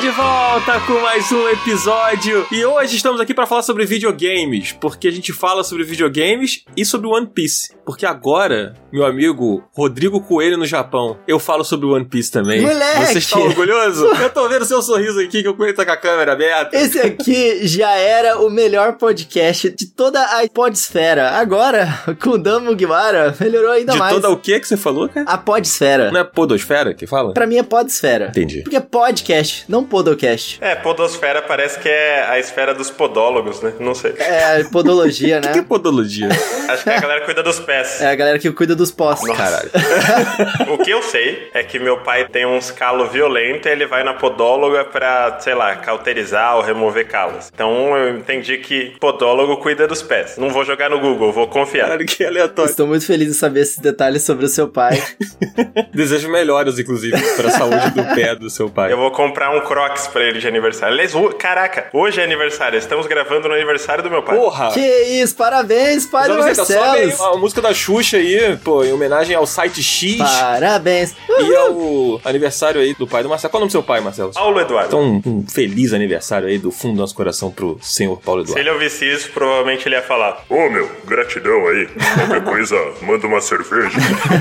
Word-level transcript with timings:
de 0.00 0.10
volta 0.10 0.78
com 0.86 1.00
mais 1.00 1.32
um 1.32 1.48
episódio 1.48 2.46
e 2.52 2.64
hoje 2.64 2.94
estamos 2.94 3.20
aqui 3.20 3.34
para 3.34 3.46
falar 3.46 3.62
sobre 3.62 3.84
videogames, 3.84 4.70
porque 4.70 5.08
a 5.08 5.10
gente 5.10 5.32
fala 5.32 5.64
sobre 5.64 5.82
videogames 5.82 6.64
e 6.76 6.84
sobre 6.84 7.08
One 7.08 7.26
Piece. 7.26 7.76
Porque 7.84 8.06
agora, 8.06 8.74
meu 8.92 9.04
amigo 9.04 9.64
Rodrigo 9.74 10.20
Coelho 10.20 10.56
no 10.56 10.66
Japão, 10.66 11.18
eu 11.26 11.40
falo 11.40 11.64
sobre 11.64 11.86
One 11.86 12.04
Piece 12.04 12.30
também. 12.30 12.60
Moleque! 12.60 13.06
Você 13.06 13.18
está 13.18 13.38
orgulhoso? 13.40 14.04
eu 14.06 14.30
tô 14.30 14.48
vendo 14.48 14.64
seu 14.66 14.80
sorriso 14.82 15.18
aqui 15.20 15.42
que 15.42 15.48
o 15.48 15.56
Coelho 15.56 15.74
tá 15.74 15.84
com 15.84 15.90
a 15.90 15.96
câmera 15.96 16.32
aberta. 16.32 16.76
Esse 16.76 17.00
aqui 17.00 17.66
já 17.66 17.90
era 17.92 18.38
o 18.38 18.50
melhor 18.50 18.98
podcast 18.98 19.70
de 19.70 19.86
toda 19.86 20.22
a 20.22 20.46
podesfera. 20.48 21.30
Agora, 21.30 21.88
com 22.22 22.30
o 22.30 22.38
Dan 22.38 22.60
Mugiwara, 22.60 23.34
melhorou 23.40 23.72
ainda 23.72 23.94
de 23.94 23.98
mais. 23.98 24.14
toda 24.14 24.30
o 24.30 24.36
que 24.36 24.60
que 24.60 24.68
você 24.68 24.76
falou, 24.76 25.08
cara? 25.08 25.28
A 25.28 25.38
podesfera. 25.38 26.12
Não 26.12 26.20
é 26.20 26.24
podosfera 26.24 26.94
que 26.94 27.06
fala? 27.06 27.34
Pra 27.34 27.46
mim 27.46 27.56
é 27.56 27.62
podesfera. 27.64 28.28
Entendi. 28.28 28.62
Porque 28.62 28.76
é 28.76 28.80
podcast, 28.80 29.64
não 29.66 29.87
podocast. 29.88 30.58
É, 30.60 30.74
podosfera 30.74 31.42
parece 31.42 31.78
que 31.78 31.88
é 31.88 32.24
a 32.28 32.38
esfera 32.38 32.74
dos 32.74 32.90
podólogos, 32.90 33.60
né? 33.62 33.72
Não 33.80 33.94
sei. 33.94 34.14
É 34.18 34.64
podologia, 34.64 35.38
O 35.38 35.40
que, 35.40 35.46
né? 35.48 35.52
que 35.54 35.58
é 35.58 35.62
podologia? 35.62 36.28
Acho 36.68 36.84
que 36.84 36.90
a 36.90 37.00
galera 37.00 37.24
cuida 37.24 37.42
dos 37.42 37.58
pés. 37.60 38.00
É 38.00 38.08
a 38.08 38.14
galera 38.14 38.38
que 38.38 38.50
cuida 38.52 38.74
dos 38.74 38.90
pós. 38.90 39.20
Caralho. 39.36 39.70
O 40.68 40.78
que 40.78 40.90
eu 40.90 41.02
sei 41.02 41.48
é 41.54 41.62
que 41.62 41.78
meu 41.78 41.98
pai 41.98 42.28
tem 42.28 42.46
uns 42.46 42.70
calos 42.70 43.10
violentos 43.10 43.66
e 43.66 43.70
ele 43.70 43.86
vai 43.86 44.04
na 44.04 44.14
podóloga 44.14 44.84
pra, 44.84 45.38
sei 45.40 45.54
lá, 45.54 45.74
cauterizar 45.76 46.56
ou 46.56 46.62
remover 46.62 47.06
calos. 47.08 47.50
Então 47.52 47.96
eu 47.96 48.16
entendi 48.18 48.58
que 48.58 48.96
podólogo 49.00 49.56
cuida 49.58 49.86
dos 49.86 50.02
pés. 50.02 50.36
Não 50.36 50.50
vou 50.50 50.64
jogar 50.64 50.90
no 50.90 51.00
Google, 51.00 51.32
vou 51.32 51.46
confiar. 51.48 51.84
Caralho, 51.88 52.06
que 52.06 52.24
aleatório. 52.24 52.70
Estou 52.70 52.86
muito 52.86 53.06
feliz 53.06 53.28
em 53.30 53.32
saber 53.32 53.60
esses 53.60 53.78
detalhes 53.78 54.22
sobre 54.22 54.44
o 54.44 54.48
seu 54.48 54.68
pai. 54.68 55.02
Desejo 55.94 56.28
melhoras, 56.30 56.78
inclusive, 56.78 57.16
pra 57.36 57.50
saúde 57.50 57.90
do 57.90 58.02
pé 58.14 58.34
do 58.34 58.50
seu 58.50 58.68
pai. 58.68 58.92
Eu 58.92 58.96
vou 58.98 59.10
comprar 59.10 59.50
um 59.50 59.60
Crocs 59.68 60.06
pra 60.08 60.22
ele 60.24 60.38
de 60.40 60.48
aniversário. 60.48 60.94
Aliás, 60.94 61.14
ho- 61.14 61.28
caraca, 61.34 61.88
hoje 61.92 62.20
é 62.20 62.24
aniversário. 62.24 62.78
Estamos 62.78 63.06
gravando 63.06 63.48
no 63.48 63.54
aniversário 63.54 64.02
do 64.02 64.10
meu 64.10 64.22
pai. 64.22 64.36
Porra! 64.36 64.72
que 64.72 64.80
isso, 64.80 65.36
parabéns, 65.36 66.06
pai 66.06 66.28
do 66.28 66.38
Marcelos. 66.38 67.20
a 67.20 67.36
música 67.36 67.60
da 67.60 67.74
Xuxa 67.74 68.16
aí, 68.16 68.56
pô, 68.64 68.82
em 68.84 68.92
homenagem 68.92 69.36
ao 69.36 69.46
site 69.46 69.82
X 69.82 70.16
Parabéns. 70.18 71.14
e 71.28 71.54
ao 71.54 72.20
aniversário 72.24 72.80
aí 72.80 72.94
do 72.94 73.06
pai 73.06 73.22
do 73.22 73.28
Marcelo. 73.28 73.50
Qual 73.50 73.58
é 73.58 73.60
o 73.60 73.64
nome 73.64 73.68
do 73.68 73.72
seu 73.72 73.82
pai, 73.82 74.00
Marcelo? 74.00 74.32
Paulo 74.32 74.60
Eduardo. 74.60 74.88
Então, 74.88 75.22
um 75.26 75.46
feliz 75.46 75.92
aniversário 75.92 76.48
aí 76.48 76.58
do 76.58 76.70
fundo 76.70 76.94
do 76.94 77.00
nosso 77.00 77.14
coração 77.14 77.50
pro 77.50 77.78
senhor 77.82 78.18
Paulo 78.20 78.40
Se 78.44 78.52
Eduardo. 78.52 78.68
ele 78.68 78.70
ouvisse 78.74 79.04
isso, 79.04 79.30
provavelmente 79.32 79.86
ele 79.86 79.94
ia 79.96 80.02
falar: 80.02 80.44
Ô 80.48 80.68
meu, 80.70 80.90
gratidão 81.04 81.66
aí. 81.68 81.88
Qualquer 82.16 82.44
coisa, 82.44 82.76
manda 83.02 83.26
uma 83.26 83.40
cerveja. 83.40 83.98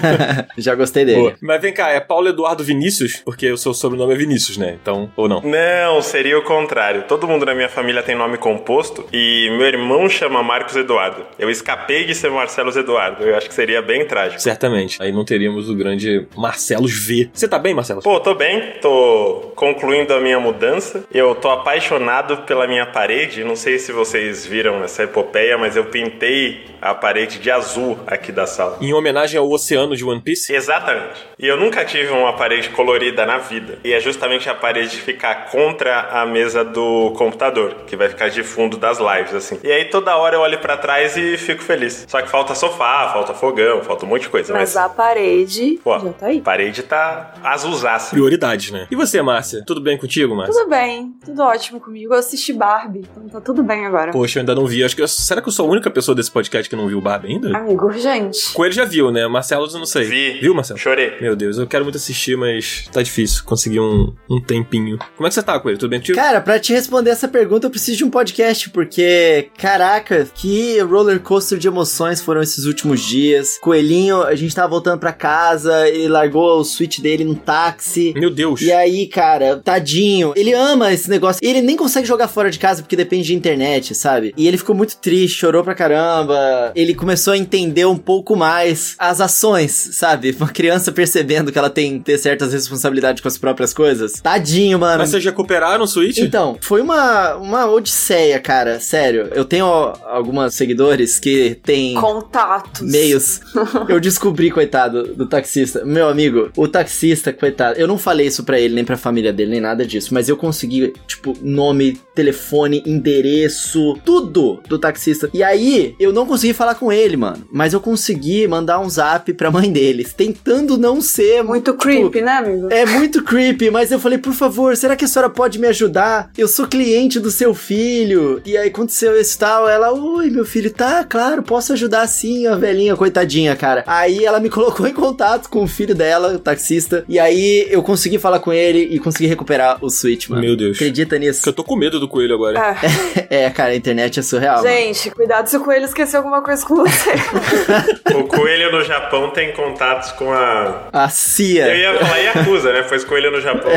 Já 0.58 0.76
gostei 0.76 1.06
dele. 1.06 1.32
Pô, 1.32 1.38
Mas 1.42 1.62
vem 1.62 1.74
cá, 1.74 1.90
é 1.90 2.00
Paulo 2.00 2.28
Eduardo 2.30 2.64
Vinícius? 2.64 3.22
Porque 3.26 3.52
o 3.52 3.58
seu 3.58 3.74
sobrenome 3.74 4.14
é 4.14 4.18
Vinícius, 4.18 4.58
né? 4.58 4.78
Então, 4.82 5.10
ou 5.18 5.28
não? 5.28 5.42
Não, 5.42 6.02
seria 6.02 6.38
o 6.38 6.44
contrário. 6.44 7.04
Todo 7.08 7.28
mundo 7.28 7.46
na 7.46 7.56
minha 7.56 7.68
família 7.68 8.04
tem 8.04 8.16
nome 8.16 8.38
composto 8.38 9.06
e 9.12 9.50
meu 9.58 9.66
irmão 9.66 10.08
chama 10.08 10.44
Marcos 10.44 10.76
Eduardo. 10.76 11.26
Eu 11.40 11.50
escapei 11.50 12.06
de 12.06 12.14
ser 12.14 12.30
Marcelo 12.30 12.70
Eduardo. 12.78 13.24
Eu 13.24 13.36
acho 13.36 13.50
que 13.50 13.56
seria 13.56 13.82
bem 13.82 14.06
trágico. 14.06 14.40
Certamente. 14.42 15.02
Aí 15.02 15.12
não 15.12 15.26
teríamos 15.26 15.70
o 15.70 15.76
grande 15.76 16.28
Marcelos 16.38 16.94
V. 16.94 17.30
Você 17.34 17.48
tá 17.48 17.58
bem, 17.58 17.74
Marcelo? 17.74 18.02
Pô, 18.02 18.20
tô 18.20 18.36
bem, 18.36 18.74
tô 18.80 19.52
concluindo 19.56 20.14
a 20.14 20.20
minha 20.20 20.40
mudança. 20.40 21.04
Eu 21.12 21.34
tô 21.34 21.50
apaixonado 21.50 22.38
pela 22.44 22.68
minha 22.68 22.86
parede. 22.86 23.44
Não 23.44 23.56
sei 23.56 23.80
se 23.80 23.92
vocês 23.92 24.46
viram 24.46 24.84
essa 24.84 25.04
epopeia, 25.04 25.58
mas 25.58 25.76
eu 25.76 25.86
pintei 25.86 26.66
a 26.80 26.94
parede 26.94 27.40
de 27.40 27.50
azul 27.50 27.98
aqui 28.06 28.32
da 28.32 28.46
sala. 28.46 28.78
Em 28.80 28.94
homenagem 28.94 29.40
ao 29.40 29.50
oceano 29.50 29.96
de 29.96 30.06
One 30.06 30.22
Piece? 30.22 30.54
Exatamente. 30.54 31.26
E 31.40 31.48
eu 31.48 31.58
nunca 31.58 31.84
tive 31.84 32.12
uma 32.12 32.34
parede 32.34 32.70
colorida 32.70 33.26
na 33.26 33.40
vida. 33.40 33.80
E 33.84 33.94
é 33.94 34.00
justamente 34.00 34.48
a 34.50 34.54
parede 34.54 34.98
ficar 35.08 35.50
contra 35.50 36.02
a 36.22 36.26
mesa 36.26 36.66
do 36.66 37.12
computador, 37.12 37.74
que 37.88 37.96
vai 37.96 38.10
ficar 38.10 38.28
de 38.30 38.44
fundo 38.44 38.76
das 38.76 38.98
lives, 39.00 39.34
assim. 39.34 39.58
E 39.64 39.72
aí 39.72 39.86
toda 39.86 40.16
hora 40.18 40.36
eu 40.36 40.42
olho 40.42 40.60
pra 40.60 40.76
trás 40.76 41.16
e 41.16 41.38
fico 41.38 41.64
feliz. 41.64 42.06
Só 42.10 42.22
que 42.22 42.28
falta 42.30 42.54
sofá, 42.54 43.10
falta 43.14 43.34
fogão, 43.34 43.82
falta 43.84 44.06
um 44.06 44.10
monte 44.10 44.24
de 44.24 44.30
coisa. 44.30 44.52
Mas 44.52 44.76
Mas, 44.76 44.76
a 44.76 44.90
parede 44.90 45.80
pô, 45.82 45.98
já 45.98 46.12
tá 46.12 46.26
aí. 46.26 46.40
a 46.40 46.42
parede 46.42 46.84
tá 46.84 47.34
azulzaça. 47.42 48.12
Prioridades, 48.12 48.70
né? 48.72 48.86
E 48.92 48.96
você, 48.98 49.22
Márcia? 49.22 49.64
Tudo 49.66 49.80
bem 49.80 49.98
contigo, 49.98 50.36
Márcia? 50.36 50.54
Tudo 50.54 50.70
bem, 50.70 51.14
tudo 51.24 51.42
ótimo 51.42 51.80
comigo. 51.80 52.14
Eu 52.14 52.20
assisti 52.20 52.52
Barbie, 52.52 53.06
então 53.10 53.30
tá 53.30 53.40
tudo 53.40 53.64
bem 53.64 53.86
agora. 53.86 54.12
Poxa, 54.12 54.40
eu 54.40 54.42
ainda 54.42 54.54
não 54.56 54.66
vi. 54.68 54.84
Acho 54.84 54.94
que 54.96 55.02
eu- 55.02 55.08
será 55.08 55.42
que 55.42 55.48
eu 55.48 55.54
sou 55.54 55.68
a 55.68 55.72
única 55.72 55.90
pessoa 55.90 56.14
desse 56.14 56.30
podcast 56.32 56.70
que 56.70 56.76
não 56.76 56.88
viu 56.88 56.98
o 56.98 57.02
Barbie 57.02 57.30
ainda? 57.30 57.58
Amigo, 57.58 57.90
gente. 57.94 58.52
Coelho 58.52 58.74
já 58.74 58.84
viu, 58.84 59.10
né? 59.10 59.26
Marcelo, 59.28 59.66
eu 59.72 59.80
não 59.80 59.86
sei. 59.86 60.04
Vi. 60.04 60.40
Viu, 60.42 60.54
Marcelo? 60.54 60.78
Chorei. 60.78 61.14
Meu 61.22 61.34
Deus, 61.36 61.58
eu 61.58 61.66
quero 61.66 61.86
muito 61.86 61.96
assistir, 61.96 62.36
mas 62.38 62.90
tá 62.92 63.02
difícil 63.02 63.44
conseguir 63.46 63.80
um, 63.80 64.14
um 64.30 64.42
tempinho. 64.42 64.97
Como 65.16 65.28
é 65.28 65.30
que 65.30 65.36
você 65.36 65.44
tá, 65.44 65.60
Coelho? 65.60 65.78
Tudo 65.78 65.90
bem 65.90 66.00
contigo? 66.00 66.18
Cara, 66.18 66.42
pra 66.42 66.60
te 66.60 66.74
responder 66.74 67.10
essa 67.10 67.28
pergunta, 67.28 67.68
eu 67.68 67.72
preciso 67.72 67.98
de 67.98 68.04
um 68.06 68.10
podcast, 68.10 68.70
porque, 68.70 69.50
caraca, 69.58 70.28
que 70.34 70.80
roller 70.80 71.20
coaster 71.20 71.58
de 71.58 71.68
emoções 71.68 72.22
foram 72.22 72.42
esses 72.42 72.66
últimos 72.66 73.02
dias. 73.02 73.58
Coelhinho, 73.62 74.24
a 74.24 74.36
gente 74.36 74.56
tava 74.56 74.70
voltando 74.70 75.00
pra 75.00 75.14
casa, 75.14 75.88
ele 75.88 76.08
largou 76.08 76.60
o 76.60 76.64
switch 76.64 77.00
dele 77.00 77.24
no 77.24 77.36
táxi. 77.36 78.14
Meu 78.16 78.30
Deus. 78.30 78.62
E 78.62 78.72
aí, 78.72 79.08
cara, 79.08 79.62
tadinho, 79.64 80.34
ele 80.36 80.54
ama 80.54 80.94
esse 80.94 81.10
negócio. 81.10 81.40
Ele 81.44 81.62
nem 81.62 81.76
consegue 81.76 82.08
jogar 82.08 82.28
fora 82.28 82.50
de 82.50 82.60
casa 82.60 82.82
porque 82.82 82.96
depende 82.96 83.28
de 83.28 83.36
internet, 83.36 83.94
sabe? 83.96 84.34
E 84.38 84.48
ele 84.48 84.58
ficou 84.58 84.76
muito 84.76 84.98
triste, 84.98 85.40
chorou 85.40 85.64
pra 85.64 85.76
caramba. 85.76 86.72
Ele 86.76 86.94
começou 86.94 87.34
a 87.34 87.38
entender 87.38 87.86
um 87.86 87.98
pouco 87.98 88.36
mais 88.36 88.96
as 88.98 89.22
ações, 89.22 89.90
sabe? 89.94 90.36
Uma 90.40 90.50
criança 90.50 90.92
percebendo 90.92 91.52
que 91.52 91.58
ela 91.58 91.70
tem 91.70 92.00
ter 92.00 92.18
certas 92.18 92.54
responsabilidades 92.54 93.22
com 93.22 93.28
as 93.28 93.38
próprias 93.38 93.74
coisas. 93.74 94.14
Tadinho, 94.14 94.80
mano. 94.80 94.87
Mas 94.96 95.10
vocês 95.10 95.26
recuperaram 95.26 95.84
o 95.84 95.88
Switch? 95.88 96.20
Então, 96.20 96.58
foi 96.62 96.82
uma, 96.82 97.36
uma 97.36 97.66
odisseia, 97.70 98.40
cara. 98.40 98.80
Sério. 98.80 99.30
Eu 99.34 99.44
tenho 99.44 99.66
algumas 99.66 100.54
seguidores 100.54 101.20
que 101.20 101.58
têm 101.64 101.96
Contatos. 101.96 102.82
meios. 102.82 103.42
Eu 103.90 104.00
descobri, 104.00 104.52
coitado, 104.52 105.16
do 105.16 105.26
taxista. 105.26 105.84
Meu 105.84 106.08
amigo, 106.08 106.50
o 106.56 106.68
taxista, 106.68 107.34
coitado. 107.34 107.80
Eu 107.80 107.88
não 107.88 107.98
falei 107.98 108.28
isso 108.28 108.44
pra 108.44 108.60
ele, 108.60 108.76
nem 108.76 108.86
pra 108.86 108.96
família 108.98 109.34
dele, 109.34 109.52
nem 109.52 109.62
nada 109.62 109.86
disso. 109.86 110.14
Mas 110.14 110.30
eu 110.30 110.38
consegui, 110.38 110.94
tipo, 111.08 111.34
nome, 111.42 112.00
telefone, 112.16 112.84
endereço, 112.86 113.98
tudo 114.06 114.62
do 114.68 114.78
taxista. 114.78 115.30
E 115.34 115.44
aí, 115.44 115.96
eu 116.00 116.14
não 116.14 116.26
consegui 116.26 116.54
falar 116.54 116.76
com 116.76 116.92
ele, 116.92 117.18
mano. 117.18 117.46
Mas 117.52 117.74
eu 117.74 117.80
consegui 117.82 118.48
mandar 118.48 118.80
um 118.80 118.90
zap 118.90 119.34
pra 119.34 119.52
mãe 119.52 119.72
deles, 119.72 120.14
tentando 120.14 120.78
não 120.78 121.02
ser 121.02 121.44
Muito 121.44 121.72
tipo, 121.72 121.84
creepy, 121.84 122.22
né, 122.22 122.32
amigo? 122.34 122.68
é 122.72 122.86
muito 122.86 123.24
creepy, 123.24 123.70
mas 123.72 123.92
eu 123.92 124.00
falei, 124.00 124.18
por 124.18 124.34
favor, 124.34 124.76
será 124.78 124.96
que 124.96 125.06
a 125.06 125.08
senhora 125.08 125.30
pode 125.30 125.60
me 125.60 125.68
ajudar? 125.68 126.30
Eu 126.38 126.48
sou 126.48 126.68
cliente 126.68 127.20
do 127.20 127.32
seu 127.32 127.54
filho. 127.54 128.42
E 128.46 128.58
aí 128.58 128.70
aconteceu 128.70 129.20
isso 129.20 129.36
e 129.36 129.40
tal. 129.40 129.68
Ela, 129.68 129.92
oi, 129.92 130.30
meu 130.30 130.46
filho, 130.46 130.72
tá, 130.72 131.04
claro, 131.04 131.44
posso 131.44 131.74
ajudar 131.74 132.08
sim, 132.08 132.48
a 132.48 132.56
velhinha, 132.56 132.96
coitadinha, 132.96 133.56
cara. 133.56 133.84
Aí 133.88 134.24
ela 134.26 134.40
me 134.40 134.50
colocou 134.52 134.88
em 134.88 134.94
contato 134.94 135.50
com 135.50 135.64
o 135.64 135.68
filho 135.68 135.94
dela, 135.96 136.34
o 136.36 136.40
taxista. 136.40 137.04
E 137.08 137.20
aí 137.20 137.68
eu 137.70 137.82
consegui 137.84 138.18
falar 138.20 138.40
com 138.40 138.54
ele 138.54 138.80
e 138.92 139.00
consegui 139.00 139.28
recuperar 139.28 139.78
o 139.84 139.90
Switch, 139.90 140.30
mano. 140.30 140.42
Meu 140.42 140.56
Deus. 140.56 140.78
Acredita 140.78 141.18
nisso? 141.18 141.40
Porque 141.40 141.50
eu 141.50 141.54
tô 141.54 141.64
com 141.64 141.76
medo 141.76 142.00
do 142.00 142.08
Coelho 142.08 142.36
agora. 142.36 142.60
É. 142.60 143.28
É, 143.48 143.50
cara, 143.50 143.72
a 143.72 143.76
internet 143.76 144.20
é 144.20 144.24
surreal. 144.24 144.58
mano. 144.64 144.68
Gente, 144.70 145.12
cuidado 145.12 145.48
se 145.48 145.58
o 145.58 145.60
coelho 145.60 145.86
esqueceu 145.86 146.20
alguma 146.20 146.42
coisa 146.42 146.66
com 146.66 146.76
você. 146.78 147.12
O 148.16 148.24
coelho 148.24 148.72
no 148.72 148.84
Japão 148.84 149.30
tem 149.32 149.52
contatos 149.54 150.12
com 150.14 150.32
a. 150.32 150.88
A 150.92 151.04
Eu 151.06 151.10
CIA. 151.10 151.76
ia 151.76 151.98
falar 152.00 152.18
Yakuza, 152.18 152.72
né? 152.74 152.84
Pois 152.88 153.04
coelho 153.04 153.32
no 153.32 153.42
Japão. 153.42 153.72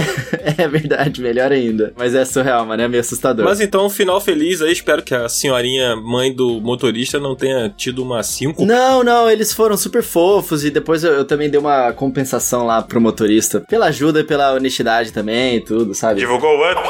É 0.57 0.69
verdade, 0.69 0.90
melhor 1.21 1.53
ainda. 1.53 1.93
Mas 1.97 2.15
é 2.15 2.25
surreal, 2.25 2.65
mano, 2.67 2.83
é 2.83 2.89
meio 2.89 3.01
assustador. 3.01 3.45
Mas 3.45 3.61
então, 3.61 3.89
final 3.91 4.21
feliz 4.21 4.61
aí. 4.63 4.73
Espero 4.73 5.03
que 5.03 5.15
a 5.15 5.29
senhorinha 5.29 5.97
mãe 5.97 6.33
do 6.33 6.61
motorista 6.61 7.19
não 7.19 7.35
tenha 7.35 7.69
tido 7.77 8.03
uma 8.03 8.23
5. 8.23 8.65
Não, 8.65 9.03
não, 9.03 9.31
eles 9.31 9.53
foram 9.53 9.77
super 9.77 10.03
fofos 10.03 10.65
e 10.65 10.71
depois 10.71 11.05
eu, 11.05 11.13
eu 11.13 11.25
também 11.25 11.51
dei 11.51 11.61
uma 11.61 11.93
compensação 11.93 12.65
lá 12.67 12.83
pro 12.83 13.01
motorista. 13.01 13.61
Pela 13.69 13.87
ajuda 13.87 14.21
e 14.21 14.25
pela 14.25 14.53
honestidade 14.53 15.13
também 15.13 15.57
e 15.57 15.61
tudo, 15.61 15.95
sabe? 15.95 16.21
Divulgou 16.21 16.59
o 16.59 16.71
up? 16.71 16.81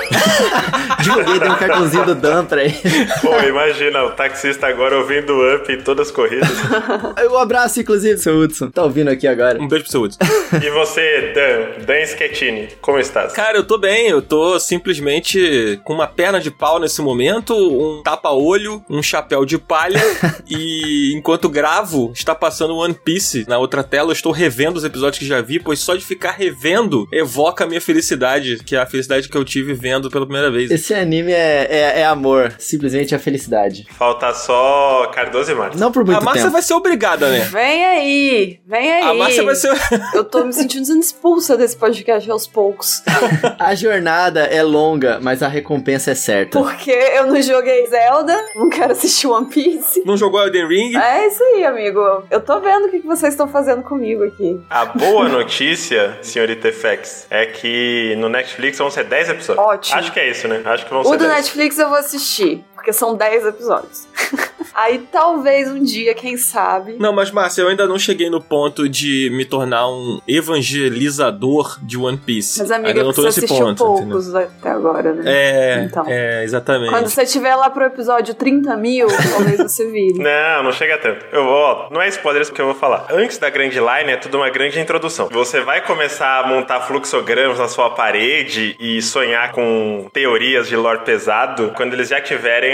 Divulguei, 1.02 1.38
dei 1.38 1.48
um 1.48 1.54
cartãozinho 1.56 2.06
do 2.06 2.14
Dan 2.14 2.44
pra 2.44 2.64
ele. 2.64 2.74
Pô, 3.20 3.38
imagina, 3.46 4.04
o 4.04 4.10
taxista 4.12 4.66
agora 4.66 4.96
ouvindo 4.96 5.32
o 5.34 5.54
up 5.56 5.72
em 5.72 5.80
todas 5.80 6.08
as 6.08 6.12
corridas. 6.12 6.48
Um 7.30 7.38
abraço, 7.38 7.80
inclusive, 7.80 8.18
seu 8.18 8.38
Hudson. 8.38 8.70
Tá 8.70 8.82
ouvindo 8.82 9.08
aqui 9.08 9.26
agora. 9.26 9.60
Um 9.60 9.68
beijo 9.68 9.84
pro 9.84 9.92
seu 9.92 10.02
Hudson. 10.02 10.18
E 10.54 10.70
você, 10.70 11.32
Dan, 11.32 11.84
Dan 11.84 12.06
Schettini, 12.06 12.68
como 12.80 12.98
estás? 12.98 13.32
Cara, 13.32 13.56
eu 13.56 13.64
tô 13.64 13.78
bem, 13.78 13.89
eu 13.98 14.22
tô 14.22 14.58
simplesmente 14.58 15.80
com 15.84 15.94
uma 15.94 16.06
perna 16.06 16.40
de 16.40 16.50
pau 16.50 16.78
nesse 16.78 17.00
momento, 17.00 17.54
um 17.54 18.02
tapa-olho, 18.02 18.84
um 18.88 19.02
chapéu 19.02 19.44
de 19.44 19.58
palha 19.58 20.00
e 20.48 21.12
enquanto 21.16 21.48
gravo, 21.48 22.12
está 22.14 22.34
passando 22.34 22.76
One 22.76 22.94
Piece 22.94 23.44
na 23.48 23.58
outra 23.58 23.82
tela, 23.82 24.10
eu 24.10 24.12
estou 24.12 24.32
revendo 24.32 24.76
os 24.76 24.84
episódios 24.84 25.18
que 25.18 25.26
já 25.26 25.40
vi, 25.40 25.58
pois 25.58 25.80
só 25.80 25.94
de 25.94 26.04
ficar 26.04 26.32
revendo 26.32 27.08
evoca 27.12 27.64
a 27.64 27.66
minha 27.66 27.80
felicidade, 27.80 28.62
que 28.64 28.76
é 28.76 28.80
a 28.80 28.86
felicidade 28.86 29.28
que 29.28 29.36
eu 29.36 29.44
tive 29.44 29.72
vendo 29.72 30.10
pela 30.10 30.26
primeira 30.26 30.50
vez. 30.50 30.70
Esse 30.70 30.94
anime 30.94 31.32
é, 31.32 31.66
é, 31.70 32.00
é 32.00 32.04
amor, 32.04 32.54
simplesmente 32.58 33.14
é 33.14 33.18
felicidade. 33.18 33.86
Falta 33.90 34.32
só 34.34 35.06
Cardoso 35.14 35.50
e 35.50 35.54
Marcos. 35.54 35.80
Não 35.80 35.90
por 35.90 36.04
muito 36.04 36.18
a 36.18 36.20
Márcia 36.20 36.44
tempo. 36.44 36.52
vai 36.52 36.62
ser 36.62 36.74
obrigada, 36.74 37.28
né? 37.28 37.40
Vem 37.50 37.84
aí, 37.84 38.60
vem 38.66 38.92
aí. 38.92 39.02
A 39.02 39.14
Márcia 39.14 39.42
vai 39.42 39.54
ser. 39.54 39.70
Eu 40.14 40.24
tô 40.24 40.44
me 40.44 40.52
sentindo 40.52 40.84
sendo 40.84 41.00
expulsa 41.00 41.56
desse 41.56 41.76
podcast 41.76 42.30
aos 42.30 42.46
poucos. 42.46 43.02
A 43.58 43.74
jornada 43.80 44.40
é 44.44 44.62
longa, 44.62 45.18
mas 45.20 45.42
a 45.42 45.48
recompensa 45.48 46.10
é 46.12 46.14
certa. 46.14 46.58
Porque 46.58 46.90
eu 46.90 47.26
não 47.26 47.40
joguei 47.42 47.86
Zelda, 47.86 48.36
não 48.54 48.68
quero 48.68 48.92
assistir 48.92 49.26
One 49.26 49.46
Piece. 49.46 50.02
Não 50.04 50.16
jogou 50.16 50.40
Elden 50.42 50.66
Ring? 50.68 50.96
É 50.96 51.26
isso 51.26 51.42
aí, 51.42 51.64
amigo. 51.64 52.00
Eu 52.30 52.40
tô 52.40 52.60
vendo 52.60 52.86
o 52.86 52.90
que 52.90 53.00
que 53.00 53.06
vocês 53.06 53.32
estão 53.32 53.48
fazendo 53.48 53.82
comigo 53.82 54.24
aqui. 54.24 54.60
A 54.68 54.84
boa 54.86 55.28
notícia, 55.28 56.18
senhorita 56.22 56.70
FX, 56.72 57.26
é 57.30 57.46
que 57.46 58.14
no 58.18 58.28
Netflix 58.28 58.78
vão 58.78 58.90
ser 58.90 59.04
10 59.04 59.30
episódios. 59.30 59.66
Ótimo. 59.66 59.98
Acho 59.98 60.12
que 60.12 60.20
é 60.20 60.30
isso, 60.30 60.46
né? 60.46 60.62
Acho 60.64 60.84
que 60.84 60.90
vão 60.90 61.00
O 61.00 61.04
ser 61.04 61.16
do 61.16 61.24
10. 61.24 61.34
Netflix 61.36 61.78
eu 61.78 61.88
vou 61.88 61.98
assistir, 61.98 62.64
porque 62.80 62.94
são 62.94 63.14
10 63.14 63.46
episódios. 63.46 64.08
Aí 64.74 65.06
talvez 65.12 65.68
um 65.68 65.82
dia, 65.82 66.14
quem 66.14 66.36
sabe. 66.38 66.96
Não, 66.98 67.12
mas 67.12 67.30
Márcia, 67.30 67.62
eu 67.62 67.68
ainda 67.68 67.86
não 67.86 67.98
cheguei 67.98 68.30
no 68.30 68.40
ponto 68.40 68.88
de 68.88 69.28
me 69.32 69.44
tornar 69.44 69.86
um 69.88 70.20
evangelizador 70.26 71.78
de 71.82 71.98
One 71.98 72.16
Piece. 72.16 72.58
Mas, 72.60 72.70
amiga, 72.70 72.88
ainda 72.88 73.04
não 73.04 73.12
tô 73.12 73.22
você 73.22 73.40
nesse 73.42 73.52
ponto, 73.52 73.70
entendeu? 73.70 73.96
poucos 73.96 74.34
até 74.34 74.70
agora, 74.70 75.12
né? 75.12 75.22
É, 75.26 75.84
Então. 75.84 76.04
é, 76.06 76.42
exatamente. 76.44 76.90
Quando 76.90 77.08
você 77.08 77.22
estiver 77.22 77.54
lá 77.54 77.68
pro 77.68 77.84
episódio 77.84 78.32
30 78.34 78.74
mil, 78.76 79.08
talvez 79.08 79.58
você 79.58 79.90
vire. 79.90 80.18
Não, 80.30 80.62
não 80.62 80.72
chega 80.72 80.96
tanto. 80.98 81.26
Eu 81.32 81.44
vou, 81.44 81.52
ó, 81.52 81.88
não 81.90 82.00
é 82.00 82.08
spoiler 82.08 82.42
isso 82.42 82.52
que 82.52 82.60
eu 82.60 82.66
vou 82.66 82.74
falar. 82.74 83.06
Antes 83.10 83.38
da 83.38 83.50
grande 83.50 83.78
line 83.78 84.12
é 84.12 84.16
tudo 84.16 84.36
uma 84.38 84.48
grande 84.48 84.78
introdução. 84.78 85.28
Você 85.30 85.60
vai 85.60 85.84
começar 85.84 86.40
a 86.40 86.46
montar 86.46 86.80
fluxogramas 86.82 87.58
na 87.58 87.68
sua 87.68 87.90
parede 87.90 88.76
e 88.78 89.02
sonhar 89.02 89.52
com 89.52 90.08
teorias 90.12 90.68
de 90.68 90.76
lore 90.76 91.00
pesado 91.04 91.72
quando 91.76 91.94
eles 91.94 92.08
já 92.08 92.20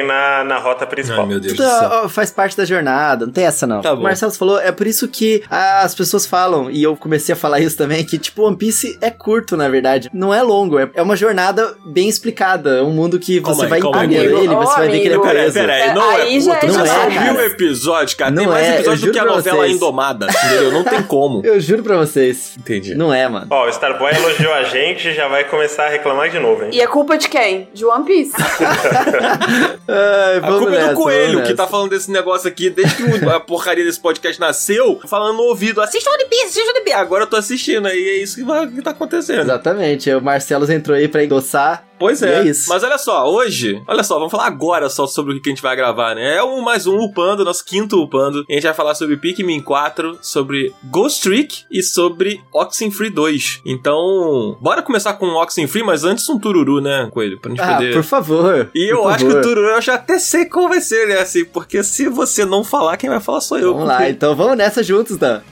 na, 0.04 0.44
na 0.44 0.58
rota 0.58 0.87
principal. 0.87 1.20
Ai, 1.20 1.26
meu 1.26 1.40
Deus 1.40 1.54
do 1.54 1.56
Tudo, 1.62 1.69
céu. 1.69 2.08
faz 2.08 2.31
parte 2.31 2.56
da 2.56 2.64
jornada, 2.64 3.26
não 3.26 3.32
tem 3.32 3.44
essa 3.44 3.66
não. 3.66 3.81
Tá 3.81 3.93
O. 3.93 4.00
Marcelo 4.02 4.32
falou, 4.32 4.58
é 4.60 4.72
por 4.72 4.87
isso 4.87 5.06
que 5.08 5.43
as 5.50 5.94
pessoas 5.94 6.26
falam, 6.26 6.70
e 6.70 6.82
eu 6.82 6.96
comecei 6.96 7.32
a 7.32 7.37
falar 7.37 7.60
isso 7.60 7.76
também, 7.76 8.04
que 8.04 8.19
tipo, 8.19 8.43
One 8.43 8.56
Piece 8.56 8.98
é 9.00 9.10
curto, 9.10 9.56
na 9.56 9.69
verdade. 9.69 10.10
Não 10.12 10.32
é 10.34 10.43
longo, 10.43 10.78
é, 10.78 10.90
é 10.94 11.02
uma 11.02 11.16
jornada 11.16 11.75
bem 11.87 12.08
explicada. 12.08 12.78
É 12.78 12.82
um 12.82 12.90
mundo 12.90 13.19
que 13.19 13.40
você 13.40 13.66
vai 13.66 13.81
calma 13.81 14.00
aí. 14.00 14.06
entender 14.06 14.25
ele, 14.37 14.48
você 14.54 14.72
ô, 14.72 14.76
vai 14.76 14.88
ver 14.88 15.00
que 15.00 15.06
ele 15.06 15.14
é 15.14 15.16
amigo. 15.16 15.22
Peraí, 15.22 15.43
preso. 15.43 15.54
peraí, 15.60 15.94
não 15.94 16.10
Aí 16.10 16.37
é 16.37 16.40
já 16.40 16.50
curto. 16.56 16.64
é 16.64 16.69
Não 16.69 16.82
demais, 16.84 16.90
são 16.90 17.10
mil 17.10 17.20
cara. 17.34 17.46
episódios, 17.46 18.14
cara. 18.14 18.34
Tem 18.34 18.44
Não 18.46 18.52
mais 18.52 18.66
é, 18.66 18.70
eu 18.70 18.75
episódios 18.75 19.00
do 19.02 19.12
que 19.12 19.19
a 19.19 19.25
novela 19.25 19.56
vocês. 19.58 19.76
Indomada, 19.76 20.26
entendeu? 20.28 20.72
Não 20.72 20.84
tem 20.84 21.02
como. 21.02 21.42
Eu 21.46 21.60
juro 21.60 21.82
pra 21.82 21.96
vocês. 21.96 22.54
Entendi. 22.58 22.94
Não 22.94 23.12
é, 23.12 23.28
mano. 23.28 23.46
Ó, 23.50 23.66
o 23.66 23.69
Starboy 23.69 24.12
elogiou 24.14 24.52
a 24.52 24.64
gente 24.64 25.08
e 25.08 25.14
já 25.14 25.28
vai 25.28 25.44
começar 25.44 25.87
a 25.87 25.88
reclamar 25.88 26.28
de 26.31 26.38
novo, 26.38 26.64
hein? 26.64 26.70
E 26.72 26.81
é 26.81 26.87
culpa 26.87 27.16
de 27.16 27.28
quem? 27.28 27.69
De 27.72 27.84
One 27.84 28.04
Piece. 28.04 28.32
Ai, 29.88 30.38
A 30.38 30.40
culpa 30.40 30.66
é 30.66 30.70
nessa, 30.70 30.88
do 30.90 30.94
Coelho, 30.96 31.42
que 31.44 31.54
tá 31.54 31.66
falando 31.66 31.90
desse 31.90 32.10
negócio 32.10 32.48
aqui 32.48 32.70
desde 32.70 32.96
que 32.96 33.24
a 33.24 33.40
porcaria 33.40 33.84
desse 33.84 34.00
podcast 34.00 34.40
nasceu, 34.40 35.00
falando 35.06 35.36
no 35.36 35.42
ouvido, 35.44 35.80
assista 35.80 36.10
One 36.10 36.24
Piece, 36.28 36.44
assista 36.46 36.70
One 36.70 36.80
Piece. 36.84 36.96
Agora 36.96 37.22
eu 37.24 37.26
tô 37.28 37.36
assistindo, 37.36 37.86
aí 37.86 37.98
é 38.08 38.22
isso 38.22 38.36
que, 38.36 38.44
vai, 38.44 38.66
que 38.66 38.82
tá 38.82 38.90
acontecendo. 38.90 39.40
Exatamente, 39.40 40.10
o 40.12 40.20
Marcelo 40.20 40.70
entrou 40.72 40.96
aí 40.96 41.08
pra 41.08 41.22
endossar. 41.24 41.84
Pois 41.98 42.22
é. 42.22 42.46
é. 42.46 42.52
Mas 42.68 42.82
olha 42.84 42.98
só, 42.98 43.26
hoje, 43.26 43.82
olha 43.88 44.02
só, 44.02 44.16
vamos 44.16 44.30
falar 44.30 44.44
agora 44.46 44.90
só 44.90 45.06
sobre 45.06 45.32
o 45.34 45.40
que 45.40 45.48
a 45.48 45.52
gente 45.52 45.62
vai 45.62 45.74
gravar, 45.74 46.14
né? 46.14 46.36
É 46.36 46.42
um 46.44 46.60
mais 46.60 46.86
um 46.86 46.98
Upando, 46.98 47.42
nosso 47.42 47.64
quinto 47.64 48.02
Upando. 48.02 48.44
A 48.50 48.52
gente 48.52 48.64
vai 48.64 48.74
falar 48.74 48.94
sobre 48.94 49.16
Pikmin 49.16 49.62
4, 49.62 50.18
sobre 50.20 50.74
Ghost 50.84 51.22
Trick 51.22 51.64
e 51.70 51.82
sobre 51.82 52.38
Oxenfree 52.52 53.08
2. 53.08 53.62
Então, 53.64 54.58
bora 54.60 54.82
começar 54.82 55.14
com 55.14 55.24
o 55.26 55.42
Oxenfree, 55.42 55.82
mas 55.82 56.04
antes 56.04 56.28
um 56.28 56.38
tururu, 56.38 56.82
né, 56.82 57.08
Coelho? 57.10 57.40
Pra 57.40 57.50
gente 57.50 57.62
Ah, 57.62 57.76
poder... 57.76 57.94
por 57.94 58.02
favor. 58.02 58.70
E 58.74 58.92
eu 58.92 58.98
por 59.02 59.08
acho 59.12 59.24
que 59.24 59.30
favor. 59.30 59.38
o 59.38 59.42
Tururu 59.42 59.74
eu 59.76 59.82
já 59.82 59.94
até 59.94 60.19
sei 60.19 60.44
ser, 60.81 61.06
né? 61.08 61.19
Assim, 61.20 61.44
porque 61.44 61.82
se 61.82 62.08
você 62.08 62.44
não 62.44 62.64
falar, 62.64 62.96
quem 62.96 63.08
vai 63.11 63.20
falar 63.20 63.40
sou 63.40 63.58
eu. 63.58 63.73
Vamos 63.73 63.88
lá, 63.88 63.96
porque- 63.99 64.11
então 64.11 64.34
vamos 64.34 64.56
nessa 64.56 64.82
juntos, 64.82 65.17
tá? 65.17 65.43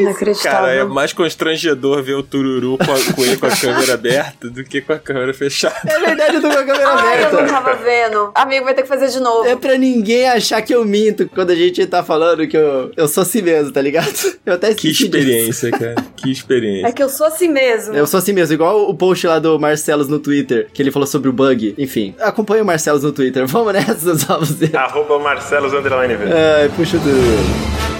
Inacreditável. 0.00 0.58
Cara, 0.60 0.72
é 0.74 0.84
mais 0.84 1.12
constrangedor 1.12 2.02
ver 2.02 2.14
o 2.14 2.22
Tururu 2.22 2.78
com, 2.78 2.84
a, 2.92 3.14
com 3.14 3.24
ele 3.24 3.36
com 3.36 3.46
a 3.46 3.50
câmera 3.56 3.94
aberta 3.94 4.48
do 4.50 4.64
que 4.64 4.80
com 4.80 4.92
a 4.92 4.98
câmera 4.98 5.32
fechada. 5.34 5.74
É 5.86 5.98
verdade, 6.00 6.36
eu 6.36 6.42
tô 6.42 6.48
com 6.48 6.58
a 6.58 6.64
câmera 6.64 6.88
Ai, 6.88 7.18
eu 7.24 7.32
não 7.32 7.38
aberta. 7.40 7.52
tava 7.54 7.74
vendo. 7.76 8.30
Amigo, 8.34 8.64
vai 8.64 8.74
ter 8.74 8.82
que 8.82 8.88
fazer 8.88 9.08
de 9.08 9.20
novo. 9.20 9.46
É 9.48 9.56
pra 9.56 9.76
ninguém 9.76 10.28
achar 10.28 10.60
que 10.62 10.74
eu 10.74 10.84
minto 10.84 11.28
quando 11.28 11.50
a 11.50 11.54
gente 11.54 11.84
tá 11.86 12.02
falando 12.02 12.46
que 12.46 12.56
eu, 12.56 12.90
eu 12.96 13.08
sou 13.08 13.22
assim 13.22 13.42
mesmo, 13.42 13.72
tá 13.72 13.80
ligado? 13.80 14.12
Eu 14.44 14.54
até 14.54 14.74
Que 14.74 14.88
esqueci 14.88 15.08
disso. 15.08 15.18
experiência, 15.18 15.70
cara. 15.70 15.94
Que 16.16 16.30
experiência. 16.32 16.88
É 16.88 16.92
que 16.92 17.02
eu 17.02 17.08
sou 17.08 17.26
assim 17.26 17.48
mesmo. 17.48 17.94
Eu 17.94 18.06
sou 18.08 18.18
assim 18.18 18.32
mesmo, 18.32 18.52
igual 18.54 18.88
o 18.88 18.94
post 18.94 19.24
lá 19.26 19.38
do 19.38 19.58
Marcelos 19.58 20.08
no 20.08 20.18
Twitter, 20.18 20.68
que 20.74 20.82
ele 20.82 20.90
falou 20.90 21.06
sobre 21.06 21.28
o 21.28 21.32
bug. 21.32 21.74
Enfim, 21.78 22.12
acompanha 22.20 22.62
o 22.62 22.66
Marcelos 22.66 23.02
no 23.04 23.12
Twitter. 23.12 23.46
Vamos 23.52 23.72
nessa, 23.72 24.18
só 24.18 24.38
você. 24.40 24.70
Arroba 24.76 25.18
Marcelos 25.20 25.72
Underline 25.72 26.16
V. 26.16 26.24
Ai, 26.32 26.68
puxa 26.76 26.98
do. 26.98 27.91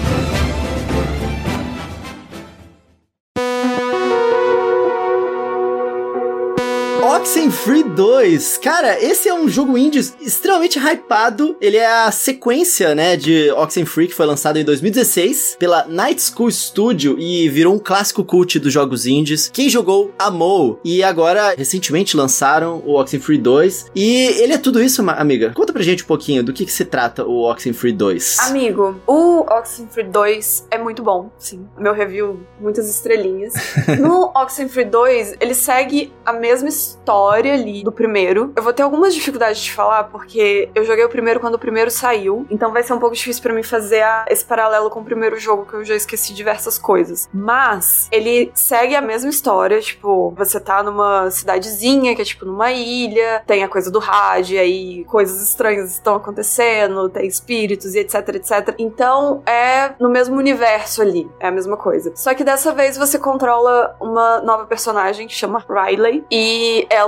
Oxenfree 7.23 7.83
2. 7.83 8.57
Cara, 8.57 9.01
esse 9.01 9.29
é 9.29 9.33
um 9.33 9.47
jogo 9.47 9.77
indie 9.77 9.99
extremamente 10.19 10.77
hypado. 10.77 11.55
Ele 11.61 11.77
é 11.77 11.87
a 11.87 12.11
sequência, 12.11 12.93
né, 12.93 13.15
de 13.15 13.49
Oxenfree, 13.51 14.09
que 14.09 14.13
foi 14.13 14.25
lançado 14.25 14.57
em 14.57 14.65
2016 14.65 15.55
pela 15.57 15.85
Night 15.87 16.21
School 16.21 16.51
Studio 16.51 17.17
e 17.17 17.47
virou 17.47 17.75
um 17.75 17.79
clássico 17.79 18.25
cult 18.25 18.59
dos 18.59 18.73
jogos 18.73 19.05
indies. 19.05 19.49
Quem 19.53 19.69
jogou, 19.69 20.13
amou. 20.19 20.81
E 20.83 21.01
agora, 21.01 21.55
recentemente, 21.57 22.17
lançaram 22.17 22.83
o 22.85 22.99
Oxenfree 22.99 23.37
2. 23.37 23.91
E 23.95 24.25
ele 24.41 24.51
é 24.51 24.57
tudo 24.57 24.83
isso, 24.83 25.01
amiga. 25.09 25.53
Conta 25.55 25.71
pra 25.71 25.81
gente 25.81 26.03
um 26.03 26.07
pouquinho 26.07 26.43
do 26.43 26.51
que, 26.51 26.65
que 26.65 26.73
se 26.73 26.83
trata 26.83 27.25
o 27.25 27.49
Oxenfree 27.49 27.93
2. 27.93 28.39
Amigo, 28.39 28.99
o 29.07 29.45
Oxenfree 29.49 30.03
2 30.03 30.67
é 30.69 30.77
muito 30.77 31.01
bom, 31.01 31.31
sim. 31.37 31.65
Meu 31.77 31.93
review, 31.93 32.41
muitas 32.59 32.89
estrelinhas. 32.89 33.53
no 33.97 34.29
Oxenfree 34.35 34.83
2, 34.83 35.37
ele 35.39 35.53
segue 35.53 36.11
a 36.25 36.33
mesma 36.33 36.67
história 36.67 37.12
ali 37.17 37.83
do 37.83 37.91
primeiro. 37.91 38.51
Eu 38.55 38.63
vou 38.63 38.73
ter 38.73 38.81
algumas 38.83 39.13
dificuldades 39.13 39.61
de 39.61 39.71
falar, 39.71 40.05
porque 40.05 40.69
eu 40.73 40.83
joguei 40.83 41.03
o 41.05 41.09
primeiro 41.09 41.39
quando 41.39 41.55
o 41.55 41.59
primeiro 41.59 41.91
saiu, 41.91 42.45
então 42.49 42.71
vai 42.71 42.83
ser 42.83 42.93
um 42.93 42.99
pouco 42.99 43.15
difícil 43.15 43.41
pra 43.43 43.53
mim 43.53 43.63
fazer 43.63 44.01
a- 44.01 44.25
esse 44.29 44.43
paralelo 44.43 44.89
com 44.89 44.99
o 45.01 45.03
primeiro 45.03 45.37
jogo, 45.39 45.65
que 45.65 45.73
eu 45.75 45.85
já 45.85 45.95
esqueci 45.95 46.33
diversas 46.33 46.77
coisas. 46.77 47.29
Mas, 47.33 48.07
ele 48.11 48.51
segue 48.53 48.95
a 48.95 49.01
mesma 49.01 49.29
história, 49.29 49.79
tipo, 49.81 50.33
você 50.37 50.59
tá 50.59 50.81
numa 50.81 51.29
cidadezinha, 51.29 52.15
que 52.15 52.21
é 52.21 52.25
tipo 52.25 52.45
numa 52.45 52.71
ilha, 52.71 53.43
tem 53.45 53.63
a 53.63 53.67
coisa 53.67 53.91
do 53.91 53.99
rádio, 53.99 54.59
aí 54.59 55.03
coisas 55.05 55.41
estranhas 55.41 55.91
estão 55.91 56.15
acontecendo, 56.15 57.09
tem 57.09 57.27
espíritos 57.27 57.95
e 57.95 57.99
etc, 57.99 58.15
etc. 58.35 58.73
Então 58.77 59.41
é 59.45 59.91
no 59.99 60.09
mesmo 60.09 60.35
universo 60.37 61.01
ali, 61.01 61.29
é 61.39 61.47
a 61.47 61.51
mesma 61.51 61.77
coisa. 61.77 62.11
Só 62.15 62.33
que 62.33 62.43
dessa 62.43 62.71
vez 62.73 62.97
você 62.97 63.17
controla 63.19 63.95
uma 63.99 64.39
nova 64.41 64.65
personagem 64.65 65.27
que 65.27 65.33
chama 65.33 65.63
Riley 65.69 66.23
e 66.31 66.85
ela 66.89 67.02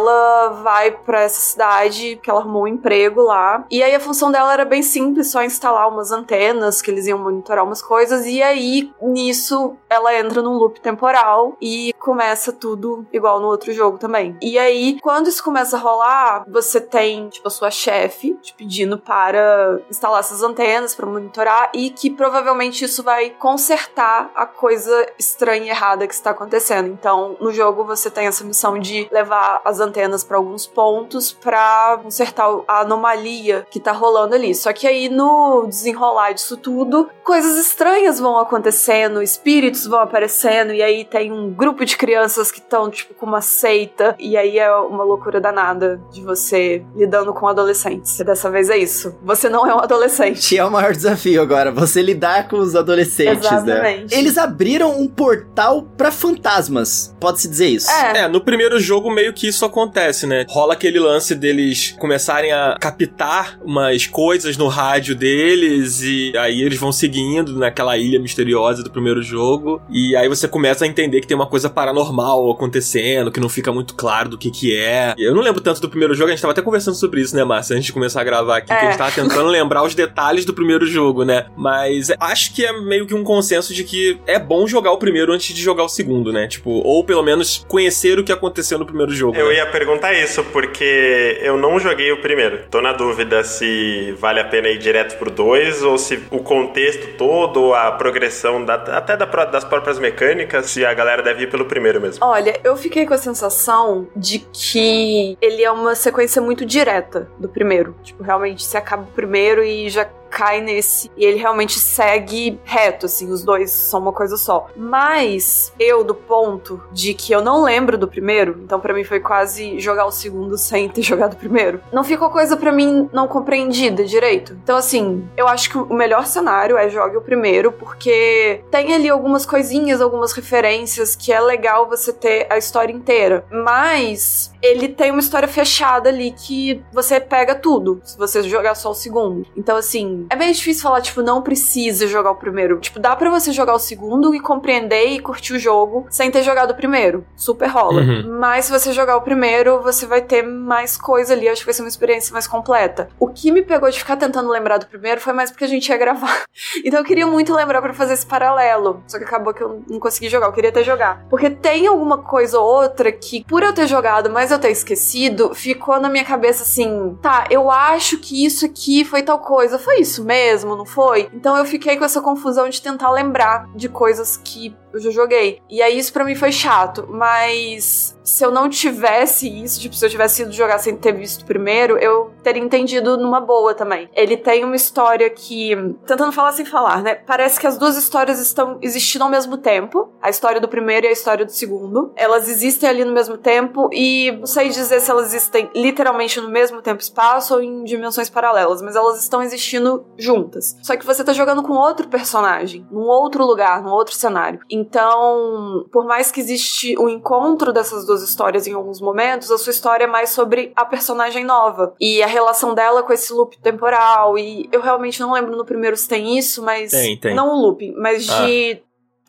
vai 0.61 0.91
pra 0.91 1.21
essa 1.21 1.39
cidade 1.39 2.19
que 2.21 2.29
ela 2.29 2.39
arrumou 2.39 2.63
um 2.63 2.67
emprego 2.67 3.21
lá. 3.21 3.65
E 3.69 3.83
aí 3.83 3.93
a 3.93 3.99
função 3.99 4.31
dela 4.31 4.53
era 4.53 4.65
bem 4.65 4.81
simples, 4.81 5.31
só 5.31 5.43
instalar 5.43 5.87
umas 5.89 6.11
antenas 6.11 6.81
que 6.81 6.91
eles 6.91 7.07
iam 7.07 7.19
monitorar 7.19 7.63
umas 7.63 7.81
coisas 7.81 8.25
e 8.25 8.41
aí 8.41 8.91
nisso 9.01 9.75
ela 9.89 10.17
entra 10.17 10.41
num 10.41 10.53
loop 10.53 10.79
temporal 10.81 11.55
e 11.61 11.93
começa 11.99 12.51
tudo 12.51 13.05
igual 13.11 13.39
no 13.39 13.47
outro 13.47 13.71
jogo 13.73 13.97
também. 13.97 14.37
E 14.41 14.57
aí 14.57 14.99
quando 15.01 15.27
isso 15.27 15.43
começa 15.43 15.77
a 15.77 15.79
rolar, 15.79 16.45
você 16.47 16.79
tem 16.79 17.29
tipo 17.29 17.47
a 17.47 17.51
sua 17.51 17.71
chefe 17.71 18.33
te 18.41 18.53
pedindo 18.53 18.97
para 18.97 19.79
instalar 19.89 20.19
essas 20.19 20.43
antenas 20.43 20.95
para 20.95 21.05
monitorar 21.05 21.69
e 21.73 21.89
que 21.89 22.09
provavelmente 22.09 22.85
isso 22.85 23.03
vai 23.03 23.29
consertar 23.31 24.31
a 24.35 24.45
coisa 24.45 25.07
estranha 25.17 25.65
e 25.65 25.69
errada 25.69 26.07
que 26.07 26.13
está 26.13 26.31
acontecendo. 26.31 26.87
Então, 26.87 27.35
no 27.39 27.51
jogo 27.51 27.83
você 27.83 28.09
tem 28.09 28.27
essa 28.27 28.43
missão 28.43 28.79
de 28.79 29.07
levar 29.11 29.61
as 29.63 29.79
antenas 29.85 30.23
para 30.23 30.37
alguns 30.37 30.67
pontos 30.67 31.31
para 31.31 31.99
consertar 32.03 32.49
a 32.67 32.81
anomalia 32.81 33.65
que 33.69 33.79
tá 33.79 33.91
rolando 33.91 34.35
ali. 34.35 34.53
Só 34.53 34.73
que 34.73 34.87
aí 34.87 35.09
no 35.09 35.65
desenrolar 35.67 36.33
disso 36.33 36.57
tudo, 36.57 37.09
coisas 37.23 37.57
estranhas 37.57 38.19
vão 38.19 38.37
acontecendo, 38.37 39.21
espíritos 39.21 39.85
vão 39.85 39.99
aparecendo 39.99 40.73
e 40.73 40.81
aí 40.81 41.05
tem 41.05 41.31
um 41.31 41.51
grupo 41.51 41.85
de 41.85 41.95
crianças 41.97 42.51
que 42.51 42.59
estão 42.59 42.89
tipo 42.89 43.13
com 43.13 43.25
uma 43.25 43.41
seita 43.41 44.15
e 44.19 44.35
aí 44.37 44.57
é 44.57 44.71
uma 44.73 45.03
loucura 45.03 45.39
danada 45.39 46.01
de 46.11 46.21
você 46.21 46.83
lidando 46.95 47.33
com 47.33 47.47
adolescentes. 47.47 48.19
E 48.19 48.23
dessa 48.23 48.49
vez 48.49 48.69
é 48.69 48.77
isso. 48.77 49.15
Você 49.23 49.49
não 49.49 49.67
é 49.67 49.73
um 49.73 49.79
adolescente. 49.79 50.49
Que 50.49 50.57
é 50.57 50.65
o 50.65 50.71
maior 50.71 50.93
desafio 50.93 51.41
agora, 51.41 51.71
você 51.71 52.01
lidar 52.01 52.47
com 52.47 52.57
os 52.57 52.75
adolescentes, 52.75 53.49
né? 53.49 53.57
Exatamente. 53.57 54.15
Eles 54.15 54.37
abriram 54.37 54.99
um 54.99 55.07
portal 55.07 55.83
pra 55.97 56.11
fantasmas, 56.11 57.15
pode-se 57.19 57.47
dizer 57.47 57.67
isso. 57.67 57.91
É. 57.91 58.19
É, 58.19 58.27
no 58.27 58.41
primeiro 58.41 58.79
jogo 58.79 59.11
meio 59.11 59.33
que 59.33 59.47
isso 59.47 59.65
acontece, 59.75 60.25
né? 60.25 60.45
Rola 60.49 60.73
aquele 60.73 60.97
lance 60.99 61.35
deles 61.35 61.93
começarem 61.99 62.51
a 62.53 62.77
captar 62.79 63.59
umas 63.63 64.07
coisas 64.07 64.55
no 64.55 64.67
rádio 64.69 65.15
deles 65.15 66.01
e 66.01 66.33
aí 66.37 66.61
eles 66.61 66.79
vão 66.79 66.93
seguindo 66.93 67.57
naquela 67.59 67.97
ilha 67.97 68.19
misteriosa 68.19 68.81
do 68.81 68.89
primeiro 68.89 69.21
jogo 69.21 69.81
e 69.89 70.15
aí 70.15 70.29
você 70.29 70.47
começa 70.47 70.85
a 70.85 70.87
entender 70.87 71.19
que 71.19 71.27
tem 71.27 71.35
uma 71.35 71.47
coisa 71.47 71.69
paranormal 71.69 72.49
acontecendo, 72.51 73.31
que 73.31 73.39
não 73.39 73.49
fica 73.49 73.71
muito 73.71 73.95
claro 73.95 74.29
do 74.29 74.37
que 74.37 74.49
que 74.49 74.75
é. 74.75 75.13
Eu 75.17 75.35
não 75.35 75.41
lembro 75.41 75.59
tanto 75.61 75.81
do 75.81 75.89
primeiro 75.89 76.13
jogo, 76.13 76.29
a 76.29 76.31
gente 76.31 76.41
tava 76.41 76.53
até 76.53 76.61
conversando 76.61 76.95
sobre 76.95 77.19
isso, 77.19 77.35
né, 77.35 77.43
Márcia, 77.43 77.75
antes 77.75 77.85
de 77.87 77.93
começar 77.93 78.21
a 78.21 78.23
gravar 78.23 78.57
aqui, 78.57 78.71
É. 78.71 78.77
que 78.77 78.85
a 78.85 78.89
gente 78.89 78.97
tava 78.97 79.11
tentando 79.11 79.49
lembrar 79.49 79.83
os 79.83 79.93
detalhes 79.93 80.45
do 80.45 80.53
primeiro 80.53 80.85
jogo, 80.85 81.25
né? 81.25 81.47
Mas 81.57 82.11
acho 82.19 82.53
que 82.53 82.65
é 82.65 82.71
meio 82.81 83.05
que 83.05 83.13
um 83.13 83.23
consenso 83.23 83.73
de 83.73 83.83
que 83.83 84.17
é 84.25 84.39
bom 84.39 84.65
jogar 84.67 84.91
o 84.91 84.97
primeiro 84.97 85.33
antes 85.33 85.53
de 85.53 85.61
jogar 85.61 85.83
o 85.83 85.89
segundo, 85.89 86.31
né? 86.31 86.47
Tipo, 86.47 86.69
ou 86.69 87.03
pelo 87.03 87.23
menos 87.23 87.65
conhecer 87.67 88.17
o 88.19 88.23
que 88.23 88.31
aconteceu 88.31 88.79
no 88.79 88.85
primeiro 88.85 89.13
jogo. 89.13 89.35
Eu 89.35 89.49
né? 89.49 89.54
Ia 89.55 89.65
perguntar 89.65 90.13
isso, 90.13 90.43
porque 90.45 91.39
eu 91.41 91.57
não 91.57 91.79
joguei 91.79 92.11
o 92.11 92.21
primeiro. 92.21 92.59
Tô 92.69 92.81
na 92.81 92.93
dúvida 92.93 93.43
se 93.43 94.13
vale 94.19 94.39
a 94.39 94.45
pena 94.45 94.67
ir 94.69 94.77
direto 94.77 95.17
pro 95.17 95.29
2 95.31 95.83
ou 95.83 95.97
se 95.97 96.21
o 96.31 96.39
contexto 96.39 97.17
todo, 97.17 97.73
a 97.73 97.91
progressão 97.91 98.63
da- 98.63 98.75
até 98.75 99.15
da 99.17 99.25
das 99.45 99.63
próprias 99.65 99.99
mecânicas, 99.99 100.67
se 100.67 100.85
a 100.85 100.93
galera 100.93 101.21
deve 101.21 101.43
ir 101.43 101.47
pelo 101.49 101.65
primeiro 101.65 101.99
mesmo. 101.99 102.25
Olha, 102.25 102.57
eu 102.63 102.75
fiquei 102.77 103.05
com 103.05 103.13
a 103.13 103.17
sensação 103.17 104.07
de 104.15 104.39
que 104.53 105.37
ele 105.41 105.61
é 105.63 105.69
uma 105.71 105.93
sequência 105.95 106.41
muito 106.41 106.65
direta 106.65 107.27
do 107.37 107.49
primeiro. 107.49 107.95
Tipo, 108.03 108.23
realmente 108.23 108.63
se 108.63 108.77
acaba 108.77 109.03
o 109.03 109.07
primeiro 109.07 109.63
e 109.63 109.89
já 109.89 110.07
cai 110.35 110.59
nesse. 110.59 111.09
E 111.15 111.23
ele 111.23 111.39
realmente 111.39 111.79
segue 111.79 112.59
reto, 112.65 113.05
assim, 113.05 113.31
os 113.31 113.41
dois 113.41 113.71
são 113.71 114.01
uma 114.01 114.11
coisa 114.11 114.35
só. 114.35 114.67
Mas 114.75 115.71
eu, 115.79 116.03
do 116.03 116.13
ponto 116.13 116.83
de 116.91 117.13
que 117.13 117.31
eu 117.31 117.41
não 117.41 117.63
lembro 117.63 117.97
do 117.97 118.05
primeiro, 118.05 118.59
então 118.61 118.81
pra 118.81 118.93
mim 118.93 119.05
foi 119.05 119.21
quase 119.21 119.79
jogar 119.79 120.05
o 120.05 120.11
segundo 120.11 120.57
sem 120.57 120.89
ter 120.89 121.01
jogado 121.03 121.33
o 121.33 121.37
primeiro, 121.37 121.79
não 121.91 122.03
ficou 122.03 122.29
coisa 122.29 122.57
pra 122.57 122.73
mim 122.73 123.09
não 123.13 123.29
compreendida 123.29 124.03
direito. 124.03 124.57
Então, 124.61 124.75
assim, 124.75 125.25
eu 125.37 125.47
acho 125.47 125.69
que 125.69 125.77
o 125.77 125.93
melhor 125.93 126.25
cenário 126.25 126.77
é 126.77 126.89
jogue 126.89 127.15
o 127.15 127.21
primeiro, 127.21 127.71
porque 127.71 128.61
tem 128.69 128.93
ali 128.93 129.07
algumas 129.07 129.45
coisinhas, 129.45 130.01
algumas 130.01 130.33
referências 130.33 131.15
que 131.15 131.31
é 131.31 131.39
legal 131.39 131.87
você 131.87 132.11
ter 132.11 132.47
a 132.49 132.57
história 132.57 132.91
inteira. 132.91 133.45
Mas 133.49 134.51
ele 134.61 134.89
tem 134.89 135.11
uma 135.11 135.19
história 135.21 135.47
fechada 135.47 136.09
ali 136.09 136.31
que 136.31 136.83
você 136.91 137.19
pega 137.19 137.55
tudo 137.55 138.01
se 138.03 138.17
você 138.17 138.43
jogar 138.43 138.75
só 138.75 138.91
o 138.91 138.95
segundo. 138.95 139.45
Então, 139.55 139.77
assim, 139.77 140.24
é 140.29 140.35
bem 140.35 140.51
difícil 140.51 140.83
falar, 140.83 141.01
tipo, 141.01 141.21
não 141.21 141.41
precisa 141.41 142.07
jogar 142.07 142.31
o 142.31 142.35
primeiro. 142.35 142.79
Tipo, 142.79 142.99
dá 142.99 143.15
pra 143.15 143.29
você 143.29 143.51
jogar 143.51 143.73
o 143.73 143.79
segundo 143.79 144.33
e 144.33 144.39
compreender 144.39 145.07
e 145.07 145.19
curtir 145.19 145.53
o 145.53 145.59
jogo 145.59 146.05
sem 146.09 146.31
ter 146.31 146.43
jogado 146.43 146.71
o 146.71 146.75
primeiro. 146.75 147.25
Super 147.35 147.67
rola. 147.67 148.01
Uhum. 148.01 148.39
Mas 148.39 148.65
se 148.65 148.71
você 148.71 148.91
jogar 148.93 149.17
o 149.17 149.21
primeiro, 149.21 149.81
você 149.81 150.05
vai 150.05 150.21
ter 150.21 150.41
mais 150.43 150.97
coisa 150.97 151.33
ali. 151.33 151.47
Acho 151.47 151.61
que 151.61 151.65
vai 151.65 151.73
ser 151.73 151.81
uma 151.81 151.89
experiência 151.89 152.33
mais 152.33 152.47
completa. 152.47 153.09
O 153.19 153.27
que 153.27 153.51
me 153.51 153.61
pegou 153.61 153.89
de 153.89 153.99
ficar 153.99 154.17
tentando 154.17 154.49
lembrar 154.49 154.77
do 154.77 154.87
primeiro 154.87 155.21
foi 155.21 155.33
mais 155.33 155.51
porque 155.51 155.63
a 155.63 155.67
gente 155.67 155.87
ia 155.89 155.97
gravar. 155.97 156.43
Então 156.83 156.99
eu 156.99 157.05
queria 157.05 157.25
muito 157.25 157.53
lembrar 157.53 157.81
pra 157.81 157.93
fazer 157.93 158.13
esse 158.13 158.25
paralelo. 158.25 159.03
Só 159.07 159.17
que 159.17 159.23
acabou 159.23 159.53
que 159.53 159.61
eu 159.61 159.83
não 159.89 159.99
consegui 159.99 160.29
jogar. 160.29 160.47
Eu 160.47 160.53
queria 160.53 160.71
ter 160.71 160.83
jogado. 160.83 161.27
Porque 161.29 161.49
tem 161.49 161.87
alguma 161.87 162.19
coisa 162.19 162.59
ou 162.59 162.65
outra 162.65 163.11
que, 163.11 163.43
por 163.43 163.63
eu 163.63 163.73
ter 163.73 163.87
jogado, 163.87 164.29
mas 164.29 164.51
eu 164.51 164.59
ter 164.59 164.71
esquecido, 164.71 165.53
ficou 165.53 165.99
na 165.99 166.09
minha 166.09 166.23
cabeça 166.23 166.63
assim: 166.63 167.17
tá, 167.21 167.45
eu 167.49 167.71
acho 167.71 168.19
que 168.19 168.45
isso 168.45 168.65
aqui 168.65 169.03
foi 169.03 169.23
tal 169.23 169.39
coisa. 169.39 169.79
Foi 169.79 169.99
isso 169.99 170.14
mesmo, 170.23 170.75
não 170.75 170.85
foi? 170.85 171.29
Então 171.33 171.57
eu 171.57 171.65
fiquei 171.65 171.97
com 171.97 172.05
essa 172.05 172.21
confusão 172.21 172.69
de 172.69 172.81
tentar 172.81 173.11
lembrar 173.11 173.67
de 173.75 173.89
coisas 173.89 174.37
que 174.37 174.75
eu 174.95 175.01
já 175.01 175.11
joguei. 175.11 175.61
E 175.69 175.81
aí 175.81 175.97
isso 175.97 176.13
pra 176.13 176.23
mim 176.23 176.35
foi 176.35 176.51
chato, 176.51 177.07
mas 177.09 178.15
se 178.23 178.43
eu 178.43 178.51
não 178.51 178.67
tivesse 178.67 179.47
isso, 179.47 179.79
tipo, 179.79 179.95
se 179.95 180.05
eu 180.05 180.09
tivesse 180.09 180.41
ido 180.41 180.51
jogar 180.51 180.79
sem 180.79 180.97
ter 180.97 181.13
visto 181.13 181.45
primeiro, 181.45 181.97
eu 181.97 182.31
teria 182.43 182.61
entendido 182.61 183.17
numa 183.17 183.39
boa 183.39 183.73
também. 183.73 184.09
Ele 184.13 184.35
tem 184.35 184.63
uma 184.63 184.75
história 184.75 185.29
que, 185.29 185.75
tentando 186.05 186.31
falar 186.31 186.51
sem 186.51 186.65
falar, 186.65 187.01
né? 187.03 187.15
Parece 187.15 187.59
que 187.59 187.67
as 187.67 187.77
duas 187.77 187.95
histórias 187.95 188.39
estão 188.39 188.79
existindo 188.81 189.23
ao 189.23 189.29
mesmo 189.29 189.57
tempo, 189.57 190.09
a 190.21 190.29
história 190.29 190.59
do 190.59 190.67
primeiro 190.67 191.05
e 191.05 191.09
a 191.09 191.11
história 191.11 191.45
do 191.45 191.51
segundo. 191.51 192.11
Elas 192.15 192.49
existem 192.49 192.89
ali 192.89 193.05
no 193.05 193.13
mesmo 193.13 193.37
tempo 193.37 193.89
e 193.93 194.31
não 194.31 194.47
sei 194.47 194.69
dizer 194.69 194.99
se 194.99 195.11
elas 195.11 195.27
existem 195.27 195.69
literalmente 195.75 196.41
no 196.41 196.49
mesmo 196.49 196.81
tempo 196.81 197.01
e 197.01 197.03
espaço 197.03 197.53
ou 197.53 197.61
em 197.61 197.83
dimensões 197.83 198.29
paralelas, 198.29 198.81
mas 198.81 198.95
elas 198.95 199.21
estão 199.21 199.41
existindo 199.41 200.05
juntas. 200.17 200.77
Só 200.81 200.97
que 200.97 201.05
você 201.05 201.23
tá 201.23 201.33
jogando 201.33 201.61
com 201.61 201.73
outro 201.73 202.07
personagem, 202.07 202.85
num 202.91 203.07
outro 203.07 203.45
lugar, 203.45 203.83
num 203.83 203.91
outro 203.91 204.15
cenário. 204.15 204.59
Então, 204.85 205.85
por 205.91 206.05
mais 206.05 206.31
que 206.31 206.39
existe 206.39 206.95
o 206.97 207.09
encontro 207.09 207.73
dessas 207.73 208.05
duas 208.05 208.21
histórias 208.21 208.67
em 208.67 208.73
alguns 208.73 209.01
momentos, 209.01 209.49
a 209.51 209.57
sua 209.57 209.71
história 209.71 210.05
é 210.05 210.07
mais 210.07 210.29
sobre 210.29 210.71
a 210.75 210.85
personagem 210.85 211.43
nova 211.43 211.93
e 211.99 212.21
a 212.21 212.27
relação 212.27 212.73
dela 212.73 213.01
com 213.03 213.11
esse 213.11 213.33
loop 213.33 213.57
temporal. 213.59 214.37
E 214.37 214.69
eu 214.71 214.81
realmente 214.81 215.19
não 215.19 215.33
lembro 215.33 215.55
no 215.57 215.65
primeiro 215.65 215.97
se 215.97 216.07
tem 216.07 216.37
isso, 216.37 216.63
mas. 216.63 216.91
Tem, 216.91 217.17
tem. 217.17 217.35
Não 217.35 217.49
o 217.49 217.61
looping, 217.61 217.93
mas 217.97 218.29
Ah. 218.29 218.45
de. 218.45 218.81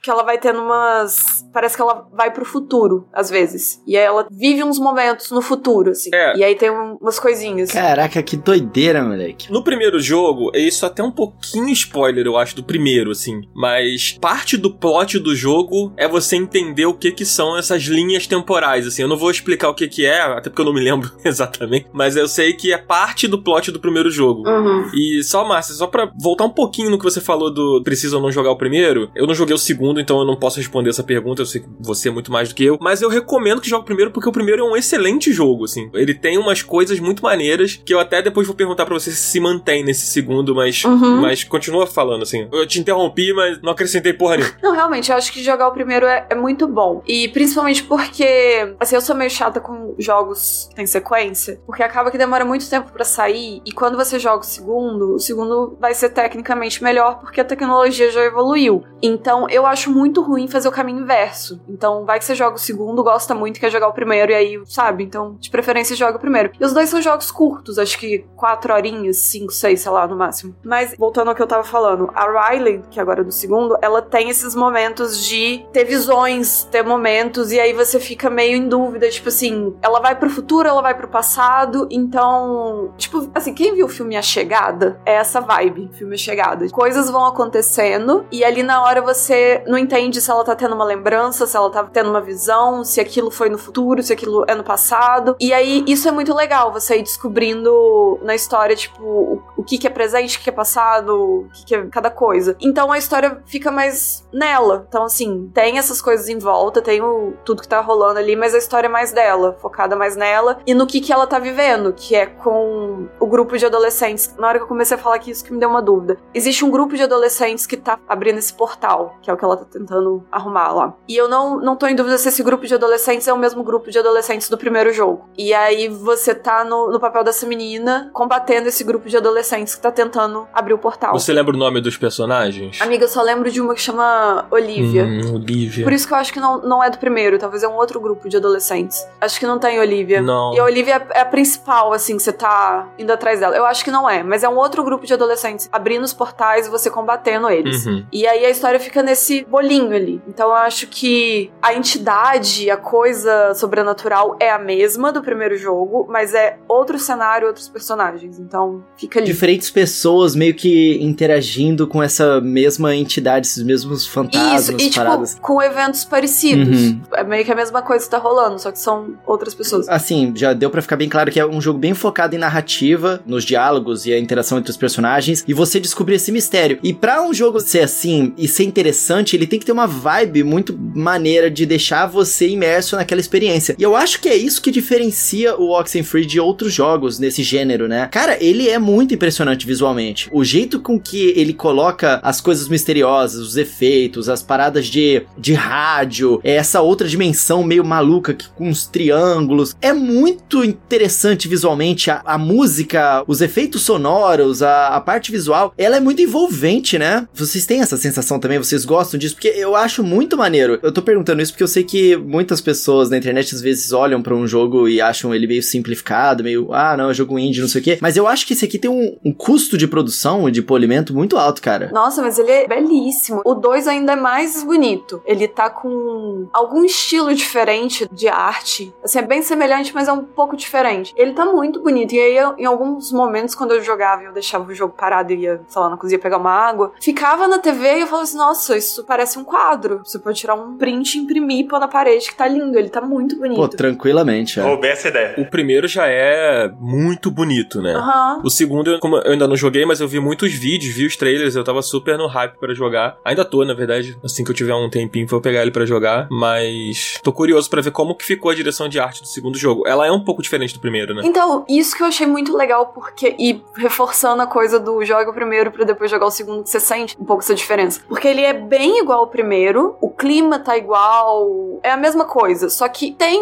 Que 0.06 0.10
ela 0.12 0.22
vai 0.22 0.38
tendo 0.38 0.60
umas. 0.62 1.44
Parece 1.52 1.74
que 1.74 1.82
ela 1.82 2.06
vai 2.12 2.30
pro 2.32 2.44
futuro, 2.44 3.08
às 3.12 3.28
vezes. 3.28 3.82
E 3.84 3.96
aí 3.96 4.04
ela 4.04 4.24
vive 4.30 4.62
uns 4.62 4.78
momentos 4.78 5.32
no 5.32 5.42
futuro, 5.42 5.90
assim. 5.90 6.10
É. 6.14 6.36
E 6.38 6.44
aí 6.44 6.54
tem 6.54 6.70
um- 6.70 6.96
umas 7.00 7.18
coisinhas. 7.18 7.72
Caraca, 7.72 8.22
que 8.22 8.36
doideira, 8.36 9.02
moleque. 9.02 9.50
No 9.50 9.64
primeiro 9.64 9.98
jogo, 9.98 10.52
isso 10.54 10.86
até 10.86 11.02
um 11.02 11.10
pouquinho 11.10 11.68
spoiler, 11.70 12.24
eu 12.24 12.36
acho, 12.36 12.54
do 12.54 12.62
primeiro, 12.62 13.10
assim. 13.10 13.40
Mas 13.52 14.16
parte 14.20 14.56
do 14.56 14.72
plot 14.72 15.18
do 15.18 15.34
jogo 15.34 15.92
é 15.96 16.06
você 16.06 16.36
entender 16.36 16.86
o 16.86 16.94
que 16.94 17.10
que 17.10 17.24
são 17.24 17.58
essas 17.58 17.82
linhas 17.82 18.28
temporais, 18.28 18.86
assim. 18.86 19.02
Eu 19.02 19.08
não 19.08 19.16
vou 19.16 19.32
explicar 19.32 19.70
o 19.70 19.74
que 19.74 19.88
que 19.88 20.06
é, 20.06 20.20
até 20.20 20.48
porque 20.50 20.60
eu 20.60 20.66
não 20.66 20.72
me 20.74 20.80
lembro 20.84 21.10
exatamente. 21.24 21.88
Mas 21.92 22.14
eu 22.16 22.28
sei 22.28 22.52
que 22.52 22.72
é 22.72 22.78
parte 22.78 23.26
do 23.26 23.42
plot 23.42 23.72
do 23.72 23.80
primeiro 23.80 24.08
jogo. 24.08 24.48
Uhum. 24.48 24.88
E 24.94 25.24
só, 25.24 25.44
Márcia, 25.44 25.74
só 25.74 25.88
pra 25.88 26.12
voltar 26.16 26.44
um 26.44 26.50
pouquinho 26.50 26.90
no 26.90 26.96
que 26.98 27.02
você 27.04 27.20
falou 27.20 27.52
do 27.52 27.82
precisa 27.82 28.14
ou 28.14 28.22
não 28.22 28.30
jogar 28.30 28.52
o 28.52 28.56
primeiro, 28.56 29.10
eu 29.16 29.26
não 29.26 29.34
joguei 29.34 29.54
o 29.54 29.58
segundo, 29.58 29.95
então 30.00 30.18
eu 30.18 30.24
não 30.24 30.36
posso 30.36 30.58
responder 30.58 30.90
essa 30.90 31.02
pergunta, 31.02 31.42
eu 31.42 31.46
sei 31.46 31.60
que 31.60 31.68
você 31.80 32.08
é 32.08 32.12
muito 32.12 32.30
mais 32.32 32.48
do 32.48 32.54
que 32.54 32.64
eu, 32.64 32.78
mas 32.80 33.02
eu 33.02 33.08
recomendo 33.08 33.60
que 33.60 33.68
jogue 33.68 33.82
o 33.82 33.86
primeiro 33.86 34.10
porque 34.10 34.28
o 34.28 34.32
primeiro 34.32 34.62
é 34.62 34.64
um 34.70 34.76
excelente 34.76 35.32
jogo, 35.32 35.64
assim. 35.64 35.90
Ele 35.94 36.14
tem 36.14 36.38
umas 36.38 36.62
coisas 36.62 36.98
muito 37.00 37.22
maneiras 37.22 37.80
que 37.84 37.92
eu 37.92 38.00
até 38.00 38.22
depois 38.22 38.46
vou 38.46 38.56
perguntar 38.56 38.84
pra 38.86 38.94
você 38.94 39.10
se 39.10 39.26
se 39.36 39.40
mantém 39.40 39.84
nesse 39.84 40.06
segundo, 40.06 40.54
mas, 40.54 40.82
Uhum. 40.84 41.20
mas 41.20 41.44
continua 41.44 41.86
falando, 41.86 42.22
assim. 42.22 42.48
Eu 42.52 42.66
te 42.66 42.80
interrompi, 42.80 43.32
mas 43.34 43.60
não 43.60 43.72
acrescentei 43.72 44.12
porra 44.12 44.36
nenhuma. 44.38 44.56
Não, 44.62 44.72
realmente, 44.72 45.10
eu 45.10 45.16
acho 45.16 45.32
que 45.32 45.42
jogar 45.42 45.68
o 45.68 45.72
primeiro 45.72 46.06
é, 46.06 46.26
é 46.30 46.34
muito 46.34 46.66
bom. 46.66 47.02
E 47.06 47.28
principalmente 47.28 47.82
porque, 47.84 48.74
assim, 48.80 48.94
eu 48.94 49.00
sou 49.00 49.14
meio 49.14 49.30
chata 49.30 49.60
com 49.60 49.94
jogos 49.98 50.66
que 50.70 50.76
tem 50.76 50.86
sequência, 50.86 51.60
porque 51.66 51.82
acaba 51.82 52.10
que 52.10 52.18
demora 52.18 52.44
muito 52.44 52.68
tempo 52.68 52.90
pra 52.92 53.04
sair, 53.04 53.60
e 53.64 53.72
quando 53.72 53.96
você 53.96 54.18
joga 54.18 54.40
o 54.40 54.46
segundo, 54.46 55.14
o 55.14 55.18
segundo 55.18 55.76
vai 55.80 55.94
ser 55.94 56.10
tecnicamente 56.10 56.82
melhor 56.82 57.18
porque 57.20 57.40
a 57.40 57.44
tecnologia 57.44 58.10
já 58.10 58.22
evoluiu. 58.24 58.82
Então, 59.02 59.48
eu 59.50 59.66
acho 59.66 59.85
muito 59.90 60.22
ruim 60.22 60.48
fazer 60.48 60.68
o 60.68 60.72
caminho 60.72 61.00
inverso. 61.00 61.60
Então, 61.68 62.04
vai 62.04 62.18
que 62.18 62.24
você 62.24 62.34
joga 62.34 62.56
o 62.56 62.58
segundo, 62.58 63.02
gosta 63.02 63.34
muito, 63.34 63.60
quer 63.60 63.70
jogar 63.70 63.88
o 63.88 63.92
primeiro, 63.92 64.32
e 64.32 64.34
aí, 64.34 64.62
sabe? 64.66 65.04
Então, 65.04 65.36
de 65.38 65.50
preferência, 65.50 65.96
joga 65.96 66.16
o 66.16 66.20
primeiro. 66.20 66.50
E 66.58 66.64
os 66.64 66.72
dois 66.72 66.88
são 66.88 67.00
jogos 67.00 67.30
curtos, 67.30 67.78
acho 67.78 67.98
que 67.98 68.24
quatro 68.36 68.72
horinhas, 68.72 69.18
cinco, 69.18 69.52
seis, 69.52 69.80
sei 69.80 69.92
lá, 69.92 70.06
no 70.06 70.16
máximo. 70.16 70.54
Mas, 70.64 70.94
voltando 70.98 71.28
ao 71.28 71.34
que 71.34 71.42
eu 71.42 71.46
tava 71.46 71.64
falando, 71.64 72.10
a 72.14 72.50
Riley, 72.50 72.82
que 72.90 73.00
agora 73.00 73.20
é 73.20 73.24
do 73.24 73.32
segundo, 73.32 73.76
ela 73.80 74.02
tem 74.02 74.30
esses 74.30 74.54
momentos 74.54 75.24
de 75.24 75.64
ter 75.72 75.84
visões, 75.84 76.64
ter 76.64 76.82
momentos, 76.82 77.52
e 77.52 77.60
aí 77.60 77.72
você 77.72 77.98
fica 78.00 78.30
meio 78.30 78.56
em 78.56 78.68
dúvida, 78.68 79.08
tipo 79.08 79.28
assim, 79.28 79.74
ela 79.82 80.00
vai 80.00 80.14
pro 80.14 80.30
futuro, 80.30 80.68
ela 80.68 80.82
vai 80.82 80.94
pro 80.94 81.08
passado, 81.08 81.86
então, 81.90 82.92
tipo, 82.96 83.30
assim, 83.34 83.54
quem 83.54 83.74
viu 83.74 83.86
o 83.86 83.88
filme 83.88 84.16
A 84.16 84.22
Chegada, 84.22 85.00
é 85.04 85.14
essa 85.14 85.40
vibe, 85.40 85.90
filme 85.92 86.14
A 86.14 86.18
Chegada. 86.18 86.68
Coisas 86.70 87.10
vão 87.10 87.24
acontecendo, 87.24 88.26
e 88.30 88.44
ali 88.44 88.62
na 88.62 88.82
hora 88.82 89.00
você 89.00 89.62
não 89.66 89.78
entende 89.78 90.20
se 90.20 90.30
ela 90.30 90.44
tá 90.44 90.54
tendo 90.54 90.74
uma 90.74 90.84
lembrança, 90.84 91.46
se 91.46 91.56
ela 91.56 91.70
tá 91.70 91.84
tendo 91.84 92.10
uma 92.10 92.20
visão, 92.20 92.84
se 92.84 93.00
aquilo 93.00 93.30
foi 93.30 93.48
no 93.48 93.58
futuro, 93.58 94.02
se 94.02 94.12
aquilo 94.12 94.44
é 94.46 94.54
no 94.54 94.64
passado. 94.64 95.36
E 95.40 95.52
aí 95.52 95.84
isso 95.86 96.08
é 96.08 96.12
muito 96.12 96.34
legal, 96.34 96.72
você 96.72 96.98
ir 96.98 97.02
descobrindo 97.02 98.18
na 98.22 98.34
história, 98.34 98.74
tipo, 98.76 99.42
o, 99.56 99.62
que 99.62 99.78
que 99.78 99.86
é 99.86 99.90
presente, 99.90 100.36
o 100.36 100.38
que 100.38 100.44
que 100.44 100.50
é 100.50 100.52
passado, 100.52 101.14
o 101.14 101.48
que 101.52 101.64
que 101.66 101.74
é 101.74 101.86
cada 101.86 102.10
coisa. 102.10 102.56
Então 102.60 102.90
a 102.92 102.98
história 102.98 103.42
fica 103.46 103.70
mais 103.70 104.26
nela. 104.32 104.86
Então, 104.88 105.04
assim, 105.04 105.50
tem 105.52 105.78
essas 105.78 106.00
coisas 106.00 106.28
em 106.28 106.38
volta, 106.38 106.80
tem 106.80 107.02
o, 107.02 107.34
tudo 107.44 107.62
que 107.62 107.68
tá 107.68 107.80
rolando 107.80 108.18
ali, 108.18 108.36
mas 108.36 108.54
a 108.54 108.58
história 108.58 108.86
é 108.86 108.90
mais 108.90 109.12
dela, 109.12 109.56
focada 109.60 109.96
mais 109.96 110.16
nela 110.16 110.58
e 110.66 110.74
no 110.74 110.86
que 110.86 111.00
que 111.00 111.12
ela 111.12 111.26
tá 111.26 111.38
vivendo, 111.38 111.92
que 111.92 112.14
é 112.14 112.26
com 112.26 113.08
o 113.18 113.26
grupo 113.26 113.56
de 113.56 113.66
adolescentes. 113.66 114.34
Na 114.38 114.48
hora 114.48 114.58
que 114.58 114.64
eu 114.64 114.68
comecei 114.68 114.96
a 114.96 115.00
falar 115.00 115.16
aqui, 115.16 115.30
isso 115.30 115.44
que 115.44 115.52
me 115.52 115.58
deu 115.58 115.68
uma 115.68 115.82
dúvida. 115.82 116.16
Existe 116.34 116.64
um 116.64 116.70
grupo 116.70 116.96
de 116.96 117.02
adolescentes 117.02 117.66
que 117.66 117.76
tá 117.76 117.98
abrindo 118.08 118.38
esse 118.38 118.52
portal, 118.52 119.16
que 119.22 119.30
é 119.30 119.34
o 119.34 119.36
que 119.36 119.44
ela 119.44 119.55
tá 119.56 119.66
tentando 119.70 120.24
arrumar 120.30 120.72
lá. 120.72 120.94
E 121.08 121.16
eu 121.16 121.28
não, 121.28 121.60
não 121.60 121.76
tô 121.76 121.86
em 121.86 121.94
dúvida 121.94 122.18
se 122.18 122.28
esse 122.28 122.42
grupo 122.42 122.66
de 122.66 122.74
adolescentes 122.74 123.26
é 123.28 123.32
o 123.32 123.38
mesmo 123.38 123.62
grupo 123.62 123.90
de 123.90 123.98
adolescentes 123.98 124.48
do 124.48 124.58
primeiro 124.58 124.92
jogo. 124.92 125.28
E 125.36 125.52
aí 125.54 125.88
você 125.88 126.34
tá 126.34 126.64
no, 126.64 126.90
no 126.90 127.00
papel 127.00 127.24
dessa 127.24 127.46
menina 127.46 128.10
combatendo 128.12 128.68
esse 128.68 128.84
grupo 128.84 129.08
de 129.08 129.16
adolescentes 129.16 129.36
adolescentes 129.36 129.74
que 129.74 129.80
tá 129.80 129.90
tentando 129.90 130.46
abrir 130.52 130.74
o 130.74 130.78
portal. 130.78 131.12
Você 131.12 131.32
lembra 131.32 131.54
o 131.54 131.58
nome 131.58 131.80
dos 131.80 131.96
personagens? 131.96 132.80
Amiga, 132.80 133.04
eu 133.04 133.08
só 133.08 133.22
lembro 133.22 133.50
de 133.50 133.60
uma 133.60 133.74
que 133.74 133.80
chama 133.80 134.46
Olivia. 134.50 135.04
Hum, 135.04 135.34
Olivia. 135.34 135.84
Por 135.84 135.92
isso 135.92 136.06
que 136.06 136.12
eu 136.12 136.18
acho 136.18 136.32
que 136.32 136.40
não, 136.40 136.60
não 136.62 136.82
é 136.82 136.90
do 136.90 136.98
primeiro, 136.98 137.38
talvez 137.38 137.62
é 137.62 137.68
um 137.68 137.74
outro 137.74 138.00
grupo 138.00 138.28
de 138.28 138.36
adolescentes. 138.36 139.06
Acho 139.20 139.38
que 139.38 139.46
não 139.46 139.58
tem 139.58 139.78
Olivia. 139.78 140.20
Não. 140.20 140.54
E 140.54 140.60
a 140.60 140.64
Olivia 140.64 141.06
é 141.14 141.20
a 141.20 141.24
principal, 141.24 141.92
assim, 141.92 142.16
que 142.16 142.22
você 142.22 142.32
tá 142.32 142.88
indo 142.98 143.12
atrás 143.12 143.40
dela. 143.40 143.56
Eu 143.56 143.64
acho 143.66 143.84
que 143.84 143.90
não 143.90 144.08
é, 144.08 144.22
mas 144.22 144.42
é 144.42 144.48
um 144.48 144.56
outro 144.56 144.82
grupo 144.82 145.06
de 145.06 145.14
adolescentes 145.14 145.68
abrindo 145.72 146.04
os 146.04 146.12
portais 146.12 146.66
e 146.66 146.70
você 146.70 146.90
combatendo 146.90 147.48
eles. 147.50 147.86
Uhum. 147.86 148.06
E 148.12 148.26
aí 148.26 148.44
a 148.44 148.50
história 148.50 148.80
fica 148.80 149.02
nesse 149.02 149.45
bolinho 149.48 149.94
ali. 149.94 150.20
Então 150.28 150.48
eu 150.48 150.54
acho 150.54 150.86
que 150.86 151.50
a 151.62 151.74
entidade, 151.74 152.70
a 152.70 152.76
coisa 152.76 153.54
sobrenatural 153.54 154.36
é 154.40 154.50
a 154.50 154.58
mesma 154.58 155.12
do 155.12 155.22
primeiro 155.22 155.56
jogo, 155.56 156.06
mas 156.08 156.34
é 156.34 156.58
outro 156.68 156.98
cenário, 156.98 157.46
outros 157.46 157.68
personagens. 157.68 158.38
Então 158.38 158.84
fica 158.96 159.18
ali. 159.18 159.26
Diferentes 159.26 159.70
pessoas 159.70 160.34
meio 160.34 160.54
que 160.54 160.98
interagindo 161.02 161.86
com 161.86 162.02
essa 162.02 162.40
mesma 162.40 162.94
entidade, 162.94 163.46
esses 163.46 163.62
mesmos 163.62 164.06
fantasmas, 164.06 164.62
Isso, 164.62 164.72
e 164.72 164.76
tipo, 164.76 164.96
paradas. 164.96 165.38
com 165.40 165.62
eventos 165.62 166.04
parecidos. 166.04 166.80
Uhum. 166.80 167.00
É 167.12 167.24
meio 167.24 167.44
que 167.44 167.52
a 167.52 167.56
mesma 167.56 167.82
coisa 167.82 168.04
que 168.04 168.10
tá 168.10 168.18
rolando, 168.18 168.58
só 168.58 168.70
que 168.70 168.78
são 168.78 169.16
outras 169.26 169.54
pessoas. 169.54 169.88
Assim, 169.88 170.32
já 170.34 170.52
deu 170.52 170.70
pra 170.70 170.82
ficar 170.82 170.96
bem 170.96 171.08
claro 171.08 171.30
que 171.30 171.38
é 171.38 171.46
um 171.46 171.60
jogo 171.60 171.78
bem 171.78 171.94
focado 171.94 172.34
em 172.34 172.38
narrativa, 172.38 173.20
nos 173.26 173.44
diálogos 173.44 174.06
e 174.06 174.12
a 174.12 174.18
interação 174.18 174.58
entre 174.58 174.70
os 174.70 174.76
personagens, 174.76 175.44
e 175.46 175.54
você 175.54 175.78
descobrir 175.78 176.16
esse 176.16 176.32
mistério. 176.32 176.78
E 176.82 176.92
pra 176.92 177.22
um 177.22 177.32
jogo 177.32 177.60
ser 177.60 177.80
assim 177.80 178.32
e 178.36 178.48
ser 178.48 178.64
interessante, 178.64 179.35
ele 179.36 179.46
tem 179.46 179.58
que 179.58 179.66
ter 179.66 179.72
uma 179.72 179.86
vibe 179.86 180.42
muito 180.42 180.76
maneira 180.76 181.50
de 181.50 181.64
deixar 181.66 182.06
você 182.06 182.48
imerso 182.48 182.96
naquela 182.96 183.20
experiência. 183.20 183.76
E 183.78 183.82
eu 183.82 183.94
acho 183.94 184.20
que 184.20 184.28
é 184.28 184.36
isso 184.36 184.62
que 184.62 184.70
diferencia 184.70 185.56
o 185.56 185.70
Oxenfree 185.78 186.26
de 186.26 186.40
outros 186.40 186.72
jogos 186.72 187.18
nesse 187.18 187.42
gênero, 187.42 187.86
né? 187.88 188.08
Cara, 188.10 188.36
ele 188.42 188.68
é 188.68 188.78
muito 188.78 189.14
impressionante 189.14 189.66
visualmente. 189.66 190.28
O 190.32 190.44
jeito 190.44 190.80
com 190.80 190.98
que 190.98 191.32
ele 191.36 191.52
coloca 191.52 192.20
as 192.22 192.40
coisas 192.40 192.68
misteriosas, 192.68 193.40
os 193.40 193.56
efeitos, 193.56 194.28
as 194.28 194.42
paradas 194.42 194.86
de, 194.86 195.22
de 195.38 195.54
rádio, 195.54 196.40
essa 196.42 196.80
outra 196.80 197.08
dimensão 197.08 197.62
meio 197.62 197.84
maluca 197.84 198.34
que, 198.34 198.48
com 198.48 198.68
uns 198.68 198.86
triângulos. 198.86 199.76
É 199.80 199.92
muito 199.92 200.64
interessante 200.64 201.48
visualmente. 201.48 202.10
A, 202.10 202.22
a 202.24 202.38
música, 202.38 203.22
os 203.26 203.40
efeitos 203.40 203.82
sonoros, 203.82 204.62
a, 204.62 204.88
a 204.88 205.00
parte 205.00 205.30
visual, 205.30 205.72
ela 205.76 205.96
é 205.96 206.00
muito 206.00 206.22
envolvente, 206.22 206.98
né? 206.98 207.26
Vocês 207.34 207.66
têm 207.66 207.80
essa 207.80 207.96
sensação 207.96 208.38
também? 208.38 208.58
Vocês 208.58 208.84
gostam 208.84 209.18
disso? 209.28 209.34
Porque 209.36 209.48
eu 209.48 209.74
acho 209.76 210.02
muito 210.02 210.36
maneiro. 210.36 210.78
Eu 210.82 210.92
tô 210.92 211.02
perguntando 211.02 211.42
isso 211.42 211.52
porque 211.52 211.62
eu 211.62 211.68
sei 211.68 211.84
que 211.84 212.16
muitas 212.16 212.60
pessoas 212.60 213.10
na 213.10 213.16
internet 213.16 213.54
às 213.54 213.60
vezes 213.60 213.92
olham 213.92 214.22
pra 214.22 214.34
um 214.34 214.46
jogo 214.46 214.88
e 214.88 215.00
acham 215.00 215.34
ele 215.34 215.46
meio 215.46 215.62
simplificado, 215.62 216.42
meio, 216.42 216.72
ah, 216.72 216.96
não, 216.96 217.10
é 217.10 217.14
jogo 217.14 217.38
indie, 217.38 217.60
não 217.60 217.68
sei 217.68 217.80
o 217.80 217.84
quê. 217.84 217.98
Mas 218.00 218.16
eu 218.16 218.26
acho 218.26 218.46
que 218.46 218.52
esse 218.52 218.64
aqui 218.64 218.78
tem 218.78 218.90
um, 218.90 219.16
um 219.24 219.32
custo 219.32 219.76
de 219.78 219.86
produção 219.86 220.48
e 220.48 220.52
de 220.52 220.62
polimento 220.62 221.14
muito 221.14 221.36
alto, 221.36 221.60
cara. 221.62 221.90
Nossa, 221.92 222.22
mas 222.22 222.38
ele 222.38 222.50
é 222.50 222.66
belíssimo. 222.66 223.42
O 223.44 223.54
2 223.54 223.86
ainda 223.88 224.12
é 224.12 224.16
mais 224.16 224.62
bonito. 224.62 225.22
Ele 225.24 225.46
tá 225.48 225.68
com 225.70 226.48
algum 226.52 226.84
estilo 226.84 227.34
diferente 227.34 228.08
de 228.12 228.28
arte. 228.28 228.92
Assim, 229.04 229.18
é 229.18 229.22
bem 229.22 229.42
semelhante, 229.42 229.94
mas 229.94 230.08
é 230.08 230.12
um 230.12 230.22
pouco 230.24 230.56
diferente. 230.56 231.12
Ele 231.16 231.32
tá 231.32 231.44
muito 231.44 231.80
bonito. 231.82 232.14
E 232.14 232.18
aí, 232.20 232.36
eu- 232.36 232.54
em 232.58 232.64
alguns 232.64 233.12
momentos, 233.12 233.54
quando 233.54 233.72
eu 233.72 233.82
jogava 233.82 234.22
eu 234.22 234.32
deixava 234.32 234.70
o 234.70 234.74
jogo 234.74 234.94
parado 234.96 235.32
e 235.32 235.36
ia, 235.42 235.60
sei 235.68 235.80
lá, 235.82 235.90
na 235.90 235.96
cozinha 235.96 236.18
pegar 236.18 236.38
uma 236.38 236.50
água, 236.50 236.92
ficava 237.00 237.46
na 237.48 237.58
TV 237.58 237.98
e 237.98 238.00
eu 238.02 238.06
falava 238.06 238.24
assim: 238.24 238.36
nossa, 238.36 238.76
isso 238.76 239.04
parece 239.04 239.15
um 239.38 239.44
quadro. 239.44 240.00
Você 240.04 240.18
pode 240.18 240.38
tirar 240.38 240.54
um 240.54 240.76
print 240.76 241.14
e 241.14 241.18
imprimir 241.22 241.60
e 241.60 241.64
pôr 241.68 241.78
na 241.80 241.88
parede, 241.88 242.28
que 242.28 242.34
tá 242.36 242.46
lindo. 242.46 242.78
Ele 242.78 242.88
tá 242.88 243.00
muito 243.00 243.36
bonito. 243.36 243.56
Pô, 243.56 243.68
tranquilamente, 243.68 244.60
é. 244.60 244.62
Roubei 244.62 244.90
essa 244.90 245.08
ideia. 245.08 245.34
O 245.38 245.46
primeiro 245.46 245.88
já 245.88 246.06
é 246.06 246.68
muito 246.78 247.30
bonito, 247.30 247.80
né? 247.80 247.94
Aham. 247.94 248.40
O 248.44 248.50
segundo, 248.50 248.90
eu- 248.92 248.98
como 249.00 249.16
eu 249.16 249.32
ainda 249.32 249.46
não 249.48 249.56
joguei, 249.56 249.84
mas 249.86 250.00
eu 250.00 250.08
vi 250.08 250.20
muitos 250.20 250.52
vídeos, 250.52 250.94
vi 250.94 251.06
os 251.06 251.16
trailers, 251.16 251.56
eu 251.56 251.64
tava 251.64 251.82
super 251.82 252.18
no 252.18 252.26
hype 252.26 252.58
pra 252.58 252.74
jogar. 252.74 253.16
Ainda 253.24 253.44
tô, 253.44 253.64
na 253.64 253.74
verdade. 253.74 254.16
Assim 254.24 254.44
que 254.44 254.50
eu 254.50 254.54
tiver 254.54 254.74
um 254.74 254.90
tempinho, 254.90 255.26
vou 255.26 255.40
pegar 255.40 255.62
ele 255.62 255.70
pra 255.70 255.86
jogar. 255.86 256.28
Mas 256.30 257.18
tô 257.22 257.32
curioso 257.32 257.68
pra 257.70 257.80
ver 257.82 257.90
como 257.90 258.14
que 258.14 258.24
ficou 258.24 258.50
a 258.50 258.54
direção 258.54 258.88
de 258.88 258.98
arte 259.00 259.22
do 259.22 259.28
segundo 259.28 259.56
jogo. 259.58 259.86
Ela 259.86 260.06
é 260.06 260.12
um 260.12 260.22
pouco 260.24 260.42
diferente 260.42 260.74
do 260.74 260.80
primeiro, 260.80 261.14
né? 261.14 261.22
Então, 261.24 261.64
isso 261.68 261.96
que 261.96 262.02
eu 262.02 262.06
achei 262.06 262.26
muito 262.26 262.56
legal, 262.56 262.86
porque. 262.88 263.34
E 263.38 263.62
reforçando 263.76 264.42
a 264.42 264.46
coisa 264.46 264.78
do 264.78 265.04
joga 265.04 265.30
o 265.30 265.34
primeiro 265.34 265.70
pra 265.70 265.84
depois 265.84 266.10
jogar 266.10 266.26
o 266.26 266.30
segundo, 266.30 266.62
que 266.62 266.70
você 266.70 266.80
sente 266.80 267.16
um 267.20 267.24
pouco 267.24 267.42
essa 267.42 267.54
diferença. 267.54 268.00
Porque 268.08 268.26
ele 268.28 268.42
é 268.42 268.52
bem 268.52 268.98
igual 269.06 269.20
ao 269.20 269.28
primeiro, 269.28 269.96
o 270.00 270.10
clima 270.10 270.58
tá 270.58 270.76
igual, 270.76 271.78
é 271.82 271.92
a 271.92 271.96
mesma 271.96 272.24
coisa, 272.24 272.68
só 272.68 272.88
que 272.88 273.12
tem 273.12 273.40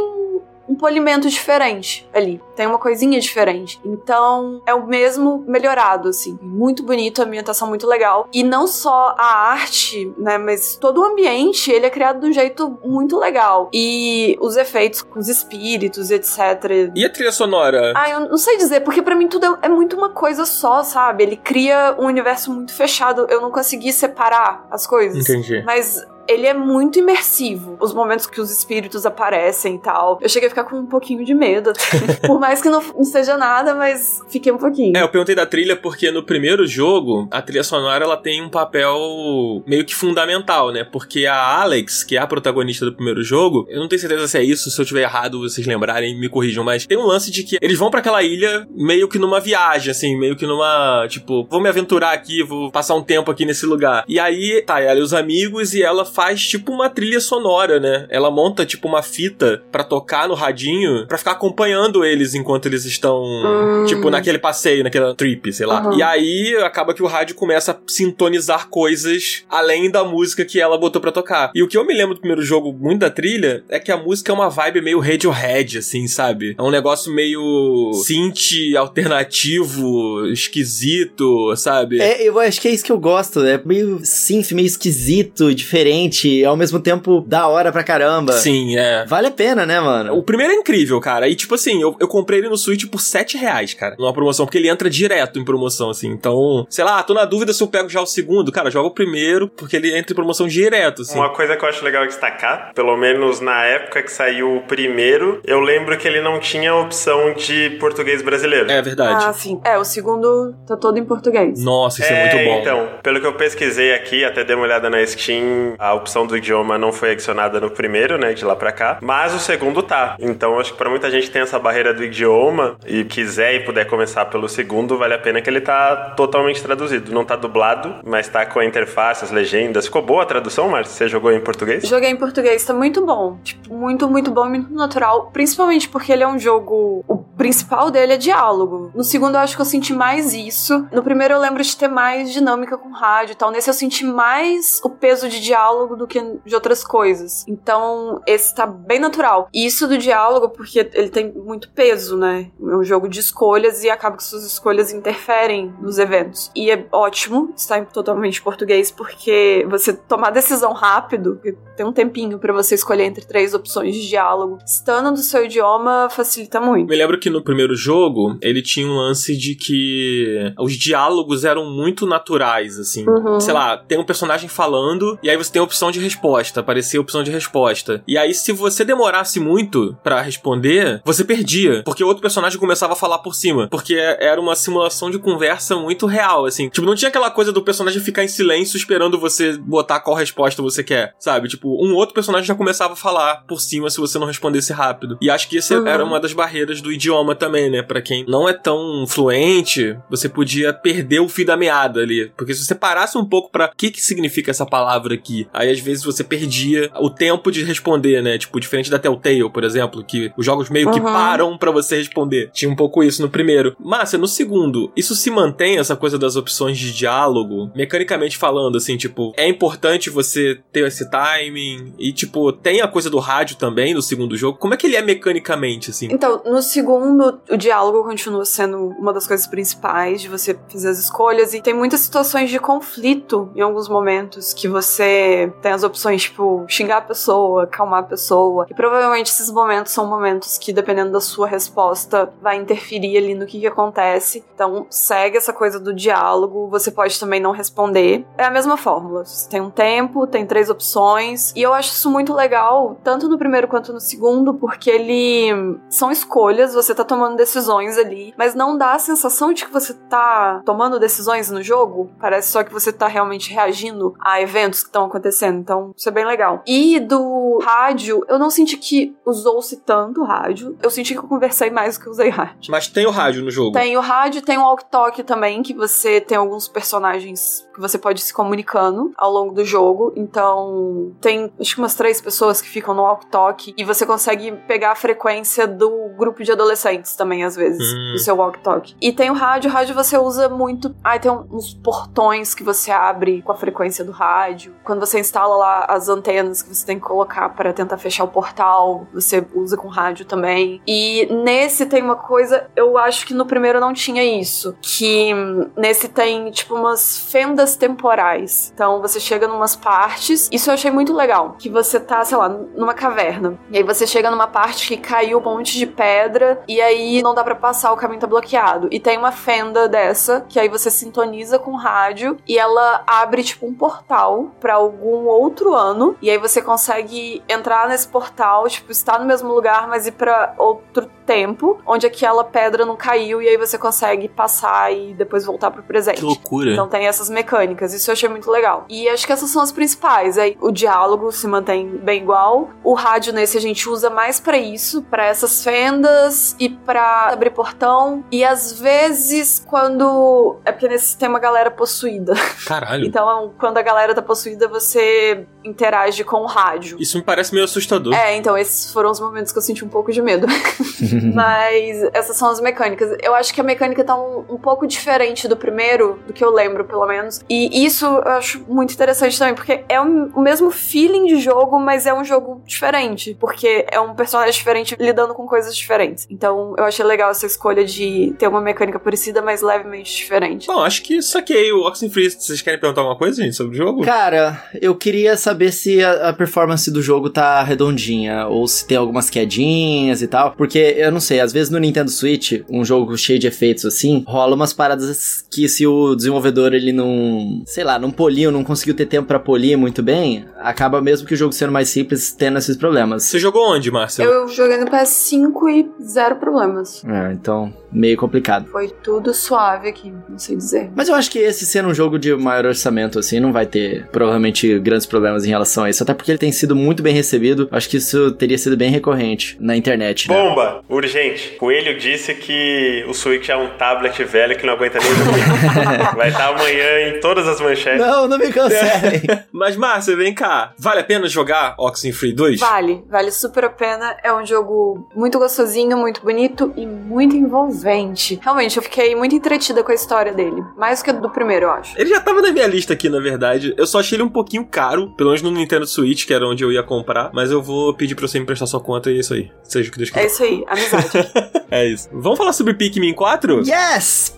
um 0.68 0.74
polimento 0.74 1.28
diferente 1.28 2.08
ali. 2.12 2.40
Tem 2.54 2.66
uma 2.66 2.78
coisinha 2.78 3.18
diferente. 3.18 3.80
Então, 3.84 4.62
é 4.66 4.74
o 4.74 4.86
mesmo 4.86 5.44
melhorado, 5.46 6.08
assim. 6.08 6.38
Muito 6.40 6.82
bonito, 6.82 7.20
a 7.20 7.24
ambientação 7.24 7.68
muito 7.68 7.86
legal. 7.86 8.28
E 8.32 8.42
não 8.42 8.66
só 8.66 9.14
a 9.18 9.50
arte, 9.50 10.12
né, 10.16 10.38
mas 10.38 10.76
todo 10.76 11.00
o 11.00 11.04
ambiente, 11.04 11.70
ele 11.70 11.86
é 11.86 11.90
criado 11.90 12.20
de 12.20 12.26
um 12.26 12.32
jeito 12.32 12.78
muito 12.84 13.18
legal. 13.18 13.68
E 13.72 14.36
os 14.40 14.56
efeitos 14.56 15.02
com 15.02 15.18
os 15.18 15.28
espíritos, 15.28 16.10
etc. 16.10 16.92
E 16.94 17.04
a 17.04 17.10
trilha 17.10 17.32
sonora? 17.32 17.92
Ah, 17.96 18.08
eu 18.08 18.20
não 18.20 18.36
sei 18.36 18.56
dizer, 18.56 18.80
porque 18.80 19.02
pra 19.02 19.14
mim 19.14 19.28
tudo 19.28 19.58
é 19.62 19.64
é 19.64 19.68
muito 19.68 19.96
uma 19.96 20.10
coisa 20.10 20.44
só, 20.44 20.82
sabe? 20.82 21.22
Ele 21.22 21.36
cria 21.36 21.96
um 21.98 22.04
universo 22.04 22.52
muito 22.52 22.74
fechado. 22.74 23.26
Eu 23.30 23.40
não 23.40 23.50
consegui 23.50 23.92
separar 23.94 24.66
as 24.70 24.86
coisas. 24.86 25.28
Entendi. 25.28 25.62
Mas 25.64 26.06
ele 26.28 26.46
é 26.46 26.54
muito 26.54 26.98
imersivo. 26.98 27.76
Os 27.80 27.92
momentos 27.92 28.26
que 28.26 28.40
os 28.40 28.50
espíritos 28.50 29.06
aparecem 29.06 29.76
e 29.76 29.78
tal. 29.78 30.18
Eu 30.20 30.28
cheguei 30.28 30.46
a 30.48 30.50
ficar 30.50 30.64
com 30.64 30.76
um 30.76 30.86
pouquinho 30.86 31.24
de 31.24 31.34
medo. 31.34 31.70
até. 31.70 32.14
Por 32.26 32.40
mais 32.40 32.60
que 32.60 32.68
não, 32.68 32.82
não 32.94 33.04
seja 33.04 33.36
nada, 33.36 33.74
mas 33.74 34.20
fiquei 34.28 34.52
um 34.52 34.58
pouquinho. 34.58 34.96
É, 34.96 35.02
eu 35.02 35.08
perguntei 35.08 35.34
da 35.34 35.46
trilha 35.46 35.76
porque 35.76 36.10
no 36.10 36.22
primeiro 36.22 36.66
jogo, 36.66 37.28
a 37.30 37.42
trilha 37.42 37.62
sonora 37.62 38.04
ela 38.04 38.16
tem 38.16 38.42
um 38.42 38.48
papel 38.48 39.62
meio 39.66 39.84
que 39.84 39.94
fundamental, 39.94 40.72
né? 40.72 40.84
Porque 40.84 41.26
a 41.26 41.60
Alex, 41.60 42.02
que 42.04 42.16
é 42.16 42.20
a 42.20 42.26
protagonista 42.26 42.84
do 42.84 42.94
primeiro 42.94 43.22
jogo, 43.22 43.66
eu 43.68 43.80
não 43.80 43.88
tenho 43.88 44.00
certeza 44.00 44.26
se 44.28 44.38
é 44.38 44.42
isso, 44.42 44.70
se 44.70 44.80
eu 44.80 44.84
tiver 44.84 45.02
errado, 45.02 45.40
vocês 45.40 45.66
lembrarem, 45.66 46.18
me 46.18 46.28
corrijam, 46.28 46.64
mas 46.64 46.86
tem 46.86 46.98
um 46.98 47.06
lance 47.06 47.30
de 47.30 47.42
que 47.42 47.58
eles 47.60 47.78
vão 47.78 47.90
pra 47.90 48.00
aquela 48.00 48.22
ilha 48.22 48.66
meio 48.70 49.08
que 49.08 49.18
numa 49.18 49.40
viagem, 49.40 49.90
assim, 49.90 50.18
meio 50.18 50.36
que 50.36 50.46
numa, 50.46 51.06
tipo, 51.08 51.46
vou 51.50 51.60
me 51.60 51.68
aventurar 51.68 52.12
aqui, 52.12 52.42
vou 52.42 52.70
passar 52.70 52.94
um 52.94 53.02
tempo 53.02 53.30
aqui 53.30 53.44
nesse 53.44 53.66
lugar. 53.66 54.04
E 54.08 54.18
aí, 54.18 54.62
tá, 54.62 54.80
ela 54.80 54.98
e 54.98 55.02
os 55.02 55.12
amigos 55.12 55.74
e 55.74 55.82
ela 55.82 56.04
faz 56.14 56.46
tipo 56.46 56.72
uma 56.72 56.88
trilha 56.88 57.20
sonora, 57.20 57.80
né? 57.80 58.06
Ela 58.08 58.30
monta 58.30 58.64
tipo 58.64 58.86
uma 58.88 59.02
fita 59.02 59.62
pra 59.72 59.82
tocar 59.84 60.28
no 60.28 60.34
radinho, 60.34 61.06
pra 61.06 61.18
ficar 61.18 61.32
acompanhando 61.32 62.04
eles 62.04 62.34
enquanto 62.34 62.66
eles 62.66 62.84
estão, 62.84 63.22
Hum. 63.24 63.84
tipo, 63.86 64.08
naquele 64.10 64.38
passeio, 64.38 64.84
naquela 64.84 65.14
trip, 65.14 65.52
sei 65.52 65.66
lá. 65.66 65.80
Aham. 65.80 65.96
E 65.98 66.02
aí 66.02 66.56
acaba 66.62 66.94
que 66.94 67.02
o 67.02 67.06
rádio 67.06 67.34
começa 67.34 67.72
a 67.72 67.76
sintonizar 67.86 68.68
coisas 68.68 69.44
além 69.50 69.90
da 69.90 70.04
música 70.04 70.44
que 70.44 70.60
ela 70.60 70.78
botou 70.78 71.00
pra 71.00 71.10
tocar. 71.12 71.50
E 71.54 71.62
o 71.62 71.68
que 71.68 71.76
eu 71.76 71.84
me 71.86 71.94
lembro 71.94 72.14
do 72.14 72.20
primeiro 72.20 72.42
jogo 72.42 72.72
muito 72.72 73.00
da 73.00 73.10
trilha 73.10 73.64
é 73.68 73.78
que 73.80 73.90
a 73.90 73.96
música 73.96 74.30
é 74.30 74.34
uma 74.34 74.48
vibe 74.48 74.80
meio 74.80 75.00
Radiohead, 75.00 75.78
assim, 75.78 76.06
sabe? 76.06 76.54
É 76.58 76.62
um 76.62 76.70
negócio 76.70 77.12
meio 77.12 77.90
synth 78.04 78.76
alternativo, 78.78 80.26
esquisito, 80.28 81.54
sabe? 81.56 82.00
É, 82.00 82.22
eu 82.28 82.38
acho 82.38 82.60
que 82.60 82.68
é 82.68 82.70
isso 82.70 82.84
que 82.84 82.92
eu 82.92 82.98
gosto. 82.98 83.40
É 83.44 83.60
meio 83.64 84.00
synth, 84.04 84.52
meio 84.52 84.66
esquisito, 84.66 85.54
diferente, 85.54 86.03
e 86.24 86.44
ao 86.44 86.56
mesmo 86.56 86.80
tempo 86.80 87.24
da 87.26 87.46
hora 87.46 87.72
pra 87.72 87.82
caramba. 87.82 88.32
Sim, 88.34 88.76
é. 88.76 89.04
Vale 89.06 89.28
a 89.28 89.30
pena, 89.30 89.64
né, 89.64 89.80
mano? 89.80 90.16
O 90.16 90.22
primeiro 90.22 90.52
é 90.52 90.56
incrível, 90.56 91.00
cara. 91.00 91.28
E, 91.28 91.34
tipo 91.34 91.54
assim, 91.54 91.80
eu, 91.80 91.96
eu 92.00 92.08
comprei 92.08 92.40
ele 92.40 92.48
no 92.48 92.56
Switch 92.56 92.86
por 92.86 93.00
7 93.00 93.36
reais, 93.36 93.74
cara. 93.74 93.96
Numa 93.98 94.12
promoção, 94.12 94.46
porque 94.46 94.58
ele 94.58 94.68
entra 94.68 94.88
direto 94.90 95.38
em 95.38 95.44
promoção, 95.44 95.90
assim. 95.90 96.08
Então, 96.08 96.66
sei 96.68 96.84
lá, 96.84 97.02
tô 97.02 97.14
na 97.14 97.24
dúvida 97.24 97.52
se 97.52 97.62
eu 97.62 97.68
pego 97.68 97.88
já 97.88 98.00
o 98.00 98.06
segundo. 98.06 98.52
Cara, 98.52 98.70
joga 98.70 98.88
o 98.88 98.94
primeiro, 98.94 99.48
porque 99.48 99.76
ele 99.76 99.96
entra 99.96 100.12
em 100.12 100.14
promoção 100.14 100.46
direto, 100.46 101.02
assim. 101.02 101.18
Uma 101.18 101.30
coisa 101.30 101.56
que 101.56 101.64
eu 101.64 101.68
acho 101.68 101.84
legal 101.84 102.06
destacar, 102.06 102.72
pelo 102.74 102.96
menos 102.96 103.40
na 103.40 103.64
época 103.64 104.02
que 104.02 104.10
saiu 104.10 104.56
o 104.56 104.62
primeiro, 104.62 105.40
eu 105.44 105.60
lembro 105.60 105.96
que 105.96 106.06
ele 106.06 106.20
não 106.20 106.38
tinha 106.38 106.74
opção 106.74 107.34
de 107.34 107.70
português 107.80 108.22
brasileiro. 108.22 108.70
É 108.70 108.82
verdade. 108.82 109.24
Ah, 109.24 109.32
sim. 109.32 109.60
É, 109.64 109.78
o 109.78 109.84
segundo 109.84 110.54
tá 110.66 110.76
todo 110.76 110.98
em 110.98 111.04
português. 111.04 111.62
Nossa, 111.62 112.00
isso 112.02 112.12
é, 112.12 112.20
muito 112.20 112.50
bom. 112.50 112.60
Então, 112.60 112.88
pelo 113.02 113.20
que 113.20 113.26
eu 113.26 113.34
pesquisei 113.34 113.94
aqui, 113.94 114.24
até 114.24 114.44
dei 114.44 114.54
uma 114.54 114.64
olhada 114.64 114.88
na 114.90 115.04
Steam, 115.06 115.74
a 115.94 115.96
opção 115.96 116.26
do 116.26 116.36
idioma 116.36 116.76
não 116.76 116.92
foi 116.92 117.12
adicionada 117.12 117.60
no 117.60 117.70
primeiro, 117.70 118.18
né, 118.18 118.34
de 118.34 118.44
lá 118.44 118.56
pra 118.56 118.72
cá, 118.72 118.98
mas 119.00 119.32
o 119.34 119.38
segundo 119.38 119.82
tá. 119.82 120.16
Então, 120.18 120.58
acho 120.58 120.72
que 120.72 120.78
pra 120.78 120.90
muita 120.90 121.10
gente 121.10 121.30
tem 121.30 121.42
essa 121.42 121.58
barreira 121.58 121.94
do 121.94 122.04
idioma 122.04 122.76
e 122.86 123.04
quiser 123.04 123.54
e 123.54 123.60
puder 123.60 123.86
começar 123.86 124.24
pelo 124.26 124.48
segundo, 124.48 124.98
vale 124.98 125.14
a 125.14 125.18
pena 125.18 125.40
que 125.40 125.48
ele 125.48 125.60
tá 125.60 126.14
totalmente 126.16 126.62
traduzido. 126.62 127.12
Não 127.12 127.24
tá 127.24 127.36
dublado, 127.36 127.96
mas 128.04 128.28
tá 128.28 128.44
com 128.44 128.58
a 128.58 128.64
interface, 128.64 129.24
as 129.24 129.30
legendas. 129.30 129.86
Ficou 129.86 130.02
boa 130.02 130.22
a 130.22 130.26
tradução, 130.26 130.68
Márcio? 130.68 130.94
Você 130.94 131.08
jogou 131.08 131.32
em 131.32 131.40
português? 131.40 131.86
Joguei 131.86 132.10
em 132.10 132.16
português, 132.16 132.64
tá 132.64 132.74
muito 132.74 133.04
bom. 133.04 133.38
Tipo, 133.42 133.74
muito, 133.74 134.08
muito 134.08 134.30
bom, 134.30 134.48
muito 134.48 134.72
natural. 134.72 135.30
Principalmente 135.32 135.88
porque 135.88 136.12
ele 136.12 136.22
é 136.22 136.28
um 136.28 136.38
jogo. 136.38 137.04
O 137.06 137.18
principal 137.36 137.90
dele 137.90 138.14
é 138.14 138.16
diálogo. 138.16 138.90
No 138.94 139.04
segundo, 139.04 139.36
eu 139.36 139.40
acho 139.40 139.54
que 139.56 139.62
eu 139.62 139.66
senti 139.66 139.92
mais 139.92 140.32
isso. 140.32 140.86
No 140.92 141.02
primeiro, 141.02 141.34
eu 141.34 141.40
lembro 141.40 141.62
de 141.62 141.76
ter 141.76 141.88
mais 141.88 142.32
dinâmica 142.32 142.76
com 142.76 142.90
rádio 142.90 143.32
e 143.32 143.36
tal. 143.36 143.50
Nesse, 143.50 143.68
eu 143.68 143.74
senti 143.74 144.04
mais 144.04 144.80
o 144.82 144.90
peso 144.90 145.28
de 145.28 145.40
diálogo 145.40 145.83
diálogo 145.84 145.96
do 145.96 146.06
que 146.06 146.20
de 146.44 146.54
outras 146.54 146.82
coisas. 146.82 147.44
Então, 147.46 148.20
esse 148.26 148.54
tá 148.54 148.66
bem 148.66 148.98
natural. 148.98 149.48
E 149.52 149.66
isso 149.66 149.86
do 149.86 149.98
diálogo, 149.98 150.48
porque 150.48 150.78
ele 150.94 151.08
tem 151.08 151.32
muito 151.32 151.70
peso, 151.70 152.16
né? 152.16 152.50
É 152.60 152.76
um 152.76 152.84
jogo 152.84 153.08
de 153.08 153.20
escolhas 153.20 153.84
e 153.84 153.90
acaba 153.90 154.16
que 154.16 154.24
suas 154.24 154.44
escolhas 154.44 154.92
interferem 154.92 155.72
nos 155.80 155.98
eventos. 155.98 156.50
E 156.54 156.70
é 156.70 156.86
ótimo 156.90 157.52
estar 157.56 157.78
em 157.78 157.84
totalmente 157.84 158.42
português, 158.42 158.90
porque 158.90 159.66
você 159.68 159.92
tomar 159.92 160.30
decisão 160.30 160.72
rápido, 160.72 161.40
tem 161.76 161.84
um 161.84 161.92
tempinho 161.92 162.38
para 162.38 162.52
você 162.52 162.74
escolher 162.74 163.04
entre 163.04 163.24
três 163.26 163.54
opções 163.54 163.94
de 163.94 164.08
diálogo, 164.08 164.58
estando 164.64 165.12
do 165.12 165.18
seu 165.18 165.44
idioma 165.44 166.08
facilita 166.10 166.60
muito. 166.60 166.88
Me 166.88 166.96
lembro 166.96 167.18
que 167.18 167.28
no 167.28 167.42
primeiro 167.42 167.74
jogo, 167.74 168.36
ele 168.40 168.62
tinha 168.62 168.86
um 168.86 168.96
lance 168.96 169.36
de 169.36 169.54
que 169.54 170.52
os 170.58 170.74
diálogos 170.74 171.44
eram 171.44 171.70
muito 171.70 172.06
naturais, 172.06 172.78
assim. 172.78 173.06
Uhum. 173.08 173.40
Sei 173.40 173.52
lá, 173.52 173.76
tem 173.76 173.98
um 173.98 174.04
personagem 174.04 174.48
falando 174.48 175.18
e 175.22 175.30
aí 175.30 175.36
você 175.36 175.52
tem 175.52 175.60
a 175.60 175.64
opção 175.74 175.90
de 175.90 175.98
resposta, 175.98 176.60
aparecia 176.60 177.00
a 177.00 177.02
opção 177.02 177.24
de 177.24 177.30
resposta. 177.32 178.00
E 178.06 178.16
aí 178.16 178.32
se 178.32 178.52
você 178.52 178.84
demorasse 178.84 179.40
muito 179.40 179.96
para 180.04 180.22
responder, 180.22 181.02
você 181.04 181.24
perdia, 181.24 181.82
porque 181.84 182.04
outro 182.04 182.22
personagem 182.22 182.58
começava 182.60 182.92
a 182.92 182.96
falar 182.96 183.18
por 183.18 183.34
cima, 183.34 183.66
porque 183.68 183.94
era 183.94 184.40
uma 184.40 184.54
simulação 184.54 185.10
de 185.10 185.18
conversa 185.18 185.74
muito 185.76 186.06
real, 186.06 186.46
assim. 186.46 186.68
Tipo, 186.68 186.86
não 186.86 186.94
tinha 186.94 187.08
aquela 187.08 187.28
coisa 187.30 187.50
do 187.52 187.60
personagem 187.62 188.00
ficar 188.00 188.22
em 188.22 188.28
silêncio 188.28 188.76
esperando 188.76 189.18
você 189.18 189.56
botar 189.58 189.98
qual 190.00 190.16
resposta 190.16 190.62
você 190.62 190.84
quer, 190.84 191.14
sabe? 191.18 191.48
Tipo, 191.48 191.68
um 191.84 191.94
outro 191.94 192.14
personagem 192.14 192.46
já 192.46 192.54
começava 192.54 192.92
a 192.92 192.96
falar 192.96 193.44
por 193.48 193.60
cima 193.60 193.90
se 193.90 193.98
você 193.98 194.16
não 194.18 194.26
respondesse 194.28 194.72
rápido. 194.72 195.18
E 195.20 195.28
acho 195.28 195.48
que 195.48 195.58
essa 195.58 195.74
Uhum. 195.80 195.88
era 195.88 196.04
uma 196.04 196.20
das 196.20 196.32
barreiras 196.32 196.80
do 196.80 196.92
idioma 196.92 197.34
também, 197.34 197.68
né? 197.68 197.82
Pra 197.82 198.00
quem 198.00 198.24
não 198.28 198.48
é 198.48 198.52
tão 198.52 199.04
fluente, 199.08 199.96
você 200.08 200.28
podia 200.28 200.72
perder 200.72 201.20
o 201.20 201.28
fio 201.28 201.44
da 201.46 201.56
meada 201.56 202.00
ali. 202.00 202.30
Porque 202.36 202.54
se 202.54 202.64
você 202.64 202.74
parasse 202.74 203.18
um 203.18 203.24
pouco 203.24 203.50
pra 203.50 203.66
o 203.66 203.76
que, 203.76 203.90
que 203.90 204.00
significa 204.00 204.50
essa 204.50 204.64
palavra 204.66 205.14
aqui, 205.14 205.48
aí 205.52 205.63
às 205.70 205.80
vezes 205.80 206.04
você 206.04 206.22
perdia 206.24 206.90
o 207.00 207.08
tempo 207.10 207.50
de 207.50 207.62
responder, 207.64 208.22
né? 208.22 208.38
Tipo, 208.38 208.58
diferente 208.60 208.90
da 208.90 208.98
Telltale, 208.98 209.48
por 209.50 209.64
exemplo, 209.64 210.04
que 210.04 210.32
os 210.36 210.44
jogos 210.44 210.70
meio 210.70 210.90
que 210.90 210.98
Uhum. 211.00 211.04
param 211.12 211.58
pra 211.58 211.70
você 211.70 211.96
responder. 211.96 212.50
Tinha 212.52 212.70
um 212.70 212.76
pouco 212.76 213.02
isso 213.02 213.20
no 213.22 213.28
primeiro. 213.28 213.74
Márcia, 213.78 214.18
no 214.18 214.26
segundo, 214.28 214.90
isso 214.96 215.14
se 215.14 215.30
mantém, 215.30 215.78
essa 215.78 215.96
coisa 215.96 216.18
das 216.18 216.36
opções 216.36 216.78
de 216.78 216.92
diálogo, 216.92 217.70
mecanicamente 217.74 218.36
falando, 218.36 218.76
assim, 218.76 218.96
tipo, 218.96 219.32
é 219.36 219.48
importante 219.48 220.10
você 220.10 220.58
ter 220.72 220.86
esse 220.86 221.08
timing 221.10 221.94
e, 221.98 222.12
tipo, 222.12 222.52
tem 222.52 222.80
a 222.80 222.88
coisa 222.88 223.10
do 223.10 223.18
rádio 223.18 223.56
também 223.56 223.94
no 223.94 224.02
segundo 224.02 224.36
jogo. 224.36 224.58
Como 224.58 224.74
é 224.74 224.76
que 224.76 224.86
ele 224.86 224.96
é 224.96 225.02
mecanicamente, 225.02 225.90
assim? 225.90 226.08
Então, 226.10 226.42
no 226.44 226.62
segundo, 226.62 227.40
o 227.50 227.56
diálogo 227.56 228.04
continua 228.04 228.44
sendo 228.44 228.88
uma 228.98 229.12
das 229.12 229.26
coisas 229.26 229.46
principais 229.46 230.20
de 230.22 230.28
você 230.28 230.56
fazer 230.68 230.88
as 230.88 230.98
escolhas. 230.98 231.54
E 231.54 231.60
tem 231.60 231.74
muitas 231.74 232.00
situações 232.00 232.50
de 232.50 232.58
conflito 232.58 233.50
em 233.54 233.60
alguns 233.60 233.88
momentos 233.88 234.52
que 234.54 234.68
você 234.68 235.43
tem 235.50 235.72
as 235.72 235.82
opções, 235.82 236.22
tipo, 236.22 236.64
xingar 236.68 236.98
a 236.98 237.02
pessoa, 237.02 237.66
calmar 237.66 238.00
a 238.00 238.04
pessoa. 238.04 238.66
E 238.70 238.74
provavelmente 238.74 239.30
esses 239.30 239.50
momentos 239.50 239.92
são 239.92 240.06
momentos 240.06 240.58
que, 240.58 240.72
dependendo 240.72 241.12
da 241.12 241.20
sua 241.20 241.46
resposta, 241.46 242.32
vai 242.40 242.56
interferir 242.56 243.16
ali 243.16 243.34
no 243.34 243.46
que, 243.46 243.60
que 243.60 243.66
acontece. 243.66 244.44
Então, 244.54 244.86
segue 244.90 245.36
essa 245.36 245.52
coisa 245.52 245.78
do 245.78 245.92
diálogo. 245.92 246.68
Você 246.68 246.90
pode 246.90 247.18
também 247.18 247.40
não 247.40 247.52
responder. 247.52 248.26
É 248.36 248.44
a 248.44 248.50
mesma 248.50 248.76
fórmula. 248.76 249.24
Você 249.24 249.48
tem 249.48 249.60
um 249.60 249.70
tempo, 249.70 250.26
tem 250.26 250.46
três 250.46 250.70
opções. 250.70 251.52
E 251.54 251.62
eu 251.62 251.72
acho 251.72 251.92
isso 251.92 252.10
muito 252.10 252.32
legal, 252.34 252.96
tanto 253.02 253.28
no 253.28 253.38
primeiro 253.38 253.68
quanto 253.68 253.92
no 253.92 254.00
segundo, 254.00 254.54
porque 254.54 254.90
ele 254.90 255.78
são 255.88 256.10
escolhas, 256.10 256.74
você 256.74 256.94
tá 256.94 257.04
tomando 257.04 257.36
decisões 257.36 257.98
ali, 257.98 258.34
mas 258.36 258.54
não 258.54 258.76
dá 258.76 258.92
a 258.92 258.98
sensação 258.98 259.52
de 259.52 259.64
que 259.64 259.72
você 259.72 259.94
tá 259.94 260.62
tomando 260.64 260.98
decisões 260.98 261.50
no 261.50 261.62
jogo. 261.62 262.10
Parece 262.18 262.50
só 262.50 262.62
que 262.62 262.72
você 262.72 262.92
tá 262.92 263.06
realmente 263.06 263.52
reagindo 263.52 264.14
a 264.20 264.40
eventos 264.40 264.80
que 264.80 264.88
estão 264.88 265.06
acontecendo. 265.06 265.33
Então, 265.42 265.92
isso 265.96 266.08
é 266.08 266.12
bem 266.12 266.24
legal. 266.26 266.62
E 266.66 266.98
do 267.00 267.58
rádio, 267.62 268.24
eu 268.28 268.38
não 268.38 268.50
senti 268.50 268.76
que 268.76 269.14
usou-se 269.24 269.76
tanto 269.78 270.20
o 270.20 270.24
rádio. 270.24 270.76
Eu 270.82 270.90
senti 270.90 271.12
que 271.14 271.18
eu 271.20 271.24
conversei 271.28 271.70
mais 271.70 271.96
do 271.96 272.04
que 272.04 272.10
usei 272.10 272.28
rádio. 272.28 272.70
Mas 272.70 272.88
tem 272.88 273.06
o 273.06 273.10
rádio 273.10 273.42
no 273.44 273.50
jogo. 273.50 273.72
Tem 273.72 273.96
o 273.96 274.00
rádio, 274.00 274.42
tem 274.42 274.58
o 274.58 274.62
walk-talk 274.62 275.22
também, 275.22 275.62
que 275.62 275.74
você 275.74 276.20
tem 276.20 276.36
alguns 276.36 276.68
personagens 276.68 277.66
que 277.74 277.80
você 277.80 277.98
pode 277.98 278.20
se 278.20 278.32
comunicando 278.32 279.12
ao 279.16 279.32
longo 279.32 279.52
do 279.54 279.64
jogo. 279.64 280.12
Então, 280.16 281.12
tem 281.20 281.52
acho 281.60 281.74
que 281.74 281.80
umas 281.80 281.94
três 281.94 282.20
pessoas 282.20 282.60
que 282.60 282.68
ficam 282.68 282.94
no 282.94 283.02
walk-talk 283.02 283.74
e 283.76 283.84
você 283.84 284.06
consegue 284.06 284.52
pegar 284.68 284.92
a 284.92 284.94
frequência 284.96 285.66
do 285.66 285.90
grupo 286.16 286.42
de 286.44 286.52
adolescentes 286.52 287.16
também, 287.16 287.44
às 287.44 287.56
vezes, 287.56 287.82
Hum. 287.92 288.12
no 288.12 288.18
seu 288.18 288.36
walk-talk. 288.36 288.94
E 289.00 289.12
tem 289.12 289.30
o 289.30 289.34
rádio, 289.34 289.70
o 289.70 289.72
rádio 289.72 289.94
você 289.94 290.16
usa 290.16 290.48
muito. 290.48 290.94
Ai, 291.02 291.18
tem 291.18 291.30
uns 291.30 291.74
portões 291.74 292.54
que 292.54 292.62
você 292.62 292.90
abre 292.90 293.42
com 293.42 293.52
a 293.52 293.56
frequência 293.56 294.04
do 294.04 294.12
rádio. 294.12 294.74
Quando 294.84 295.00
você 295.00 295.18
instala 295.24 295.56
lá 295.56 295.86
as 295.88 296.08
antenas 296.08 296.62
que 296.62 296.74
você 296.74 296.86
tem 296.86 296.98
que 296.98 297.04
colocar 297.04 297.48
para 297.50 297.72
tentar 297.72 297.98
fechar 297.98 298.24
o 298.24 298.28
portal, 298.28 299.06
você 299.12 299.44
usa 299.54 299.76
com 299.76 299.88
rádio 299.88 300.24
também. 300.24 300.80
E 300.86 301.26
nesse 301.30 301.86
tem 301.86 302.02
uma 302.02 302.16
coisa, 302.16 302.68
eu 302.76 302.98
acho 302.98 303.26
que 303.26 303.34
no 303.34 303.46
primeiro 303.46 303.80
não 303.80 303.92
tinha 303.92 304.22
isso. 304.22 304.76
Que 304.80 305.32
nesse 305.76 306.08
tem, 306.08 306.50
tipo, 306.50 306.74
umas 306.74 307.18
fendas 307.18 307.76
temporais. 307.76 308.70
Então 308.74 309.00
você 309.00 309.18
chega 309.18 309.48
numas 309.48 309.74
partes. 309.74 310.48
Isso 310.52 310.70
eu 310.70 310.74
achei 310.74 310.90
muito 310.90 311.14
legal. 311.14 311.56
Que 311.58 311.68
você 311.68 311.98
tá, 311.98 312.24
sei 312.24 312.36
lá, 312.36 312.48
numa 312.48 312.94
caverna. 312.94 313.58
E 313.70 313.78
aí 313.78 313.82
você 313.82 314.06
chega 314.06 314.30
numa 314.30 314.46
parte 314.46 314.86
que 314.86 314.96
caiu 314.96 315.38
um 315.38 315.42
monte 315.42 315.78
de 315.78 315.86
pedra. 315.86 316.62
E 316.68 316.80
aí 316.80 317.22
não 317.22 317.34
dá 317.34 317.42
pra 317.42 317.54
passar, 317.54 317.92
o 317.92 317.96
caminho 317.96 318.20
tá 318.20 318.26
bloqueado. 318.26 318.88
E 318.90 319.00
tem 319.00 319.16
uma 319.16 319.32
fenda 319.32 319.88
dessa, 319.88 320.44
que 320.48 320.58
aí 320.58 320.68
você 320.68 320.90
sintoniza 320.90 321.58
com 321.58 321.74
rádio. 321.74 322.36
E 322.46 322.58
ela 322.58 323.02
abre, 323.06 323.42
tipo, 323.42 323.66
um 323.66 323.74
portal 323.74 324.50
pra 324.60 324.74
algum 324.74 325.13
outro 325.26 325.74
ano. 325.74 326.16
E 326.20 326.30
aí 326.30 326.38
você 326.38 326.60
consegue 326.60 327.42
entrar 327.48 327.88
nesse 327.88 328.08
portal, 328.08 328.68
tipo, 328.68 328.90
estar 328.90 329.18
no 329.18 329.26
mesmo 329.26 329.52
lugar, 329.52 329.88
mas 329.88 330.06
ir 330.06 330.12
pra 330.12 330.54
outro 330.58 331.08
tempo, 331.24 331.80
onde 331.86 332.06
aquela 332.06 332.44
pedra 332.44 332.84
não 332.84 332.96
caiu, 332.96 333.42
e 333.42 333.48
aí 333.48 333.56
você 333.56 333.76
consegue 333.78 334.28
passar 334.28 334.92
e 334.92 335.14
depois 335.14 335.44
voltar 335.44 335.70
pro 335.70 335.82
presente. 335.82 336.18
Que 336.18 336.24
loucura. 336.24 336.72
Então 336.72 336.88
tem 336.88 337.06
essas 337.06 337.28
mecânicas, 337.28 337.92
isso 337.92 338.10
eu 338.10 338.12
achei 338.12 338.28
muito 338.28 338.50
legal. 338.50 338.84
E 338.88 339.08
acho 339.08 339.26
que 339.26 339.32
essas 339.32 339.50
são 339.50 339.62
as 339.62 339.72
principais. 339.72 340.38
Aí 340.38 340.56
o 340.60 340.70
diálogo 340.70 341.30
se 341.32 341.46
mantém 341.46 341.88
bem 341.88 342.22
igual. 342.22 342.70
O 342.82 342.94
rádio 342.94 343.32
nesse 343.32 343.56
a 343.56 343.60
gente 343.60 343.88
usa 343.88 344.10
mais 344.10 344.40
pra 344.40 344.56
isso, 344.56 345.02
pra 345.02 345.26
essas 345.26 345.62
fendas 345.62 346.54
e 346.58 346.68
pra 346.68 347.28
abrir 347.32 347.50
portão. 347.50 348.24
E 348.30 348.44
às 348.44 348.78
vezes 348.78 349.64
quando 349.66 350.56
é 350.64 350.72
porque 350.72 350.88
nesse 350.88 351.16
tem 351.16 351.28
uma 351.28 351.40
galera 351.40 351.70
possuída. 351.70 352.34
Caralho. 352.66 353.06
Então 353.06 353.52
quando 353.58 353.78
a 353.78 353.82
galera 353.82 354.14
tá 354.14 354.22
possuída 354.22 354.68
você 354.68 355.46
interage 355.64 356.24
com 356.24 356.42
o 356.42 356.46
rádio. 356.46 356.96
Isso 357.00 357.16
me 357.16 357.24
parece 357.24 357.52
meio 357.52 357.64
assustador. 357.64 358.14
É, 358.14 358.36
então 358.36 358.56
esses 358.56 358.92
foram 358.92 359.10
os 359.10 359.20
momentos 359.20 359.52
que 359.52 359.58
eu 359.58 359.62
senti 359.62 359.84
um 359.84 359.88
pouco 359.88 360.12
de 360.12 360.20
medo. 360.20 360.46
Mas 361.34 362.02
essas 362.12 362.36
são 362.36 362.50
as 362.50 362.60
mecânicas. 362.60 363.16
Eu 363.22 363.34
acho 363.34 363.52
que 363.54 363.60
a 363.60 363.64
mecânica 363.64 364.02
tá 364.04 364.16
um, 364.16 364.44
um 364.48 364.58
pouco 364.58 364.86
diferente 364.86 365.46
do 365.48 365.56
primeiro, 365.56 366.18
do 366.26 366.32
que 366.32 366.44
eu 366.44 366.50
lembro, 366.52 366.84
pelo 366.84 367.06
menos. 367.06 367.40
E 367.48 367.84
isso 367.84 368.04
eu 368.06 368.32
acho 368.32 368.64
muito 368.68 368.92
interessante 368.94 369.38
também, 369.38 369.54
porque 369.54 369.84
é 369.88 370.00
um- 370.00 370.30
o 370.34 370.40
mesmo 370.40 370.70
feeling 370.70 371.26
de 371.26 371.38
jogo, 371.40 371.78
mas 371.78 372.06
é 372.06 372.14
um 372.14 372.24
jogo 372.24 372.62
diferente. 372.66 373.36
Porque 373.40 373.84
é 373.90 374.00
um 374.00 374.14
personagem 374.14 374.52
diferente 374.52 374.96
lidando 374.98 375.34
com 375.34 375.46
coisas 375.46 375.76
diferentes. 375.76 376.26
Então 376.30 376.74
eu 376.78 376.84
achei 376.84 377.04
legal 377.04 377.30
essa 377.30 377.46
escolha 377.46 377.84
de 377.84 378.34
ter 378.38 378.48
uma 378.48 378.60
mecânica 378.60 378.98
parecida, 378.98 379.42
mas 379.42 379.62
levemente 379.62 380.14
diferente. 380.14 380.66
Bom, 380.66 380.80
acho 380.80 381.02
que 381.02 381.20
saquei 381.22 381.72
o 381.72 381.80
Oxenfree. 381.86 382.30
Vocês 382.30 382.60
querem 382.62 382.78
perguntar 382.80 383.00
alguma 383.02 383.16
coisa, 383.18 383.42
gente, 383.42 383.56
sobre 383.56 383.74
o 383.74 383.76
jogo? 383.76 384.02
Cara, 384.02 384.62
eu 384.80 384.94
queria 384.94 385.36
saber 385.36 385.72
se 385.72 386.02
a, 386.02 386.30
a 386.30 386.32
performance 386.32 386.90
do 386.90 387.02
jogo 387.02 387.28
tá 387.30 387.62
redondinha, 387.62 388.46
ou 388.46 388.66
se 388.66 388.86
tem 388.86 388.96
algumas 388.96 389.28
quedinhas 389.30 390.22
e 390.22 390.26
tal. 390.28 390.52
Porque 390.52 390.78
eu 391.04 391.12
não 391.12 391.20
sei, 391.20 391.40
às 391.40 391.52
vezes 391.52 391.70
no 391.70 391.78
Nintendo 391.78 392.10
Switch, 392.10 392.62
um 392.68 392.84
jogo 392.84 393.16
cheio 393.16 393.38
de 393.38 393.46
efeitos 393.46 393.84
assim, 393.84 394.24
rola 394.26 394.54
umas 394.54 394.72
paradas 394.72 395.44
que 395.50 395.68
se 395.68 395.86
o 395.86 396.14
desenvolvedor 396.14 396.72
ele 396.72 396.92
não, 396.92 397.62
sei 397.66 397.84
lá, 397.84 397.98
não 397.98 398.10
poliu, 398.10 398.50
não 398.50 398.64
conseguiu 398.64 398.94
ter 398.94 399.06
tempo 399.06 399.28
pra 399.28 399.38
polir 399.38 399.76
muito 399.76 400.02
bem, 400.02 400.46
acaba 400.58 401.00
mesmo 401.00 401.26
que 401.26 401.34
o 401.34 401.36
jogo 401.36 401.52
sendo 401.52 401.72
mais 401.72 401.88
simples 401.88 402.32
tendo 402.32 402.58
esses 402.58 402.76
problemas. 402.76 403.24
Você 403.24 403.38
jogou 403.38 403.74
onde, 403.74 403.90
Márcia? 403.90 404.22
Eu 404.22 404.48
joguei 404.48 404.78
no 404.78 404.86
PS5 404.86 405.52
e 405.70 406.04
zero 406.04 406.36
problemas. 406.36 407.04
É, 407.04 407.32
então, 407.32 407.72
meio 407.94 408.16
complicado. 408.16 408.66
Foi 408.66 408.88
tudo 408.88 409.32
suave 409.32 409.88
aqui, 409.88 410.12
não 410.28 410.38
sei 410.38 410.56
dizer. 410.56 410.90
Mas 410.94 411.08
eu 411.08 411.14
acho 411.14 411.30
que 411.30 411.38
esse 411.38 411.64
sendo 411.64 411.88
um 411.88 411.94
jogo 411.94 412.18
de 412.18 412.34
maior 412.34 412.66
orçamento, 412.66 413.18
assim, 413.18 413.38
não 413.38 413.52
vai 413.52 413.66
ter 413.66 414.06
provavelmente 414.10 414.78
grandes 414.80 415.06
problemas 415.06 415.44
em 415.44 415.48
relação 415.48 415.84
a 415.84 415.90
isso. 415.90 416.02
Até 416.02 416.12
porque 416.12 416.30
ele 416.30 416.38
tem 416.38 416.50
sido 416.50 416.74
muito 416.74 417.02
bem 417.02 417.14
recebido. 417.14 417.68
Acho 417.70 417.88
que 417.88 417.98
isso 417.98 418.32
teria 418.32 418.58
sido 418.58 418.76
bem 418.76 418.90
recorrente 418.90 419.56
na 419.60 419.76
internet. 419.76 420.28
Né? 420.28 420.34
Bomba! 420.34 420.82
Urgente. 420.88 421.56
Coelho 421.58 421.96
disse 421.98 422.34
que 422.34 423.04
o 423.08 423.14
Switch 423.14 423.48
é 423.48 423.56
um 423.56 423.68
tablet 423.78 424.22
velho 424.24 424.56
que 424.56 424.66
não 424.66 424.74
aguenta 424.74 424.98
nem 424.98 425.14
dormir. 425.14 426.14
Vai 426.16 426.28
estar 426.28 426.48
amanhã 426.48 427.08
em 427.08 427.20
todas 427.20 427.46
as 427.46 427.60
manchetes. 427.60 428.00
Não, 428.00 428.26
não 428.26 428.38
me 428.38 428.50
cancelem. 428.52 429.22
Mas, 429.52 429.76
Márcia, 429.76 430.16
vem 430.16 430.34
cá. 430.34 430.72
Vale 430.78 431.00
a 431.00 431.04
pena 431.04 431.28
jogar 431.28 431.74
Oxenfree 431.78 432.32
2? 432.32 432.60
Vale, 432.60 433.04
vale 433.08 433.30
super 433.30 433.64
a 433.64 433.70
pena. 433.70 434.16
É 434.22 434.32
um 434.32 434.44
jogo 434.44 435.08
muito 435.14 435.38
gostosinho, 435.38 435.96
muito 435.96 436.20
bonito 436.22 436.72
e 436.76 436.86
muito 436.86 437.36
envolvente. 437.36 437.83
Envolvente. 437.88 438.40
Realmente, 438.42 438.76
eu 438.76 438.82
fiquei 438.82 439.14
muito 439.14 439.34
entretida 439.34 439.82
com 439.82 439.92
a 439.92 439.94
história 439.94 440.32
dele. 440.32 440.62
Mais 440.76 441.02
que 441.02 441.10
a 441.10 441.12
do 441.12 441.30
primeiro, 441.30 441.66
eu 441.66 441.70
acho. 441.70 441.98
Ele 441.98 442.08
já 442.10 442.20
tava 442.20 442.40
na 442.40 442.50
minha 442.52 442.66
lista 442.66 442.92
aqui, 442.92 443.08
na 443.08 443.20
verdade. 443.20 443.74
Eu 443.76 443.86
só 443.86 444.00
achei 444.00 444.16
ele 444.16 444.22
um 444.22 444.28
pouquinho 444.28 444.64
caro, 444.64 445.10
pelo 445.16 445.30
menos 445.30 445.42
no 445.42 445.50
Nintendo 445.50 445.86
Switch, 445.86 446.26
que 446.26 446.32
era 446.34 446.46
onde 446.46 446.64
eu 446.64 446.72
ia 446.72 446.82
comprar. 446.82 447.30
Mas 447.32 447.50
eu 447.50 447.62
vou 447.62 447.94
pedir 447.94 448.14
pra 448.14 448.26
você 448.26 448.38
me 448.40 448.46
prestar 448.46 448.66
sua 448.66 448.80
conta 448.80 449.10
e 449.10 449.16
é 449.16 449.20
isso 449.20 449.34
aí. 449.34 449.50
Seja 449.62 449.88
o 449.88 449.92
que 449.92 449.98
Deus 449.98 450.10
É 450.10 450.12
quiser. 450.12 450.26
isso 450.26 450.42
aí, 450.42 450.64
amizade. 450.66 451.08
É 451.70 451.84
isso. 451.88 452.08
Vamos 452.12 452.38
falar 452.38 452.52
sobre 452.52 452.74
Pikmin 452.74 453.12
4? 453.14 453.62
Yes! 453.66 454.36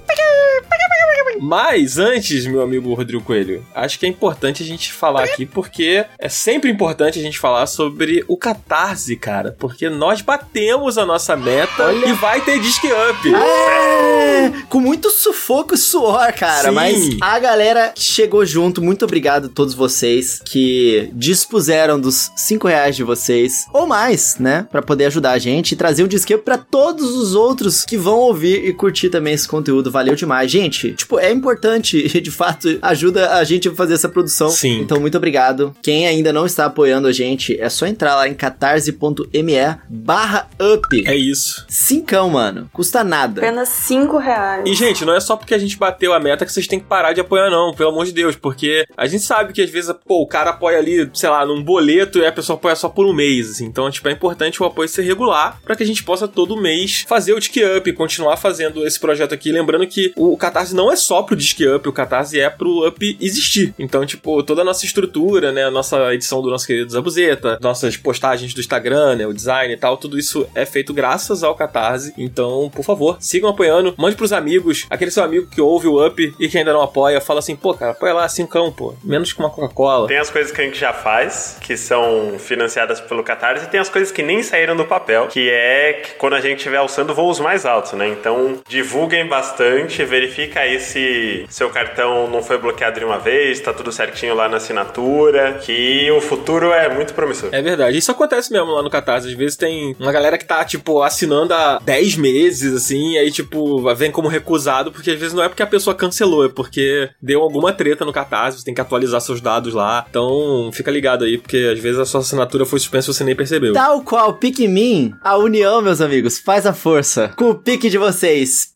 Mas 1.40 1.98
antes, 1.98 2.46
meu 2.46 2.62
amigo 2.62 2.92
Rodrigo 2.94 3.22
Coelho, 3.22 3.64
acho 3.74 3.98
que 3.98 4.06
é 4.06 4.08
importante 4.08 4.62
a 4.62 4.66
gente 4.66 4.92
falar 4.92 5.24
aqui, 5.24 5.44
porque 5.44 6.04
é 6.18 6.28
sempre 6.28 6.70
importante 6.70 7.18
a 7.18 7.22
gente 7.22 7.38
falar 7.38 7.66
sobre 7.66 8.24
o 8.26 8.36
Catarse, 8.36 9.16
cara. 9.16 9.54
Porque 9.58 9.88
nós 9.88 10.20
batemos 10.20 10.98
a 10.98 11.04
nossa 11.04 11.36
meta 11.36 11.84
Olha. 11.84 12.08
e 12.08 12.12
vai 12.14 12.40
ter 12.40 12.58
Disc 12.58 12.82
Up. 12.84 13.34
É, 13.34 14.52
com 14.68 14.80
muito 14.80 15.10
sufoco 15.10 15.74
e 15.74 15.78
suor, 15.78 16.32
cara. 16.32 16.68
Sim. 16.68 16.74
Mas 16.74 17.16
a 17.20 17.38
galera 17.38 17.92
chegou 17.96 18.44
junto. 18.44 18.82
Muito 18.82 19.04
obrigado 19.04 19.46
a 19.46 19.50
todos 19.50 19.74
vocês 19.74 20.40
que 20.44 21.10
dispuseram 21.12 22.00
dos 22.00 22.30
5 22.36 22.66
reais 22.66 22.96
de 22.96 23.04
vocês, 23.04 23.66
ou 23.72 23.86
mais, 23.86 24.36
né? 24.38 24.66
Pra 24.70 24.82
poder 24.82 25.06
ajudar 25.06 25.32
a 25.32 25.38
gente 25.38 25.72
e 25.72 25.76
trazer 25.76 26.04
um 26.04 26.08
disquete 26.08 26.42
pra 26.42 26.58
todos 26.58 27.14
os 27.14 27.34
outros 27.34 27.84
que 27.84 27.96
vão 27.96 28.18
ouvir 28.18 28.64
e 28.64 28.72
curtir 28.72 29.10
também 29.10 29.34
esse 29.34 29.46
conteúdo. 29.46 29.90
Valeu 29.90 30.05
demais. 30.14 30.50
Gente, 30.50 30.92
tipo, 30.92 31.18
é 31.18 31.32
importante 31.32 31.96
e 32.14 32.20
de 32.20 32.30
fato 32.30 32.78
ajuda 32.82 33.34
a 33.34 33.44
gente 33.44 33.68
a 33.68 33.74
fazer 33.74 33.94
essa 33.94 34.08
produção. 34.08 34.48
Sim. 34.48 34.80
Então, 34.80 35.00
muito 35.00 35.16
obrigado. 35.16 35.74
Quem 35.82 36.06
ainda 36.06 36.32
não 36.32 36.46
está 36.46 36.66
apoiando 36.66 37.08
a 37.08 37.12
gente, 37.12 37.58
é 37.60 37.68
só 37.68 37.86
entrar 37.86 38.16
lá 38.16 38.28
em 38.28 38.34
catarse.me 38.34 39.56
barra 39.88 40.48
up. 40.60 41.04
É 41.06 41.14
isso. 41.14 41.64
Cincão, 41.68 42.30
mano. 42.30 42.68
Custa 42.72 43.02
nada. 43.02 43.40
Apenas 43.40 43.68
5 43.68 44.18
reais. 44.18 44.64
E, 44.66 44.74
gente, 44.74 45.04
não 45.04 45.14
é 45.14 45.20
só 45.20 45.36
porque 45.36 45.54
a 45.54 45.58
gente 45.58 45.76
bateu 45.76 46.12
a 46.12 46.20
meta 46.20 46.44
que 46.44 46.52
vocês 46.52 46.66
têm 46.66 46.78
que 46.78 46.86
parar 46.86 47.12
de 47.12 47.20
apoiar, 47.20 47.50
não, 47.50 47.72
pelo 47.72 47.90
amor 47.90 48.04
de 48.04 48.12
Deus, 48.12 48.36
porque 48.36 48.86
a 48.96 49.06
gente 49.06 49.22
sabe 49.24 49.52
que 49.52 49.62
às 49.62 49.70
vezes, 49.70 49.94
pô, 50.06 50.22
o 50.22 50.26
cara 50.26 50.50
apoia 50.50 50.78
ali, 50.78 51.08
sei 51.14 51.28
lá, 51.28 51.44
num 51.44 51.62
boleto 51.62 52.18
e 52.18 52.26
a 52.26 52.32
pessoa 52.32 52.56
apoia 52.56 52.74
só 52.74 52.88
por 52.88 53.06
um 53.06 53.12
mês, 53.12 53.50
assim. 53.50 53.64
Então, 53.66 53.90
tipo, 53.90 54.08
é 54.08 54.12
importante 54.12 54.62
o 54.62 54.66
apoio 54.66 54.88
ser 54.88 55.02
regular 55.02 55.60
pra 55.64 55.76
que 55.76 55.82
a 55.82 55.86
gente 55.86 56.02
possa 56.02 56.28
todo 56.28 56.60
mês 56.60 57.04
fazer 57.06 57.32
o 57.32 57.38
Disque 57.38 57.62
Up, 57.64 57.92
continuar 57.92 58.36
fazendo 58.36 58.86
esse 58.86 58.98
projeto 58.98 59.34
aqui. 59.34 59.52
Lembrando 59.52 59.86
que 59.86 59.95
o 60.16 60.36
Catarse 60.36 60.74
não 60.74 60.92
é 60.92 60.96
só 60.96 61.22
pro 61.22 61.36
Disque 61.36 61.66
Up, 61.66 61.88
o 61.88 61.92
Catarse 61.92 62.40
é 62.40 62.48
pro 62.48 62.86
Up 62.86 63.18
existir. 63.20 63.74
Então, 63.78 64.04
tipo, 64.04 64.42
toda 64.42 64.62
a 64.62 64.64
nossa 64.64 64.84
estrutura, 64.84 65.52
né, 65.52 65.64
a 65.64 65.70
nossa 65.70 66.12
edição 66.14 66.42
do 66.42 66.50
nosso 66.50 66.66
querido 66.66 66.90
Zabuzeta, 66.90 67.58
nossas 67.60 67.96
postagens 67.96 68.54
do 68.54 68.60
Instagram, 68.60 69.16
né, 69.16 69.26
o 69.26 69.32
design 69.32 69.72
e 69.72 69.76
tal, 69.76 69.96
tudo 69.96 70.18
isso 70.18 70.48
é 70.54 70.64
feito 70.64 70.92
graças 70.92 71.42
ao 71.42 71.54
Catarse. 71.54 72.12
Então, 72.16 72.70
por 72.74 72.84
favor, 72.84 73.16
sigam 73.20 73.50
apoiando, 73.50 73.94
mande 73.96 74.16
pros 74.16 74.32
amigos, 74.32 74.86
aquele 74.90 75.10
seu 75.10 75.24
amigo 75.24 75.46
que 75.46 75.60
ouve 75.60 75.86
o 75.86 76.04
Up 76.04 76.34
e 76.38 76.48
que 76.48 76.58
ainda 76.58 76.72
não 76.72 76.82
apoia, 76.82 77.20
fala 77.20 77.40
assim, 77.40 77.56
pô, 77.56 77.74
cara, 77.74 77.92
apoia 77.92 78.12
lá, 78.12 78.28
cincão, 78.28 78.72
pô, 78.72 78.94
menos 79.02 79.32
que 79.32 79.38
uma 79.38 79.50
Coca-Cola. 79.50 80.08
Tem 80.08 80.18
as 80.18 80.30
coisas 80.30 80.52
que 80.52 80.60
a 80.60 80.64
gente 80.64 80.78
já 80.78 80.92
faz, 80.92 81.58
que 81.60 81.76
são 81.76 82.38
financiadas 82.38 83.00
pelo 83.00 83.22
Catarse, 83.22 83.66
e 83.66 83.68
tem 83.68 83.80
as 83.80 83.88
coisas 83.88 84.12
que 84.12 84.22
nem 84.22 84.42
saíram 84.42 84.76
do 84.76 84.84
papel, 84.84 85.28
que 85.28 85.48
é 85.50 86.02
que 86.04 86.14
quando 86.14 86.34
a 86.34 86.40
gente 86.40 86.58
estiver 86.58 86.78
alçando 86.78 87.14
voos 87.14 87.40
mais 87.40 87.64
altos, 87.64 87.92
né? 87.92 88.08
Então, 88.08 88.58
divulguem 88.68 89.26
bastante, 89.26 89.75
verifica 90.04 90.60
aí 90.60 90.80
se 90.80 91.44
seu 91.48 91.70
cartão 91.70 92.28
não 92.30 92.42
foi 92.42 92.58
bloqueado 92.58 92.98
de 92.98 93.04
uma 93.04 93.18
vez, 93.18 93.60
tá 93.60 93.72
tudo 93.72 93.92
certinho 93.92 94.34
lá 94.34 94.48
na 94.48 94.56
assinatura, 94.56 95.60
que 95.62 96.10
o 96.10 96.20
futuro 96.20 96.72
é 96.72 96.92
muito 96.92 97.14
promissor. 97.14 97.50
É 97.52 97.62
verdade, 97.62 97.98
isso 97.98 98.10
acontece 98.10 98.52
mesmo 98.52 98.72
lá 98.72 98.82
no 98.82 98.90
Catarse. 98.90 99.28
Às 99.28 99.34
vezes 99.34 99.56
tem 99.56 99.96
uma 99.98 100.12
galera 100.12 100.38
que 100.38 100.44
tá, 100.44 100.64
tipo, 100.64 101.02
assinando 101.02 101.54
há 101.54 101.78
10 101.82 102.16
meses, 102.16 102.74
assim, 102.74 103.12
e 103.12 103.18
aí, 103.18 103.30
tipo, 103.30 103.94
vem 103.94 104.10
como 104.10 104.28
recusado, 104.28 104.92
porque 104.92 105.10
às 105.10 105.18
vezes 105.18 105.34
não 105.34 105.42
é 105.42 105.48
porque 105.48 105.62
a 105.62 105.66
pessoa 105.66 105.94
cancelou, 105.94 106.44
é 106.44 106.48
porque 106.48 107.10
deu 107.20 107.42
alguma 107.42 107.72
treta 107.72 108.04
no 108.04 108.12
Catarse, 108.12 108.58
você 108.58 108.64
tem 108.64 108.74
que 108.74 108.80
atualizar 108.80 109.20
seus 109.20 109.40
dados 109.40 109.74
lá. 109.74 110.06
Então, 110.08 110.70
fica 110.72 110.90
ligado 110.90 111.24
aí, 111.24 111.38
porque 111.38 111.70
às 111.72 111.78
vezes 111.78 111.98
a 111.98 112.04
sua 112.04 112.20
assinatura 112.20 112.64
foi 112.64 112.78
suspensa 112.78 113.10
e 113.10 113.14
você 113.14 113.24
nem 113.24 113.36
percebeu. 113.36 113.72
Tal 113.72 114.02
qual 114.02 114.34
Pikmin, 114.34 115.14
a 115.22 115.36
união, 115.36 115.82
meus 115.82 116.00
amigos, 116.00 116.38
faz 116.38 116.66
a 116.66 116.72
força. 116.72 117.32
Com 117.36 117.50
o 117.50 117.54
pique 117.54 117.88
de 117.88 117.98
vocês. 117.98 118.75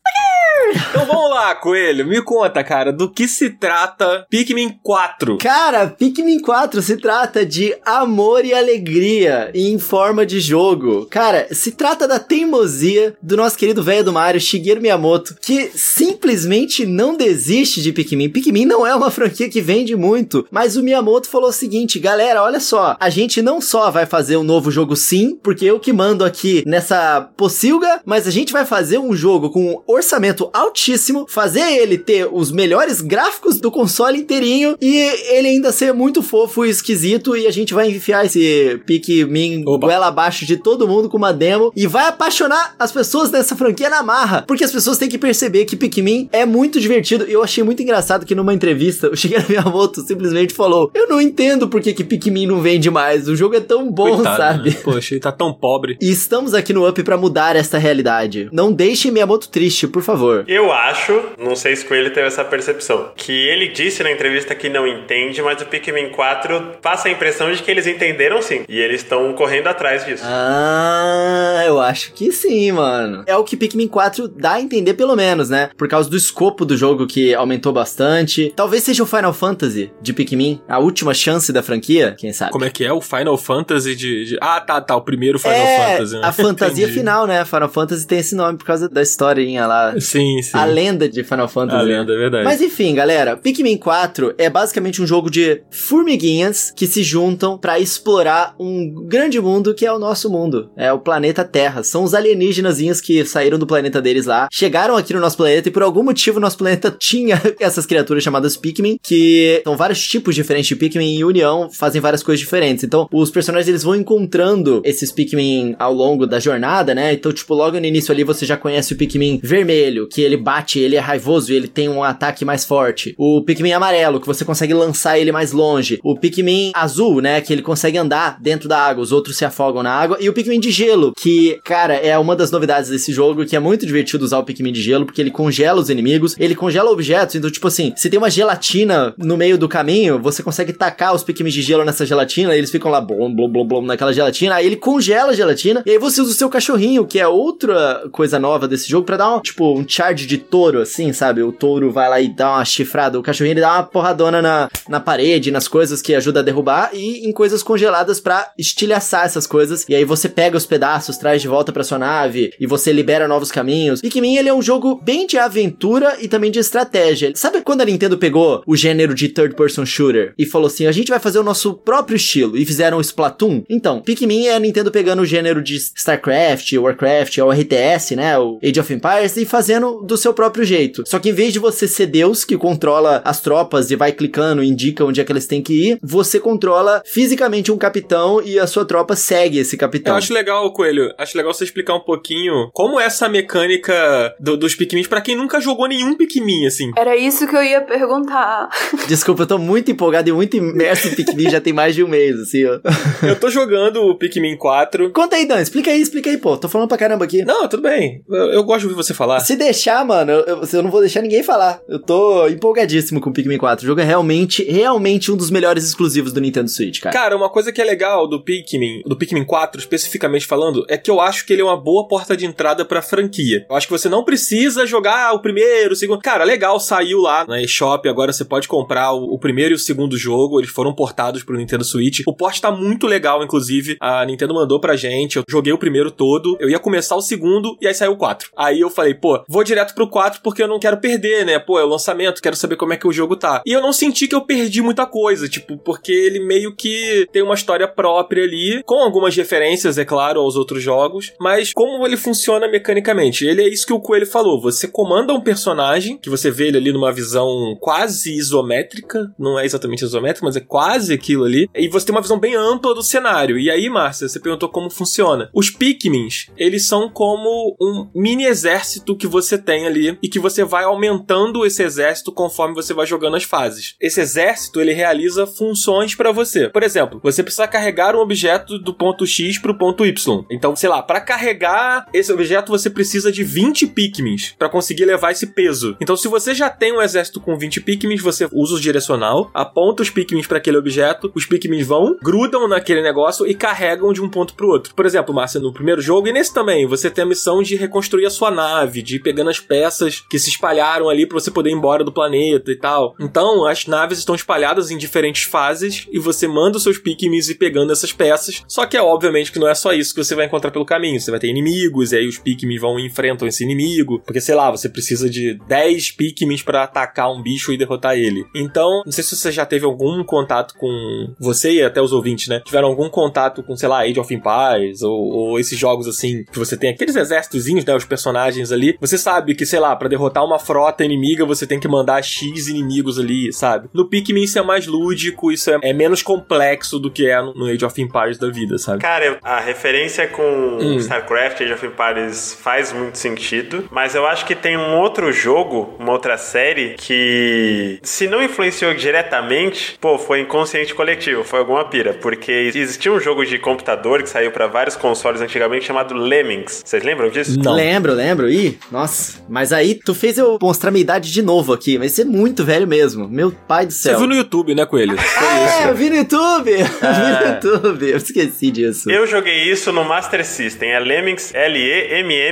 Então 0.71 1.05
vamos 1.05 1.31
lá, 1.31 1.55
Coelho, 1.55 2.07
me 2.07 2.23
conta, 2.23 2.63
cara, 2.63 2.93
do 2.93 3.11
que 3.11 3.27
se 3.27 3.51
trata 3.51 4.27
Pikmin 4.31 4.79
4? 4.83 5.39
Cara, 5.39 5.89
Pikmin 5.89 6.41
4 6.41 6.81
se 6.83 6.97
trata 6.97 7.45
de 7.45 7.75
amor 7.85 8.45
e 8.45 8.55
alegria 8.55 9.51
em 9.55 9.79
forma 9.79 10.25
de 10.25 10.41
jogo. 10.41 11.07
Cara, 11.11 11.49
se 11.53 11.73
trata 11.73 12.07
da 12.07 12.19
teimosia 12.19 13.15
do 13.21 13.37
nosso 13.37 13.59
querido 13.59 13.83
velho 13.83 14.05
do 14.05 14.13
Mario, 14.13 14.41
Shigeru 14.41 14.81
Miyamoto, 14.81 15.37
que 15.41 15.71
simplesmente 15.75 16.87
não 16.87 17.17
desiste 17.17 17.83
de 17.83 17.93
Pikmin. 17.93 18.29
Pikmin 18.29 18.65
não 18.65 18.87
é 18.87 18.95
uma 18.95 19.11
franquia 19.11 19.49
que 19.49 19.61
vende 19.61 19.97
muito, 19.97 20.47
mas 20.51 20.77
o 20.77 20.83
Miyamoto 20.83 21.29
falou 21.29 21.51
o 21.51 21.53
seguinte, 21.53 21.99
galera, 21.99 22.43
olha 22.43 22.61
só, 22.61 22.97
a 22.99 23.11
gente 23.11 23.43
não 23.43 23.61
só 23.61 23.91
vai 23.91 24.07
fazer 24.07 24.37
um 24.37 24.45
novo 24.45 24.71
jogo 24.71 24.95
sim, 24.97 25.39
porque 25.43 25.65
eu 25.65 25.81
que 25.81 25.93
mando 25.93 26.25
aqui 26.25 26.63
nessa 26.67 27.29
pocilga, 27.37 28.01
mas 28.05 28.27
a 28.27 28.31
gente 28.31 28.53
vai 28.53 28.65
fazer 28.65 28.99
um 28.99 29.15
jogo 29.15 29.51
com 29.51 29.83
orçamento 29.87 30.51
altíssimo, 30.61 31.27
fazer 31.29 31.61
ele 31.79 31.99
ter 31.99 32.29
os 32.31 32.51
melhores 32.51 33.01
gráficos 33.01 33.61
do 33.61 33.71
console 33.71 34.19
inteirinho 34.19 34.77
e 34.81 34.97
ele 35.35 35.49
ainda 35.49 35.73
ser 35.73 35.93
muito 35.93 36.23
fofo 36.23 36.65
e 36.65 36.71
esquisito 36.71 37.37
e 37.37 37.47
a 37.47 37.51
gente 37.51 37.75
vai 37.75 37.91
enfiar 37.91 38.25
esse 38.27 38.81
Pikmin 38.87 39.65
Oba. 39.67 39.87
goela 39.87 40.07
abaixo 40.09 40.45
de 40.45 40.57
todo 40.57 40.87
mundo 40.89 41.09
com 41.09 41.17
uma 41.17 41.33
demo 41.33 41.73
e 41.75 41.87
vai 41.87 42.07
apaixonar 42.07 42.75
as 42.79 42.93
pessoas 42.93 43.31
dessa 43.31 43.57
franquia 43.57 43.89
na 43.89 44.03
marra, 44.03 44.45
porque 44.47 44.65
as 44.65 44.73
pessoas 44.73 44.99
têm 44.99 45.09
que 45.09 45.19
perceber 45.19 45.65
que 45.65 45.77
Pikmin 45.77 46.29
é 46.33 46.45
muito 46.45 46.81
divertido 46.81 47.27
e 47.29 47.33
eu 47.33 47.43
achei 47.43 47.63
muito 47.65 47.83
engraçado 47.83 48.27
que 48.27 48.35
numa 48.35 48.55
entrevista 48.55 49.09
o 49.11 49.17
Shigeru 49.17 49.47
Miyamoto 49.49 50.01
simplesmente 50.03 50.55
falou, 50.55 50.91
eu 50.95 51.09
não 51.09 51.21
entendo 51.21 51.69
por 51.69 51.81
que 51.81 51.93
que 51.93 52.05
Pikmin 52.05 52.47
não 52.47 52.61
vende 52.61 52.91
mais, 52.91 53.29
o 53.29 53.37
jogo 53.37 53.55
é 53.57 53.61
tão 53.61 53.91
bom, 53.91 54.17
Coitado, 54.17 54.37
sabe? 54.37 54.71
né? 54.71 54.77
Poxa, 54.83 55.15
ele 55.15 55.21
tá 55.21 55.33
tão 55.33 55.53
pobre. 55.53 55.97
E 56.01 56.11
estamos 56.11 56.55
aqui 56.55 56.73
no 56.73 56.89
Up 56.89 57.03
pra 57.03 57.17
mudar 57.17 57.57
esta 57.57 57.79
realidade. 57.79 58.49
Não 58.53 58.73
deixem 58.73 59.11
Miyamoto 59.11 59.49
triste, 59.49 59.87
por 59.87 60.03
favor. 60.03 60.45
Eu 60.53 60.73
acho, 60.73 61.27
não 61.39 61.55
sei 61.55 61.77
se 61.77 61.85
o 61.85 61.89
Coelho 61.89 62.13
teve 62.13 62.27
essa 62.27 62.45
percepção, 62.45 63.13
que 63.15 63.31
ele 63.31 63.69
disse 63.69 64.03
na 64.03 64.11
entrevista 64.11 64.53
que 64.53 64.69
não 64.69 64.85
entende, 64.85 65.41
mas 65.41 65.63
o 65.63 65.65
Pikmin 65.67 66.09
4 66.09 66.73
passa 66.83 67.07
a 67.07 67.11
impressão 67.13 67.53
de 67.53 67.63
que 67.63 67.71
eles 67.71 67.87
entenderam 67.87 68.43
sim. 68.43 68.65
E 68.69 68.81
eles 68.81 69.03
estão 69.03 69.33
correndo 69.35 69.69
atrás 69.69 70.05
disso. 70.05 70.25
Ah, 70.27 71.63
eu 71.65 71.81
acho 71.81 72.13
que 72.15 72.33
sim, 72.33 72.73
mano. 72.73 73.23
É 73.29 73.37
o 73.37 73.45
que 73.45 73.57
Pikmin 73.57 73.87
4 73.87 74.27
dá 74.27 74.55
a 74.55 74.61
entender, 74.61 74.95
pelo 74.95 75.15
menos, 75.15 75.49
né? 75.49 75.71
Por 75.77 75.87
causa 75.87 76.11
do 76.11 76.17
escopo 76.17 76.65
do 76.65 76.77
jogo 76.77 77.07
que 77.07 77.33
aumentou 77.33 77.73
bastante. 77.73 78.53
Talvez 78.57 78.83
seja 78.83 79.05
o 79.05 79.07
Final 79.07 79.33
Fantasy 79.33 79.93
de 80.03 80.13
Pikmin, 80.13 80.61
a 80.69 80.81
última 80.81 81.15
chance 81.15 81.53
da 81.53 81.63
franquia, 81.63 82.17
quem 82.19 82.33
sabe? 82.33 82.51
Como 82.51 82.65
é 82.65 82.71
que 82.71 82.85
é? 82.85 82.93
O 82.93 83.01
Final 83.01 83.39
Fantasy 83.39 83.95
de. 83.95 84.25
de- 84.25 84.39
Ah, 84.41 84.61
tá, 84.61 84.81
tá. 84.81 84.97
O 84.97 85.03
primeiro 85.03 85.39
Final 85.39 85.57
é, 85.57 85.93
Fantasy. 85.93 86.15
né? 86.17 86.21
a 86.25 86.33
fantasia 86.33 86.71
Entendi. 86.87 86.99
final, 86.99 87.27
né? 87.29 87.45
Final 87.45 87.69
Fantasy 87.69 88.05
tem 88.05 88.19
esse 88.19 88.35
nome 88.35 88.59
por 88.59 88.65
causa 88.65 88.89
da 88.89 89.01
historinha 89.01 89.65
lá. 89.65 89.95
Sim, 90.01 90.30
sim. 90.43 90.57
A 90.57 90.65
lenda 90.65 91.09
de 91.09 91.23
Final 91.25 91.49
Fantasy. 91.49 91.81
A 91.81 91.85
né? 91.85 91.99
lenda, 91.99 92.13
é 92.13 92.17
verdade. 92.17 92.45
Mas 92.45 92.61
enfim, 92.61 92.95
galera, 92.95 93.37
Pikmin 93.37 93.77
4 93.77 94.35
é 94.39 94.49
basicamente 94.49 95.03
um 95.03 95.07
jogo 95.07 95.31
de 95.31 95.63
formiguinhas 95.71 96.73
que 96.75 96.87
se 96.87 97.03
juntam 97.03 97.59
pra 97.59 97.79
explorar 97.79 98.55
um 98.59 99.07
grande 99.07 99.41
mundo 99.41 99.75
que 99.75 99.87
é 99.87 99.93
o 99.93 99.99
nosso 99.99 100.31
mundo. 100.31 100.71
É 100.77 100.93
o 100.93 100.99
planeta 100.99 101.45
Terra. 101.45 101.83
São 101.83 102.05
os 102.05 102.15
alienígenazinhos 102.15 103.01
que 103.01 103.25
saíram 103.25 103.59
do 103.59 103.67
planeta 103.67 104.01
deles 104.01 104.27
lá, 104.27 104.49
chegaram 104.53 104.97
aqui 104.97 105.13
no 105.13 105.21
nosso 105.21 105.37
planeta 105.37 105.69
e 105.69 105.73
por 105.73 105.83
algum 105.83 106.03
motivo 106.03 106.41
nosso 106.41 106.59
planeta 106.59 106.95
tinha 106.99 107.41
essas 107.59 107.87
criaturas 107.87 108.23
chamadas 108.23 108.57
Pikmin, 108.57 108.99
que 109.03 109.61
são 109.65 109.77
vários 109.77 110.07
tipos 110.07 110.35
diferentes 110.35 110.69
de 110.69 110.77
Pikmin 110.77 111.17
em 111.17 111.25
união, 111.25 111.71
fazem 111.71 112.01
várias 112.01 112.23
coisas 112.23 112.41
diferentes. 112.41 112.85
Então, 112.85 113.09
os 113.13 113.31
personagens 113.31 113.69
eles 113.69 113.83
vão 113.83 113.95
encontrando 113.95 114.83
esses 114.85 115.13
Pikmin 115.13 115.75
ao 115.79 115.93
longo 115.93 116.27
da 116.27 116.39
jornada, 116.39 116.95
né? 116.95 117.13
Então, 117.13 117.33
tipo, 117.33 117.55
logo 117.55 117.79
no 117.79 117.87
início 117.87 118.13
ali 118.13 118.25
você 118.25 118.45
já 118.45 118.57
conhece 118.57 118.93
o 118.93 118.97
Pikmin 118.97 119.41
vermelho, 119.43 120.09
que 120.09 120.20
ele 120.21 120.37
bate, 120.37 120.79
ele 120.79 120.97
é 120.97 121.01
raivoso 121.01 121.53
e 121.53 121.57
ele 121.57 121.69
tem 121.69 121.89
um 121.89 122.03
ataque 122.03 122.45
mais 122.45 122.65
forte. 122.65 123.15
O 123.19 123.43
Pikmin 123.43 123.73
amarelo, 123.73 124.21
que 124.21 124.27
você 124.27 124.45
consegue 124.45 124.75
lançar 124.75 125.19
ele 125.19 125.33
mais 125.33 125.53
longe. 125.53 125.99
O 126.03 126.17
Pikmin 126.17 126.73
azul, 126.75 127.21
né? 127.21 127.41
Que 127.41 127.53
ele 127.53 127.63
consegue 127.63 127.99
andar 127.99 128.39
dentro 128.41 128.69
da 128.69 128.79
água, 128.79 129.03
os 129.03 129.13
outros 129.13 129.37
se 129.37 129.45
afogam 129.45 129.83
na 129.83 129.93
água. 129.93 130.17
E 130.21 130.29
o 130.29 130.33
Pikmin 130.33 130.61
de 130.61 130.71
gelo, 130.71 131.13
que, 131.17 131.61
cara, 131.65 131.95
é 131.95 132.19
uma 132.19 132.37
das 132.37 132.51
novidades 132.51 132.91
desse 132.91 133.13
jogo, 133.13 133.45
que 133.45 133.57
é 133.57 133.61
muito 133.61 133.87
divertido 133.87 134.25
usar 134.25 134.39
o 134.39 134.45
Pikmin 134.45 134.73
de 134.73 134.83
gelo, 134.83 135.05
porque 135.05 135.21
ele 135.21 135.31
congela 135.31 135.81
os 135.81 135.91
inimigos, 135.91 136.37
ele 136.39 136.55
congela 136.55 136.91
objetos. 136.91 137.35
Então, 137.35 137.51
tipo 137.51 137.69
assim, 137.69 137.93
se 137.97 138.09
tem 138.09 138.19
uma 138.19 138.31
gelatina 138.31 139.15
no 139.19 139.37
meio 139.37 139.57
do 139.59 139.69
caminho, 139.69 140.19
você 140.19 140.43
consegue 140.43 140.73
tacar 140.73 141.15
os 141.15 141.23
Pikmin 141.23 141.51
de 141.51 141.63
gelo 141.63 141.85
nessa 141.85 142.07
gelatina, 142.07 142.55
eles 142.55 142.71
ficam 142.71 142.91
lá 142.91 143.01
blom, 143.01 143.35
blom, 143.35 143.49
blom, 143.49 143.67
blom, 143.67 143.83
naquela 143.83 144.13
gelatina, 144.13 144.57
aí 144.57 144.67
ele 144.67 144.77
congela 144.77 145.31
a 145.31 145.35
gelatina, 145.35 145.83
e 145.87 145.91
aí 145.91 145.99
você 145.99 146.21
usa 146.21 146.33
o 146.33 146.35
seu 146.35 146.49
cachorrinho, 146.49 147.07
que 147.07 147.19
é 147.19 147.27
outra 147.27 148.09
coisa 148.13 148.39
nova 148.39 148.67
desse 148.67 148.89
jogo, 148.89 149.07
pra 149.07 149.17
dar 149.17 149.37
um, 149.37 149.41
tipo, 149.41 149.79
um 149.79 149.85
charge 149.87 150.10
de 150.15 150.39
touro, 150.39 150.81
assim, 150.81 151.13
sabe? 151.13 151.43
O 151.43 151.53
touro 151.53 151.91
vai 151.91 152.09
lá 152.09 152.21
e 152.21 152.29
dá 152.29 152.51
uma 152.51 152.65
chifrada, 152.65 153.19
o 153.19 153.23
cachorrinho 153.23 153.55
ele 153.55 153.61
dá 153.61 153.75
uma 153.75 153.83
porradona 153.83 154.41
na, 154.41 154.69
na 154.89 155.01
parede, 155.01 155.51
nas 155.51 155.69
coisas 155.69 156.03
que 156.03 156.15
ajuda 156.15 156.41
a 156.41 156.43
derrubar 156.43 156.91
e 156.93 157.27
em 157.27 157.33
coisas 157.33 157.63
congeladas 157.63 158.21
para 158.21 158.53
estilhaçar 158.59 159.25
essas 159.25 159.47
coisas. 159.47 159.85
E 159.89 159.95
aí 159.95 160.05
você 160.05 160.29
pega 160.29 160.57
os 160.57 160.67
pedaços, 160.67 161.17
traz 161.17 161.43
de 161.43 161.49
volta 161.49 161.73
para 161.73 161.85
sua 161.85 161.99
nave 161.99 162.53
e 162.59 162.67
você 162.67 162.93
libera 162.93 163.29
novos 163.29 163.51
caminhos. 163.51 164.01
Pikmin 164.01 164.37
ele 164.37 164.49
é 164.49 164.55
um 164.55 164.63
jogo 164.63 165.01
bem 165.03 165.27
de 165.27 165.39
aventura 165.39 166.17
e 166.21 166.29
também 166.29 166.51
de 166.51 166.59
estratégia. 166.59 167.33
Sabe 167.35 167.63
quando 167.63 167.81
a 167.83 167.85
Nintendo 167.85 168.19
pegou 168.19 168.63
o 168.67 168.77
gênero 168.77 169.15
de 169.15 169.29
third 169.29 169.55
person 169.55 169.85
shooter 169.85 170.35
e 170.39 170.47
falou 170.47 170.67
assim: 170.67 170.87
"A 170.87 170.93
gente 170.93 171.11
vai 171.11 171.19
fazer 171.19 171.39
o 171.39 171.45
nosso 171.45 171.75
próprio 171.75 172.17
estilo" 172.17 172.57
e 172.57 172.65
fizeram 172.65 172.99
o 172.99 173.01
Splatoon? 173.01 173.63
Então, 173.69 174.01
Pikmin 174.01 174.47
é 174.47 174.55
a 174.55 174.61
Nintendo 174.61 174.91
pegando 174.91 175.23
o 175.23 175.27
gênero 175.27 175.63
de 175.63 175.77
StarCraft, 175.77 176.73
Warcraft, 176.73 177.39
ou 177.39 177.51
RTS, 177.51 178.17
né, 178.17 178.39
o 178.39 178.59
Age 178.63 178.81
of 178.81 178.93
Empires 178.93 179.37
e 179.37 179.45
fazendo 179.45 180.00
do 180.05 180.17
seu 180.17 180.33
próprio 180.35 180.65
jeito. 180.65 181.03
Só 181.07 181.19
que 181.19 181.31
em 181.31 181.33
vez 181.33 181.53
de 181.53 181.59
você 181.59 181.87
ser 181.89 182.07
Deus 182.07 182.45
que 182.45 182.57
controla 182.57 183.21
as 183.25 183.41
tropas 183.41 183.91
e 183.91 183.97
vai 183.97 184.13
clicando 184.13 184.63
e 184.63 184.69
indica 184.69 185.05
onde 185.05 185.21
é 185.21 185.25
que 185.25 185.33
eles 185.33 185.47
têm 185.47 185.63
que 185.63 185.91
ir, 185.91 185.99
você 186.03 186.39
controla 186.41 187.03
fisicamente 187.07 187.71
um 187.73 187.79
capitão 187.79 188.41
e 188.43 188.59
a 188.59 188.67
sua 188.67 188.85
tropa 188.85 189.15
segue 189.17 189.59
esse 189.59 189.77
capitão. 189.77 190.15
Eu 190.15 190.19
acho 190.19 190.33
legal, 190.33 190.73
Coelho. 190.73 191.13
Acho 191.19 191.37
legal 191.37 191.53
você 191.53 191.65
explicar 191.65 191.95
um 191.95 192.01
pouquinho 192.01 192.71
como 192.73 192.99
é 193.01 193.05
essa 193.05 193.29
mecânica 193.29 194.35
do- 194.41 194.57
dos 194.57 194.75
Pikmin 194.75 195.05
pra 195.05 195.21
quem 195.21 195.37
nunca 195.37 195.61
jogou 195.61 195.87
nenhum 195.89 196.15
Pikmin, 196.17 196.67
assim. 196.67 196.91
Era 196.97 197.17
isso 197.17 197.47
que 197.47 197.57
eu 197.57 197.63
ia 197.63 197.81
perguntar. 197.81 198.69
Desculpa, 199.09 199.43
eu 199.43 199.47
tô 199.47 199.59
muito 199.59 199.91
empolgado 199.91 200.29
e 200.29 200.33
muito 200.33 200.57
imerso 200.57 201.09
em 201.09 201.15
Pikmin 201.15 201.51
já 201.51 201.61
tem 201.61 201.73
mais 201.73 201.95
de 201.95 202.03
um 202.05 202.09
mês, 202.09 202.39
assim, 202.41 202.65
ó. 202.65 202.79
Eu 203.27 203.37
tô 203.39 203.51
jogando 203.51 204.03
o 204.03 204.17
Pikmin 204.17 204.57
4. 204.57 205.11
Conta 205.13 205.37
aí, 205.37 205.47
Dan, 205.47 205.61
explica 205.61 205.91
aí, 205.91 206.01
explica 206.01 206.31
aí, 206.31 206.37
pô. 206.39 206.57
Tô 206.57 206.69
falando 206.69 206.89
pra 206.89 206.97
caramba 206.97 207.25
aqui. 207.25 207.45
Não, 207.45 207.69
tudo 207.69 207.83
bem. 207.83 208.23
Eu, 208.29 208.53
eu 208.53 208.65
gosto 208.65 208.81
de 208.81 208.87
ouvir 208.87 208.97
você 208.97 209.13
falar. 209.13 209.41
Se 209.41 209.57
deixar, 209.57 209.90
mano, 210.05 210.31
eu, 210.33 210.41
eu- 210.45 210.61
eu 210.73 210.83
não 210.83 210.91
vou 210.91 211.01
deixar 211.01 211.21
ninguém 211.23 211.43
falar. 211.43 211.81
Eu 211.89 211.99
tô 211.99 212.47
empolgadíssimo 212.49 213.21
com 213.21 213.31
o 213.31 213.33
Pikmin 213.33 213.59
4. 213.59 213.85
O 213.85 213.87
jogo 213.87 214.01
é 214.01 214.05
realmente, 214.05 214.63
realmente 214.65 215.31
um 215.33 215.37
dos 215.37 215.51
melhores 215.51 215.85
exclusivos 215.85 216.33
do 216.33 216.41
Nintendo 216.41 216.69
Switch, 216.71 217.01
cara. 217.01 217.13
Cara, 217.13 217.37
uma 217.37 217.49
coisa 217.51 217.73
que 217.73 217.81
é 217.81 217.85
legal 217.85 218.29
do 218.29 218.43
Pikmin, 218.43 219.03
do 219.07 219.17
Pikmin 219.17 219.45
4 219.45 219.81
especificamente 219.81 220.47
falando, 220.47 220.85
é 220.89 220.97
que 220.97 221.11
eu 221.11 221.21
acho 221.21 221.45
que 221.47 221.53
ele 221.53 221.63
é 221.63 221.65
uma 221.65 221.77
boa 221.77 222.07
porta 222.07 222.37
de 222.37 222.47
entrada 222.47 222.85
pra 222.85 223.03
franquia. 223.03 223.67
Eu 223.69 223.77
acho 223.77 223.87
que 223.87 223.93
você 223.93 224.09
não 224.09 224.25
precisa 224.25 224.87
jogar 224.87 225.33
o 225.35 225.41
primeiro, 225.41 225.93
o 225.93 225.97
segundo. 225.97 226.21
Cara, 226.21 226.45
legal, 226.45 226.79
saiu 226.79 227.21
lá 227.21 227.47
na 227.47 227.61
eShop, 227.63 228.09
agora 228.09 228.33
você 228.33 228.45
pode 228.45 228.69
comprar 228.69 229.13
o, 229.13 229.35
o 229.35 229.39
primeiro 229.39 229.73
e 229.73 229.77
o 229.77 229.79
segundo 229.79 230.17
jogo, 230.17 230.61
eles 230.61 230.71
foram 230.71 230.95
portados 230.95 231.43
pro 231.43 231.57
Nintendo 231.57 231.85
Switch. 231.85 232.21
O 232.27 232.35
port 232.35 232.61
tá 232.61 232.71
muito 232.71 233.07
legal, 233.07 233.43
inclusive. 233.43 233.97
A 234.01 234.25
Nintendo 234.25 234.55
mandou 234.55 234.79
pra 234.81 234.97
gente, 234.97 235.37
eu 235.37 235.45
joguei 235.49 235.73
o 235.73 235.79
primeiro 235.79 236.11
todo, 236.11 236.57
eu 236.61 236.69
ia 236.69 236.79
começar 236.79 237.17
o 237.17 237.23
segundo 237.23 237.77
e 237.81 237.87
aí 237.87 237.95
saiu 237.95 238.13
o 238.13 238.17
4. 238.17 238.51
Aí 238.57 238.81
eu 238.81 238.91
falei, 238.91 239.15
pô, 239.15 239.43
vou 239.49 239.65
direto 239.65 239.80
pro 239.95 240.09
4 240.09 240.41
porque 240.43 240.63
eu 240.63 240.69
não 240.69 240.79
quero 240.79 240.99
perder, 240.99 241.45
né? 241.45 241.59
Pô, 241.59 241.79
é 241.79 241.85
o 241.85 241.89
lançamento, 241.89 242.43
quero 242.43 242.57
saber 242.57 242.77
como 242.77 242.93
é 242.93 242.97
que 242.97 243.07
o 243.07 243.13
jogo 243.13 243.37
tá. 243.37 243.63
E 243.67 243.73
eu 243.73 243.81
não 243.81 243.93
senti 243.93 244.29
que 244.29 244.35
eu 244.35 244.43
perdi 244.43 244.83
muita 244.83 245.07
coisa, 245.07 245.49
tipo, 245.49 245.77
porque 245.79 246.13
ele 246.13 246.41
meio 246.41 246.75
que 246.75 247.27
tem 247.33 247.43
uma 247.43 247.55
história 247.55 247.89
própria 247.89 248.45
ali, 248.45 248.83
com 248.85 249.03
algumas 249.03 249.37
referências, 249.37 249.99
é 249.99 250.05
claro, 250.05 250.41
aos 250.41 250.57
outros 250.57 250.83
jogos, 250.83 251.33
mas 251.41 251.73
como 251.73 252.07
ele 252.07 252.17
funciona 252.17 252.69
mecanicamente. 252.69 253.45
Ele 253.45 253.63
é 253.63 253.69
isso 253.69 253.87
que 253.87 253.93
o 253.93 254.01
Coelho 254.01 254.27
falou. 254.27 254.61
Você 254.61 254.87
comanda 254.89 255.33
um 255.33 255.41
personagem, 255.41 256.19
que 256.19 256.31
você 256.31 256.51
vê 256.51 256.69
ele 256.69 256.79
ali 256.79 256.93
numa 256.93 257.13
visão 257.13 257.77
quase 257.81 258.35
isométrica, 258.35 259.33
não 259.39 259.59
é 259.59 259.65
exatamente 259.65 260.05
isométrica, 260.05 260.47
mas 260.47 260.57
é 260.57 260.61
quase 260.61 261.13
aquilo 261.13 261.45
ali, 261.45 261.69
e 261.75 261.89
você 261.89 262.07
tem 262.07 262.15
uma 262.15 262.23
visão 262.23 262.39
bem 262.39 262.55
ampla 262.55 262.95
do 262.95 263.03
cenário. 263.03 263.59
E 263.59 263.71
aí, 263.71 263.89
Márcia, 263.89 264.29
você 264.29 264.41
perguntou 264.41 264.69
como 264.69 264.91
funciona. 264.91 265.51
Os 265.55 265.71
Pikmins, 265.71 266.47
eles 266.57 266.87
são 266.87 267.09
como 267.09 267.77
um 267.81 268.09
mini 268.15 268.45
exército 268.45 269.17
que 269.17 269.27
você 269.27 269.57
tem 269.57 269.70
ali 269.87 270.19
e 270.23 270.29
que 270.29 270.39
você 270.39 270.65
vai 270.65 270.85
aumentando 270.85 271.65
esse 271.65 271.83
exército 271.83 272.33
conforme 272.33 272.75
você 272.75 272.93
vai 272.93 273.07
jogando 273.07 273.37
as 273.37 273.45
fases. 273.45 273.95
Esse 274.01 274.21
exército, 274.21 274.81
ele 274.81 274.93
realiza 274.93 275.47
funções 275.47 276.15
pra 276.15 276.33
você. 276.33 276.69
Por 276.69 276.83
exemplo, 276.83 277.21
você 277.23 277.43
precisa 277.43 277.69
carregar 277.69 278.15
um 278.15 278.21
objeto 278.21 278.79
do 278.79 278.95
ponto 278.95 279.27
X 279.27 279.59
pro 279.59 279.77
ponto 279.77 280.05
Y. 280.05 280.45
Então, 280.51 280.75
sei 280.75 280.89
lá, 280.89 281.03
pra 281.03 281.21
carregar 281.21 282.07
esse 282.13 282.33
objeto 282.33 282.71
você 282.71 282.91
precisa 282.91 283.31
de 283.31 283.45
20 283.45 283.87
Pikmins 283.89 284.55
pra 284.59 284.69
conseguir 284.69 285.05
levar 285.05 285.33
esse 285.33 285.49
peso. 285.49 285.97
Então, 286.01 286.17
se 286.17 286.29
você 286.29 286.55
já 286.55 286.69
tem 286.69 286.93
um 286.93 287.03
exército 287.03 287.41
com 287.41 287.57
20 287.57 287.81
Pikmins, 287.81 288.23
você 288.23 288.49
usa 288.53 288.75
o 288.75 288.81
direcional, 288.81 289.51
aponta 289.55 290.03
os 290.03 290.11
Pikmins 290.11 290.47
pra 290.47 290.59
aquele 290.59 290.77
objeto, 290.77 291.31
os 291.35 291.47
Pikmins 291.47 291.87
vão, 291.87 292.17
grudam 292.23 292.69
naquele 292.69 293.03
negócio 293.03 293.47
e 293.47 293.55
carregam 293.55 294.13
de 294.13 294.23
um 294.23 294.29
ponto 294.29 294.55
pro 294.55 294.69
outro. 294.69 294.95
Por 294.95 295.07
exemplo, 295.07 295.35
Márcia, 295.35 295.61
no 295.61 295.73
primeiro 295.73 296.01
jogo 296.01 296.29
e 296.29 296.33
nesse 296.33 296.53
também, 296.53 296.87
você 296.87 297.11
tem 297.11 297.25
a 297.25 297.27
missão 297.27 297.63
de 297.63 297.77
reconstruir 297.77 298.27
a 298.27 298.31
sua 298.31 298.51
nave, 298.51 299.03
de 299.03 299.17
ir 299.17 299.21
pegando 299.21 299.51
as 299.51 299.60
peças 299.61 300.25
que 300.29 300.39
se 300.39 300.51
espalharam 300.51 301.09
ali 301.09 301.27
pra 301.27 301.39
você 301.39 301.51
poder 301.51 301.71
ir 301.71 301.75
embora 301.75 302.05
do 302.05 302.13
planeta 302.13 302.71
e 302.71 302.77
tal. 302.77 303.15
Então, 303.21 303.67
as 303.67 303.87
naves 303.87 304.19
estão 304.19 304.35
espalhadas 304.35 304.91
em 304.91 304.99
diferentes 304.99 305.45
fases 305.45 306.07
e 306.11 306.19
você 306.19 306.47
manda 306.47 306.77
os 306.77 306.83
seus 306.83 306.99
Pikmins 306.99 307.49
ir 307.49 307.57
pegando 307.57 307.93
essas 307.93 308.13
peças. 308.13 308.63
Só 308.67 308.87
que 308.87 308.97
é 308.97 309.03
obviamente 309.03 309.53
que 309.53 309.59
não 309.59 309.69
é 309.69 309.75
só 309.75 309.93
isso 309.93 310.15
que 310.15 310.23
você 310.23 310.35
vai 310.35 310.47
encontrar 310.47 310.71
pelo 310.71 310.85
caminho. 310.85 311.21
Você 311.21 311.31
vai 311.31 311.41
ter 311.41 311.49
inimigos, 311.49 312.13
e 312.13 312.17
aí 312.17 312.27
os 312.27 312.39
Pikmins 312.39 312.81
vão 312.81 312.99
e 312.99 313.07
enfrentam 313.07 313.47
esse 313.47 313.65
inimigo. 313.65 314.21
Porque, 314.25 314.41
sei 314.41 314.55
lá, 314.55 314.71
você 314.71 314.89
precisa 314.89 315.29
de 315.29 315.59
10 315.69 316.13
Pikmins 316.13 316.63
pra 316.63 316.85
atacar 316.85 317.33
um 317.33 317.43
bicho 317.43 317.73
e 317.73 317.79
derrotar 317.79 318.17
ele. 318.17 318.45
Então, 318.55 319.03
não 319.05 319.13
sei 319.13 319.25
se 319.25 319.37
você 319.37 319.51
já 319.51 319.67
teve 319.67 319.85
algum 319.85 320.23
contato 320.25 320.75
com 320.79 321.35
você 321.39 321.73
e 321.73 321.83
até 321.83 322.01
os 322.01 322.13
ouvintes, 322.13 322.49
né? 322.49 322.61
Tiveram 322.65 322.89
algum 322.89 323.09
contato 323.09 323.63
com, 323.63 323.77
sei 323.77 323.89
lá, 323.89 324.01
Age 324.01 324.21
of 324.21 324.35
Empires 324.35 325.03
ou, 325.03 325.13
ou 325.13 325.59
esses 325.59 325.79
jogos 325.79 326.07
assim, 326.07 326.45
que 326.45 326.59
você 326.59 326.77
tem 326.77 326.91
aqueles 326.91 327.17
exércitozinhos, 327.17 327.85
né? 327.85 327.95
Os 327.95 328.05
personagens 328.05 328.73
ali. 328.73 328.97
Você 329.01 329.19
sabe 329.19 329.40
que, 329.55 329.67
sei 329.67 329.81
lá, 329.81 329.95
pra 329.97 330.09
derrotar 330.09 330.45
uma 330.45 330.59
frota 330.59 331.05
inimiga, 331.05 331.45
você 331.45 331.67
tem 331.67 331.79
que 331.81 331.89
mandar 331.89 332.23
X 332.23 332.69
inimigos 332.69 333.19
ali, 333.19 333.53
sabe? 333.53 333.89
No 333.93 334.09
Pikmin 334.09 334.43
isso 334.45 334.59
é 334.59 334.63
mais 334.63 334.87
lúdico, 334.87 335.51
isso 335.53 335.71
é, 335.71 335.79
é 335.83 335.93
menos 335.93 336.23
complexo 336.23 336.99
do 336.99 337.11
que 337.11 337.27
é 337.27 337.41
no, 337.41 337.55
no 337.55 337.67
Age 337.67 337.85
of 337.85 338.01
Empires 338.01 338.39
da 338.39 338.49
vida, 338.49 338.79
sabe? 338.79 339.01
Cara, 339.01 339.39
a 339.43 339.61
referência 339.61 340.27
com 340.27 340.79
Hum. 340.81 340.97
StarCraft, 340.97 341.61
Age 341.61 341.73
of 341.73 341.87
Empires 341.87 342.59
faz 342.61 342.93
muito 342.93 343.19
sentido, 343.19 343.85
mas 343.91 344.15
eu 344.15 344.27
acho 344.27 344.45
que 344.47 344.55
tem 344.55 344.77
um 344.77 344.97
outro 344.99 345.33
jogo, 345.33 345.95
uma 345.99 346.13
outra 346.13 346.37
série 346.39 346.95
que 346.99 347.99
se 348.03 348.27
não 348.29 348.43
influenciou 348.43 348.95
diretamente, 348.95 349.97
pô, 350.01 350.19
foi 350.19 350.41
inconsciente 350.41 350.95
coletivo, 350.95 351.45
foi 351.45 351.59
alguma 351.61 351.85
pira, 351.85 352.15
porque 352.15 352.51
existia 352.75 353.13
um 353.13 353.21
jogo 353.21 353.45
de 353.45 353.59
computador 353.59 354.23
que 354.23 354.29
saiu 354.29 354.51
pra 354.51 354.67
vários 354.67 354.97
consoles 354.97 355.41
antigamente 355.41 355.85
chamado 355.85 356.15
Lemmings. 356.15 356.83
Vocês 356.85 357.03
lembram 357.03 357.29
disso? 357.31 357.59
Não. 357.59 357.75
Lembro, 357.75 358.13
lembro. 358.13 358.49
Ih, 358.51 358.79
nossa. 358.91 359.30
Mas 359.49 359.73
aí 359.73 359.95
tu 359.95 360.15
fez 360.15 360.39
eu 360.39 360.59
mostrar 360.61 360.91
minha 360.91 361.03
idade 361.03 361.33
de 361.33 361.43
novo 361.43 361.73
aqui. 361.73 361.99
Vai 361.99 362.09
ser 362.09 362.25
muito 362.25 362.65
velho 362.65 362.87
mesmo. 362.87 363.29
Meu 363.29 363.51
pai 363.51 363.87
do 363.87 363.93
Você 363.93 364.11
céu. 364.11 364.19
viu 364.19 364.27
no 364.27 364.35
YouTube, 364.35 364.75
né, 364.75 364.85
Coelho? 364.87 365.17
Foi 365.17 365.47
É, 365.47 365.65
isso. 365.67 365.89
eu 365.89 365.95
vi 365.95 366.11
no 366.11 366.17
YouTube! 366.17 366.71
Eu 366.71 366.87
vi 366.87 367.45
no 367.45 367.53
YouTube. 367.55 368.11
Eu 368.11 368.17
esqueci 368.17 368.71
disso. 368.71 369.11
Eu 369.11 369.27
joguei 369.27 369.65
isso 369.71 369.93
no 369.93 370.05
Master 370.05 370.45
System, 370.45 370.91
é 370.93 370.99
Lemmings, 371.01 371.53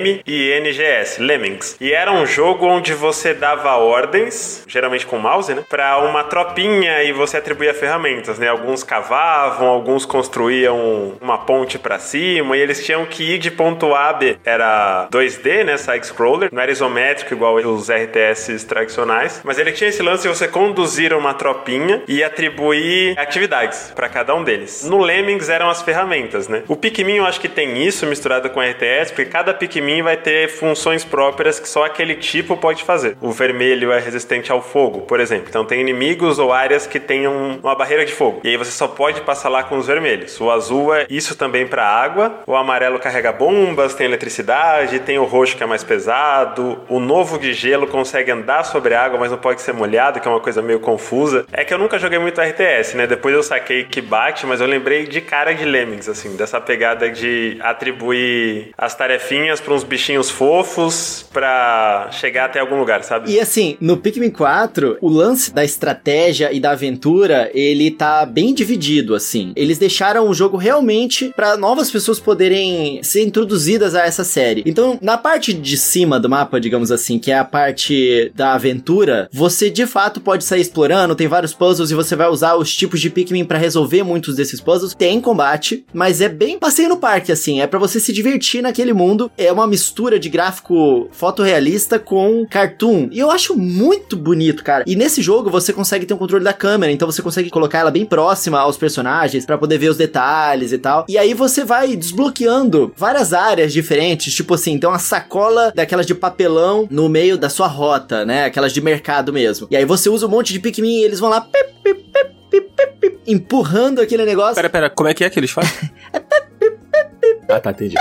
L-E-M-M-I-N-G-S, 0.09 1.21
Lemmings. 1.23 1.77
E 1.81 1.93
era 1.93 2.13
um 2.13 2.27
jogo 2.27 2.67
onde 2.67 2.93
você 2.95 3.35
dava 3.35 3.77
ordens, 3.77 4.65
geralmente 4.67 5.07
com 5.07 5.19
mouse, 5.19 5.53
né? 5.55 5.65
Pra 5.69 5.99
uma 5.99 6.25
tropinha 6.25 7.03
e 7.05 7.13
você 7.13 7.37
atribuía 7.37 7.75
ferramentas, 7.75 8.39
né? 8.39 8.49
Alguns 8.49 8.83
cavavam, 8.83 9.69
alguns 9.69 10.05
construíam 10.05 11.15
uma 11.21 11.39
ponte 11.39 11.79
pra 11.79 11.99
cima 11.99 12.57
e 12.57 12.61
eles 12.61 12.85
tinham 12.85 13.05
que 13.07 13.23
ir 13.35 13.39
de 13.39 13.51
ponto 13.51 13.95
A 13.95 14.09
a 14.11 14.13
B. 14.13 14.37
Era 14.45 15.09
2D, 15.13 15.65
né? 15.65 15.77
Side-scroller, 15.77 16.49
não 16.53 16.63
era 16.63 16.68
isométrico 16.71 17.35
igual 17.35 17.57
os 17.57 17.89
RTS 17.91 18.65
tradicionais, 18.65 19.41
mas 19.45 19.59
ele 19.59 19.73
tinha 19.73 19.91
esse 19.91 20.03
lance 20.03 20.23
de 20.23 20.29
você 20.29 20.49
conduzir 20.49 21.13
uma 21.13 21.35
tropinha 21.35 22.03
e 22.07 22.23
atribuir 22.23 23.19
atividades 23.19 23.93
pra 23.95 24.09
cada 24.09 24.35
um 24.35 24.43
deles. 24.43 24.85
No 24.85 24.99
Lemmings 24.99 25.49
eram 25.49 25.69
as 25.69 25.83
ferramentas, 25.83 26.49
né? 26.49 26.63
O 26.69 26.77
Pikmin 26.77 27.17
eu 27.17 27.27
acho 27.27 27.41
que 27.41 27.49
tem 27.49 27.83
isso 27.83 28.07
misturado 28.07 28.51
com 28.51 28.61
RTS, 28.61 29.13
porque 29.13 29.27
cada 29.27 29.55
Pikmin 29.55 30.03
vai 30.03 30.17
ter 30.17 30.49
funções 30.49 31.05
próprias 31.05 31.59
que 31.61 31.69
só 31.69 31.85
aquele 31.85 32.15
tipo 32.15 32.57
pode 32.57 32.83
fazer. 32.85 33.17
O 33.21 33.31
vermelho 33.31 33.93
é 33.93 33.99
resistente 33.99 34.51
ao 34.51 34.63
fogo, 34.63 35.03
por 35.03 35.21
exemplo. 35.21 35.47
Então 35.49 35.65
tem 35.65 35.81
inimigos 35.81 36.39
ou 36.39 36.53
áreas 36.53 36.87
que 36.87 37.01
tenham 37.01 37.59
uma 37.63 37.75
barreira 37.75 38.05
de 38.05 38.13
fogo. 38.13 38.41
E 38.45 38.49
aí 38.49 38.57
você 38.57 38.71
só 38.71 38.89
pode 38.89 39.21
passar 39.23 39.49
lá 39.49 39.63
com 39.63 39.79
os 39.79 39.87
vermelhos. 39.87 40.41
O 40.41 40.51
azul 40.51 40.95
é 40.95 41.07
isso 41.09 41.37
também 41.37 41.67
para 41.67 41.85
água. 41.85 42.43
O 42.47 42.55
amarelo 42.55 42.99
carrega 42.99 43.33
bombas, 43.33 43.95
tem 43.95 44.07
eletricidade, 44.07 44.99
tem 45.01 45.19
o 45.19 45.25
roxo 45.25 45.57
que 45.57 45.63
é 45.63 45.67
mais 45.67 45.85
pesado. 45.85 46.58
O 46.89 47.01
novo 47.01 47.39
de 47.39 47.53
gelo 47.53 47.87
consegue 47.87 48.31
andar 48.31 48.65
sobre 48.65 48.95
a 48.95 49.03
água, 49.03 49.19
mas 49.19 49.31
não 49.31 49.39
pode 49.39 49.63
ser 49.63 49.73
molhado, 49.73 50.21
que 50.21 50.29
é 50.29 50.31
uma 50.31 50.41
coisa 50.41 50.61
meio 50.63 50.81
confusa. 50.81 51.47
É 51.53 51.65
que 51.65 51.73
eu 51.73 51.79
nunca 51.79 51.99
joguei 51.99 52.19
muito 52.19 52.41
RTS, 52.41 52.97
né? 52.97 53.07
Depois 53.07 53.35
eu 53.35 53.43
saquei 53.43 53.85
que 53.85 54.01
bate, 54.01 54.47
mas 54.47 54.61
eu 54.61 54.67
lembrei 54.67 55.07
de 55.07 55.21
cara 55.21 55.53
de 55.53 55.65
Lemmings, 55.65 56.09
assim, 56.09 56.37
dessa 56.37 56.61
pegada 56.61 57.11
de 57.11 57.59
atribuir 57.61 58.73
as 58.77 58.95
tarefinhas 58.95 59.61
para 59.61 59.75
uns 59.75 59.85
bichinhos 59.85 60.31
fofos 60.31 61.27
pra 61.33 62.09
chegar 62.13 62.47
até 62.47 62.61
algum 62.61 62.79
lugar, 62.79 63.03
sabe? 63.03 63.31
E 63.31 63.41
assim, 63.41 63.77
no 63.81 63.97
Pikmin 63.97 64.31
4, 64.31 64.99
o 65.01 65.09
lance 65.09 65.53
da 65.53 65.65
estratégia 65.65 66.53
e 66.53 66.61
da 66.61 66.73
aventura, 66.73 67.51
ele 67.53 67.91
tá 67.91 68.25
bem 68.25 68.55
dividido, 68.55 69.15
assim. 69.15 69.53
Eles 69.57 69.79
deixaram 69.79 70.29
o 70.29 70.35
jogo 70.35 70.57
realmente 70.57 71.33
pra 71.35 71.57
novas 71.57 71.91
pessoas 71.91 72.19
poderem 72.19 73.03
ser 73.03 73.23
introduzidas 73.25 73.95
a 73.95 74.05
essa 74.05 74.25
série. 74.25 74.63
Então, 74.67 74.99
na 75.03 75.19
parte 75.19 75.53
de 75.53 75.77
cima 75.77 76.19
do 76.19 76.29
mapa, 76.29 76.48
mapa, 76.49 76.61
digamos 76.61 76.91
assim, 76.91 77.19
que 77.19 77.31
é 77.31 77.39
a 77.39 77.45
parte 77.45 78.33
da 78.35 78.55
aventura, 78.55 79.29
você 79.31 79.69
de 79.69 79.87
fato 79.87 80.21
pode 80.21 80.45
sair 80.45 80.63
explorando, 80.63 81.15
tem 81.15 81.29
vários 81.29 81.53
puzzles 81.53 81.91
e 81.91 81.95
você 81.95 82.17
vai 82.17 82.29
usar 82.29 82.57
os 82.57 82.75
tipos 82.75 83.01
de 83.01 83.11
Pikmin 83.11 83.45
para 83.45 83.59
resolver 83.59 84.03
muitos 84.03 84.35
desses 84.35 84.61
puzzles. 84.61 84.95
Tem 84.95 85.21
combate, 85.21 85.85
mas 85.93 86.21
é 86.21 86.29
bem 86.29 86.59
passeio 86.59 86.89
no 86.89 86.97
parque, 86.97 87.31
assim, 87.31 87.61
é 87.61 87.67
para 87.67 87.79
você 87.79 88.01
se 88.01 88.13
divertir 88.13 88.63
naquele 88.63 88.95
mundo. 88.95 89.31
É 89.37 89.53
uma 89.53 89.67
mistura 89.67 90.19
de 90.19 90.29
gráfico 90.31 91.09
fotorrealista 91.13 91.99
com 91.99 92.47
cartoon. 92.49 93.09
E 93.13 93.19
eu 93.19 93.31
acho 93.31 93.55
muito 93.55 94.17
bonito, 94.17 94.65
cara. 94.65 94.85
E 94.87 94.97
nesse 94.97 95.21
jogo 95.21 95.51
você 95.51 95.73
consegue 95.73 96.07
ter 96.07 96.15
um 96.15 96.19
controle 96.19 96.45
da 96.45 96.53
câmera, 96.55 96.91
então 96.91 97.11
você 97.11 97.21
consegue 97.21 97.51
colocar 97.51 97.79
ela 97.79 97.91
bem 97.91 98.07
próxima 98.07 98.59
aos 98.59 98.79
personagens 98.79 99.45
para 99.45 99.59
poder 99.59 99.77
ver 99.77 99.91
os 99.91 99.97
detalhes 99.97 100.73
e 100.73 100.79
tal. 100.79 101.05
E 101.09 101.19
aí 101.19 101.35
você 101.35 101.65
vai 101.65 101.95
desbloqueando 101.95 102.93
várias 102.97 103.35
áreas 103.35 103.73
diferentes, 103.73 104.33
tipo 104.33 104.55
assim, 104.55 104.73
então 104.73 104.91
uma 104.91 104.99
sacola 104.99 105.73
daquelas 105.75 106.07
de 106.07 106.15
papelão 106.39 106.87
no 106.89 107.09
meio 107.09 107.37
da 107.37 107.51
sua 107.51 107.67
rota, 107.67 108.25
né? 108.25 108.45
Aquelas 108.45 108.73
de 108.73 108.81
mercado 108.81 109.33
mesmo. 109.33 109.67
E 109.71 109.77
aí 109.77 109.85
você 109.85 110.09
usa 110.09 110.27
um 110.27 110.31
monte 110.31 110.53
de 110.53 110.61
Pikmin 110.61 111.01
e 111.01 111.05
eles 111.05 111.19
vão 111.19 111.29
lá 111.29 111.41
pip, 111.41 111.75
pip, 111.83 112.05
pip, 112.05 112.35
pip, 112.51 112.71
pip, 112.77 112.93
pip, 113.01 113.19
empurrando 113.27 114.01
aquele 114.01 114.25
negócio. 114.25 114.55
Pera, 114.55 114.71
pera, 114.71 114.89
como 114.89 115.09
é 115.09 115.15
que 115.15 115.25
é 115.25 115.31
que 115.31 115.39
eles 115.39 115.51
fazem? 115.51 115.73
ah, 117.49 117.59
tá, 117.59 117.71
entendi. 117.71 117.97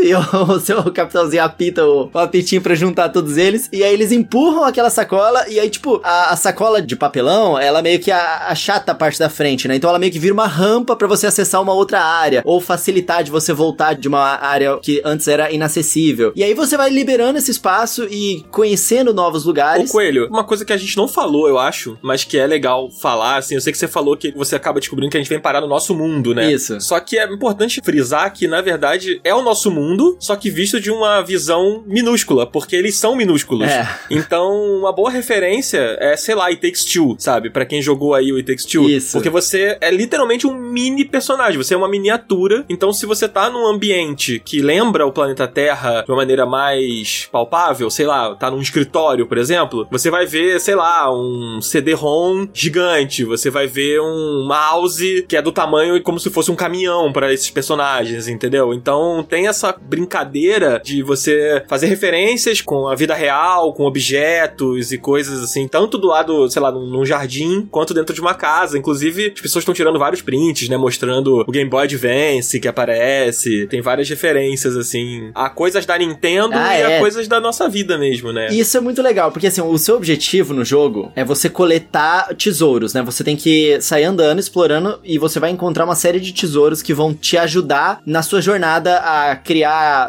E 0.10 0.14
o, 0.14 0.20
o 0.54 0.60
seu 0.60 0.82
capitãozinho 0.92 1.42
apita 1.44 1.84
o, 1.84 2.10
o 2.12 2.18
apitinho 2.18 2.62
pra 2.62 2.74
juntar 2.74 3.10
todos 3.10 3.36
eles. 3.36 3.68
E 3.72 3.84
aí 3.84 3.92
eles 3.92 4.10
empurram 4.10 4.64
aquela 4.64 4.90
sacola. 4.90 5.46
E 5.48 5.60
aí, 5.60 5.68
tipo, 5.68 6.00
a, 6.02 6.32
a 6.32 6.36
sacola 6.36 6.80
de 6.80 6.96
papelão, 6.96 7.58
ela 7.58 7.82
meio 7.82 8.00
que 8.00 8.10
achata 8.10 8.92
a 8.92 8.94
parte 8.94 9.18
da 9.18 9.28
frente, 9.28 9.68
né? 9.68 9.76
Então 9.76 9.90
ela 9.90 9.98
meio 9.98 10.10
que 10.12 10.18
vira 10.18 10.32
uma 10.32 10.46
rampa 10.46 10.96
pra 10.96 11.06
você 11.06 11.26
acessar 11.26 11.60
uma 11.60 11.72
outra 11.72 12.02
área. 12.02 12.42
Ou 12.44 12.60
facilitar 12.60 13.22
de 13.22 13.30
você 13.30 13.52
voltar 13.52 13.94
de 13.94 14.08
uma 14.08 14.20
área 14.20 14.78
que 14.78 15.00
antes 15.04 15.28
era 15.28 15.52
inacessível. 15.52 16.32
E 16.34 16.42
aí 16.42 16.54
você 16.54 16.76
vai 16.76 16.90
liberando 16.90 17.38
esse 17.38 17.50
espaço 17.50 18.04
e 18.10 18.44
conhecendo 18.50 19.12
novos 19.12 19.44
Ô, 19.44 19.48
lugares. 19.48 19.90
Coelho, 19.90 20.28
uma 20.28 20.44
coisa 20.44 20.64
que 20.64 20.72
a 20.72 20.76
gente 20.76 20.96
não 20.96 21.06
falou, 21.06 21.48
eu 21.48 21.58
acho, 21.58 21.98
mas 22.02 22.24
que 22.24 22.38
é 22.38 22.46
legal 22.46 22.90
falar, 22.90 23.36
assim, 23.36 23.54
eu 23.54 23.60
sei 23.60 23.72
que 23.72 23.78
você 23.78 23.88
falou 23.88 24.16
que 24.16 24.32
você 24.32 24.56
acaba 24.56 24.80
descobrindo 24.80 25.10
que 25.10 25.16
a 25.16 25.20
gente 25.20 25.28
vem 25.28 25.40
parar 25.40 25.60
no 25.60 25.68
nosso 25.68 25.94
mundo, 25.94 26.34
né? 26.34 26.50
Isso. 26.50 26.80
Só 26.80 26.98
que 27.00 27.18
é 27.18 27.24
importante 27.24 27.80
frisar 27.84 28.32
que, 28.32 28.46
na 28.46 28.60
verdade, 28.60 29.20
é 29.24 29.34
o 29.34 29.42
nosso 29.42 29.70
mundo, 29.70 29.89
só 30.18 30.36
que 30.36 30.50
visto 30.50 30.80
de 30.80 30.90
uma 30.90 31.20
visão 31.22 31.82
minúscula, 31.86 32.46
porque 32.46 32.76
eles 32.76 32.96
são 32.96 33.14
minúsculos. 33.16 33.68
É. 33.68 33.88
Então, 34.10 34.52
uma 34.78 34.92
boa 34.92 35.10
referência 35.10 35.96
é, 36.00 36.16
sei 36.16 36.34
lá, 36.34 36.46
It 36.46 36.60
Takes 36.60 36.84
Two, 36.84 37.16
sabe? 37.18 37.50
Pra 37.50 37.64
quem 37.64 37.80
jogou 37.80 38.14
aí 38.14 38.32
o 38.32 38.36
It 38.36 38.46
Takes 38.46 38.64
Two. 38.64 38.88
Isso. 38.88 39.12
Porque 39.12 39.30
você 39.30 39.78
é 39.80 39.90
literalmente 39.90 40.46
um 40.46 40.54
mini 40.54 41.04
personagem, 41.04 41.56
você 41.56 41.74
é 41.74 41.76
uma 41.76 41.88
miniatura. 41.88 42.64
Então, 42.68 42.92
se 42.92 43.06
você 43.06 43.28
tá 43.28 43.50
num 43.50 43.66
ambiente 43.66 44.40
que 44.44 44.60
lembra 44.60 45.06
o 45.06 45.12
planeta 45.12 45.46
Terra 45.46 46.02
de 46.02 46.10
uma 46.10 46.18
maneira 46.18 46.46
mais 46.46 47.28
palpável, 47.30 47.90
sei 47.90 48.06
lá, 48.06 48.34
tá 48.34 48.50
num 48.50 48.60
escritório, 48.60 49.26
por 49.26 49.38
exemplo, 49.38 49.86
você 49.90 50.10
vai 50.10 50.26
ver, 50.26 50.60
sei 50.60 50.74
lá, 50.74 51.12
um 51.12 51.60
CD-ROM 51.60 52.48
gigante, 52.52 53.24
você 53.24 53.50
vai 53.50 53.66
ver 53.66 54.00
um 54.00 54.46
mouse 54.46 55.24
que 55.28 55.36
é 55.36 55.42
do 55.42 55.52
tamanho 55.52 56.02
como 56.02 56.18
se 56.18 56.30
fosse 56.30 56.50
um 56.50 56.56
caminhão 56.56 57.12
pra 57.12 57.32
esses 57.32 57.50
personagens, 57.50 58.28
entendeu? 58.28 58.72
Então, 58.72 59.24
tem 59.28 59.48
essa 59.48 59.72
brincadeira 59.80 60.80
de 60.84 61.02
você 61.02 61.62
fazer 61.68 61.86
referências 61.86 62.60
com 62.60 62.88
a 62.88 62.94
vida 62.94 63.14
real, 63.14 63.72
com 63.72 63.84
objetos 63.84 64.92
e 64.92 64.98
coisas 64.98 65.42
assim, 65.42 65.68
tanto 65.68 65.98
do 65.98 66.06
lado, 66.06 66.48
sei 66.50 66.62
lá, 66.62 66.70
num, 66.70 67.04
jardim, 67.04 67.66
quanto 67.70 67.94
dentro 67.94 68.14
de 68.14 68.20
uma 68.20 68.34
casa. 68.34 68.78
Inclusive, 68.78 69.32
as 69.34 69.40
pessoas 69.40 69.62
estão 69.62 69.74
tirando 69.74 69.98
vários 69.98 70.22
prints, 70.22 70.68
né, 70.68 70.76
mostrando 70.76 71.44
o 71.46 71.52
Game 71.52 71.68
Boy 71.68 71.84
Advance 71.84 72.60
que 72.60 72.68
aparece. 72.68 73.66
Tem 73.66 73.80
várias 73.80 74.08
referências, 74.08 74.76
assim, 74.76 75.30
a 75.34 75.48
coisas 75.50 75.84
da 75.86 75.98
Nintendo 75.98 76.54
Ah, 76.54 76.78
e 76.78 76.82
é. 76.82 76.96
a 76.96 77.00
coisas 77.00 77.26
da 77.26 77.40
nossa 77.40 77.68
vida 77.68 77.98
mesmo, 77.98 78.32
né? 78.32 78.48
E 78.50 78.60
Isso 78.60 78.76
é 78.76 78.80
muito 78.80 79.02
legal, 79.02 79.32
porque 79.32 79.46
assim, 79.46 79.60
o 79.60 79.78
seu 79.78 79.96
objetivo 79.96 80.54
no 80.54 80.64
jogo 80.64 81.10
é 81.16 81.24
você 81.24 81.48
coletar 81.48 82.34
tesouros, 82.34 82.94
né? 82.94 83.02
Você 83.02 83.24
tem 83.24 83.36
que 83.36 83.80
sair 83.80 84.04
andando, 84.04 84.38
explorando, 84.38 85.00
e 85.02 85.18
você 85.18 85.40
vai 85.40 85.50
encontrar 85.50 85.84
uma 85.84 85.94
série 85.94 86.20
de 86.20 86.32
tesouros 86.32 86.82
que 86.82 86.94
vão 86.94 87.12
te 87.14 87.36
ajudar 87.36 88.00
na 88.06 88.22
sua 88.22 88.40
jornada 88.40 88.98
a 88.98 89.36
criar, 89.36 89.59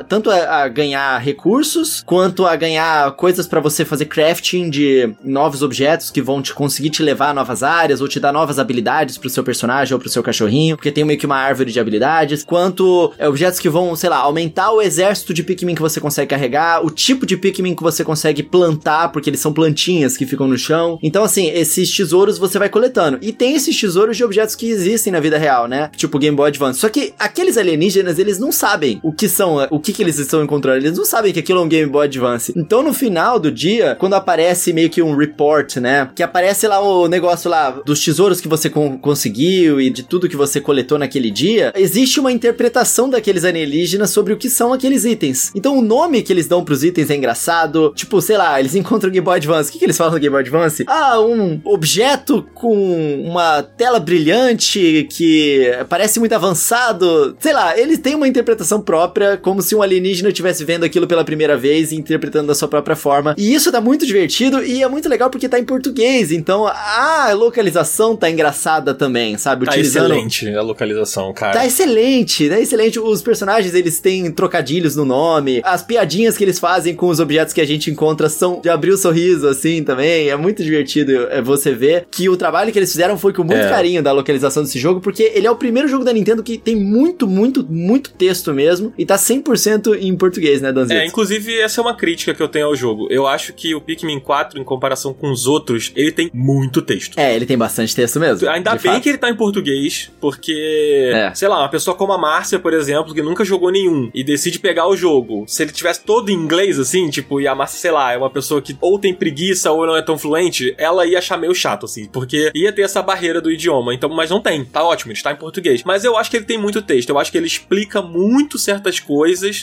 tanto 0.08 0.30
a, 0.30 0.64
a 0.64 0.68
ganhar 0.68 1.18
recursos, 1.20 2.04
quanto 2.06 2.46
a 2.46 2.56
ganhar 2.56 3.12
coisas 3.14 3.48
pra 3.48 3.60
você 3.60 3.86
fazer 3.86 4.06
crafting 4.06 4.70
de 4.70 5.14
novos 5.24 5.62
objetos 5.62 6.10
que 6.10 6.22
vão 6.22 6.42
te 6.42 6.54
conseguir 6.54 6.90
te 6.90 7.04
levar 7.04 7.30
a 7.30 7.34
novas 7.34 7.64
áreas, 7.64 8.02
ou 8.02 8.08
te 8.08 8.20
dar 8.20 8.32
novas 8.32 8.60
habilidades 8.60 9.18
pro 9.18 9.30
seu 9.30 9.44
personagem 9.44 9.94
ou 9.94 10.00
pro 10.00 10.10
seu 10.10 10.24
cachorrinho, 10.24 10.76
porque 10.76 10.92
tem 10.92 11.04
meio 11.04 11.20
que 11.20 11.26
uma 11.26 11.38
árvore 11.38 11.72
de 11.72 11.80
habilidades, 11.80 12.44
quanto 12.44 13.14
é, 13.18 13.28
objetos 13.28 13.60
que 13.60 13.70
vão, 13.70 13.96
sei 13.96 14.10
lá, 14.10 14.18
aumentar 14.18 14.72
o 14.72 14.82
exército 14.82 15.34
de 15.34 15.44
Pikmin 15.44 15.76
que 15.76 15.82
você 15.82 16.00
consegue 16.00 16.30
carregar, 16.30 16.86
o 16.86 16.90
tipo 16.90 17.26
de 17.26 17.38
Pikmin 17.38 17.76
que 17.76 17.84
você 17.84 18.04
consegue 18.04 18.44
plantar, 18.44 19.10
porque 19.12 19.30
eles 19.30 19.40
são 19.40 19.54
plantinhas 19.54 20.18
que 20.18 20.26
ficam 20.26 20.48
no 20.48 20.58
chão. 20.58 21.00
Então, 21.02 21.24
assim, 21.24 21.48
esses 21.50 21.90
tesouros 21.96 22.38
você 22.38 22.60
vai 22.60 22.70
coletando. 22.70 23.18
E 23.22 23.32
tem 23.32 23.56
esses 23.56 23.80
tesouros 23.80 24.18
de 24.18 24.24
objetos 24.24 24.56
que 24.56 24.70
existem 24.70 25.12
na 25.12 25.20
vida 25.20 25.38
real, 25.38 25.68
né? 25.68 25.90
Tipo 25.96 26.20
Game 26.20 26.36
Boy 26.36 26.50
Advance. 26.50 26.80
Só 26.80 26.90
que 26.90 27.14
aqueles 27.18 27.58
alienígenas, 27.58 28.20
eles 28.20 28.38
não 28.38 28.52
sabem 28.52 29.00
o 29.04 29.12
que 29.12 29.28
são, 29.28 29.41
o 29.50 29.80
que, 29.80 29.94
que 29.94 30.02
eles 30.02 30.18
estão 30.20 30.44
encontrando. 30.44 30.78
Eles 30.86 30.98
não 30.98 31.06
sabem 31.06 31.32
que 31.34 31.40
aquilo 31.40 31.60
é 31.60 31.64
um 31.64 31.68
Game 31.70 31.90
Boy 31.90 32.06
Advance. 32.06 32.54
Então, 32.56 32.82
no 32.84 32.94
final 32.94 33.40
do 33.40 33.52
dia, 33.52 33.96
quando 34.00 34.14
aparece 34.14 34.74
meio 34.74 34.90
que 34.90 35.02
um 35.02 35.16
report, 35.16 35.78
né? 35.78 36.10
Que 36.16 36.24
aparece 36.24 36.68
lá 36.68 36.80
o 36.82 37.08
negócio 37.08 37.50
lá 37.50 37.72
dos 37.86 38.04
tesouros 38.04 38.40
que 38.42 38.48
você 38.48 38.70
con- 38.70 38.98
conseguiu 38.98 39.80
e 39.82 39.90
de 39.90 40.04
tudo 40.04 40.28
que 40.30 40.36
você 40.36 40.60
coletou 40.62 40.98
naquele 40.98 41.32
dia, 41.32 41.72
existe 41.76 42.20
uma 42.20 42.32
interpretação 42.32 43.10
daqueles 43.10 43.44
alienígenas 43.44 44.10
sobre 44.10 44.34
o 44.34 44.38
que 44.38 44.50
são 44.50 44.74
aqueles 44.74 45.06
itens. 45.06 45.52
Então, 45.56 45.78
o 45.78 45.82
nome 45.82 46.22
que 46.22 46.32
eles 46.34 46.48
dão 46.48 46.64
pros 46.64 46.84
itens 46.84 47.10
é 47.10 47.16
engraçado. 47.16 47.94
Tipo, 47.96 48.22
sei 48.22 48.38
lá, 48.38 48.60
eles 48.60 48.76
encontram 48.76 49.10
o 49.10 49.14
Game 49.14 49.24
Boy 49.24 49.38
Advance. 49.38 49.70
O 49.70 49.74
que, 49.74 49.80
que 49.80 49.86
eles 49.86 49.98
falam 49.98 50.14
do 50.14 50.20
Game 50.20 50.32
Boy 50.32 50.42
Advance? 50.42 50.84
Ah, 50.88 51.20
um 51.20 51.60
objeto 51.64 52.46
com 52.54 53.22
uma 53.26 53.62
tela 53.64 54.00
brilhante 54.00 55.08
que 55.12 55.72
parece 55.90 56.20
muito 56.20 56.34
avançado. 56.34 57.36
Sei 57.40 57.54
lá, 57.54 57.78
eles 57.78 58.00
têm 58.00 58.16
uma 58.16 58.28
interpretação 58.28 58.82
própria, 58.82 59.31
como 59.38 59.62
se 59.62 59.76
um 59.76 59.82
alienígena 59.82 60.30
estivesse 60.30 60.64
vendo 60.64 60.84
aquilo 60.84 61.08
pela 61.08 61.24
primeira 61.24 61.58
vez 61.58 61.92
e 61.92 61.96
interpretando 61.96 62.48
da 62.48 62.56
sua 62.56 62.68
própria 62.68 62.96
forma. 62.96 63.36
E 63.38 63.54
isso 63.54 63.72
tá 63.72 63.80
muito 63.82 64.06
divertido 64.06 64.64
e 64.64 64.82
é 64.84 64.88
muito 64.88 65.08
legal 65.10 65.30
porque 65.30 65.48
tá 65.50 65.60
em 65.60 65.64
português. 65.64 66.32
Então, 66.32 66.68
a 66.68 67.32
localização 67.34 68.16
tá 68.16 68.30
engraçada 68.30 68.94
também, 68.94 69.38
sabe? 69.38 69.66
Tá 69.66 69.78
excelente 69.78 70.50
a 70.56 70.62
localização, 70.62 71.34
cara. 71.34 71.54
Tá 71.54 71.66
excelente, 71.66 72.50
tá 72.50 72.60
excelente. 72.60 73.00
Os 73.00 73.22
personagens, 73.22 73.74
eles 73.74 74.00
têm 74.00 74.32
trocadilhos 74.32 74.96
no 74.96 75.06
nome. 75.06 75.62
As 75.64 75.84
piadinhas 75.84 76.38
que 76.38 76.44
eles 76.44 76.60
fazem 76.60 76.96
com 76.96 77.08
os 77.08 77.20
objetos 77.20 77.54
que 77.54 77.62
a 77.62 77.66
gente 77.68 77.90
encontra 77.92 78.30
são 78.30 78.60
de 78.62 78.70
abrir 78.70 78.92
o 78.92 78.98
sorriso, 78.98 79.48
assim, 79.48 79.84
também. 79.84 80.30
É 80.30 80.36
muito 80.36 80.64
divertido 80.64 81.28
é, 81.30 81.42
você 81.42 81.74
ver 81.74 82.06
que 82.10 82.30
o 82.30 82.38
trabalho 82.38 82.72
que 82.72 82.80
eles 82.80 82.92
fizeram 82.92 83.18
foi 83.18 83.34
com 83.34 83.44
muito 83.44 83.62
É. 83.62 83.70
carinho 83.70 84.02
da 84.02 84.12
localização 84.12 84.64
desse 84.64 84.80
jogo, 84.80 85.00
porque 85.02 85.32
ele 85.36 85.48
é 85.48 85.52
o 85.52 85.56
primeiro 85.56 85.88
jogo 85.88 86.04
da 86.04 86.14
Nintendo 86.14 86.44
que 86.44 86.58
tem 86.58 86.76
muito, 86.76 87.28
muito, 87.28 87.66
muito 87.70 88.12
texto 88.12 88.54
mesmo. 88.54 88.94
E 88.98 89.06
tá 89.06 89.18
100% 89.22 89.98
em 90.00 90.16
português, 90.16 90.62
né, 90.62 90.72
Danzito? 90.72 90.94
É, 91.00 91.06
inclusive, 91.06 91.60
essa 91.60 91.80
é 91.80 91.82
uma 91.82 91.96
crítica 91.96 92.34
que 92.34 92.42
eu 92.42 92.48
tenho 92.48 92.68
ao 92.68 92.76
jogo. 92.76 93.08
Eu 93.10 93.28
acho 93.28 93.54
que 93.54 93.74
o 93.76 93.82
Pikmin 93.82 94.20
4, 94.20 94.60
em 94.60 94.64
comparação 94.64 95.14
com 95.14 95.32
os 95.32 95.48
outros, 95.48 95.92
ele 95.96 96.12
tem 96.12 96.30
muito 96.34 96.82
texto. 96.82 97.18
É, 97.18 97.36
ele 97.36 97.46
tem 97.46 97.58
bastante 97.58 97.96
texto 97.96 98.20
mesmo. 98.20 98.50
Ainda 98.50 98.72
bem 98.72 98.80
fato. 98.94 99.02
que 99.02 99.10
ele 99.10 99.18
tá 99.18 99.30
em 99.30 99.36
português, 99.36 100.12
porque, 100.20 101.12
É. 101.14 101.34
sei 101.34 101.48
lá, 101.48 101.60
uma 101.60 101.70
pessoa 101.70 101.96
como 101.96 102.14
a 102.14 102.18
Márcia, 102.18 102.60
por 102.60 102.74
exemplo, 102.74 103.14
que 103.14 103.22
nunca 103.22 103.44
jogou 103.46 103.72
nenhum 103.72 104.10
e 104.14 104.24
decide 104.24 104.60
pegar 104.60 104.88
o 104.88 104.96
jogo. 104.96 105.46
Se 105.48 105.64
ele 105.64 105.72
tivesse 105.72 106.02
todo 106.04 106.30
em 106.30 106.34
inglês, 106.34 106.80
assim, 106.80 107.10
tipo, 107.10 107.40
e 107.40 107.48
a 107.48 107.56
Márcia, 107.56 107.80
sei 107.80 107.92
lá, 107.92 108.12
é 108.14 108.18
uma 108.18 108.30
pessoa 108.30 108.62
que 108.62 108.76
ou 108.82 108.98
tem 109.00 109.14
preguiça 109.14 109.72
ou 109.72 109.86
não 109.86 109.96
é 109.96 110.02
tão 110.02 110.18
fluente, 110.18 110.74
ela 110.78 111.06
ia 111.06 111.20
achar 111.20 111.38
meio 111.38 111.54
chato, 111.54 111.86
assim, 111.86 112.06
porque 112.12 112.52
ia 112.56 112.72
ter 112.72 112.82
essa 112.82 113.02
barreira 113.02 113.42
do 113.42 113.52
idioma. 113.52 113.94
Então, 113.94 114.10
mas 114.10 114.30
não 114.30 114.42
tem, 114.42 114.64
tá 114.66 114.84
ótimo, 114.84 115.12
ele 115.12 115.18
está 115.20 115.32
em 115.32 115.36
português. 115.36 115.84
Mas 115.86 116.04
eu 116.04 116.18
acho 116.18 116.30
que 116.30 116.38
ele 116.38 116.46
tem 116.46 116.58
muito 116.58 116.82
texto, 116.82 117.10
eu 117.10 117.20
acho 117.20 117.32
que 117.32 117.38
ele 117.38 117.48
explica 117.48 118.02
muito 118.02 118.58
certas 118.58 119.00
coisas, 119.00 119.11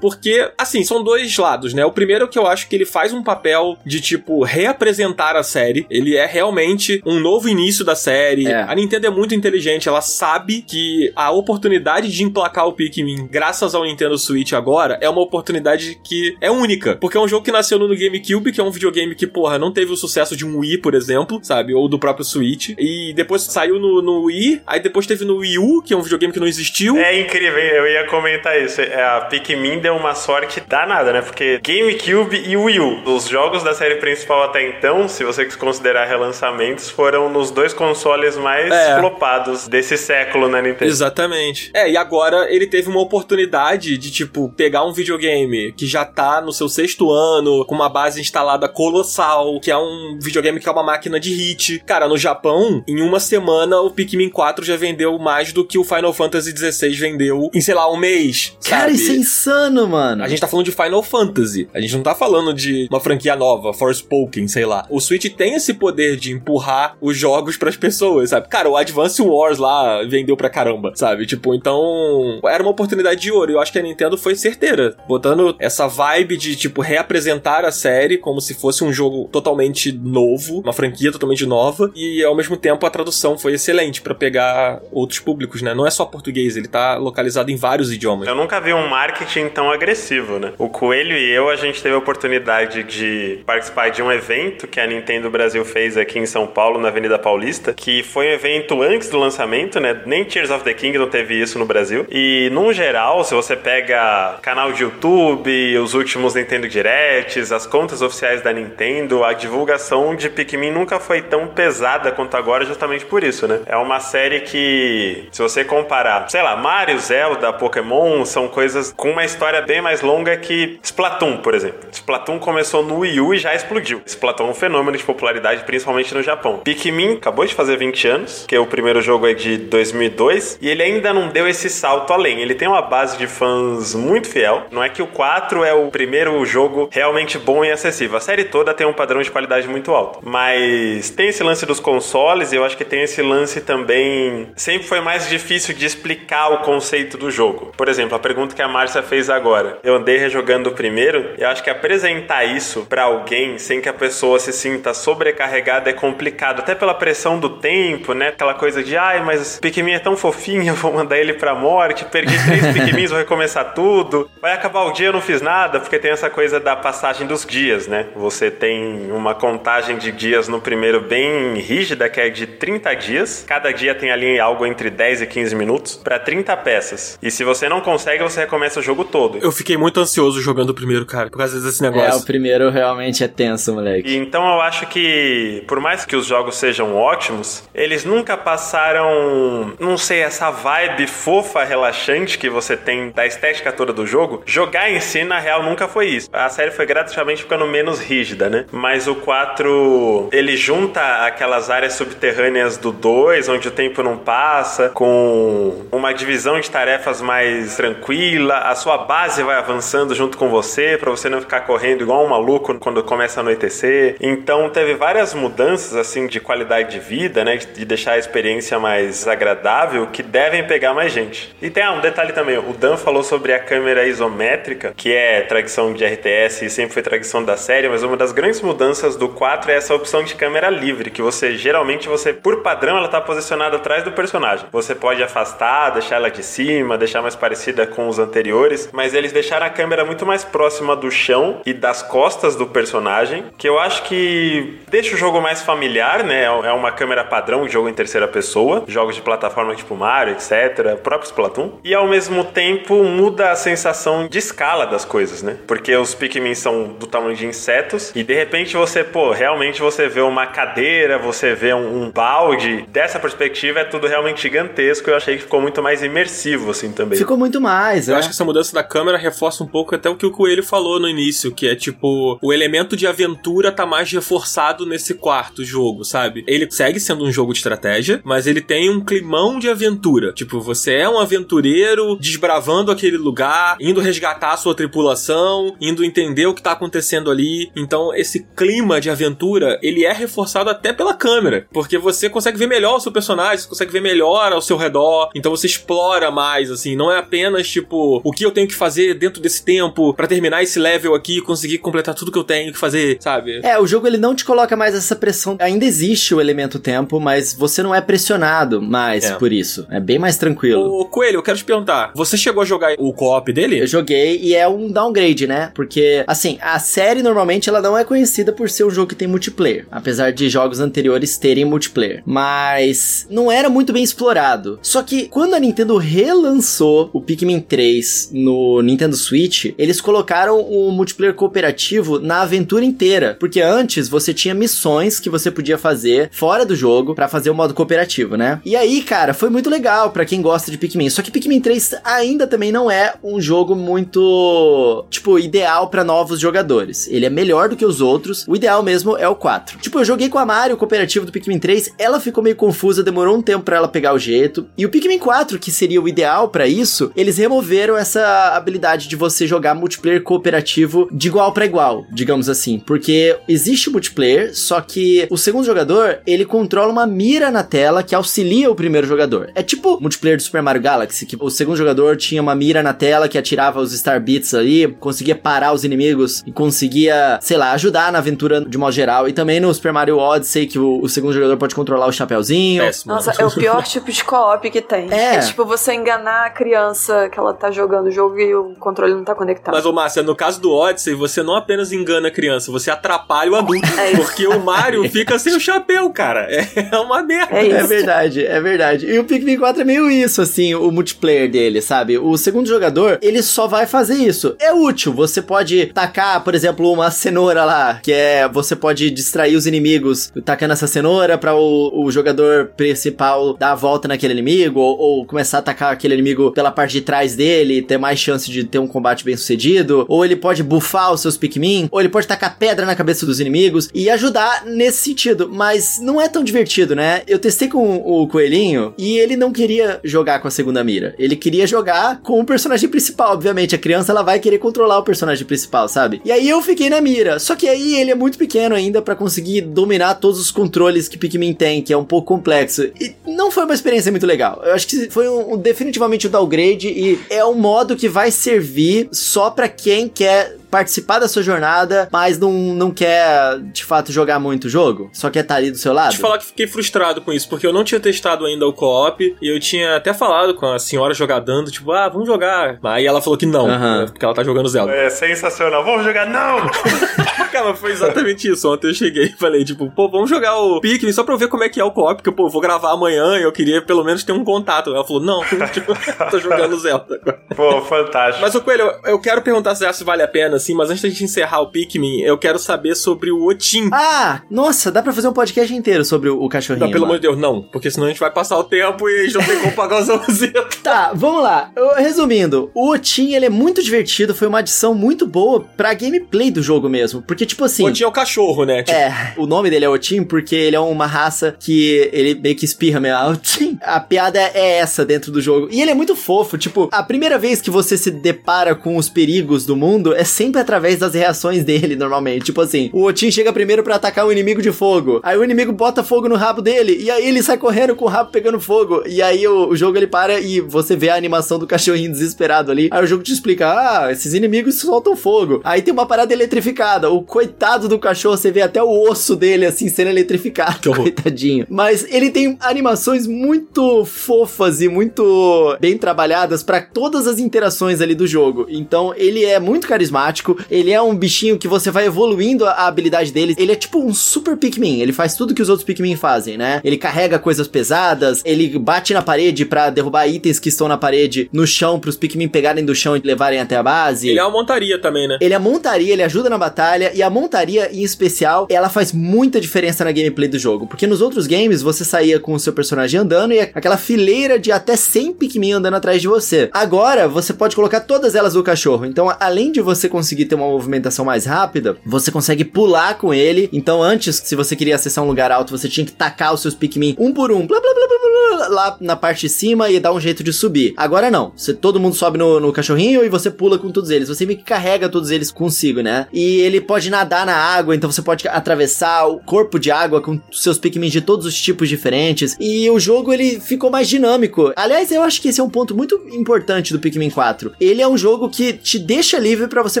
porque, 0.00 0.50
assim, 0.56 0.84
são 0.84 1.02
dois 1.02 1.36
lados, 1.36 1.74
né? 1.74 1.84
O 1.84 1.92
primeiro 1.92 2.24
é 2.24 2.28
que 2.28 2.38
eu 2.38 2.46
acho 2.46 2.68
que 2.68 2.76
ele 2.76 2.86
faz 2.86 3.12
um 3.12 3.22
papel 3.22 3.76
de, 3.84 4.00
tipo, 4.00 4.42
reapresentar 4.42 5.36
a 5.36 5.42
série. 5.42 5.86
Ele 5.90 6.16
é 6.16 6.26
realmente 6.26 7.02
um 7.04 7.20
novo 7.20 7.48
início 7.48 7.84
da 7.84 7.94
série. 7.94 8.46
É. 8.46 8.62
A 8.62 8.74
Nintendo 8.74 9.06
é 9.06 9.10
muito 9.10 9.34
inteligente, 9.34 9.88
ela 9.88 10.00
sabe 10.00 10.62
que 10.62 11.12
a 11.14 11.30
oportunidade 11.30 12.10
de 12.10 12.22
emplacar 12.22 12.66
o 12.66 12.72
Pikmin, 12.72 13.26
graças 13.26 13.74
ao 13.74 13.84
Nintendo 13.84 14.18
Switch 14.18 14.52
agora, 14.52 14.98
é 15.00 15.08
uma 15.08 15.22
oportunidade 15.22 15.98
que 16.04 16.36
é 16.40 16.50
única. 16.50 16.96
Porque 16.96 17.16
é 17.16 17.20
um 17.20 17.28
jogo 17.28 17.44
que 17.44 17.52
nasceu 17.52 17.78
no 17.78 17.88
GameCube, 17.88 18.52
que 18.52 18.60
é 18.60 18.64
um 18.64 18.70
videogame 18.70 19.14
que, 19.14 19.26
porra, 19.26 19.58
não 19.58 19.72
teve 19.72 19.92
o 19.92 19.96
sucesso 19.96 20.36
de 20.36 20.46
um 20.46 20.58
Wii, 20.58 20.78
por 20.78 20.94
exemplo, 20.94 21.40
sabe? 21.42 21.74
Ou 21.74 21.88
do 21.88 21.98
próprio 21.98 22.24
Switch. 22.24 22.70
E 22.78 23.12
depois 23.14 23.42
saiu 23.42 23.78
no, 23.78 24.02
no 24.02 24.24
Wii, 24.24 24.62
aí 24.66 24.80
depois 24.80 25.06
teve 25.06 25.24
no 25.24 25.38
Wii 25.38 25.58
U, 25.58 25.82
que 25.82 25.94
é 25.94 25.96
um 25.96 26.02
videogame 26.02 26.32
que 26.32 26.40
não 26.40 26.46
existiu. 26.46 26.96
É 26.96 27.20
incrível, 27.20 27.58
eu 27.58 27.86
ia 27.86 28.06
comentar 28.06 28.60
isso. 28.60 28.80
É 28.80 29.02
a 29.02 29.20
Pikmin 29.32 29.78
deu 29.78 29.96
uma 29.96 30.14
sorte 30.14 30.60
danada, 30.60 31.10
né? 31.10 31.22
Porque 31.22 31.58
GameCube 31.64 32.36
e 32.46 32.54
Wii 32.54 32.80
U, 32.80 33.02
os 33.14 33.26
jogos 33.26 33.62
da 33.62 33.72
série 33.72 33.94
principal 33.96 34.42
até 34.42 34.68
então, 34.68 35.08
se 35.08 35.24
você 35.24 35.46
considerar 35.56 36.04
relançamentos, 36.04 36.90
foram 36.90 37.30
nos 37.30 37.50
dois 37.50 37.72
consoles 37.72 38.36
mais 38.36 38.70
É. 38.70 38.98
flopados 38.98 39.66
desse 39.66 39.96
século 39.96 40.48
na 40.48 40.60
Nintendo. 40.60 40.90
Exatamente. 40.90 41.70
É, 41.74 41.90
e 41.90 41.96
agora 41.96 42.46
ele 42.52 42.66
teve 42.66 42.90
uma 42.90 43.00
oportunidade 43.00 43.96
de, 43.96 44.10
tipo, 44.10 44.50
pegar 44.50 44.84
um 44.84 44.92
videogame 44.92 45.72
que 45.72 45.86
já 45.86 46.04
tá 46.04 46.42
no 46.42 46.52
seu 46.52 46.68
sexto 46.68 47.10
ano, 47.10 47.64
com 47.64 47.74
uma 47.74 47.88
base 47.88 48.20
instalada 48.20 48.68
colossal, 48.68 49.58
que 49.60 49.70
é 49.70 49.76
um 49.78 50.18
videogame 50.20 50.60
que 50.60 50.68
é 50.68 50.72
uma 50.72 50.82
máquina 50.82 51.18
de 51.18 51.32
hit. 51.32 51.82
Cara, 51.86 52.06
no 52.06 52.18
Japão, 52.18 52.84
em 52.86 53.00
uma 53.00 53.18
semana, 53.18 53.80
o 53.80 53.90
Pikmin 53.90 54.28
4 54.28 54.62
já 54.62 54.76
vendeu 54.76 55.18
mais 55.18 55.54
do 55.54 55.64
que 55.66 55.78
o 55.78 55.84
Final 55.84 56.12
Fantasy 56.12 56.54
XVI 56.54 56.90
vendeu 56.96 57.50
em, 57.54 57.60
sei 57.62 57.74
lá, 57.74 57.90
um 57.90 57.96
mês. 57.96 58.56
Cara, 58.68 58.82
sabe? 58.82 58.94
isso 58.94 59.12
é 59.12 59.14
insano, 59.22 59.88
mano. 59.88 60.22
A 60.22 60.28
gente 60.28 60.40
tá 60.40 60.46
falando 60.46 60.66
de 60.66 60.72
Final 60.72 61.02
Fantasy. 61.02 61.68
A 61.72 61.80
gente 61.80 61.94
não 61.94 62.02
tá 62.02 62.14
falando 62.14 62.52
de 62.52 62.86
uma 62.90 63.00
franquia 63.00 63.34
nova, 63.34 63.72
Forspoken, 63.72 64.46
sei 64.48 64.66
lá. 64.66 64.86
O 64.90 65.00
Switch 65.00 65.32
tem 65.34 65.54
esse 65.54 65.74
poder 65.74 66.16
de 66.16 66.32
empurrar 66.32 66.96
os 67.00 67.16
jogos 67.16 67.56
pras 67.56 67.76
pessoas, 67.76 68.30
sabe? 68.30 68.48
Cara, 68.48 68.68
o 68.68 68.76
Advance 68.76 69.20
Wars 69.22 69.58
lá 69.58 70.02
vendeu 70.04 70.36
pra 70.36 70.50
caramba, 70.50 70.92
sabe? 70.94 71.26
Tipo, 71.26 71.54
então. 71.54 72.40
Era 72.44 72.62
uma 72.62 72.72
oportunidade 72.72 73.20
de 73.20 73.32
ouro. 73.32 73.52
E 73.52 73.54
eu 73.54 73.60
acho 73.60 73.72
que 73.72 73.78
a 73.78 73.82
Nintendo 73.82 74.18
foi 74.18 74.34
certeira. 74.34 74.96
Botando 75.08 75.56
essa 75.58 75.86
vibe 75.86 76.36
de, 76.36 76.56
tipo, 76.56 76.80
reapresentar 76.80 77.64
a 77.64 77.72
série 77.72 78.18
como 78.18 78.40
se 78.40 78.54
fosse 78.54 78.84
um 78.84 78.92
jogo 78.92 79.28
totalmente 79.32 79.92
novo, 79.92 80.60
uma 80.60 80.72
franquia 80.72 81.12
totalmente 81.12 81.46
nova. 81.46 81.90
E 81.94 82.22
ao 82.22 82.34
mesmo 82.34 82.56
tempo 82.56 82.84
a 82.84 82.90
tradução 82.90 83.38
foi 83.38 83.54
excelente 83.54 84.02
pra 84.02 84.14
pegar 84.14 84.80
outros 84.90 85.20
públicos, 85.20 85.62
né? 85.62 85.74
Não 85.74 85.86
é 85.86 85.90
só 85.90 86.04
português, 86.04 86.56
ele 86.56 86.68
tá 86.68 86.96
localizado 86.96 87.50
em 87.50 87.56
vários 87.56 87.92
idiomas. 87.92 88.26
Eu 88.26 88.34
nunca 88.34 88.60
vi 88.60 88.72
um 88.72 88.88
marketing 89.12 89.48
tão 89.48 89.70
agressivo, 89.70 90.38
né? 90.38 90.52
O 90.58 90.70
Coelho 90.70 91.14
e 91.14 91.30
eu, 91.30 91.50
a 91.50 91.56
gente 91.56 91.82
teve 91.82 91.94
a 91.94 91.98
oportunidade 91.98 92.82
de 92.82 93.40
participar 93.44 93.90
de 93.90 94.02
um 94.02 94.10
evento 94.10 94.66
que 94.66 94.80
a 94.80 94.86
Nintendo 94.86 95.28
Brasil 95.28 95.64
fez 95.64 95.98
aqui 95.98 96.18
em 96.18 96.24
São 96.24 96.46
Paulo, 96.46 96.80
na 96.80 96.88
Avenida 96.88 97.18
Paulista, 97.18 97.74
que 97.74 98.02
foi 98.02 98.28
um 98.28 98.32
evento 98.32 98.80
antes 98.82 99.10
do 99.10 99.18
lançamento, 99.18 99.78
né? 99.78 100.00
Nem 100.06 100.24
Tears 100.24 100.50
of 100.50 100.64
the 100.64 100.72
Kingdom 100.72 101.06
teve 101.08 101.38
isso 101.38 101.58
no 101.58 101.66
Brasil. 101.66 102.06
E, 102.10 102.48
num 102.52 102.72
geral, 102.72 103.22
se 103.22 103.34
você 103.34 103.54
pega 103.54 104.38
canal 104.40 104.72
de 104.72 104.82
YouTube, 104.82 105.78
os 105.78 105.92
últimos 105.92 106.34
Nintendo 106.34 106.66
Directs, 106.66 107.52
as 107.52 107.66
contas 107.66 108.00
oficiais 108.00 108.40
da 108.40 108.52
Nintendo, 108.52 109.24
a 109.24 109.34
divulgação 109.34 110.16
de 110.16 110.30
Pikmin 110.30 110.70
nunca 110.70 110.98
foi 110.98 111.20
tão 111.20 111.48
pesada 111.48 112.10
quanto 112.10 112.34
agora, 112.34 112.64
justamente 112.64 113.04
por 113.04 113.22
isso, 113.22 113.46
né? 113.46 113.60
É 113.66 113.76
uma 113.76 114.00
série 114.00 114.40
que, 114.40 115.28
se 115.30 115.42
você 115.42 115.64
comparar, 115.64 116.30
sei 116.30 116.40
lá, 116.40 116.56
Mario, 116.56 116.98
Zelda, 116.98 117.52
Pokémon, 117.52 118.24
são 118.24 118.48
coisas 118.48 118.91
com 118.96 119.10
uma 119.10 119.24
história 119.24 119.60
bem 119.62 119.80
mais 119.80 120.00
longa 120.00 120.36
que 120.36 120.78
Splatoon, 120.82 121.38
por 121.38 121.54
exemplo. 121.54 121.88
Splatoon 121.90 122.38
começou 122.38 122.82
no 122.82 122.98
Wii 122.98 123.20
U 123.20 123.34
e 123.34 123.38
já 123.38 123.54
explodiu. 123.54 124.02
Splatoon 124.04 124.48
é 124.48 124.50
um 124.50 124.54
fenômeno 124.54 124.96
de 124.96 125.04
popularidade, 125.04 125.64
principalmente 125.64 126.14
no 126.14 126.22
Japão. 126.22 126.58
Pikmin 126.58 127.14
acabou 127.14 127.44
de 127.44 127.54
fazer 127.54 127.76
20 127.76 128.08
anos, 128.08 128.44
que 128.46 128.56
o 128.56 128.66
primeiro 128.66 129.00
jogo 129.00 129.26
é 129.26 129.34
de 129.34 129.56
2002, 129.56 130.58
e 130.60 130.68
ele 130.68 130.82
ainda 130.82 131.12
não 131.12 131.28
deu 131.28 131.48
esse 131.48 131.68
salto 131.68 132.12
além. 132.12 132.40
Ele 132.40 132.54
tem 132.54 132.68
uma 132.68 132.82
base 132.82 133.16
de 133.16 133.26
fãs 133.26 133.94
muito 133.94 134.28
fiel. 134.28 134.66
Não 134.70 134.82
é 134.82 134.88
que 134.88 135.02
o 135.02 135.06
4 135.06 135.64
é 135.64 135.72
o 135.72 135.88
primeiro 135.88 136.44
jogo 136.44 136.88
realmente 136.90 137.38
bom 137.38 137.64
e 137.64 137.70
acessível. 137.70 138.16
A 138.16 138.20
série 138.20 138.44
toda 138.44 138.74
tem 138.74 138.86
um 138.86 138.92
padrão 138.92 139.20
de 139.22 139.30
qualidade 139.30 139.68
muito 139.68 139.92
alto. 139.92 140.20
Mas 140.22 141.10
tem 141.10 141.28
esse 141.28 141.42
lance 141.42 141.66
dos 141.66 141.80
consoles, 141.80 142.52
e 142.52 142.56
eu 142.56 142.64
acho 142.64 142.76
que 142.76 142.84
tem 142.84 143.02
esse 143.02 143.22
lance 143.22 143.60
também. 143.60 144.48
Sempre 144.56 144.86
foi 144.86 145.00
mais 145.00 145.28
difícil 145.28 145.74
de 145.74 145.86
explicar 145.86 146.48
o 146.50 146.58
conceito 146.58 147.16
do 147.16 147.30
jogo. 147.30 147.72
Por 147.76 147.88
exemplo, 147.88 148.16
a 148.16 148.18
pergunta 148.18 148.54
que 148.54 148.62
a 148.62 148.68
Márcia 148.82 149.00
fez 149.00 149.30
agora. 149.30 149.78
Eu 149.84 149.94
andei 149.94 150.16
rejogando 150.16 150.70
o 150.70 150.72
primeiro, 150.72 151.34
e 151.38 151.44
acho 151.44 151.62
que 151.62 151.70
apresentar 151.70 152.42
isso 152.42 152.84
pra 152.88 153.04
alguém 153.04 153.56
sem 153.56 153.80
que 153.80 153.88
a 153.88 153.92
pessoa 153.92 154.40
se 154.40 154.52
sinta 154.52 154.92
sobrecarregada 154.92 155.88
é 155.88 155.92
complicado. 155.92 156.58
Até 156.58 156.74
pela 156.74 156.92
pressão 156.92 157.38
do 157.38 157.48
tempo, 157.48 158.12
né? 158.12 158.28
Aquela 158.28 158.54
coisa 158.54 158.82
de, 158.82 158.96
ai, 158.96 159.22
mas 159.22 159.60
Pikmin 159.60 159.92
é 159.92 159.98
tão 160.00 160.16
fofinho, 160.16 160.74
vou 160.74 160.92
mandar 160.92 161.16
ele 161.16 161.34
pra 161.34 161.54
morte. 161.54 162.04
Perdi 162.06 162.34
três 162.44 162.66
Pikmins, 162.72 163.10
vou 163.10 163.20
recomeçar 163.20 163.72
tudo. 163.72 164.28
Vai 164.40 164.52
acabar 164.52 164.82
o 164.82 164.90
dia, 164.90 165.06
eu 165.06 165.12
não 165.12 165.20
fiz 165.20 165.40
nada, 165.40 165.78
porque 165.78 165.96
tem 165.96 166.10
essa 166.10 166.28
coisa 166.28 166.58
da 166.58 166.74
passagem 166.74 167.24
dos 167.24 167.46
dias, 167.46 167.86
né? 167.86 168.06
Você 168.16 168.50
tem 168.50 169.12
uma 169.12 169.32
contagem 169.32 169.96
de 169.96 170.10
dias 170.10 170.48
no 170.48 170.60
primeiro 170.60 171.02
bem 171.02 171.54
rígida, 171.54 172.08
que 172.08 172.20
é 172.20 172.28
de 172.28 172.48
30 172.48 172.94
dias. 172.94 173.44
Cada 173.46 173.72
dia 173.72 173.94
tem 173.94 174.10
ali 174.10 174.40
algo 174.40 174.66
entre 174.66 174.90
10 174.90 175.22
e 175.22 175.26
15 175.28 175.54
minutos 175.54 175.94
pra 175.94 176.18
30 176.18 176.56
peças. 176.56 177.16
E 177.22 177.30
se 177.30 177.44
você 177.44 177.68
não 177.68 177.80
consegue, 177.80 178.24
você 178.24 178.40
recomeça 178.40 178.71
o 178.78 178.82
jogo 178.82 179.04
todo. 179.04 179.38
Eu 179.38 179.52
fiquei 179.52 179.76
muito 179.76 180.00
ansioso 180.00 180.40
jogando 180.40 180.70
o 180.70 180.74
primeiro, 180.74 181.04
cara, 181.06 181.30
por 181.30 181.38
causa 181.38 181.60
desse 181.60 181.84
É, 181.84 181.90
negócio. 181.90 182.20
o 182.20 182.24
primeiro 182.24 182.70
realmente 182.70 183.22
é 183.24 183.28
tenso, 183.28 183.72
moleque. 183.74 184.08
E 184.08 184.16
então 184.16 184.44
eu 184.54 184.60
acho 184.60 184.86
que, 184.86 185.64
por 185.66 185.80
mais 185.80 186.04
que 186.04 186.16
os 186.16 186.26
jogos 186.26 186.56
sejam 186.56 186.94
ótimos, 186.94 187.64
eles 187.74 188.04
nunca 188.04 188.36
passaram, 188.36 189.72
não 189.78 189.96
sei, 189.98 190.20
essa 190.20 190.50
vibe 190.50 191.06
fofa, 191.06 191.64
relaxante 191.64 192.38
que 192.38 192.48
você 192.48 192.76
tem 192.76 193.10
da 193.10 193.26
estética 193.26 193.72
toda 193.72 193.92
do 193.92 194.06
jogo. 194.06 194.42
Jogar 194.46 194.90
em 194.90 195.00
si, 195.00 195.24
na 195.24 195.38
real, 195.38 195.62
nunca 195.62 195.88
foi 195.88 196.06
isso. 196.08 196.28
A 196.32 196.48
série 196.48 196.70
foi 196.70 196.86
gradativamente 196.86 197.42
ficando 197.42 197.66
menos 197.66 198.00
rígida, 198.00 198.48
né? 198.48 198.64
Mas 198.72 199.06
o 199.06 199.14
4, 199.14 200.28
ele 200.32 200.56
junta 200.56 201.00
aquelas 201.26 201.70
áreas 201.70 201.94
subterrâneas 201.94 202.76
do 202.76 202.92
2, 202.92 203.48
onde 203.48 203.68
o 203.68 203.70
tempo 203.70 204.02
não 204.02 204.16
passa, 204.16 204.88
com 204.90 205.82
uma 205.90 206.12
divisão 206.12 206.58
de 206.60 206.70
tarefas 206.70 207.20
mais 207.20 207.76
tranquila. 207.76 208.54
A 208.64 208.76
sua 208.76 208.96
base 208.96 209.42
vai 209.42 209.56
avançando 209.56 210.14
junto 210.14 210.38
com 210.38 210.48
você, 210.48 210.96
pra 210.96 211.10
você 211.10 211.28
não 211.28 211.40
ficar 211.40 211.62
correndo 211.62 212.02
igual 212.02 212.24
um 212.24 212.28
maluco 212.28 212.78
quando 212.78 213.02
começa 213.02 213.40
a 213.40 213.42
anoitecer. 213.42 214.14
Então 214.20 214.70
teve 214.70 214.94
várias 214.94 215.34
mudanças 215.34 215.96
assim 215.96 216.28
de 216.28 216.38
qualidade 216.38 216.92
de 216.92 217.00
vida, 217.00 217.44
né, 217.44 217.56
de 217.56 217.84
deixar 217.84 218.12
a 218.12 218.18
experiência 218.18 218.78
mais 218.78 219.26
agradável, 219.26 220.06
que 220.06 220.22
devem 220.22 220.64
pegar 220.64 220.94
mais 220.94 221.10
gente. 221.10 221.52
E 221.60 221.70
tem 221.70 221.82
ah, 221.82 221.92
um 221.92 222.00
detalhe 222.00 222.32
também, 222.32 222.56
o 222.56 222.72
Dan 222.72 222.96
falou 222.96 223.24
sobre 223.24 223.52
a 223.52 223.58
câmera 223.58 224.06
isométrica, 224.06 224.94
que 224.96 225.12
é 225.12 225.40
tradição 225.40 225.92
de 225.92 226.04
RTS 226.04 226.64
e 226.64 226.70
sempre 226.70 226.94
foi 226.94 227.02
tradição 227.02 227.44
da 227.44 227.56
série, 227.56 227.88
mas 227.88 228.04
uma 228.04 228.16
das 228.16 228.30
grandes 228.30 228.60
mudanças 228.60 229.16
do 229.16 229.28
4 229.28 229.72
é 229.72 229.74
essa 229.74 229.92
opção 229.92 230.22
de 230.22 230.36
câmera 230.36 230.70
livre, 230.70 231.10
que 231.10 231.20
você 231.20 231.56
geralmente 231.56 232.08
você 232.08 232.32
por 232.32 232.62
padrão 232.62 232.96
ela 232.96 233.08
tá 233.08 233.20
posicionada 233.20 233.76
atrás 233.76 234.04
do 234.04 234.12
personagem. 234.12 234.66
Você 234.70 234.94
pode 234.94 235.20
afastar, 235.20 235.90
deixar 235.90 236.16
ela 236.16 236.30
de 236.30 236.44
cima, 236.44 236.96
deixar 236.96 237.22
mais 237.22 237.34
parecida 237.34 237.86
com 237.88 238.06
os 238.06 238.20
anteriores, 238.20 238.51
mas 238.92 239.14
eles 239.14 239.32
deixaram 239.32 239.66
a 239.66 239.70
câmera 239.70 240.04
muito 240.04 240.26
mais 240.26 240.44
próxima 240.44 240.94
do 240.94 241.10
chão 241.10 241.60
e 241.64 241.72
das 241.72 242.02
costas 242.02 242.56
do 242.56 242.66
personagem, 242.66 243.44
que 243.56 243.68
eu 243.68 243.78
acho 243.78 244.02
que 244.04 244.80
deixa 244.90 245.14
o 245.14 245.18
jogo 245.18 245.40
mais 245.40 245.62
familiar, 245.62 246.22
né? 246.24 246.44
É 246.44 246.72
uma 246.72 246.92
câmera 246.92 247.24
padrão, 247.24 247.68
jogo 247.68 247.88
em 247.88 247.94
terceira 247.94 248.28
pessoa, 248.28 248.84
jogos 248.86 249.14
de 249.14 249.22
plataforma 249.22 249.74
tipo 249.74 249.94
Mario, 249.94 250.34
etc, 250.34 250.96
próprio 251.02 251.26
Splatoon. 251.26 251.78
E 251.84 251.94
ao 251.94 252.06
mesmo 252.06 252.44
tempo 252.44 253.02
muda 253.02 253.50
a 253.50 253.56
sensação 253.56 254.26
de 254.28 254.38
escala 254.38 254.86
das 254.86 255.04
coisas, 255.04 255.42
né? 255.42 255.56
Porque 255.66 255.94
os 255.96 256.14
Pikmin 256.14 256.54
são 256.54 256.84
do 256.98 257.06
tamanho 257.06 257.36
de 257.36 257.46
insetos 257.46 258.12
e 258.14 258.22
de 258.22 258.34
repente 258.34 258.76
você, 258.76 259.02
pô, 259.02 259.32
realmente 259.32 259.80
você 259.80 260.08
vê 260.08 260.20
uma 260.20 260.46
cadeira, 260.46 261.18
você 261.18 261.54
vê 261.54 261.72
um, 261.72 262.02
um 262.02 262.10
balde. 262.10 262.84
Dessa 262.88 263.18
perspectiva 263.18 263.80
é 263.80 263.84
tudo 263.84 264.06
realmente 264.06 264.42
gigantesco. 264.42 265.10
Eu 265.10 265.16
achei 265.16 265.36
que 265.36 265.42
ficou 265.42 265.60
muito 265.60 265.82
mais 265.82 266.02
imersivo 266.02 266.70
assim 266.70 266.92
também. 266.92 267.18
Ficou 267.18 267.36
muito 267.36 267.60
mais, 267.60 268.08
Eu 268.08 268.16
é. 268.16 268.18
acho 268.18 268.28
que 268.28 268.36
essa 268.42 268.44
mudança 268.44 268.74
da 268.74 268.82
câmera 268.82 269.16
reforça 269.16 269.62
um 269.62 269.66
pouco 269.66 269.94
até 269.94 270.10
o 270.10 270.16
que 270.16 270.26
o 270.26 270.30
Coelho 270.30 270.64
falou 270.64 270.98
no 270.98 271.08
início, 271.08 271.52
que 271.52 271.68
é 271.68 271.76
tipo, 271.76 272.38
o 272.42 272.52
elemento 272.52 272.96
de 272.96 273.06
aventura 273.06 273.70
tá 273.70 273.86
mais 273.86 274.10
reforçado 274.10 274.84
nesse 274.84 275.14
quarto 275.14 275.64
jogo, 275.64 276.04
sabe? 276.04 276.44
Ele 276.46 276.68
segue 276.70 276.98
sendo 276.98 277.24
um 277.24 277.30
jogo 277.30 277.52
de 277.52 277.60
estratégia, 277.60 278.20
mas 278.24 278.46
ele 278.46 278.60
tem 278.60 278.90
um 278.90 279.04
climão 279.04 279.58
de 279.58 279.68
aventura. 279.68 280.32
Tipo, 280.32 280.60
você 280.60 280.94
é 280.94 281.08
um 281.08 281.20
aventureiro 281.20 282.16
desbravando 282.18 282.90
aquele 282.90 283.16
lugar, 283.16 283.76
indo 283.80 284.00
resgatar 284.00 284.52
a 284.52 284.56
sua 284.56 284.74
tripulação, 284.74 285.76
indo 285.80 286.04
entender 286.04 286.46
o 286.46 286.54
que 286.54 286.62
tá 286.62 286.72
acontecendo 286.72 287.30
ali. 287.30 287.70
Então, 287.76 288.12
esse 288.14 288.44
clima 288.56 289.00
de 289.00 289.08
aventura, 289.08 289.78
ele 289.82 290.04
é 290.04 290.12
reforçado 290.12 290.68
até 290.68 290.92
pela 290.92 291.14
câmera, 291.14 291.68
porque 291.72 291.96
você 291.96 292.28
consegue 292.28 292.58
ver 292.58 292.66
melhor 292.66 292.96
o 292.96 293.00
seu 293.00 293.12
personagem, 293.12 293.58
você 293.58 293.68
consegue 293.68 293.92
ver 293.92 294.02
melhor 294.02 294.52
ao 294.52 294.62
seu 294.62 294.76
redor, 294.76 295.30
então 295.34 295.52
você 295.52 295.66
explora 295.66 296.30
mais, 296.30 296.70
assim, 296.70 296.96
não 296.96 297.12
é 297.12 297.18
apenas 297.18 297.68
tipo, 297.68 298.20
o 298.24 298.31
que 298.32 298.44
eu 298.44 298.50
tenho 298.50 298.66
que 298.68 298.74
fazer 298.74 299.14
dentro 299.14 299.40
desse 299.40 299.62
tempo 299.64 300.12
pra 300.14 300.26
terminar 300.26 300.62
esse 300.62 300.78
level 300.78 301.14
aqui 301.14 301.38
e 301.38 301.40
conseguir 301.42 301.78
completar 301.78 302.14
tudo 302.14 302.32
que 302.32 302.38
eu 302.38 302.44
tenho 302.44 302.72
que 302.72 302.78
fazer, 302.78 303.18
sabe? 303.20 303.60
É, 303.62 303.78
o 303.78 303.86
jogo 303.86 304.06
ele 304.06 304.16
não 304.18 304.34
te 304.34 304.44
coloca 304.44 304.74
mais 304.76 304.94
essa 304.94 305.14
pressão. 305.14 305.56
Ainda 305.60 305.84
existe 305.84 306.34
o 306.34 306.40
elemento 306.40 306.78
tempo, 306.78 307.20
mas 307.20 307.52
você 307.52 307.82
não 307.82 307.94
é 307.94 308.00
pressionado 308.00 308.80
mais 308.80 309.24
É. 309.24 309.34
por 309.34 309.52
isso. 309.52 309.86
É 309.90 310.00
bem 310.00 310.18
mais 310.18 310.36
tranquilo. 310.36 311.00
Ô, 311.00 311.04
Coelho, 311.06 311.36
eu 311.36 311.42
quero 311.42 311.58
te 311.58 311.64
perguntar, 311.64 312.12
você 312.14 312.36
chegou 312.36 312.62
a 312.62 312.66
jogar 312.66 312.94
o 312.98 313.12
co-op 313.12 313.52
dele? 313.52 313.80
Eu 313.80 313.86
joguei 313.86 314.38
e 314.42 314.54
é 314.54 314.66
um 314.66 314.90
downgrade, 314.90 315.46
né? 315.46 315.70
Porque, 315.74 316.24
assim, 316.26 316.58
a 316.60 316.78
série 316.78 317.22
normalmente 317.22 317.68
ela 317.68 317.80
não 317.80 317.96
é 317.96 318.04
conhecida 318.04 318.52
por 318.52 318.68
ser 318.70 318.84
um 318.84 318.90
jogo 318.90 319.08
que 319.08 319.14
tem 319.14 319.28
multiplayer. 319.28 319.86
Apesar 319.90 320.32
de 320.32 320.48
jogos 320.48 320.80
anteriores 320.80 321.36
terem 321.36 321.64
multiplayer. 321.64 322.22
Mas 322.26 323.26
não 323.30 323.50
era 323.50 323.68
muito 323.68 323.92
bem 323.92 324.02
explorado. 324.02 324.78
Só 324.82 325.02
que 325.02 325.26
quando 325.28 325.54
a 325.54 325.60
Nintendo 325.60 325.96
relançou 325.96 327.10
o 327.12 327.20
Pikmin 327.20 327.60
3 327.60 328.21
2 328.26 328.30
no 328.32 328.82
Nintendo 328.82 329.16
Switch, 329.16 329.72
eles 329.78 330.00
colocaram 330.00 330.60
o 330.60 330.90
multiplayer 330.92 331.34
cooperativo 331.34 332.18
na 332.18 332.42
aventura 332.42 332.84
inteira, 332.84 333.36
porque 333.38 333.60
antes 333.60 334.08
você 334.08 334.32
tinha 334.34 334.54
missões 334.54 335.18
que 335.18 335.30
você 335.30 335.50
podia 335.50 335.78
fazer 335.78 336.30
fora 336.32 336.64
do 336.64 336.76
jogo 336.76 337.14
para 337.14 337.28
fazer 337.28 337.50
o 337.50 337.54
modo 337.54 337.74
cooperativo, 337.74 338.36
né? 338.36 338.60
E 338.64 338.76
aí, 338.76 339.02
cara, 339.02 339.34
foi 339.34 339.48
muito 339.48 339.70
legal 339.70 340.10
para 340.10 340.24
quem 340.24 340.42
gosta 340.42 340.70
de 340.70 340.78
Pikmin. 340.78 341.10
Só 341.10 341.22
que 341.22 341.30
Pikmin 341.30 341.60
3 341.60 341.96
ainda 342.04 342.46
também 342.46 342.70
não 342.70 342.90
é 342.90 343.14
um 343.22 343.40
jogo 343.40 343.74
muito, 343.74 345.04
tipo, 345.10 345.38
ideal 345.38 345.88
para 345.88 346.04
novos 346.04 346.38
jogadores. 346.38 347.08
Ele 347.08 347.26
é 347.26 347.30
melhor 347.30 347.68
do 347.68 347.76
que 347.76 347.86
os 347.86 348.00
outros. 348.00 348.46
O 348.46 348.56
ideal 348.56 348.82
mesmo 348.82 349.16
é 349.16 349.28
o 349.28 349.34
4. 349.34 349.78
Tipo, 349.78 350.00
eu 350.00 350.04
joguei 350.04 350.28
com 350.28 350.38
a 350.38 350.46
Mario, 350.46 350.74
o 350.76 350.78
cooperativo 350.78 351.26
do 351.26 351.32
Pikmin 351.32 351.58
3, 351.58 351.94
ela 351.98 352.20
ficou 352.20 352.42
meio 352.42 352.56
confusa, 352.56 353.02
demorou 353.02 353.36
um 353.36 353.42
tempo 353.42 353.64
para 353.64 353.76
ela 353.76 353.88
pegar 353.88 354.14
o 354.14 354.18
jeito. 354.18 354.66
E 354.76 354.84
o 354.84 354.90
Pikmin 354.90 355.18
4, 355.18 355.58
que 355.58 355.70
seria 355.70 356.00
o 356.00 356.08
ideal 356.08 356.48
para 356.48 356.66
isso, 356.66 357.10
eles 357.16 357.38
removeram 357.38 357.96
essa 358.02 358.52
habilidade 358.54 359.08
de 359.08 359.16
você 359.16 359.46
jogar 359.46 359.74
multiplayer 359.74 360.22
cooperativo 360.22 361.08
de 361.10 361.28
igual 361.28 361.52
para 361.52 361.64
igual, 361.64 362.04
digamos 362.10 362.48
assim, 362.48 362.78
porque 362.78 363.36
existe 363.48 363.88
o 363.88 363.92
multiplayer, 363.92 364.54
só 364.54 364.80
que 364.80 365.26
o 365.30 365.38
segundo 365.38 365.64
jogador, 365.64 366.20
ele 366.26 366.44
controla 366.44 366.92
uma 366.92 367.06
mira 367.06 367.50
na 367.50 367.62
tela 367.62 368.02
que 368.02 368.14
auxilia 368.14 368.70
o 368.70 368.74
primeiro 368.74 369.06
jogador. 369.06 369.50
É 369.54 369.62
tipo 369.62 370.00
multiplayer 370.00 370.36
do 370.36 370.42
Super 370.42 370.62
Mario 370.62 370.82
Galaxy, 370.82 371.26
que 371.26 371.36
o 371.38 371.50
segundo 371.50 371.76
jogador 371.76 372.16
tinha 372.16 372.42
uma 372.42 372.54
mira 372.54 372.82
na 372.82 372.92
tela 372.92 373.28
que 373.28 373.38
atirava 373.38 373.80
os 373.80 373.92
Star 373.92 374.20
Beats 374.20 374.54
ali, 374.54 374.88
conseguia 375.00 375.34
parar 375.34 375.72
os 375.72 375.84
inimigos 375.84 376.42
e 376.46 376.52
conseguia, 376.52 377.38
sei 377.40 377.56
lá, 377.56 377.72
ajudar 377.72 378.12
na 378.12 378.18
aventura 378.18 378.60
de 378.60 378.76
modo 378.76 378.92
geral. 378.92 379.28
E 379.28 379.32
também 379.32 379.60
no 379.60 379.72
Super 379.72 379.92
Mario 379.92 380.18
Odyssey, 380.18 380.66
que 380.66 380.78
o, 380.78 381.00
o 381.00 381.08
segundo 381.08 381.32
jogador 381.32 381.56
pode 381.56 381.74
controlar 381.74 382.06
o 382.06 382.12
chapeuzinho. 382.12 382.82
Péssimo. 382.82 383.14
Nossa, 383.14 383.32
é 383.38 383.44
o 383.44 383.50
pior 383.50 383.82
tipo 383.84 384.10
de 384.10 384.24
co-op 384.24 384.70
que 384.70 384.80
tem. 384.80 385.12
É. 385.12 385.36
É 385.36 385.38
tipo 385.40 385.64
você 385.64 385.94
enganar 385.94 386.46
a 386.46 386.50
criança 386.50 387.28
que 387.28 387.38
ela 387.38 387.54
tá 387.54 387.70
jogando 387.70 387.91
o 388.00 388.10
jogo 388.10 388.38
e 388.38 388.54
o 388.54 388.74
controle 388.78 389.14
não 389.14 389.24
tá 389.24 389.34
conectado. 389.34 389.74
Mas, 389.74 389.84
ô 389.84 389.92
Márcia, 389.92 390.22
no 390.22 390.34
caso 390.34 390.60
do 390.60 390.70
Odyssey, 390.72 391.14
você 391.14 391.42
não 391.42 391.54
apenas 391.54 391.92
engana 391.92 392.28
a 392.28 392.30
criança, 392.30 392.70
você 392.70 392.90
atrapalha 392.90 393.50
o 393.50 393.56
adulto. 393.56 393.88
É 393.98 394.12
isso. 394.12 394.22
porque 394.22 394.46
o 394.46 394.60
Mario 394.60 395.08
fica 395.10 395.38
sem 395.38 395.54
o 395.54 395.60
chapéu, 395.60 396.08
cara. 396.10 396.48
É 396.92 396.96
uma 396.98 397.22
merda. 397.22 397.56
É 397.56 397.66
É 397.68 397.86
verdade, 397.86 398.46
é 398.46 398.60
verdade. 398.60 399.06
E 399.06 399.18
o 399.18 399.24
Pikmin 399.24 399.58
4 399.58 399.82
é 399.82 399.84
meio 399.84 400.10
isso, 400.10 400.42
assim, 400.42 400.74
o 400.74 400.90
multiplayer 400.90 401.50
dele, 401.50 401.80
sabe? 401.80 402.18
O 402.18 402.36
segundo 402.36 402.68
jogador, 402.68 403.18
ele 403.22 403.42
só 403.42 403.66
vai 403.66 403.86
fazer 403.86 404.14
isso. 404.14 404.56
É 404.58 404.72
útil, 404.72 405.12
você 405.12 405.40
pode 405.42 405.86
tacar, 405.86 406.42
por 406.42 406.54
exemplo, 406.54 406.90
uma 406.92 407.10
cenoura 407.10 407.64
lá, 407.64 408.00
que 408.02 408.12
é, 408.12 408.48
você 408.48 408.76
pode 408.76 409.10
distrair 409.10 409.56
os 409.56 409.66
inimigos 409.66 410.32
tacando 410.44 410.72
essa 410.72 410.86
cenoura 410.86 411.36
pra 411.38 411.54
o, 411.54 412.04
o 412.04 412.10
jogador 412.10 412.72
principal 412.76 413.54
dar 413.54 413.72
a 413.72 413.74
volta 413.74 414.08
naquele 414.08 414.32
inimigo, 414.32 414.80
ou, 414.80 414.98
ou 414.98 415.26
começar 415.26 415.58
a 415.58 415.60
atacar 415.60 415.92
aquele 415.92 416.14
inimigo 416.14 416.52
pela 416.52 416.70
parte 416.70 416.92
de 416.92 417.00
trás 417.02 417.34
dele, 417.34 417.81
ter 417.82 417.98
mais 417.98 418.18
chance 418.18 418.50
de 418.50 418.64
ter 418.64 418.78
um 418.78 418.86
combate 418.86 419.24
bem 419.24 419.36
sucedido, 419.36 420.04
ou 420.08 420.24
ele 420.24 420.36
pode 420.36 420.62
buffar 420.62 421.12
os 421.12 421.20
seus 421.20 421.36
Pikmin, 421.36 421.88
ou 421.90 422.00
ele 422.00 422.08
pode 422.08 422.26
tacar 422.26 422.56
pedra 422.58 422.86
na 422.86 422.94
cabeça 422.94 423.24
dos 423.26 423.40
inimigos 423.40 423.88
e 423.94 424.08
ajudar 424.10 424.64
nesse 424.66 424.98
sentido, 425.04 425.48
mas 425.52 425.98
não 426.00 426.20
é 426.20 426.28
tão 426.28 426.42
divertido, 426.44 426.94
né? 426.94 427.22
Eu 427.26 427.38
testei 427.38 427.68
com 427.68 427.96
o 427.96 428.26
coelhinho 428.28 428.94
e 428.98 429.18
ele 429.18 429.36
não 429.36 429.52
queria 429.52 430.00
jogar 430.04 430.40
com 430.40 430.48
a 430.48 430.50
segunda 430.50 430.82
mira. 430.84 431.14
Ele 431.18 431.36
queria 431.36 431.66
jogar 431.66 432.20
com 432.22 432.40
o 432.40 432.44
personagem 432.44 432.88
principal, 432.88 433.32
obviamente. 433.34 433.74
A 433.74 433.78
criança 433.78 434.12
ela 434.12 434.22
vai 434.22 434.38
querer 434.38 434.58
controlar 434.58 434.98
o 434.98 435.02
personagem 435.02 435.44
principal, 435.46 435.88
sabe? 435.88 436.20
E 436.24 436.30
aí 436.32 436.48
eu 436.48 436.60
fiquei 436.62 436.88
na 436.90 437.00
mira. 437.00 437.38
Só 437.38 437.54
que 437.56 437.68
aí 437.68 437.96
ele 437.96 438.10
é 438.10 438.14
muito 438.14 438.38
pequeno 438.38 438.74
ainda 438.74 439.00
pra 439.02 439.14
conseguir 439.14 439.62
dominar 439.62 440.14
todos 440.14 440.38
os 440.40 440.50
controles 440.50 441.08
que 441.08 441.18
Pikmin 441.18 441.52
tem, 441.54 441.82
que 441.82 441.92
é 441.92 441.96
um 441.96 442.04
pouco 442.04 442.28
complexo. 442.28 442.90
E 443.00 443.14
não 443.26 443.50
foi 443.50 443.64
uma 443.64 443.74
experiência 443.74 444.10
muito 444.10 444.26
legal. 444.26 444.60
Eu 444.64 444.72
acho 444.74 444.86
que 444.86 445.10
foi 445.10 445.28
um, 445.28 445.54
um- 445.54 445.56
definitivamente 445.58 446.26
um 446.26 446.30
downgrade 446.30 446.88
e 446.88 447.18
é 447.30 447.44
um 447.44 447.54
modo 447.54 447.71
que 447.96 448.08
vai 448.08 448.30
servir 448.30 449.08
só 449.12 449.50
pra 449.50 449.68
quem 449.68 450.08
quer 450.08 450.56
participar 450.70 451.18
da 451.18 451.28
sua 451.28 451.42
jornada, 451.42 452.08
mas 452.10 452.38
não, 452.38 452.50
não 452.50 452.90
quer, 452.90 453.58
de 453.60 453.84
fato, 453.84 454.10
jogar 454.10 454.38
muito 454.38 454.64
o 454.64 454.70
jogo, 454.70 455.10
só 455.12 455.28
quer 455.28 455.40
estar 455.40 455.56
ali 455.56 455.70
do 455.70 455.76
seu 455.76 455.92
lado. 455.92 456.12
Te 456.12 456.18
falar 456.18 456.38
que 456.38 456.46
fiquei 456.46 456.66
frustrado 456.66 457.20
com 457.20 457.30
isso, 457.30 457.46
porque 457.46 457.66
eu 457.66 457.74
não 457.74 457.84
tinha 457.84 458.00
testado 458.00 458.46
ainda 458.46 458.66
o 458.66 458.72
co-op 458.72 459.36
e 459.40 459.54
eu 459.54 459.60
tinha 459.60 459.96
até 459.96 460.14
falado 460.14 460.54
com 460.54 460.66
a 460.66 460.78
senhora 460.78 461.12
jogadando, 461.12 461.70
tipo, 461.70 461.92
ah, 461.92 462.08
vamos 462.08 462.26
jogar. 462.26 462.78
Aí 462.84 463.06
ela 463.06 463.20
falou 463.20 463.38
que 463.38 463.44
não, 463.44 463.68
né, 463.68 464.06
porque 464.06 464.24
ela 464.24 464.34
tá 464.34 464.42
jogando 464.42 464.68
Zelda. 464.68 464.92
É 464.92 465.10
sensacional. 465.10 465.84
Vamos 465.84 466.04
jogar? 466.04 466.26
Não! 466.26 466.58
Cara, 467.52 467.74
foi 467.74 467.92
exatamente 467.92 468.50
isso. 468.50 468.72
Ontem 468.72 468.88
eu 468.88 468.94
cheguei 468.94 469.24
e 469.26 469.32
falei, 469.38 469.64
tipo, 469.64 469.90
pô, 469.90 470.08
vamos 470.08 470.28
jogar 470.30 470.56
o 470.58 470.80
Pikmin 470.80 471.12
só 471.12 471.22
pra 471.22 471.34
eu 471.34 471.38
ver 471.38 471.48
como 471.48 471.62
é 471.64 471.68
que 471.68 471.80
é 471.80 471.84
o 471.84 471.90
co-op, 471.90 472.16
porque, 472.22 472.32
pô, 472.34 472.46
eu 472.46 472.50
vou 472.50 472.60
gravar 472.60 472.92
amanhã 472.92 473.38
e 473.38 473.42
eu 473.42 473.52
queria 473.52 473.82
pelo 473.82 474.02
menos 474.04 474.24
ter 474.24 474.32
um 474.32 474.44
contato. 474.44 474.90
Ela 474.90 475.04
falou, 475.06 475.22
não, 475.22 475.42
tipo, 475.72 475.92
tô 476.30 476.38
jogando 476.40 476.78
Zelda. 476.78 477.20
Pô, 477.54 477.80
fantástico. 477.82 478.40
Mas, 478.40 478.54
ô 478.54 478.60
Coelho, 478.60 478.82
eu- 479.04 479.12
eu 479.12 479.18
quero 479.20 479.42
perguntar 479.42 479.74
se 479.74 479.92
se 479.92 480.04
vale 480.04 480.22
a 480.22 480.28
pena, 480.28 480.56
assim, 480.56 480.74
mas 480.74 480.88
antes 480.90 481.02
da 481.02 481.08
gente 481.10 481.24
encerrar 481.24 481.60
o 481.60 481.70
Pikmin, 481.70 482.22
eu 482.22 482.38
quero 482.38 482.58
saber 482.58 482.94
sobre 482.94 483.30
o 483.30 483.44
Otim. 483.46 483.90
Ah, 483.92 484.40
nossa, 484.50 484.90
dá 484.90 485.02
pra 485.02 485.12
fazer 485.12 485.28
um 485.28 485.32
podcast 485.32 485.74
inteiro 485.74 486.04
sobre 486.04 486.30
o, 486.30 486.42
o 486.42 486.48
cachorrinho. 486.48 486.86
Não, 486.86 486.92
pelo 486.92 487.04
amor 487.04 487.16
de 487.16 487.22
Deus, 487.22 487.36
não. 487.36 487.62
Porque 487.62 487.90
senão 487.90 488.06
a 488.06 488.08
gente 488.10 488.20
vai 488.20 488.30
passar 488.30 488.56
o 488.58 488.64
tempo 488.64 489.08
e 489.08 489.20
a 489.20 489.22
gente 489.24 489.34
não 489.34 489.44
tem 489.44 489.58
como 489.60 489.72
pagar 489.72 490.00
os. 490.00 490.08
Tá, 490.82 491.12
vamos 491.14 491.42
lá. 491.42 491.70
Eu- 491.76 491.94
resumindo, 491.96 492.70
o 492.74 492.90
Otin, 492.90 493.34
ele 493.34 493.46
é 493.46 493.50
muito 493.50 493.82
divertido, 493.82 494.34
foi 494.34 494.48
uma 494.48 494.60
adição 494.60 494.94
muito 494.94 495.26
boa 495.26 495.60
pra 495.76 495.92
gameplay 495.94 496.50
do 496.50 496.62
jogo 496.62 496.88
mesmo. 496.88 497.22
Porque, 497.22 497.41
tipo 497.46 497.64
assim... 497.64 497.84
O 497.84 497.86
Otim 497.86 498.04
é 498.04 498.06
o 498.06 498.12
cachorro, 498.12 498.64
né? 498.64 498.82
Tipo, 498.82 498.96
É, 498.98 499.34
o 499.36 499.46
nome 499.46 499.70
dele 499.70 499.84
é 499.84 499.88
Otim 499.88 500.22
porque 500.24 500.54
ele 500.54 500.76
é 500.76 500.80
uma 500.80 501.06
raça 501.06 501.54
que 501.58 502.10
ele 502.12 502.34
meio 502.34 502.56
que 502.56 502.64
espirra 502.64 503.00
meio 503.00 503.16
ah, 503.16 503.28
Otim. 503.30 503.78
A 503.82 504.00
piada 504.00 504.38
é 504.40 504.78
essa 504.78 505.04
dentro 505.04 505.30
do 505.32 505.40
jogo. 505.40 505.68
E 505.70 505.80
ele 505.80 505.90
é 505.90 505.94
muito 505.94 506.14
fofo, 506.14 506.56
tipo, 506.58 506.88
a 506.92 507.02
primeira 507.02 507.38
vez 507.38 507.60
que 507.60 507.70
você 507.70 507.96
se 507.96 508.10
depara 508.10 508.74
com 508.74 508.96
os 508.96 509.08
perigos 509.08 509.66
do 509.66 509.76
mundo 509.76 510.14
é 510.14 510.24
sempre 510.24 510.60
através 510.60 510.98
das 510.98 511.14
reações 511.14 511.64
dele, 511.64 511.96
normalmente. 511.96 512.46
Tipo 512.46 512.60
assim, 512.60 512.90
o 512.92 513.04
Otim 513.04 513.30
chega 513.30 513.52
primeiro 513.52 513.82
pra 513.82 513.96
atacar 513.96 514.26
o 514.26 514.32
inimigo 514.32 514.62
de 514.62 514.72
fogo. 514.72 515.20
Aí 515.22 515.36
o 515.36 515.44
inimigo 515.44 515.72
bota 515.72 516.02
fogo 516.04 516.28
no 516.28 516.36
rabo 516.36 516.60
dele 516.62 516.96
e 517.00 517.10
aí 517.10 517.26
ele 517.26 517.42
sai 517.42 517.58
correndo 517.58 517.94
com 517.96 518.04
o 518.04 518.08
rabo 518.08 518.30
pegando 518.30 518.60
fogo. 518.60 519.02
E 519.06 519.20
aí 519.22 519.46
o, 519.46 519.68
o 519.68 519.76
jogo 519.76 519.96
ele 519.96 520.06
para 520.06 520.40
e 520.40 520.60
você 520.60 520.96
vê 520.96 521.08
a 521.08 521.16
animação 521.16 521.58
do 521.58 521.66
cachorrinho 521.66 522.10
desesperado 522.10 522.70
ali. 522.70 522.88
Aí 522.90 523.02
o 523.02 523.06
jogo 523.06 523.22
te 523.22 523.32
explica: 523.32 523.68
"Ah, 523.68 524.12
esses 524.12 524.34
inimigos 524.34 524.78
soltam 524.80 525.16
fogo". 525.16 525.60
Aí 525.64 525.82
tem 525.82 525.92
uma 525.92 526.06
parada 526.06 526.32
eletrificada. 526.32 527.10
O 527.10 527.22
coitado 527.32 527.88
do 527.88 527.98
cachorro, 527.98 528.36
você 528.36 528.50
vê 528.50 528.60
até 528.60 528.82
o 528.82 529.08
osso 529.08 529.34
dele 529.34 529.64
assim 529.64 529.88
sendo 529.88 530.10
eletrificado, 530.10 530.92
Que 530.92 530.94
coitadinho. 530.94 531.66
Mas 531.66 532.04
ele 532.10 532.30
tem 532.30 532.58
animações 532.60 533.26
muito 533.26 534.04
fofas 534.04 534.82
e 534.82 534.88
muito 534.88 535.74
bem 535.80 535.96
trabalhadas 535.96 536.62
pra 536.62 536.82
todas 536.82 537.26
as 537.26 537.38
interações 537.38 538.02
ali 538.02 538.14
do 538.14 538.26
jogo. 538.26 538.66
Então 538.68 539.14
ele 539.16 539.46
é 539.46 539.58
muito 539.58 539.88
carismático, 539.88 540.58
ele 540.70 540.90
é 540.90 541.00
um 541.00 541.16
bichinho 541.16 541.56
que 541.56 541.66
você 541.66 541.90
vai 541.90 542.04
evoluindo 542.04 542.66
a, 542.66 542.86
habilidade 542.86 543.32
dele. 543.32 543.54
Ele 543.56 543.72
é 543.72 543.76
tipo 543.76 544.04
um 544.04 544.12
super 544.12 544.54
Pikmin, 544.54 545.00
ele 545.00 545.14
faz 545.14 545.34
tudo 545.34 545.54
que 545.54 545.62
os 545.62 545.70
outros 545.70 545.86
Pikmin 545.86 546.16
fazem, 546.16 546.58
né? 546.58 546.82
Ele 546.84 546.98
carrega 546.98 547.38
coisas 547.38 547.66
pesadas, 547.66 548.42
ele 548.44 548.78
bate 548.78 549.14
na 549.14 549.22
parede 549.22 549.64
pra 549.64 549.88
derrubar 549.88 550.26
itens 550.26 550.58
que 550.58 550.68
estão 550.68 550.86
na 550.86 550.98
parede 550.98 551.48
no 551.50 551.66
chão 551.66 551.98
pros 551.98 552.18
Pikmin 552.18 552.48
pegarem 552.48 552.84
do 552.84 552.94
chão 552.94 553.16
e 553.16 553.22
levarem 553.24 553.58
até 553.58 553.76
a 553.76 553.82
base. 553.82 554.28
Ele 554.28 554.38
é 554.38 554.44
uma 554.44 554.52
montaria 554.52 555.00
também, 555.00 555.26
né? 555.26 555.38
Ele 555.40 555.54
é 555.54 555.58
montaria, 555.58 556.12
ele 556.12 556.22
ajuda 556.22 556.50
na 556.50 556.58
batalha, 556.58 557.10
e 557.14 557.21
a 557.22 557.30
montaria, 557.30 557.90
em 557.92 558.02
especial, 558.02 558.66
ela 558.70 558.88
faz 558.88 559.12
muita 559.12 559.60
diferença 559.60 560.04
na 560.04 560.12
gameplay 560.12 560.48
do 560.48 560.58
jogo. 560.58 560.86
Porque 560.86 561.06
nos 561.06 561.20
outros 561.20 561.46
games, 561.46 561.82
você 561.82 562.04
saía 562.04 562.38
com 562.38 562.54
o 562.54 562.58
seu 562.58 562.72
personagem 562.72 563.20
andando 563.20 563.52
e 563.52 563.60
aquela 563.60 563.96
fileira 563.96 564.58
de 564.58 564.72
até 564.72 564.96
100 564.96 565.34
Pikmin 565.34 565.72
andando 565.72 565.94
atrás 565.94 566.20
de 566.20 566.28
você. 566.28 566.68
Agora, 566.72 567.28
você 567.28 567.52
pode 567.52 567.74
colocar 567.76 568.00
todas 568.00 568.34
elas 568.34 568.54
no 568.54 568.62
cachorro. 568.62 569.06
Então, 569.06 569.34
além 569.40 569.72
de 569.72 569.80
você 569.80 570.08
conseguir 570.08 570.46
ter 570.46 570.54
uma 570.54 570.66
movimentação 570.68 571.24
mais 571.24 571.46
rápida, 571.46 571.96
você 572.04 572.30
consegue 572.30 572.64
pular 572.64 573.18
com 573.18 573.32
ele. 573.32 573.68
Então, 573.72 574.02
antes, 574.02 574.36
se 574.36 574.54
você 574.54 574.76
queria 574.76 574.96
acessar 574.96 575.24
um 575.24 575.28
lugar 575.28 575.50
alto, 575.50 575.76
você 575.76 575.88
tinha 575.88 576.06
que 576.06 576.12
tacar 576.12 576.52
os 576.52 576.60
seus 576.60 576.74
Pikmin 576.74 577.16
um 577.18 577.32
por 577.32 577.52
um, 577.52 577.66
blá 577.66 577.80
blá 577.80 577.94
blá 577.94 578.06
blá 578.06 578.18
blá, 578.18 578.31
lá 578.68 578.96
na 579.00 579.16
parte 579.16 579.42
de 579.42 579.48
cima 579.48 579.90
e 579.90 579.98
dar 579.98 580.12
um 580.12 580.20
jeito 580.20 580.42
de 580.42 580.52
subir. 580.52 580.94
Agora 580.96 581.30
não. 581.30 581.52
Você, 581.56 581.72
todo 581.72 582.00
mundo 582.00 582.14
sobe 582.14 582.38
no, 582.38 582.60
no 582.60 582.72
cachorrinho 582.72 583.24
e 583.24 583.28
você 583.28 583.50
pula 583.50 583.78
com 583.78 583.90
todos 583.90 584.10
eles. 584.10 584.28
Você 584.28 584.46
meio 584.46 584.58
que 584.58 584.64
carrega 584.64 585.08
todos 585.08 585.30
eles 585.30 585.50
consigo, 585.50 586.00
né? 586.00 586.26
E 586.32 586.60
ele 586.60 586.80
pode 586.80 587.10
nadar 587.10 587.46
na 587.46 587.54
água, 587.54 587.94
então 587.94 588.10
você 588.10 588.22
pode 588.22 588.46
atravessar 588.48 589.26
o 589.26 589.38
corpo 589.40 589.78
de 589.78 589.90
água 589.90 590.20
com 590.20 590.40
seus 590.52 590.78
Pikmin 590.78 591.08
de 591.08 591.20
todos 591.20 591.46
os 591.46 591.60
tipos 591.60 591.88
diferentes. 591.88 592.56
E 592.60 592.88
o 592.90 592.98
jogo 592.98 593.32
ele 593.32 593.60
ficou 593.60 593.90
mais 593.90 594.08
dinâmico. 594.08 594.72
Aliás, 594.76 595.10
eu 595.10 595.22
acho 595.22 595.40
que 595.40 595.48
esse 595.48 595.60
é 595.60 595.64
um 595.64 595.70
ponto 595.70 595.94
muito 595.94 596.20
importante 596.32 596.92
do 596.92 596.98
Pikmin 596.98 597.30
4. 597.30 597.72
Ele 597.80 598.02
é 598.02 598.08
um 598.08 598.16
jogo 598.16 598.48
que 598.48 598.72
te 598.72 598.98
deixa 598.98 599.38
livre 599.38 599.68
pra 599.68 599.82
você 599.82 600.00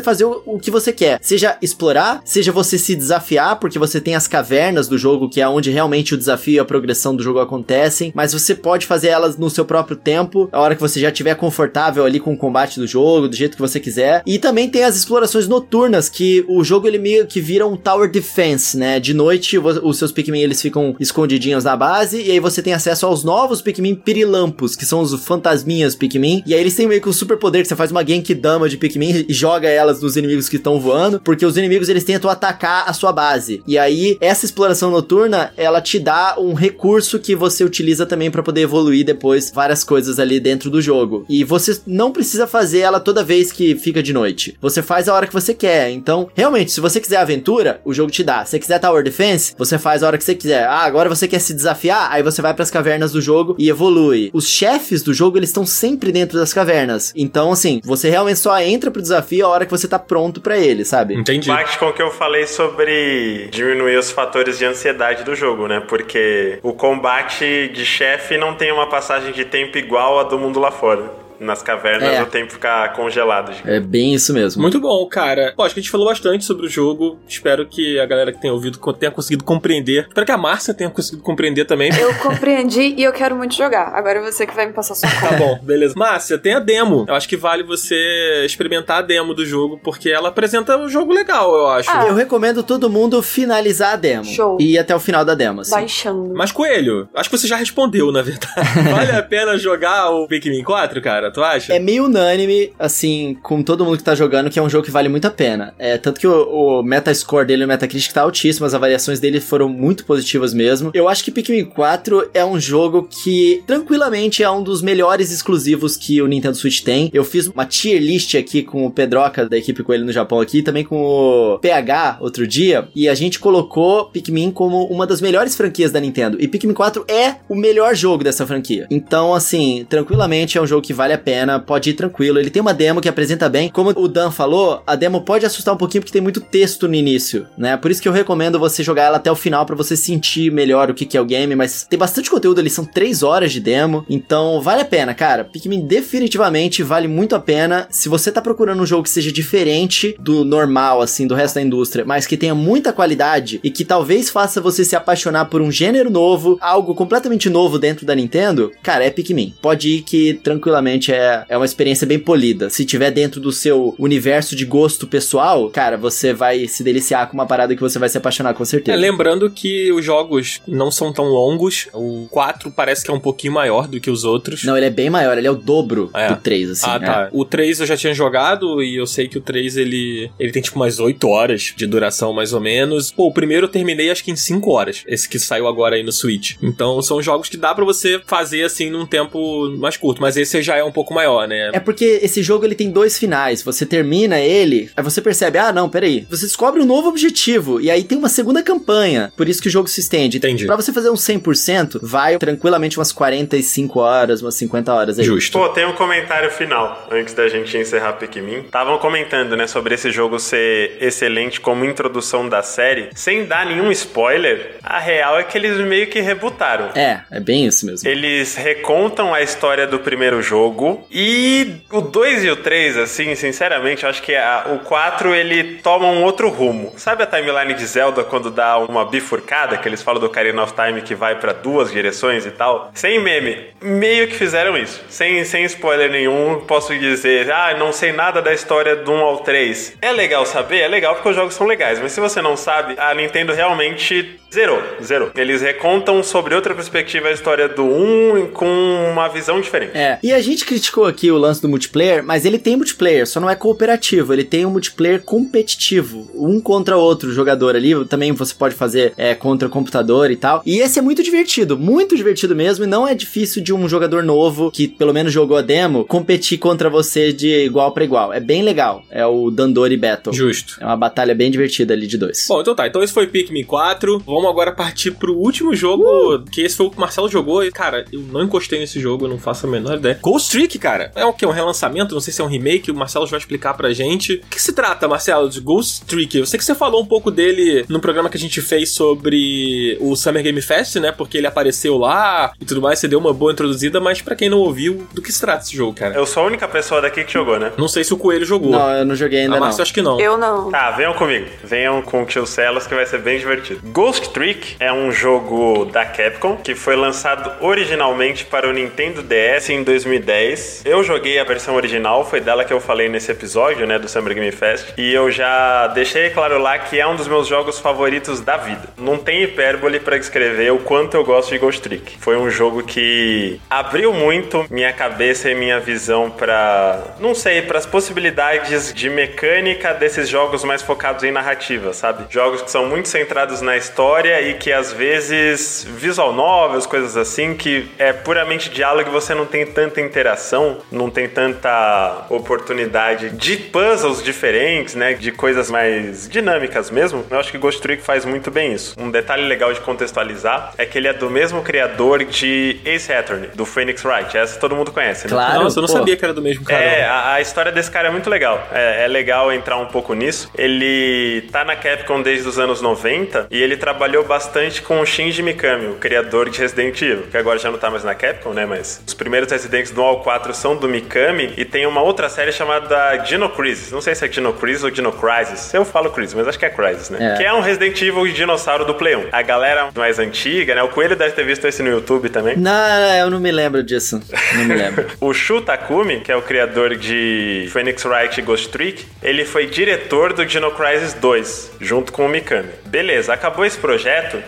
fazer 0.00 0.24
o, 0.24 0.42
o 0.46 0.58
que 0.58 0.70
você 0.70 0.92
quer. 0.92 1.18
Seja 1.22 1.56
explorar, 1.60 2.22
seja 2.24 2.52
você 2.52 2.78
se 2.78 2.94
desafiar, 2.94 3.58
porque 3.58 3.78
você 3.78 4.00
tem 4.00 4.14
as 4.14 4.26
cavernas 4.26 4.88
do 4.88 4.98
jogo, 4.98 5.28
que 5.28 5.40
é 5.40 5.48
onde 5.48 5.70
realmente 5.70 6.14
o 6.14 6.18
desafio 6.18 6.54
e 6.54 6.58
a 6.58 6.64
progressão 6.64 7.14
do 7.14 7.22
jogo 7.22 7.40
acontecem. 7.40 8.12
Mas 8.22 8.32
você 8.32 8.54
pode 8.54 8.86
fazer 8.86 9.08
elas 9.08 9.36
no 9.36 9.50
seu 9.50 9.64
próprio 9.64 9.96
tempo, 9.96 10.48
a 10.52 10.60
hora 10.60 10.76
que 10.76 10.80
você 10.80 11.00
já 11.00 11.08
estiver 11.08 11.34
confortável 11.34 12.04
ali 12.04 12.20
com 12.20 12.32
o 12.32 12.36
combate 12.36 12.78
do 12.78 12.86
jogo, 12.86 13.26
do 13.26 13.34
jeito 13.34 13.56
que 13.56 13.60
você 13.60 13.80
quiser. 13.80 14.22
E 14.24 14.38
também 14.38 14.70
tem 14.70 14.84
as 14.84 14.94
explorações 14.94 15.48
noturnas, 15.48 16.08
que 16.08 16.44
o 16.46 16.62
jogo 16.62 16.86
ele 16.86 16.98
meio 16.98 17.26
que 17.26 17.40
vira 17.40 17.66
um 17.66 17.76
tower 17.76 18.08
defense, 18.08 18.76
né? 18.76 19.00
De 19.00 19.12
noite 19.12 19.58
os 19.58 19.98
seus 19.98 20.12
Pikmin 20.12 20.40
eles 20.40 20.62
ficam 20.62 20.94
escondidinhos 21.00 21.64
na 21.64 21.76
base 21.76 22.22
e 22.22 22.30
aí 22.30 22.38
você 22.38 22.62
tem 22.62 22.72
acesso 22.72 23.06
aos 23.06 23.24
novos 23.24 23.60
Pikmin 23.60 23.96
pirilampos, 23.96 24.76
que 24.76 24.86
são 24.86 25.00
os 25.00 25.12
fantasminhas 25.24 25.96
Pikmin. 25.96 26.44
E 26.46 26.54
aí 26.54 26.60
eles 26.60 26.76
têm 26.76 26.86
meio 26.86 27.02
que 27.02 27.08
um 27.08 27.12
super 27.12 27.36
poder 27.36 27.62
que 27.62 27.66
você 27.66 27.74
faz 27.74 27.90
uma 27.90 28.06
Genkidama 28.06 28.68
de 28.68 28.76
Pikmin 28.76 29.26
e 29.28 29.34
joga 29.34 29.68
elas 29.68 30.00
nos 30.00 30.16
inimigos 30.16 30.48
que 30.48 30.58
estão 30.58 30.78
voando, 30.78 31.20
porque 31.20 31.44
os 31.44 31.56
inimigos 31.56 31.88
eles 31.88 32.04
tentam 32.04 32.30
atacar 32.30 32.88
a 32.88 32.92
sua 32.92 33.10
base. 33.10 33.64
E 33.66 33.76
aí 33.76 34.16
essa 34.20 34.44
exploração 34.44 34.92
noturna, 34.92 35.52
ela 35.56 35.80
te 35.80 35.98
dá 35.98 36.36
um 36.38 36.54
recurso 36.54 37.18
que 37.18 37.34
você 37.34 37.64
utiliza 37.64 38.11
também 38.12 38.30
para 38.30 38.42
poder 38.42 38.60
evoluir 38.60 39.06
depois 39.06 39.50
várias 39.50 39.82
coisas 39.82 40.18
ali 40.18 40.38
dentro 40.38 40.68
do 40.68 40.82
jogo. 40.82 41.24
E 41.30 41.42
você 41.44 41.80
não 41.86 42.12
precisa 42.12 42.46
fazer 42.46 42.80
ela 42.80 43.00
toda 43.00 43.24
vez 43.24 43.50
que 43.50 43.74
fica 43.74 44.02
de 44.02 44.12
noite. 44.12 44.54
Você 44.60 44.82
faz 44.82 45.08
a 45.08 45.14
hora 45.14 45.26
que 45.26 45.32
você 45.32 45.54
quer. 45.54 45.90
Então, 45.90 46.28
realmente, 46.34 46.70
se 46.72 46.80
você 46.80 47.00
quiser 47.00 47.16
aventura, 47.16 47.80
o 47.86 47.94
jogo 47.94 48.10
te 48.10 48.22
dá. 48.22 48.44
Se 48.44 48.50
você 48.50 48.58
quiser 48.58 48.78
Tower 48.78 49.02
Defense, 49.02 49.54
você 49.56 49.78
faz 49.78 50.02
a 50.02 50.06
hora 50.06 50.18
que 50.18 50.24
você 50.24 50.34
quiser. 50.34 50.64
Ah, 50.64 50.80
agora 50.80 51.08
você 51.08 51.26
quer 51.26 51.38
se 51.38 51.54
desafiar? 51.54 52.12
Aí 52.12 52.22
você 52.22 52.42
vai 52.42 52.52
para 52.52 52.62
as 52.62 52.70
cavernas 52.70 53.12
do 53.12 53.20
jogo 53.20 53.56
e 53.58 53.70
evolui. 53.70 54.30
Os 54.34 54.46
chefes 54.46 55.02
do 55.02 55.14
jogo, 55.14 55.38
eles 55.38 55.48
estão 55.48 55.64
sempre 55.64 56.12
dentro 56.12 56.38
das 56.38 56.52
cavernas. 56.52 57.14
Então, 57.16 57.50
assim, 57.50 57.80
você 57.82 58.10
realmente 58.10 58.40
só 58.40 58.60
entra 58.60 58.90
pro 58.90 59.00
desafio 59.00 59.46
a 59.46 59.48
hora 59.48 59.64
que 59.64 59.70
você 59.70 59.88
tá 59.88 59.98
pronto 59.98 60.42
para 60.42 60.58
ele, 60.58 60.84
sabe? 60.84 61.14
Entendi. 61.14 61.48
Bate 61.48 61.78
com 61.78 61.86
o 61.86 61.92
que 61.94 62.02
eu 62.02 62.10
falei 62.10 62.46
sobre 62.46 63.48
diminuir 63.50 63.96
os 63.96 64.10
fatores 64.10 64.58
de 64.58 64.66
ansiedade 64.66 65.24
do 65.24 65.34
jogo, 65.34 65.66
né? 65.66 65.80
Porque 65.80 66.58
o 66.62 66.74
combate 66.74 67.70
de 67.72 67.86
chefe 67.86 68.01
não 68.36 68.54
tem 68.54 68.72
uma 68.72 68.88
passagem 68.88 69.32
de 69.32 69.44
tempo 69.44 69.78
igual 69.78 70.18
a 70.18 70.24
do 70.24 70.38
mundo 70.38 70.58
lá 70.58 70.70
fora 70.70 71.21
nas 71.42 71.62
cavernas 71.62 72.08
É. 72.10 72.22
o 72.22 72.26
tempo 72.26 72.52
ficar 72.52 72.92
congelado. 72.94 73.52
É 73.66 73.80
bem 73.80 74.14
isso 74.14 74.32
mesmo. 74.32 74.62
Muito 74.62 74.80
bom, 74.80 75.04
cara. 75.06 75.52
Pô, 75.56 75.62
acho 75.64 75.74
que 75.74 75.80
a 75.80 75.82
gente 75.82 75.90
falou 75.90 76.06
bastante 76.06 76.44
sobre 76.44 76.66
o 76.66 76.68
jogo. 76.68 77.18
Espero 77.28 77.66
que 77.66 77.98
a 77.98 78.06
galera 78.06 78.32
que 78.32 78.40
tenha 78.40 78.52
ouvido 78.52 78.78
tenha 78.94 79.10
conseguido 79.10 79.44
compreender. 79.44 80.06
Espero 80.08 80.24
que 80.26 80.32
a 80.32 80.38
Márcia 80.38 80.72
tenha 80.74 80.88
conseguido 80.90 81.22
compreender 81.22 81.64
também. 81.64 81.90
Eu 81.98 82.14
compreendi 82.16 82.94
e 82.96 83.02
eu 83.02 83.12
quero 83.12 83.36
muito 83.36 83.54
jogar. 83.54 83.92
Agora 83.94 84.18
é 84.18 84.22
você 84.22 84.46
que 84.46 84.54
vai 84.54 84.66
me 84.66 84.72
passar 84.72 84.94
sua 84.94 85.08
Tá 85.10 85.20
conta. 85.20 85.36
bom, 85.36 85.58
beleza. 85.62 85.94
Márcia, 85.96 86.38
tem 86.38 86.54
a 86.54 86.60
demo. 86.60 87.04
Eu 87.08 87.14
acho 87.14 87.28
que 87.28 87.36
vale 87.36 87.62
você 87.62 88.42
experimentar 88.44 88.98
a 88.98 89.02
demo 89.02 89.34
do 89.34 89.44
jogo, 89.44 89.78
porque 89.82 90.10
ela 90.10 90.28
apresenta 90.28 90.76
um 90.76 90.88
jogo 90.88 91.12
legal, 91.12 91.54
eu 91.54 91.68
acho. 91.68 91.90
Ah. 91.90 92.06
Eu 92.06 92.14
recomendo 92.14 92.62
todo 92.62 92.88
mundo 92.88 93.22
finalizar 93.22 93.94
a 93.94 93.96
demo. 93.96 94.24
Show. 94.24 94.56
E 94.60 94.74
ir 94.74 94.78
até 94.78 94.94
o 94.94 95.00
final 95.00 95.24
da 95.24 95.34
demo, 95.34 95.60
assim. 95.62 95.70
Baixando. 95.72 96.32
Mas, 96.34 96.52
Coelho, 96.52 97.08
acho 97.14 97.28
que 97.28 97.36
você 97.38 97.46
já 97.46 97.56
respondeu, 97.56 98.10
na 98.12 98.22
verdade. 98.22 98.52
vale 98.90 99.12
a 99.12 99.22
pena 99.22 99.56
jogar 99.56 100.10
o 100.10 100.26
Pikmin 100.26 100.62
4, 100.62 101.00
cara? 101.02 101.31
Tu 101.32 101.42
acha? 101.42 101.72
É 101.72 101.78
meio 101.78 102.04
unânime, 102.04 102.72
assim, 102.78 103.36
com 103.42 103.62
todo 103.62 103.84
mundo 103.84 103.98
que 103.98 104.04
tá 104.04 104.14
jogando, 104.14 104.50
que 104.50 104.58
é 104.58 104.62
um 104.62 104.68
jogo 104.68 104.84
que 104.84 104.90
vale 104.90 105.08
muito 105.08 105.26
a 105.26 105.30
pena. 105.30 105.74
É, 105.78 105.98
tanto 105.98 106.20
que 106.20 106.26
o, 106.26 106.78
o 106.78 106.82
Metascore 106.82 107.46
dele, 107.46 107.64
o 107.64 107.68
Metacritic, 107.68 108.12
tá 108.12 108.22
altíssimo, 108.22 108.66
as 108.66 108.74
avaliações 108.74 109.20
dele 109.20 109.40
foram 109.40 109.68
muito 109.68 110.04
positivas 110.04 110.52
mesmo. 110.52 110.90
Eu 110.94 111.08
acho 111.08 111.24
que 111.24 111.30
Pikmin 111.30 111.64
4 111.64 112.30
é 112.34 112.44
um 112.44 112.58
jogo 112.58 113.08
que, 113.08 113.62
tranquilamente, 113.66 114.42
é 114.42 114.50
um 114.50 114.62
dos 114.62 114.82
melhores 114.82 115.30
exclusivos 115.30 115.96
que 115.96 116.20
o 116.20 116.26
Nintendo 116.26 116.56
Switch 116.56 116.82
tem. 116.82 117.10
Eu 117.12 117.24
fiz 117.24 117.46
uma 117.46 117.64
tier 117.64 118.00
list 118.00 118.34
aqui 118.34 118.62
com 118.62 118.86
o 118.86 118.90
Pedroca, 118.90 119.48
da 119.48 119.56
equipe 119.56 119.82
com 119.82 119.92
ele 119.92 120.04
no 120.04 120.12
Japão 120.12 120.40
aqui, 120.40 120.62
também 120.62 120.84
com 120.84 121.02
o 121.02 121.58
PH, 121.58 122.18
outro 122.20 122.46
dia, 122.46 122.88
e 122.94 123.08
a 123.08 123.14
gente 123.14 123.38
colocou 123.38 124.06
Pikmin 124.06 124.50
como 124.50 124.84
uma 124.84 125.06
das 125.06 125.20
melhores 125.20 125.56
franquias 125.56 125.90
da 125.90 126.00
Nintendo. 126.00 126.36
E 126.40 126.48
Pikmin 126.48 126.74
4 126.74 127.04
é 127.08 127.36
o 127.48 127.54
melhor 127.54 127.94
jogo 127.94 128.24
dessa 128.24 128.46
franquia. 128.46 128.86
Então, 128.90 129.34
assim, 129.34 129.86
tranquilamente 129.88 130.58
é 130.58 130.62
um 130.62 130.66
jogo 130.66 130.82
que 130.82 130.92
vale 130.92 131.12
a 131.12 131.18
pena, 131.22 131.58
pode 131.58 131.90
ir 131.90 131.94
tranquilo. 131.94 132.38
Ele 132.38 132.50
tem 132.50 132.60
uma 132.60 132.74
demo 132.74 133.00
que 133.00 133.08
apresenta 133.08 133.48
bem. 133.48 133.68
Como 133.68 133.90
o 133.90 134.08
Dan 134.08 134.30
falou, 134.30 134.82
a 134.86 134.94
demo 134.94 135.22
pode 135.22 135.46
assustar 135.46 135.74
um 135.74 135.78
pouquinho 135.78 136.02
porque 136.02 136.12
tem 136.12 136.22
muito 136.22 136.40
texto 136.40 136.88
no 136.88 136.94
início, 136.94 137.46
né? 137.56 137.76
Por 137.76 137.90
isso 137.90 138.02
que 138.02 138.08
eu 138.08 138.12
recomendo 138.12 138.58
você 138.58 138.82
jogar 138.82 139.04
ela 139.04 139.16
até 139.16 139.30
o 139.30 139.36
final 139.36 139.64
pra 139.64 139.76
você 139.76 139.96
sentir 139.96 140.50
melhor 140.50 140.90
o 140.90 140.94
que 140.94 141.06
que 141.06 141.16
é 141.16 141.20
o 141.20 141.24
game, 141.24 141.54
mas 141.54 141.86
tem 141.88 141.98
bastante 141.98 142.30
conteúdo 142.30 142.58
ali, 142.58 142.70
são 142.70 142.84
3 142.84 143.22
horas 143.22 143.52
de 143.52 143.60
demo, 143.60 144.04
então 144.08 144.60
vale 144.60 144.82
a 144.82 144.84
pena, 144.84 145.14
cara. 145.14 145.44
Pikmin 145.44 145.86
definitivamente 145.86 146.82
vale 146.82 147.06
muito 147.06 147.34
a 147.34 147.40
pena. 147.40 147.86
Se 147.90 148.08
você 148.08 148.32
tá 148.32 148.40
procurando 148.40 148.82
um 148.82 148.86
jogo 148.86 149.04
que 149.04 149.10
seja 149.10 149.30
diferente 149.30 150.16
do 150.18 150.44
normal, 150.44 151.00
assim, 151.00 151.26
do 151.26 151.34
resto 151.34 151.56
da 151.56 151.62
indústria, 151.62 152.04
mas 152.04 152.26
que 152.26 152.36
tenha 152.36 152.54
muita 152.54 152.92
qualidade 152.92 153.60
e 153.62 153.70
que 153.70 153.84
talvez 153.84 154.30
faça 154.30 154.60
você 154.60 154.84
se 154.84 154.96
apaixonar 154.96 155.46
por 155.46 155.60
um 155.60 155.70
gênero 155.70 156.10
novo, 156.10 156.58
algo 156.60 156.94
completamente 156.94 157.48
novo 157.50 157.78
dentro 157.78 158.06
da 158.06 158.14
Nintendo, 158.14 158.72
cara, 158.82 159.04
é 159.04 159.10
Pikmin. 159.10 159.54
Pode 159.60 159.88
ir 159.88 160.02
que 160.02 160.34
tranquilamente 160.34 161.11
é, 161.14 161.44
é 161.48 161.56
uma 161.56 161.66
experiência 161.66 162.06
bem 162.06 162.18
polida. 162.18 162.70
Se 162.70 162.84
tiver 162.84 163.10
dentro 163.10 163.40
do 163.40 163.52
seu 163.52 163.94
universo 163.98 164.54
de 164.56 164.64
gosto 164.64 165.06
pessoal, 165.06 165.68
cara, 165.70 165.96
você 165.96 166.32
vai 166.32 166.66
se 166.68 166.82
deliciar 166.82 167.26
com 167.28 167.34
uma 167.34 167.46
parada 167.46 167.74
que 167.74 167.80
você 167.80 167.98
vai 167.98 168.08
se 168.08 168.18
apaixonar 168.18 168.54
com 168.54 168.62
É, 168.62 168.66
certeza. 168.66 168.98
lembrando 168.98 169.50
que 169.50 169.92
os 169.92 170.04
jogos 170.04 170.60
não 170.66 170.90
são 170.90 171.12
tão 171.12 171.24
longos. 171.26 171.88
O 171.92 172.26
4 172.30 172.70
parece 172.70 173.04
que 173.04 173.10
é 173.10 173.14
um 173.14 173.20
pouquinho 173.20 173.52
maior 173.52 173.86
do 173.88 174.00
que 174.00 174.10
os 174.10 174.24
outros. 174.24 174.64
Não, 174.64 174.76
ele 174.76 174.86
é 174.86 174.90
bem 174.90 175.10
maior, 175.10 175.36
ele 175.36 175.46
é 175.46 175.50
o 175.50 175.54
dobro 175.56 176.10
É. 176.14 176.28
do 176.28 176.36
3, 176.36 176.70
assim. 176.70 176.86
ah, 176.88 176.96
é. 176.96 176.98
tá. 177.06 177.28
O 177.32 177.44
3 177.44 177.80
eu 177.80 177.86
já 177.86 177.96
tinha 177.96 178.14
jogado 178.14 178.82
e 178.82 178.96
eu 178.96 179.06
sei 179.06 179.28
que 179.28 179.38
o 179.38 179.40
3 179.40 179.76
ele, 179.76 180.30
ele 180.38 180.52
tem 180.52 180.62
tipo 180.62 180.76
umas 180.76 180.98
8 180.98 181.28
horas 181.28 181.72
de 181.76 181.86
duração, 181.86 182.32
mais 182.32 182.52
ou 182.52 182.60
menos. 182.60 183.10
Pô, 183.10 183.26
o 183.28 183.32
primeiro 183.32 183.66
eu 183.66 183.70
terminei 183.70 184.10
acho 184.10 184.24
que 184.24 184.30
em 184.30 184.36
5 184.36 184.70
horas. 184.70 185.02
Esse 185.06 185.28
que 185.28 185.38
saiu 185.38 185.66
agora 185.66 185.96
aí 185.96 186.02
no 186.02 186.12
Switch. 186.12 186.54
Então 186.62 187.00
são 187.02 187.20
jogos 187.22 187.48
que 187.48 187.56
dá 187.56 187.74
pra 187.74 187.84
você 187.84 188.20
fazer 188.26 188.62
assim 188.64 188.90
num 188.90 189.06
tempo 189.06 189.68
mais 189.78 189.96
curto. 189.96 190.20
Mas 190.22 190.36
esse 190.36 190.62
já 190.62 190.76
é 190.76 190.84
um 190.84 190.91
pouco 190.92 191.12
maior, 191.12 191.48
né? 191.48 191.70
É 191.72 191.80
porque 191.80 192.20
esse 192.22 192.42
jogo 192.42 192.64
ele 192.64 192.74
tem 192.74 192.90
dois 192.90 193.18
finais. 193.18 193.62
Você 193.62 193.84
termina 193.84 194.38
ele, 194.38 194.90
aí 194.96 195.02
você 195.02 195.20
percebe, 195.20 195.58
ah, 195.58 195.72
não, 195.72 195.88
peraí. 195.88 196.26
Você 196.30 196.46
descobre 196.46 196.80
um 196.80 196.86
novo 196.86 197.08
objetivo 197.08 197.80
e 197.80 197.90
aí 197.90 198.04
tem 198.04 198.18
uma 198.18 198.28
segunda 198.28 198.62
campanha. 198.62 199.32
Por 199.36 199.48
isso 199.48 199.60
que 199.60 199.68
o 199.68 199.70
jogo 199.70 199.88
se 199.88 200.00
estende. 200.00 200.38
Entendi. 200.38 200.66
Pra 200.66 200.76
você 200.76 200.92
fazer 200.92 201.10
um 201.10 201.14
100%, 201.14 201.98
vai 202.02 202.38
tranquilamente 202.38 202.98
umas 202.98 203.12
45 203.12 203.98
horas, 203.98 204.42
umas 204.42 204.54
50 204.54 204.92
horas 204.92 205.18
aí. 205.18 205.24
Justo. 205.24 205.58
Pô, 205.58 205.68
tem 205.68 205.86
um 205.86 205.92
comentário 205.92 206.50
final, 206.50 207.08
antes 207.10 207.34
da 207.34 207.48
gente 207.48 207.76
encerrar 207.76 208.14
Pikmin. 208.14 208.60
Estavam 208.60 208.98
comentando, 208.98 209.56
né, 209.56 209.66
sobre 209.66 209.94
esse 209.94 210.10
jogo 210.10 210.38
ser 210.38 210.96
excelente 211.00 211.60
como 211.60 211.84
introdução 211.84 212.48
da 212.48 212.62
série, 212.62 213.10
sem 213.14 213.44
dar 213.44 213.66
nenhum 213.66 213.90
spoiler. 213.90 214.76
A 214.82 214.98
real 214.98 215.38
é 215.38 215.44
que 215.44 215.56
eles 215.56 215.76
meio 215.78 216.08
que 216.08 216.20
rebutaram. 216.20 216.90
É, 216.94 217.20
é 217.30 217.40
bem 217.40 217.66
isso 217.66 217.86
mesmo. 217.86 218.08
Eles 218.08 218.54
recontam 218.54 219.32
a 219.32 219.42
história 219.42 219.86
do 219.86 219.98
primeiro 219.98 220.42
jogo 220.42 220.81
e 221.10 221.76
o 221.90 222.00
2 222.00 222.44
e 222.44 222.50
o 222.50 222.56
3, 222.56 222.96
assim, 222.96 223.34
sinceramente, 223.34 224.04
eu 224.04 224.10
acho 224.10 224.22
que 224.22 224.34
a- 224.34 224.66
o 224.74 224.78
4 224.80 225.34
ele 225.34 225.78
toma 225.82 226.06
um 226.06 226.22
outro 226.24 226.48
rumo. 226.48 226.92
Sabe 226.96 227.22
a 227.22 227.26
timeline 227.26 227.74
de 227.74 227.84
Zelda 227.86 228.24
quando 228.24 228.50
dá 228.50 228.78
uma 228.78 229.04
bifurcada, 229.04 229.76
que 229.76 229.88
eles 229.88 230.02
falam 230.02 230.20
do 230.20 230.26
Ocarina 230.26 230.62
of 230.62 230.72
Time 230.74 231.02
que 231.02 231.14
vai 231.14 231.36
pra 231.36 231.52
duas 231.52 231.90
direções 231.90 232.44
e 232.46 232.50
tal? 232.50 232.90
Sem 232.94 233.20
meme, 233.20 233.58
meio 233.80 234.26
que 234.28 234.34
fizeram 234.34 234.76
isso. 234.76 235.02
Sem, 235.08 235.44
sem 235.44 235.64
spoiler 235.64 236.10
nenhum, 236.10 236.60
posso 236.66 236.96
dizer, 236.98 237.50
ah, 237.52 237.74
não 237.78 237.92
sei 237.92 238.12
nada 238.12 238.40
da 238.42 238.52
história 238.52 238.96
do 238.96 239.12
1 239.12 239.20
ao 239.20 239.38
3. 239.38 239.96
É 240.00 240.12
legal 240.12 240.44
saber? 240.46 240.80
É 240.80 240.88
legal 240.88 241.14
porque 241.14 241.28
os 241.28 241.36
jogos 241.36 241.54
são 241.54 241.66
legais, 241.66 242.00
mas 242.00 242.12
se 242.12 242.20
você 242.20 242.40
não 242.42 242.56
sabe, 242.56 242.94
a 242.98 243.14
Nintendo 243.14 243.52
realmente 243.52 244.40
zerou, 244.52 244.82
zerou. 245.02 245.30
Eles 245.34 245.62
recontam 245.62 246.22
sobre 246.22 246.54
outra 246.54 246.74
perspectiva 246.74 247.28
a 247.28 247.32
história 247.32 247.68
do 247.68 247.84
1 247.84 248.50
com 248.52 248.66
uma 249.10 249.28
visão 249.28 249.60
diferente. 249.60 249.96
É, 249.96 250.18
e 250.22 250.32
a 250.32 250.40
gente 250.42 250.66
criticou 250.66 251.06
aqui 251.06 251.30
o 251.30 251.38
lance 251.38 251.62
do 251.62 251.68
multiplayer, 251.68 252.22
mas 252.22 252.44
ele 252.44 252.58
tem 252.58 252.76
multiplayer, 252.76 253.26
só 253.26 253.40
não 253.40 253.48
é 253.48 253.54
cooperativo, 253.54 254.32
ele 254.32 254.44
tem 254.44 254.66
um 254.66 254.70
multiplayer 254.70 255.22
competitivo, 255.22 256.30
um 256.34 256.60
contra 256.60 256.96
outro 256.96 257.32
jogador 257.32 257.74
ali, 257.74 258.04
também 258.04 258.32
você 258.32 258.54
pode 258.54 258.74
fazer 258.74 259.14
é, 259.16 259.34
contra 259.34 259.68
computador 259.68 260.30
e 260.30 260.36
tal, 260.36 260.62
e 260.66 260.78
esse 260.78 260.98
é 260.98 261.02
muito 261.02 261.22
divertido, 261.22 261.78
muito 261.78 262.16
divertido 262.16 262.54
mesmo, 262.54 262.84
e 262.84 262.88
não 262.88 263.08
é 263.08 263.14
difícil 263.14 263.62
de 263.62 263.72
um 263.72 263.88
jogador 263.88 264.22
novo, 264.22 264.70
que 264.70 264.86
pelo 264.86 265.14
menos 265.14 265.32
jogou 265.32 265.56
a 265.56 265.62
demo, 265.62 266.04
competir 266.04 266.58
contra 266.58 266.90
você 266.90 267.32
de 267.32 267.64
igual 267.64 267.92
pra 267.92 268.04
igual, 268.04 268.32
é 268.32 268.40
bem 268.40 268.62
legal, 268.62 269.02
é 269.10 269.24
o 269.24 269.50
Dandori 269.50 269.96
Battle. 269.96 270.34
Justo. 270.34 270.76
É 270.80 270.84
uma 270.84 270.96
batalha 270.96 271.34
bem 271.34 271.50
divertida 271.50 271.94
ali 271.94 272.06
de 272.06 272.18
dois. 272.18 272.46
Bom, 272.48 272.60
então 272.60 272.74
tá. 272.74 272.86
Então 272.86 273.02
esse 273.02 273.12
foi 273.12 273.26
Pikmin 273.26 273.64
4. 273.64 274.18
Vamos 274.26 274.41
agora 274.48 274.72
partir 274.72 275.12
pro 275.12 275.34
último 275.34 275.74
jogo, 275.74 276.44
que 276.50 276.62
esse 276.62 276.76
foi 276.76 276.86
o 276.86 276.90
que 276.90 276.96
o 276.96 277.00
Marcelo 277.00 277.28
jogou. 277.28 277.64
E, 277.64 277.70
cara, 277.70 278.04
eu 278.12 278.20
não 278.20 278.42
encostei 278.42 278.78
nesse 278.78 279.00
jogo, 279.00 279.24
eu 279.24 279.28
não 279.30 279.38
faço 279.38 279.66
a 279.66 279.70
menor 279.70 279.96
ideia. 279.96 280.18
Ghost 280.20 280.50
Trick, 280.50 280.78
cara, 280.78 281.10
é 281.14 281.24
o 281.24 281.32
que? 281.32 281.46
Um 281.46 281.50
relançamento? 281.50 282.14
Não 282.14 282.20
sei 282.20 282.32
se 282.32 282.40
é 282.40 282.44
um 282.44 282.48
remake, 282.48 282.90
o 282.90 282.94
Marcelo 282.94 283.26
vai 283.26 283.38
explicar 283.38 283.74
pra 283.74 283.92
gente. 283.92 284.34
O 284.34 284.46
que 284.48 284.60
se 284.60 284.72
trata, 284.72 285.08
Marcelo, 285.08 285.48
de 285.48 285.60
Ghost 285.60 286.04
Trick? 286.06 286.36
Eu 286.38 286.46
sei 286.46 286.58
que 286.58 286.64
você 286.64 286.74
falou 286.74 287.02
um 287.02 287.06
pouco 287.06 287.30
dele 287.30 287.84
no 287.88 288.00
programa 288.00 288.28
que 288.28 288.36
a 288.36 288.40
gente 288.40 288.60
fez 288.60 288.90
sobre 288.94 289.96
o 290.00 290.14
Summer 290.16 290.42
Game 290.42 290.60
Fest, 290.60 290.96
né? 290.96 291.12
Porque 291.12 291.38
ele 291.38 291.46
apareceu 291.46 291.96
lá 291.98 292.52
e 292.60 292.64
tudo 292.64 292.80
mais, 292.80 292.98
você 292.98 293.08
deu 293.08 293.18
uma 293.18 293.32
boa 293.32 293.52
introduzida, 293.52 294.00
mas 294.00 294.20
para 294.20 294.34
quem 294.34 294.48
não 294.48 294.58
ouviu, 294.58 295.06
do 295.12 295.22
que 295.22 295.32
se 295.32 295.40
trata 295.40 295.64
esse 295.64 295.76
jogo, 295.76 295.94
cara? 295.94 296.14
Eu 296.14 296.26
sou 296.26 296.42
a 296.42 296.46
única 296.46 296.68
pessoa 296.68 297.00
daqui 297.00 297.24
que 297.24 297.32
jogou, 297.32 297.58
né? 297.58 297.72
Não 297.76 297.88
sei 297.88 298.04
se 298.04 298.12
o 298.12 298.16
Coelho 298.16 298.44
jogou. 298.44 298.70
Não, 298.70 298.90
eu 298.90 299.04
não 299.04 299.14
joguei 299.14 299.40
ainda 299.40 299.56
a 299.56 299.60
não. 299.60 299.66
Márcia 299.66 299.82
acho 299.82 299.94
que 299.94 300.02
não. 300.02 300.20
Eu 300.20 300.36
não. 300.36 300.70
Tá, 300.70 300.90
venham 300.92 301.12
comigo. 301.14 301.46
Venham 301.64 302.02
com 302.02 302.22
o 302.22 302.26
Tio 302.26 302.46
Celos 302.46 302.86
que 302.86 302.94
vai 302.94 303.06
ser 303.06 303.18
bem 303.18 303.38
divertido. 303.38 303.80
Ghost 303.92 304.30
Trick 304.32 304.76
é 304.80 304.90
um 304.90 305.12
jogo 305.12 305.84
da 305.84 306.06
Capcom 306.06 306.56
que 306.56 306.74
foi 306.74 306.96
lançado 306.96 307.52
originalmente 307.60 308.46
para 308.46 308.66
o 308.66 308.72
Nintendo 308.72 309.22
DS 309.22 309.68
em 309.68 309.82
2010. 309.82 310.82
Eu 310.86 311.04
joguei 311.04 311.38
a 311.38 311.44
versão 311.44 311.74
original, 311.74 312.24
foi 312.24 312.40
dela 312.40 312.64
que 312.64 312.72
eu 312.72 312.80
falei 312.80 313.10
nesse 313.10 313.30
episódio, 313.30 313.86
né, 313.86 313.98
do 313.98 314.08
Summer 314.08 314.34
Game 314.34 314.50
Fest. 314.50 314.94
E 314.96 315.12
eu 315.12 315.30
já 315.30 315.86
deixei 315.88 316.30
claro 316.30 316.58
lá 316.58 316.78
que 316.78 316.98
é 316.98 317.06
um 317.06 317.14
dos 317.14 317.28
meus 317.28 317.46
jogos 317.46 317.78
favoritos 317.78 318.40
da 318.40 318.56
vida. 318.56 318.88
Não 318.96 319.18
tem 319.18 319.42
hipérbole 319.42 320.00
para 320.00 320.16
descrever 320.16 320.72
o 320.72 320.78
quanto 320.78 321.14
eu 321.14 321.24
gosto 321.24 321.50
de 321.50 321.58
Ghost 321.58 321.82
Trick. 321.82 322.16
Foi 322.18 322.36
um 322.36 322.48
jogo 322.48 322.82
que 322.82 323.60
abriu 323.68 324.14
muito 324.14 324.64
minha 324.70 324.94
cabeça 324.94 325.50
e 325.50 325.54
minha 325.54 325.78
visão 325.78 326.30
para, 326.30 327.16
não 327.20 327.34
sei, 327.34 327.60
para 327.60 327.78
as 327.78 327.84
possibilidades 327.84 328.94
de 328.94 329.10
mecânica 329.10 329.92
desses 329.92 330.26
jogos 330.26 330.64
mais 330.64 330.80
focados 330.80 331.22
em 331.22 331.30
narrativa, 331.30 331.92
sabe? 331.92 332.24
Jogos 332.30 332.62
que 332.62 332.70
são 332.70 332.86
muito 332.86 333.08
centrados 333.08 333.60
na 333.60 333.76
história 333.76 334.21
e 334.28 334.54
que 334.54 334.72
às 334.72 334.92
vezes 334.92 335.86
visual 335.96 336.32
novels, 336.32 336.86
coisas 336.86 337.16
assim, 337.16 337.54
que 337.54 337.90
é 337.98 338.12
puramente 338.12 338.70
diálogo 338.70 339.08
e 339.08 339.12
você 339.12 339.34
não 339.34 339.46
tem 339.46 339.66
tanta 339.66 340.00
interação, 340.00 340.78
não 340.90 341.10
tem 341.10 341.28
tanta 341.28 342.26
oportunidade 342.28 343.30
de 343.30 343.56
puzzles 343.56 344.22
diferentes, 344.22 344.94
né? 344.94 345.14
De 345.14 345.32
coisas 345.32 345.70
mais 345.70 346.28
dinâmicas 346.28 346.90
mesmo. 346.90 347.24
Eu 347.30 347.38
acho 347.38 347.50
que 347.50 347.58
Ghost 347.58 347.80
Trick 347.80 348.02
faz 348.02 348.24
muito 348.24 348.50
bem 348.50 348.72
isso. 348.72 348.94
Um 348.98 349.10
detalhe 349.10 349.46
legal 349.46 349.72
de 349.72 349.80
contextualizar 349.80 350.74
é 350.78 350.84
que 350.86 350.98
ele 350.98 351.08
é 351.08 351.12
do 351.12 351.30
mesmo 351.30 351.62
criador 351.62 352.24
de 352.24 352.80
Ace 352.84 353.12
Attorney, 353.12 353.48
do 353.54 353.64
Phoenix 353.64 354.04
Wright. 354.04 354.36
Essa 354.36 354.58
todo 354.58 354.76
mundo 354.76 354.92
conhece, 354.92 355.26
né? 355.26 355.32
Claro. 355.32 355.64
Nossa, 355.64 355.78
eu 355.78 355.82
não 355.82 355.88
pô. 355.88 355.94
sabia 355.94 356.16
que 356.16 356.24
era 356.24 356.34
do 356.34 356.42
mesmo 356.42 356.64
cara. 356.64 356.82
É, 356.82 357.04
a, 357.04 357.34
a 357.34 357.40
história 357.40 357.72
desse 357.72 357.90
cara 357.90 358.08
é 358.08 358.10
muito 358.10 358.28
legal. 358.28 358.66
É, 358.72 359.04
é 359.04 359.08
legal 359.08 359.52
entrar 359.52 359.76
um 359.76 359.86
pouco 359.86 360.14
nisso. 360.14 360.50
Ele 360.56 361.48
tá 361.50 361.64
na 361.64 361.76
Capcom 361.76 362.20
desde 362.22 362.48
os 362.48 362.58
anos 362.58 362.80
90 362.80 363.48
e 363.50 363.62
ele 363.62 363.76
trabalhou 363.76 364.11
bastante 364.20 364.82
com 364.82 365.00
o 365.00 365.06
Shinji 365.06 365.42
Mikami, 365.42 365.86
o 365.86 365.94
criador 365.94 366.50
de 366.50 366.58
Resident 366.58 367.00
Evil, 367.00 367.24
que 367.30 367.36
agora 367.36 367.58
já 367.58 367.70
não 367.70 367.78
tá 367.78 367.90
mais 367.90 368.04
na 368.04 368.14
Capcom, 368.14 368.52
né? 368.52 368.66
Mas 368.66 369.02
os 369.06 369.14
primeiros 369.14 369.50
Residents 369.50 369.90
do 369.90 370.02
All 370.02 370.20
4 370.22 370.52
são 370.52 370.76
do 370.76 370.88
Mikami 370.88 371.54
e 371.56 371.64
tem 371.64 371.86
uma 371.86 372.02
outra 372.02 372.28
série 372.28 372.52
chamada 372.52 373.16
Dino 373.18 373.48
Crisis. 373.48 373.90
Não 373.90 374.00
sei 374.00 374.14
se 374.14 374.24
é 374.24 374.28
Dino 374.28 374.52
Crisis 374.52 374.84
ou 374.84 374.90
Dino 374.90 375.12
Crisis. 375.12 375.72
Eu 375.72 375.84
falo 375.84 376.10
Crisis, 376.10 376.34
mas 376.34 376.46
acho 376.48 376.58
que 376.58 376.66
é 376.66 376.70
Crisis, 376.70 377.10
né? 377.10 377.34
É. 377.34 377.36
Que 377.36 377.44
é 377.44 377.52
um 377.52 377.60
Resident 377.60 378.00
Evil 378.02 378.26
de 378.26 378.32
dinossauro 378.34 378.84
do 378.84 378.94
Play 378.94 379.16
1. 379.16 379.28
A 379.32 379.42
galera 379.42 379.88
mais 379.96 380.18
antiga, 380.18 380.74
né? 380.74 380.82
O 380.82 380.88
Coelho 380.88 381.16
deve 381.16 381.32
ter 381.32 381.44
visto 381.44 381.66
esse 381.66 381.82
no 381.82 381.90
YouTube 381.90 382.28
também. 382.28 382.56
Não, 382.56 383.14
eu 383.16 383.30
não 383.30 383.40
me 383.40 383.50
lembro 383.52 383.82
disso. 383.82 384.20
Não 384.54 384.64
me 384.64 384.74
lembro. 384.74 385.06
O 385.20 385.32
Shu 385.32 385.60
Takumi, 385.60 386.20
que 386.20 386.32
é 386.32 386.36
o 386.36 386.42
criador 386.42 386.96
de 386.96 387.68
Phoenix 387.72 388.04
Wright 388.04 388.40
e 388.40 388.42
Ghost 388.42 388.68
Trick, 388.70 389.06
ele 389.22 389.44
foi 389.44 389.66
diretor 389.66 390.32
do 390.32 390.44
Dino 390.44 390.70
Crisis 390.72 391.14
2, 391.14 391.72
junto 391.80 392.12
com 392.12 392.26
o 392.26 392.28
Mikami. 392.28 392.70
Beleza, 392.86 393.32
acabou 393.32 393.64
esse 393.64 393.78
projeto. 393.78 394.01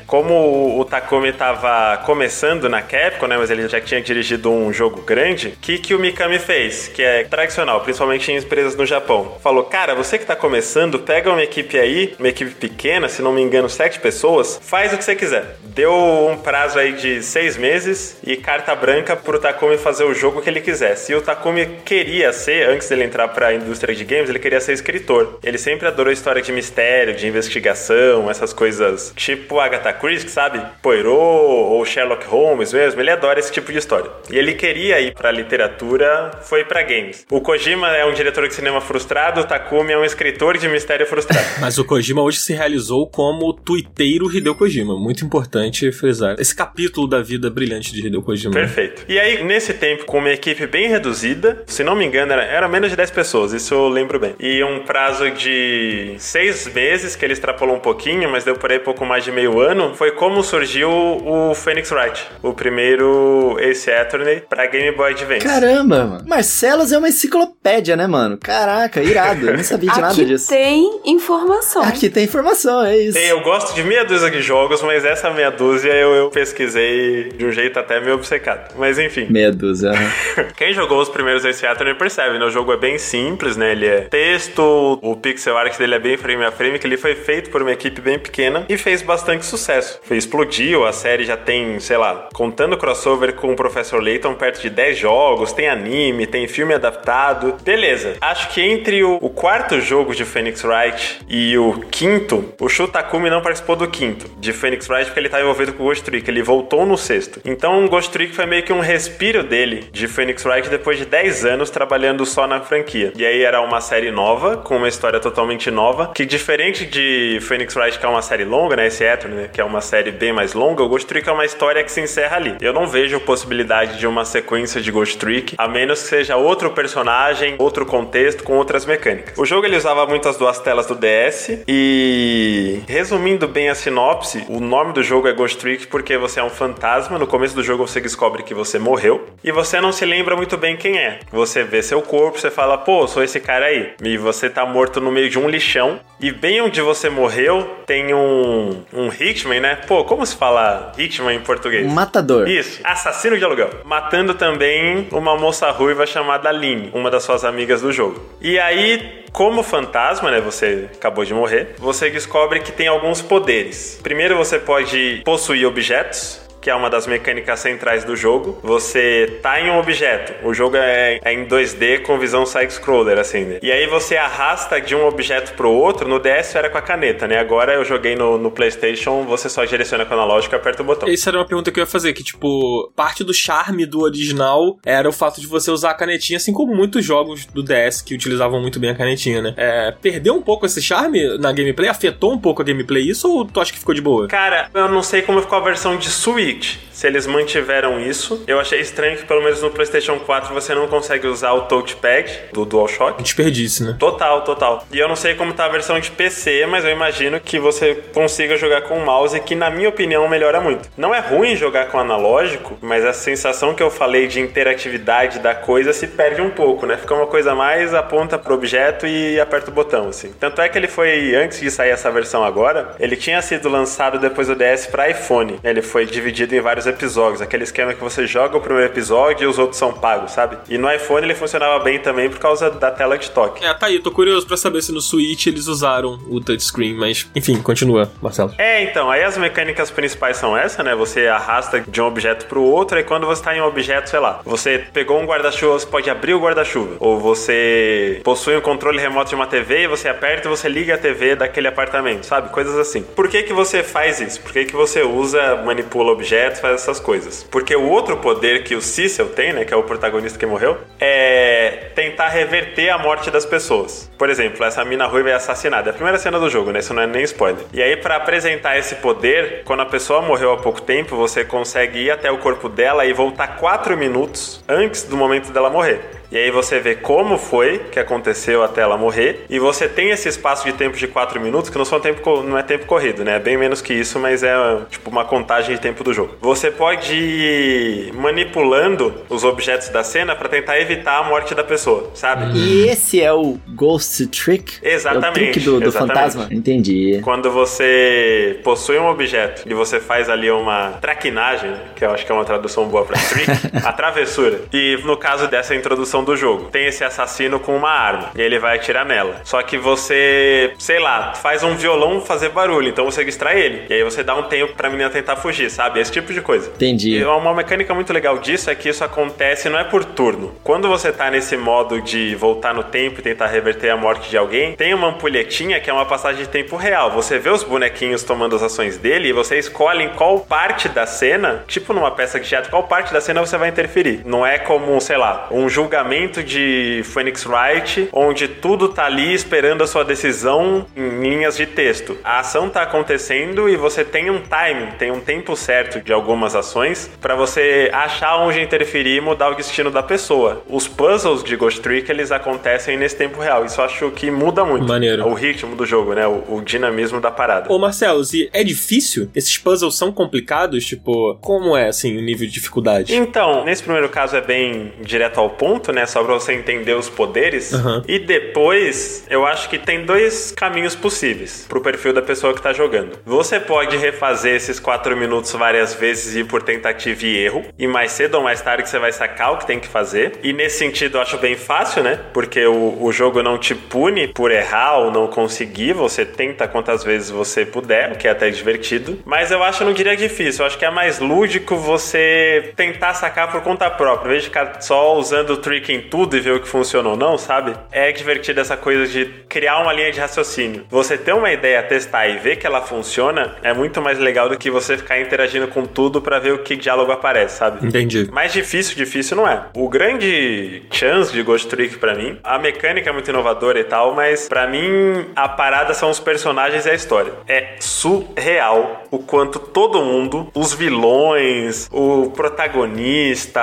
Como 0.07 0.79
o- 0.79 0.85
Takumi 0.85 1.33
tava 1.33 1.97
começando 2.05 2.69
na 2.69 2.81
Capcom, 2.83 3.27
né, 3.27 3.37
mas 3.37 3.51
ele 3.51 3.67
já 3.69 3.81
tinha 3.81 4.01
dirigido 4.01 4.51
um 4.51 4.73
jogo 4.73 5.01
grande, 5.03 5.49
o 5.49 5.51
que, 5.61 5.79
que 5.79 5.95
o 5.95 5.99
Mikami 5.99 6.39
fez? 6.39 6.89
Que 6.89 7.03
é 7.03 7.25
tradicional, 7.25 7.81
principalmente 7.81 8.31
em 8.31 8.37
empresas 8.37 8.77
no 8.77 8.85
Japão. 8.87 9.37
Falou, 9.43 9.65
cara, 9.65 9.95
você 9.95 10.19
que 10.19 10.27
tá 10.27 10.37
começando, 10.37 10.99
pega 10.99 11.31
uma 11.31 11.43
equipe 11.43 11.79
aí, 11.79 12.15
uma 12.19 12.29
equipe 12.29 12.51
pequena, 12.55 13.09
se 13.09 13.23
não 13.23 13.33
me 13.33 13.41
engano, 13.43 13.69
sete 13.69 13.99
pessoas, 13.99 14.61
faz 14.63 14.93
o 14.93 14.99
que 14.99 15.05
você 15.05 15.17
quiser. 15.17 15.57
Deu 15.65 15.93
um 16.31 16.37
prazo 16.37 16.79
aí 16.79 16.93
de 16.93 17.23
seis 17.23 17.57
meses 17.57 18.19
e 18.25 18.37
carta 18.37 18.75
branca 18.75 19.17
pro 19.17 19.39
Takumi 19.41 19.77
fazer 19.79 20.05
o 20.05 20.15
jogo 20.15 20.41
que 20.43 20.49
ele 20.49 20.61
quisesse. 20.61 21.13
E 21.13 21.15
o 21.17 21.23
Takumi 21.23 21.67
queria 21.85 22.33
ser, 22.33 22.69
antes 22.69 22.89
dele 22.89 23.05
entrar 23.05 23.29
pra 23.29 23.53
indústria 23.55 23.95
de 23.95 24.05
games, 24.05 24.29
ele 24.29 24.39
queria 24.39 24.61
ser 24.61 24.73
escritor. 24.75 25.39
Ele 25.43 25.59
sempre 25.59 25.89
adorou 25.89 26.13
história 26.13 26.41
de 26.43 26.53
mistério, 26.53 27.15
de 27.15 27.27
investigação, 27.27 28.31
essas 28.31 28.53
coisas 28.53 29.13
tipo 29.17 29.34
Agatha 29.61 29.93
Christie, 29.93 30.31
sabe? 30.31 30.61
Poirot 30.83 31.15
ou 31.15 31.85
Sherlock 31.85 32.27
Holmes 32.27 32.73
mesmo. 32.73 33.01
Ele 33.01 33.11
adora 33.11 33.39
esse 33.39 33.53
tipo 33.53 33.73
de 33.73 33.79
história. 33.79 34.11
E 34.31 34.39
ele 34.39 34.55
queria 34.55 35.01
ir 35.01 35.15
pra 35.15 35.31
literatura, 35.31 36.31
foi 36.43 36.65
pra 36.65 36.83
games. 36.83 37.27
O 37.31 37.41
Kojima 37.41 37.89
é 37.89 38.05
um 38.05 38.13
diretor 38.13 38.49
de 38.49 38.55
cinema 38.55 38.81
frustrado, 38.81 39.41
o 39.41 39.45
Takumi 39.45 39.93
é 39.93 39.99
um 39.99 40.05
escritor 40.05 40.59
de 40.59 40.69
mistério 40.69 41.07
frustrado. 41.07 41.47
Mas 41.61 41.79
o 41.79 41.85
Kojima 41.85 42.23
hoje 42.23 42.39
se 42.39 42.53
realizou 42.53 43.07
como 43.07 43.53
tuiteiro 43.53 44.31
Hideo 44.35 44.55
Kojima. 44.55 44.99
Muito 44.99 45.25
importante 45.25 45.91
frisar 45.93 46.37
esse 46.39 46.55
capítulo 46.55 47.07
da 47.07 47.21
vida 47.21 47.51
brilhante 47.51 47.93
de 47.93 48.07
Hideo 48.07 48.23
Kojima. 48.23 48.53
Perfeito. 48.53 49.05
E 49.09 49.19
aí, 49.19 49.43
nesse 49.45 49.75
tempo, 49.75 50.05
com 50.05 50.19
uma 50.19 50.31
equipe 50.31 50.67
bem 50.67 50.89
reduzida, 50.89 51.63
se 51.67 51.83
não 51.83 51.97
me 51.97 52.05
engano, 52.05 52.33
era, 52.33 52.45
era 52.45 52.69
menos 52.69 52.91
de 52.91 52.97
10 52.97 53.11
pessoas, 53.11 53.53
isso 53.53 53.75
eu 53.75 53.89
lembro 53.89 54.19
bem. 54.19 54.35
E 54.39 54.63
um 54.63 54.81
prazo 54.81 55.31
de 55.31 56.15
seis 56.19 56.67
meses, 56.73 57.17
que 57.17 57.25
ele 57.25 57.33
extrapolou 57.33 57.77
um 57.77 57.81
pouquinho, 57.81 58.31
mas 58.31 58.45
deu 58.45 58.55
por 58.55 58.71
aí 58.71 58.79
pouco 58.79 59.05
mais 59.05 59.24
de 59.25 59.33
meio 59.33 59.59
ano, 59.59 59.95
foi 59.95 60.13
como 60.13 60.43
surgiu 60.43 60.91
o 60.91 61.55
Phoenix 61.55 61.91
Wright, 61.91 62.27
o 62.43 62.53
primeiro 62.53 63.57
Ace 63.59 63.91
Attorney 63.91 64.43
pra 64.49 64.67
Game 64.67 64.95
Boy 64.97 65.13
Advance. 65.13 65.41
Caramba, 65.45 66.05
mano. 66.05 66.25
Marcelos 66.27 66.93
é 66.93 66.99
uma 66.99 67.09
enciclopédia, 67.09 67.97
né, 67.97 68.07
mano? 68.07 68.39
Caraca, 68.39 69.03
irado. 69.03 69.49
Eu 69.49 69.57
não 69.57 69.65
sabia 69.65 69.91
de 69.91 70.01
nada 70.01 70.13
Aqui 70.13 70.25
disso. 70.25 70.49
tem 70.49 71.01
informação. 71.07 71.83
Aqui 71.83 72.09
tem 72.11 72.25
informação, 72.25 72.85
é 72.85 72.97
isso. 72.99 73.19
Tem, 73.19 73.29
eu 73.29 73.41
gosto 73.41 73.75
de 73.75 73.83
meia 73.83 74.05
dúzia 74.05 74.31
de 74.31 74.43
jogos, 74.43 74.83
mas 74.83 75.05
essa 75.05 75.31
meia 75.31 75.51
dúzia 75.51 75.93
eu, 75.93 76.13
eu 76.15 76.31
pesquisei 76.31 77.31
de 77.31 77.47
um 77.47 77.51
jeito 77.51 77.79
até 77.79 78.01
meio 78.01 78.15
obcecado. 78.15 78.75
Mas 78.77 78.99
enfim. 78.99 79.27
Meia 79.31 79.51
dúzia. 79.51 79.93
Quem 80.57 80.73
jogou 80.75 81.01
os 81.01 81.09
primeiros 81.09 81.45
Ace 81.45 81.67
Attorney 81.67 81.95
percebe, 81.95 82.39
né? 82.39 82.45
O 82.45 82.51
jogo 82.51 82.73
é 82.73 82.77
bem 82.77 82.99
simples, 82.99 83.57
né? 83.57 83.73
Ele 83.73 83.87
é 83.87 84.01
texto, 84.03 84.99
o 85.03 85.17
pixel 85.17 85.57
art 85.57 85.77
dele 85.79 85.95
é 85.95 85.99
bem 85.99 86.17
frame 86.17 86.45
a 86.45 86.53
frame, 86.53 86.79
que 86.79 86.87
ele 86.87 86.97
foi 86.97 87.15
feito 87.15 87.51
por 87.51 87.63
uma 87.63 87.73
equipe 87.73 88.01
bem 88.01 88.19
pequena 88.19 88.65
e 88.69 88.77
fez 88.77 89.01
bastante 89.01 89.14
sucesso. 89.45 90.01
Foi, 90.03 90.17
explodiu, 90.17 90.87
a 90.87 90.93
série 90.93 91.25
já 91.25 91.37
tem, 91.37 91.79
sei 91.81 91.97
lá, 91.97 92.29
contando 92.33 92.77
crossover 92.77 93.35
com 93.35 93.53
o 93.53 93.57
Professor 93.57 94.03
Layton, 94.03 94.35
perto 94.35 94.61
de 94.61 94.71
10 94.71 94.99
jogos, 94.99 95.53
tem 95.53 95.69
anime, 95.69 96.27
tem 96.27 96.47
filme 96.49 96.75
adaptado. 96.75 97.57
Beleza. 97.63 98.17
Acho 98.21 98.49
que 98.51 98.61
entre 98.61 99.03
o, 99.03 99.19
o 99.21 99.31
quarto 99.31 99.81
jogo 99.81 100.15
de 100.15 100.25
Phoenix 100.25 100.65
Wright 100.65 101.21
e 101.29 101.57
o 101.59 101.81
quinto, 101.91 102.53
o 102.61 102.69
Shu 102.69 102.89
Takumi 102.89 103.31
não 103.31 103.43
participou 103.43 103.77
do 103.77 103.89
quinto, 103.89 104.27
de 104.39 104.53
Phoenix 104.53 104.89
Wright, 104.89 105.07
porque 105.07 105.21
ele 105.21 105.29
tá 105.29 105.41
envolvido 105.41 105.73
com 105.73 105.83
o 105.83 105.87
Ghost 105.87 106.05
Trick, 106.05 106.29
ele 106.29 106.43
voltou 106.43 106.85
no 106.87 106.97
sexto. 106.97 107.41
Então 107.45 107.85
o 107.85 107.89
Ghost 107.89 108.11
Trick 108.11 108.35
foi 108.35 108.47
meio 108.47 108.63
que 108.63 108.73
um 108.73 108.81
respiro 108.81 109.43
dele, 109.43 109.89
de 109.93 110.09
Phoenix 110.09 110.45
Wright, 110.45 110.69
depois 110.69 110.99
de 110.99 111.05
10 111.05 111.45
anos 111.45 111.71
trabalhando 111.71 112.25
só 112.27 112.47
na 112.47 112.61
franquia. 112.61 113.13
E 113.17 113.25
aí 113.25 113.43
era 113.43 113.61
uma 113.61 113.81
série 113.81 114.11
nova, 114.11 114.57
com 114.57 114.77
uma 114.77 114.89
história 114.89 115.21
totalmente 115.21 115.71
nova, 115.71 116.13
que 116.15 116.25
diferente 116.25 116.85
de 116.87 117.39
Phoenix 117.43 117.77
Wright, 117.77 117.99
que 117.99 118.07
é 118.07 118.09
uma 118.09 118.23
série 118.23 118.45
longa, 118.45 118.77
né, 118.77 118.87
esse 118.87 119.04
Né, 119.05 119.51
que 119.53 119.61
é 119.61 119.65
uma 119.65 119.83
série 119.83 120.11
bem 120.11 120.33
mais 120.33 120.55
longa, 120.55 120.83
o 120.83 120.89
Ghost 120.89 121.07
Trick 121.07 121.29
é 121.29 121.33
uma 121.33 121.45
história 121.45 121.85
que 121.85 121.93
se 121.93 122.01
encerra 122.01 122.37
ali. 122.37 122.57
Eu 122.59 122.73
não 122.73 122.87
vejo 122.87 123.21
possibilidade 123.21 123.99
de 123.99 124.07
uma 124.07 124.25
sequência 124.25 124.81
de 124.81 124.91
Ghost 124.91 125.19
Trick, 125.19 125.55
a 125.59 125.69
menos 125.69 126.03
que 126.03 126.09
seja 126.09 126.37
outro 126.37 126.71
personagem, 126.71 127.55
outro 127.59 127.85
contexto, 127.85 128.43
com 128.43 128.55
outras 128.55 128.87
mecânicas. 128.87 129.37
O 129.37 129.45
jogo 129.45 129.67
ele 129.67 129.77
usava 129.77 130.07
muito 130.07 130.27
as 130.27 130.39
duas 130.39 130.59
telas 130.59 130.87
do 130.87 130.95
DS 130.95 131.65
e 131.69 132.81
resumindo 132.89 133.47
bem 133.47 133.69
a 133.69 133.75
sinopse, 133.75 134.47
o 134.49 134.59
nome 134.59 134.95
do 134.95 135.03
jogo 135.03 135.29
é 135.29 135.33
Ghost 135.35 135.59
Trick 135.59 135.87
porque 135.89 136.17
você 136.17 136.41
é 136.41 136.43
um 136.43 136.51
fantasma, 136.51 137.19
no 137.19 137.27
começo 137.27 137.55
do 137.55 137.63
jogo 137.63 137.87
você 137.87 138.01
descobre 138.01 138.43
que 138.43 138.55
você 138.55 138.79
morreu 138.79 139.27
e 139.45 139.53
você 139.53 139.83
não 139.83 139.93
se 139.93 140.07
lembra 140.07 140.35
muito 140.35 140.57
bem 140.57 140.79
quem 140.79 140.99
é. 140.99 141.19
Você 141.31 141.63
vê 141.63 141.83
seu 141.83 142.01
corpo, 142.01 142.41
você 142.41 142.51
fala, 142.51 142.79
pô, 142.79 143.07
sou 143.07 143.23
esse 143.23 143.39
cara 143.39 143.67
aí. 143.67 143.93
E 144.03 144.17
você 144.17 144.49
tá 144.49 144.65
morto 144.65 144.99
no 144.99 145.13
meio 145.13 145.29
de 145.29 145.39
um 145.39 145.47
lixão 145.49 146.01
e 146.19 146.33
bem 146.33 146.63
onde 146.63 146.81
você 146.81 147.11
morreu 147.11 147.69
tem 147.87 148.15
um 148.15 148.85
um 148.95 149.09
hitman, 149.09 149.61
né? 149.61 149.77
Pô, 149.89 150.05
como 150.05 150.25
se 150.25 150.37
fala 150.37 150.93
hitman 150.97 151.35
em 151.35 151.41
português? 151.41 151.93
Matador. 151.93 152.49
Isso, 152.49 152.81
assassino 152.85 153.37
de 153.37 153.45
aluguel. 153.45 153.71
Matando 153.85 154.35
também 154.35 155.09
uma 155.11 155.37
moça 155.37 155.71
ruiva 155.71 156.07
chamada 156.07 156.49
Aline, 156.49 156.91
uma 156.95 157.11
das 157.11 157.25
suas 157.25 157.45
amigas 157.45 157.83
do 157.83 157.93
jogo. 157.93 158.25
E 158.41 158.59
aí, 158.59 159.25
como 159.33 159.63
fantasma, 159.63 160.31
né? 160.31 160.41
Você 160.41 160.89
acabou 160.95 161.25
de 161.25 161.35
morrer. 161.35 161.75
Você 161.79 162.09
descobre 162.09 162.61
que 162.61 162.71
tem 162.71 162.87
alguns 162.87 163.21
poderes. 163.21 163.99
Primeiro, 164.03 164.37
você 164.37 164.59
pode 164.59 165.23
possuir 165.25 165.67
objetos. 165.67 166.44
Que 166.65 166.71
é 166.71 166.75
uma 166.75 166.89
das 166.89 167.07
mecânicas 167.07 167.61
centrais 167.61 168.05
do 168.05 168.17
jogo. 168.17 168.59
Você 168.63 169.39
tá 169.43 169.61
em 169.61 169.71
um 169.71 169.79
objeto, 169.79 170.33
o 170.43 170.55
jogo 170.55 170.79
é, 170.79 171.21
é 171.23 171.35
em 171.35 171.45
2D 171.45 172.01
com 172.01 172.19
visão 172.19 172.47
side-scroller, 172.47 173.19
assim, 173.19 173.45
né? 173.45 173.59
E 173.63 173.71
aí 173.71 173.87
você 173.87 174.17
arrasta 174.17 174.81
de 174.81 174.97
um 174.97 175.07
objeto 175.07 175.53
pro 175.53 175.71
outro, 175.71 176.09
no 176.09 176.19
DS 176.19 176.55
era 176.55 176.71
com 176.71 176.79
a 176.79 176.81
caneta, 176.81 177.29
né? 177.29 177.39
Agora 177.39 177.75
eu 177.75 177.85
joguei 177.85 178.17
no, 178.17 178.39
no 178.39 178.51
PlayStation, 178.51 179.25
você 179.25 179.51
só 179.51 179.63
direciona 179.67 180.07
com 180.07 180.15
o 180.15 180.17
analógico 180.17 180.55
e 180.55 180.57
aperta 180.57 180.83
o 180.83 180.87
botão. 180.87 181.07
Isso 181.07 181.29
era 181.29 181.37
uma 181.37 181.45
pergunta 181.45 181.71
que 181.71 181.79
eu 181.79 181.83
ia 181.83 181.87
fazer, 181.87 182.15
que, 182.15 182.25
tipo, 182.25 182.91
parte 182.97 183.23
do 183.23 183.35
charme 183.35 183.85
do 183.85 184.01
original 184.01 184.79
era 184.87 185.07
o 185.07 185.13
fato 185.13 185.43
de 185.43 185.47
você 185.47 185.71
usar 185.71 185.91
a 185.91 185.95
canetinha, 185.95 186.39
assim 186.39 186.55
como 186.55 186.75
muitos 186.75 187.05
jogos 187.05 187.45
do 187.45 187.63
DS 187.63 188.01
que 188.01 188.15
utilizavam 188.15 188.59
muito 188.63 188.81
bem 188.81 188.89
a 188.89 188.95
canetinha, 188.95 189.43
né? 189.43 189.53
É, 189.59 189.93
perdeu 190.01 190.35
um 190.35 190.41
pouco 190.41 190.65
esse 190.65 190.81
charme 190.81 191.37
na 191.37 191.53
gameplay? 191.53 191.91
Afetou 191.91 192.33
um 192.33 192.39
pouco 192.39 192.63
a 192.63 192.65
gameplay 192.65 193.07
isso 193.07 193.31
ou 193.31 193.45
tu 193.45 193.61
acha 193.61 193.71
que 193.71 193.79
ficou 193.79 193.95
de 193.95 194.01
boa? 194.01 194.29
Cara, 194.29 194.71
eu 194.73 194.89
não 194.89 195.03
sei 195.03 195.21
como 195.21 195.43
ficou 195.43 195.59
a 195.59 195.61
versão 195.61 195.99
de 195.99 196.09
Switch. 196.09 196.54
Se 196.95 197.09
eles 197.09 197.27
mantiveram 197.27 198.01
isso, 198.01 198.45
eu 198.47 198.61
achei 198.61 198.81
estranho 198.81 199.17
que 199.17 199.25
pelo 199.25 199.43
menos 199.43 199.61
no 199.61 199.69
PlayStation 199.69 200.19
4 200.21 200.55
você 200.55 200.75
não 200.75 200.87
consegue 200.87 201.27
usar 201.27 201.53
o 201.53 201.63
touchpad 201.63 202.31
do 202.53 202.65
DualShock. 202.65 203.21
Desperdício, 203.23 203.85
né? 203.85 203.97
Total, 203.99 204.43
total. 204.43 204.87
E 204.93 204.99
eu 204.99 205.09
não 205.09 205.17
sei 205.17 205.35
como 205.35 205.53
tá 205.53 205.65
a 205.65 205.69
versão 205.69 205.99
de 205.99 206.11
PC, 206.11 206.67
mas 206.67 206.85
eu 206.85 206.91
imagino 206.91 207.41
que 207.41 207.59
você 207.59 207.97
consiga 208.13 208.57
jogar 208.57 208.83
com 208.83 208.97
o 208.97 209.05
mouse, 209.05 209.39
que 209.41 209.57
na 209.57 209.71
minha 209.71 209.89
opinião 209.89 210.29
melhora 210.29 210.61
muito. 210.61 210.89
Não 210.97 211.13
é 211.13 211.19
ruim 211.19 211.57
jogar 211.57 211.87
com 211.87 211.99
analógico, 211.99 212.79
mas 212.81 213.05
a 213.05 213.13
sensação 213.13 213.75
que 213.75 213.83
eu 213.83 213.91
falei 213.91 214.29
de 214.29 214.39
interatividade 214.39 215.41
da 215.41 215.55
coisa 215.55 215.93
se 215.93 216.07
perde 216.07 216.41
um 216.41 216.51
pouco, 216.51 216.87
né? 216.87 216.97
Fica 216.97 217.15
uma 217.15 217.27
coisa 217.27 217.55
mais 217.57 217.93
aponta 217.93 218.39
pro 218.39 218.55
objeto 218.55 219.07
e 219.07 219.41
aperta 219.41 219.71
o 219.71 219.75
botão, 219.75 220.09
assim. 220.09 220.33
Tanto 220.39 220.61
é 220.61 220.69
que 220.69 220.79
ele 220.79 220.89
foi, 220.89 221.35
antes 221.35 221.61
de 221.61 221.71
sair 221.71 221.91
essa 221.91 222.11
versão 222.11 222.45
agora, 222.45 222.95
ele 223.01 223.17
tinha 223.17 223.43
sido 223.43 223.69
lançado 223.69 224.19
depois 224.19 224.47
do 224.47 224.55
DS 224.55 224.87
para 224.87 225.11
iPhone. 225.11 225.59
Ele 225.65 225.83
foi 225.83 226.07
dividido 226.07 226.44
em 226.53 226.61
vários 226.61 226.87
episódios, 226.87 227.41
aquele 227.41 227.65
esquema 227.65 227.95
que 227.95 228.03
você 228.03 228.27
joga 228.27 228.57
o 228.57 228.61
primeiro 228.61 228.91
episódio 228.91 229.45
e 229.45 229.47
os 229.47 229.59
outros 229.59 229.79
são 229.79 229.93
pagos, 229.93 230.33
sabe? 230.33 230.59
E 230.69 230.77
no 230.77 230.91
iPhone 230.93 231.25
ele 231.25 231.35
funcionava 231.35 231.83
bem 231.83 231.99
também 231.99 232.29
por 232.29 232.39
causa 232.39 232.71
da 232.71 232.91
tela 232.91 233.17
de 233.17 233.31
toque. 233.31 233.65
É, 233.65 233.73
tá 233.73 233.87
aí, 233.87 233.99
tô 233.99 234.11
curioso 234.11 234.47
pra 234.47 234.57
saber 234.57 234.83
se 234.83 234.93
no 234.93 235.01
Switch 235.01 235.47
eles 235.47 235.67
usaram 235.67 236.19
o 236.29 236.41
touchscreen, 236.41 236.95
mas 236.95 237.31
enfim, 237.35 237.61
continua, 237.63 238.11
Marcelo. 238.21 238.53
É, 238.59 238.83
então, 238.83 239.11
aí 239.11 239.23
as 239.23 239.37
mecânicas 239.39 239.91
principais 239.91 240.37
são 240.37 240.57
essa, 240.57 240.83
né? 240.83 240.95
Você 240.95 241.27
arrasta 241.27 241.81
de 241.87 242.01
um 242.01 242.07
objeto 242.07 242.47
pro 242.47 242.63
outro, 242.63 242.99
e 242.99 243.05
quando 243.05 243.27
você 243.27 243.43
tá 243.43 243.57
em 243.57 243.61
um 243.61 243.67
objeto, 243.67 244.11
sei 244.11 244.19
lá, 244.19 244.41
você 244.45 244.85
pegou 244.93 245.21
um 245.21 245.27
guarda-chuva, 245.27 245.79
você 245.79 245.87
pode 245.87 246.11
abrir 246.11 246.35
o 246.35 246.41
guarda-chuva. 246.41 246.97
Ou 246.99 247.19
você 247.19 248.21
possui 248.25 248.57
um 248.57 248.61
controle 248.61 248.99
remoto 249.01 249.31
de 249.31 249.35
uma 249.35 249.47
TV 249.47 249.85
e 249.85 249.87
você 249.87 250.09
aperta 250.09 250.49
e 250.49 250.51
você 250.51 250.69
liga 250.69 250.95
a 250.95 250.99
TV 250.99 251.37
daquele 251.37 251.69
apartamento, 251.69 252.25
sabe? 252.25 252.51
Coisas 252.51 252.77
assim. 252.79 253.03
Por 253.03 253.29
que 253.29 253.43
que 253.43 253.53
você 253.53 253.83
faz 253.83 254.21
isso? 254.21 254.41
Por 254.41 254.53
que 254.53 254.65
que 254.65 254.75
você 254.75 255.03
usa, 255.03 255.57
manipula 255.65 256.13
objetos, 256.13 256.34
faz 256.61 256.75
essas 256.83 257.01
coisas? 257.01 257.45
Porque 257.51 257.75
o 257.75 257.89
outro 257.89 258.17
poder 258.19 258.65
que 258.65 258.75
o 258.75 258.83
Cecil 258.83 259.29
tem, 259.31 259.53
né, 259.53 259.65
que 259.65 259.73
é 259.73 259.77
o 259.77 259.83
protagonista 259.83 260.39
que 260.39 260.47
morreu, 260.47 260.79
é 261.01 261.91
tentar 261.95 262.29
reverter 262.29 262.91
a 262.91 262.99
morte 262.99 263.31
das 263.31 263.47
pessoas. 263.47 264.11
Por 264.19 264.29
exemplo, 264.31 264.65
essa 264.65 264.85
mina 264.85 265.07
ruiva 265.07 265.31
é 265.31 265.35
assassinada. 265.35 265.91
É 265.91 265.93
a 265.93 265.95
primeira 265.95 266.19
cena 266.19 266.39
do 266.39 266.49
jogo, 266.49 266.71
né? 266.71 266.79
Isso 266.81 266.95
não 266.95 267.03
é 267.03 267.07
nem 267.07 267.23
spoiler. 267.23 267.65
E 267.73 267.83
aí, 267.83 267.97
para 267.97 268.17
apresentar 268.17 268.79
esse 268.79 268.97
poder, 268.97 269.63
quando 269.65 269.81
a 269.81 269.87
pessoa 269.87 270.23
morreu 270.23 270.53
há 270.53 270.57
pouco 270.57 270.81
tempo, 270.83 271.17
você 271.17 271.45
consegue 271.45 271.99
ir 271.99 272.11
até 272.11 272.31
o 272.31 272.39
corpo 272.39 272.69
dela 272.69 273.05
e 273.05 273.13
voltar 273.13 273.57
4 273.57 273.97
minutos 273.97 274.63
antes 274.69 275.05
do 275.05 275.17
momento 275.17 275.53
dela 275.53 275.71
morrer. 275.71 276.01
E 276.35 276.37
aí 276.37 276.51
você 276.51 276.81
vê 276.81 276.97
como 276.97 277.39
foi 277.39 277.79
que 277.93 278.01
aconteceu 278.01 278.65
até 278.65 278.81
ela 278.81 278.99
morrer. 278.99 279.45
E 279.49 279.61
você 279.61 279.89
tem 279.89 280.11
esse 280.11 280.29
espaço 280.29 280.65
de 280.65 280.73
tempo 280.73 280.97
de 280.97 281.07
4 281.07 281.41
minutos, 281.41 281.71
que 281.71 281.79
não, 281.79 281.85
são 281.85 282.01
tempo, 282.01 282.43
não 282.43 282.59
é 282.59 282.63
tempo 282.65 282.87
corrido, 282.87 283.23
né? 283.23 283.37
É 283.37 283.39
bem 283.39 283.57
menos 283.57 283.81
que 283.81 283.95
isso, 283.95 284.19
mas 284.19 284.43
é 284.43 284.53
tipo 284.91 285.09
uma 285.11 285.25
contagem 285.25 285.77
de 285.77 285.81
tempo 285.81 286.03
do 286.03 286.13
jogo. 286.13 286.35
Você 286.41 286.73
pode 286.73 287.15
ir 287.15 288.13
manipulando 288.15 289.15
os 289.29 289.45
objetos 289.45 289.91
da 289.91 290.03
cena 290.03 290.35
para 290.35 290.49
tentar 290.49 290.81
evitar 290.81 291.19
a 291.19 291.23
morte 291.23 291.55
da 291.55 291.63
pessoa, 291.63 292.11
sabe? 292.15 292.59
E 292.59 292.89
esse 292.89 293.23
é 293.23 293.33
o 293.33 293.57
Ghost 293.69 294.27
Trick? 294.27 294.79
Exatamente. 294.83 295.27
É 295.27 295.31
o 295.31 295.53
truque 295.53 295.61
do, 295.61 295.81
do 295.81 295.93
fantasma? 295.93 296.49
Entendi. 296.51 297.21
Quando 297.23 297.49
você 297.49 298.59
possui 298.65 298.99
um 298.99 299.07
objeto 299.07 299.63
e 299.67 299.73
você 299.73 300.01
faz 300.01 300.29
ali 300.29 300.51
uma 300.51 300.95
traquinagem, 301.01 301.75
que 301.95 302.05
eu 302.05 302.11
acho 302.11 302.27
que 302.27 302.33
é 302.33 302.35
uma 302.35 302.45
tradução 302.45 302.89
boa 302.89 303.05
pra 303.05 303.17
trick, 303.17 303.47
a 303.87 303.93
travessura. 303.93 304.63
E 304.73 304.99
no 305.05 305.17
caso 305.17 305.47
dessa 305.47 305.77
introdução 305.77 306.24
do 306.25 306.37
jogo, 306.37 306.71
tem 306.71 306.87
esse 306.87 307.05
assassino 307.05 307.61
com 307.61 307.77
uma 307.77 307.91
arma 307.91 308.31
e 308.35 308.41
ele 308.41 308.59
vai 308.59 308.77
atirar 308.77 309.05
nela. 309.05 309.41
Só 309.45 309.63
que 309.63 309.77
você, 309.77 310.73
sei 310.79 310.99
lá, 310.99 311.35
faz 311.35 311.63
um 311.63 311.75
violão 311.75 312.21
fazer 312.21 312.49
barulho, 312.51 312.89
então 312.89 313.05
você 313.05 313.25
distrai 313.25 313.61
ele. 313.61 313.87
E 313.89 313.95
aí 313.95 314.03
você 314.03 314.23
dá 314.23 314.35
um 314.35 314.45
tempo 314.45 314.75
pra 314.75 314.91
menina 314.91 315.11
tentar 315.11 315.37
fugir, 315.37 315.71
sabe? 315.71 316.01
Esse 316.01 316.13
tipo 316.13 316.33
de 316.33 316.41
coisa. 316.41 316.71
Entendi. 316.71 317.17
E 317.17 317.25
uma 317.25 317.55
mecânica 317.55 317.95
muito 317.95 318.13
legal 318.13 318.39
disso 318.39 318.71
é 318.71 318.75
que 318.75 318.89
isso 318.89 319.05
acontece 319.05 319.69
não 319.69 319.79
é 319.79 319.85
por 319.85 320.05
turno. 320.05 320.55
Quando 320.63 320.89
você 320.89 321.13
tá 321.13 321.31
nesse 321.31 321.57
modo 321.57 322.01
de 322.01 322.35
voltar 322.35 322.75
no 322.75 322.83
tempo 322.83 323.21
e 323.21 323.23
tentar 323.23 323.47
reverter 323.47 323.91
a 323.91 323.97
morte 323.97 324.31
de 324.31 324.37
alguém, 324.37 324.75
tem 324.75 324.95
uma 324.95 325.09
ampulhetinha 325.09 325.81
que 325.81 325.91
é 325.91 325.93
uma 325.93 326.07
passagem 326.07 326.43
de 326.43 326.49
tempo 326.49 326.77
real. 326.77 327.11
Você 327.11 327.39
vê 327.39 327.51
os 327.51 327.63
bonequinhos 327.63 328.23
tomando 328.23 328.57
as 328.57 328.63
ações 328.63 328.99
dele 328.99 329.29
e 329.29 329.33
você 329.33 329.59
escolhe 329.59 330.05
em 330.05 330.09
qual 330.11 330.41
parte 330.41 330.89
da 330.89 331.07
cena, 331.07 331.65
tipo 331.67 331.93
numa 331.93 332.11
peça 332.11 332.41
de 332.41 332.49
teatro, 332.49 332.71
qual 332.71 332.85
parte 332.85 333.13
da 333.13 333.21
cena 333.21 333.41
você 333.41 333.57
vai 333.57 333.69
interferir. 333.69 334.23
Não 334.25 334.47
é 334.47 334.59
como, 334.59 335.01
sei 335.01 335.17
lá, 335.17 335.49
um 335.51 335.69
julgamento 335.69 336.14
de 336.43 337.03
Phoenix 337.05 337.45
Wright, 337.45 338.09
onde 338.13 338.47
tudo 338.47 338.89
tá 338.89 339.07
ali 339.07 339.35
esperando 339.35 339.83
a 339.83 339.87
sua 339.87 340.05
decisão 340.05 340.87
em 340.97 341.21
linhas 341.21 341.57
de 341.57 341.67
texto. 341.67 342.17
A 342.23 342.41
ação 342.41 342.69
tá 342.69 342.83
acontecendo 342.83 343.69
e 343.69 343.77
você 343.77 344.05
tem 344.05 344.31
um 344.31 344.41
timing, 344.41 344.93
tem 344.99 345.11
um 345.11 345.21
tempo 345.21 345.57
certo 345.57 346.01
de 346.01 346.13
algumas 346.13 346.55
ações 346.55 347.11
para 347.21 347.35
você 347.35 347.91
achar 347.93 348.37
onde 348.37 348.61
interferir 348.61 349.17
e 349.17 349.21
mudar 349.21 349.51
o 349.51 349.55
destino 349.55 349.91
da 349.91 350.03
pessoa. 350.03 350.63
Os 350.69 350.87
puzzles 350.87 351.43
de 351.43 351.57
Ghost 351.57 351.81
Trick, 351.81 352.11
eles 352.11 352.31
acontecem 352.31 352.97
nesse 352.97 353.17
tempo 353.17 353.41
real. 353.41 353.65
Isso 353.65 353.81
eu 353.81 353.85
acho 353.85 354.11
que 354.13 354.31
muda 354.31 354.65
muito. 354.65 354.87
Maneiro. 354.87 355.27
O 355.27 355.35
ritmo 355.35 355.75
do 355.75 355.85
jogo, 355.85 356.15
né? 356.15 356.27
O, 356.27 356.57
o 356.57 356.63
dinamismo 356.63 357.21
da 357.21 357.31
parada. 357.31 357.73
Ô 357.73 357.79
Marcelo, 357.79 358.23
e 358.33 358.49
é 358.53 358.63
difícil? 358.63 359.29
Esses 359.35 359.59
puzzles 359.59 359.95
são 359.97 360.13
complicados? 360.13 360.85
Tipo, 360.85 361.37
como 361.41 361.77
é, 361.77 361.89
assim, 361.89 362.17
o 362.17 362.21
nível 362.21 362.47
de 362.47 362.53
dificuldade? 362.53 363.15
Então, 363.15 363.65
nesse 363.65 363.83
primeiro 363.83 364.09
caso 364.09 364.37
é 364.37 364.41
bem 364.41 364.93
direto 365.01 365.39
ao 365.39 365.51
ponto, 365.51 365.93
né? 365.95 366.07
Só 366.07 366.23
pra 366.23 366.35
você 366.35 366.53
entender 366.53 366.95
os 366.95 367.09
poderes. 367.09 367.73
Uhum. 367.73 368.03
E 368.07 368.19
depois, 368.19 369.25
eu 369.31 369.47
acho 369.47 369.69
que 369.69 369.79
tem 369.79 370.05
dois 370.05 370.53
caminhos 370.57 370.95
possíveis 370.95 371.67
pro 371.69 371.81
perfil 371.81 372.13
da 372.13 372.23
pessoa 372.23 372.55
que 372.55 372.63
tá 372.63 372.73
jogando. 372.73 373.19
Você 373.25 373.61
pode 373.61 373.97
refazer 373.97 374.55
esses 374.55 374.79
quatro 374.79 375.17
minutos 375.17 375.53
várias 375.53 375.95
vezes 375.95 376.37
e 376.37 376.45
por 376.45 376.63
tentativa 376.63 377.25
e 377.25 377.37
erro. 377.37 377.65
E 377.79 377.87
mais 377.87 378.13
cedo 378.13 378.37
ou 378.37 378.43
mais 378.43 378.61
tarde 378.61 378.89
você 378.89 378.99
vai 378.99 379.13
sacar 379.13 379.53
o 379.53 379.59
que 379.59 379.67
tem 379.67 379.81
que 379.81 379.89
fazer. 379.89 380.39
E 380.43 380.53
nesse 380.53 380.79
sentido 380.79 381.19
eu 381.19 381.23
acho 381.23 381.39
bem 381.39 381.57
fácil, 381.57 382.03
né? 382.03 382.21
Porque 382.33 382.65
o, 382.67 383.03
o 383.03 383.13
jogo 383.13 383.43
não 383.43 383.59
te 383.59 383.75
pune 383.75 384.29
por 384.29 384.51
errar 384.51 384.99
ou 384.99 385.11
não 385.11 385.27
conseguir. 385.27 385.93
Você 385.93 386.25
tenta 386.25 386.67
quantas 386.67 387.05
vezes 387.05 387.31
você 387.31 387.65
puder, 387.65 388.13
o 388.13 388.17
que 388.17 388.27
é 388.27 388.31
até 388.31 388.51
divertido. 388.51 389.19
Mas 389.25 389.51
eu 389.51 389.63
acho, 389.63 389.83
eu 389.83 389.87
não 389.87 389.95
diria 389.95 390.17
difícil. 390.17 390.63
Eu 390.63 390.67
acho 390.67 390.79
que 390.79 390.85
é 390.85 390.91
mais 390.91 391.19
lúdico 391.19 391.77
você 391.77 392.73
tentar 392.77 393.15
sacar 393.15 393.51
por 393.51 393.61
conta 393.63 393.91
própria. 393.91 394.29
Em 394.29 394.31
vez 394.33 394.43
de 394.43 394.49
ficar 394.49 394.81
só 394.81 395.17
usando 395.17 395.51
o 395.51 395.57
trick 395.57 395.84
em 395.93 396.01
tudo 396.01 396.37
e 396.37 396.41
ver 396.41 396.53
o 396.53 396.61
que 396.61 396.69
funciona 396.69 397.09
ou 397.09 397.17
não, 397.17 397.37
sabe? 397.39 397.75
É 397.91 398.11
divertido 398.13 398.61
essa 398.61 398.77
coisa 398.77 399.07
de 399.07 399.27
criar 399.49 399.79
uma 399.81 399.93
linha 399.93 400.13
de 400.13 400.21
raciocínio. 400.21 400.85
Você 400.91 401.17
ter 401.17 401.33
uma 401.33 401.53
ideia, 401.53 401.83
testar 401.83 402.27
e 402.29 402.39
ver 402.39 402.57
que 402.57 402.67
ela 402.67 402.83
funciona 402.83 403.57
é 403.63 403.73
muito 403.73 404.01
mais 404.01 404.19
legal 404.19 404.49
do 404.49 404.57
que 404.57 404.71
você 404.71 404.97
ficar 404.97 405.21
interagindo 405.21 405.69
com 405.69 405.85
tudo 405.85 406.21
para 406.21 406.39
ver 406.39 406.53
o 406.53 406.59
que 406.59 406.77
diálogo 406.77 407.13
aparece, 407.13 407.59
sabe? 407.59 407.87
Entendi. 407.87 408.29
Mais 408.31 408.53
difícil, 408.53 408.97
difícil 408.97 409.37
não 409.37 409.49
é. 409.49 409.65
O 409.77 409.89
grande 409.89 410.83
chance 410.91 411.33
de 411.33 411.43
Ghost 411.43 411.69
Trick 411.69 411.99
pra 411.99 412.15
mim, 412.15 412.39
a 412.43 412.59
mecânica 412.59 413.11
é 413.11 413.13
muito 413.13 413.29
inovadora 413.29 413.79
e 413.79 413.85
tal, 413.85 414.15
mas 414.15 414.49
pra 414.49 414.67
mim 414.67 415.27
a 415.35 415.49
parada 415.49 415.95
são 415.95 416.11
os 416.11 416.21
personagens 416.21 416.87
e 416.87 416.91
a 416.91 416.95
história. 416.95 417.33
É 417.47 417.77
surreal 417.81 419.05
o 419.11 419.19
quanto 419.19 419.59
todo 419.59 420.03
mundo, 420.03 420.51
os 420.55 420.75
vilões, 420.75 421.89
o 421.93 422.31
protagonista, 422.31 423.61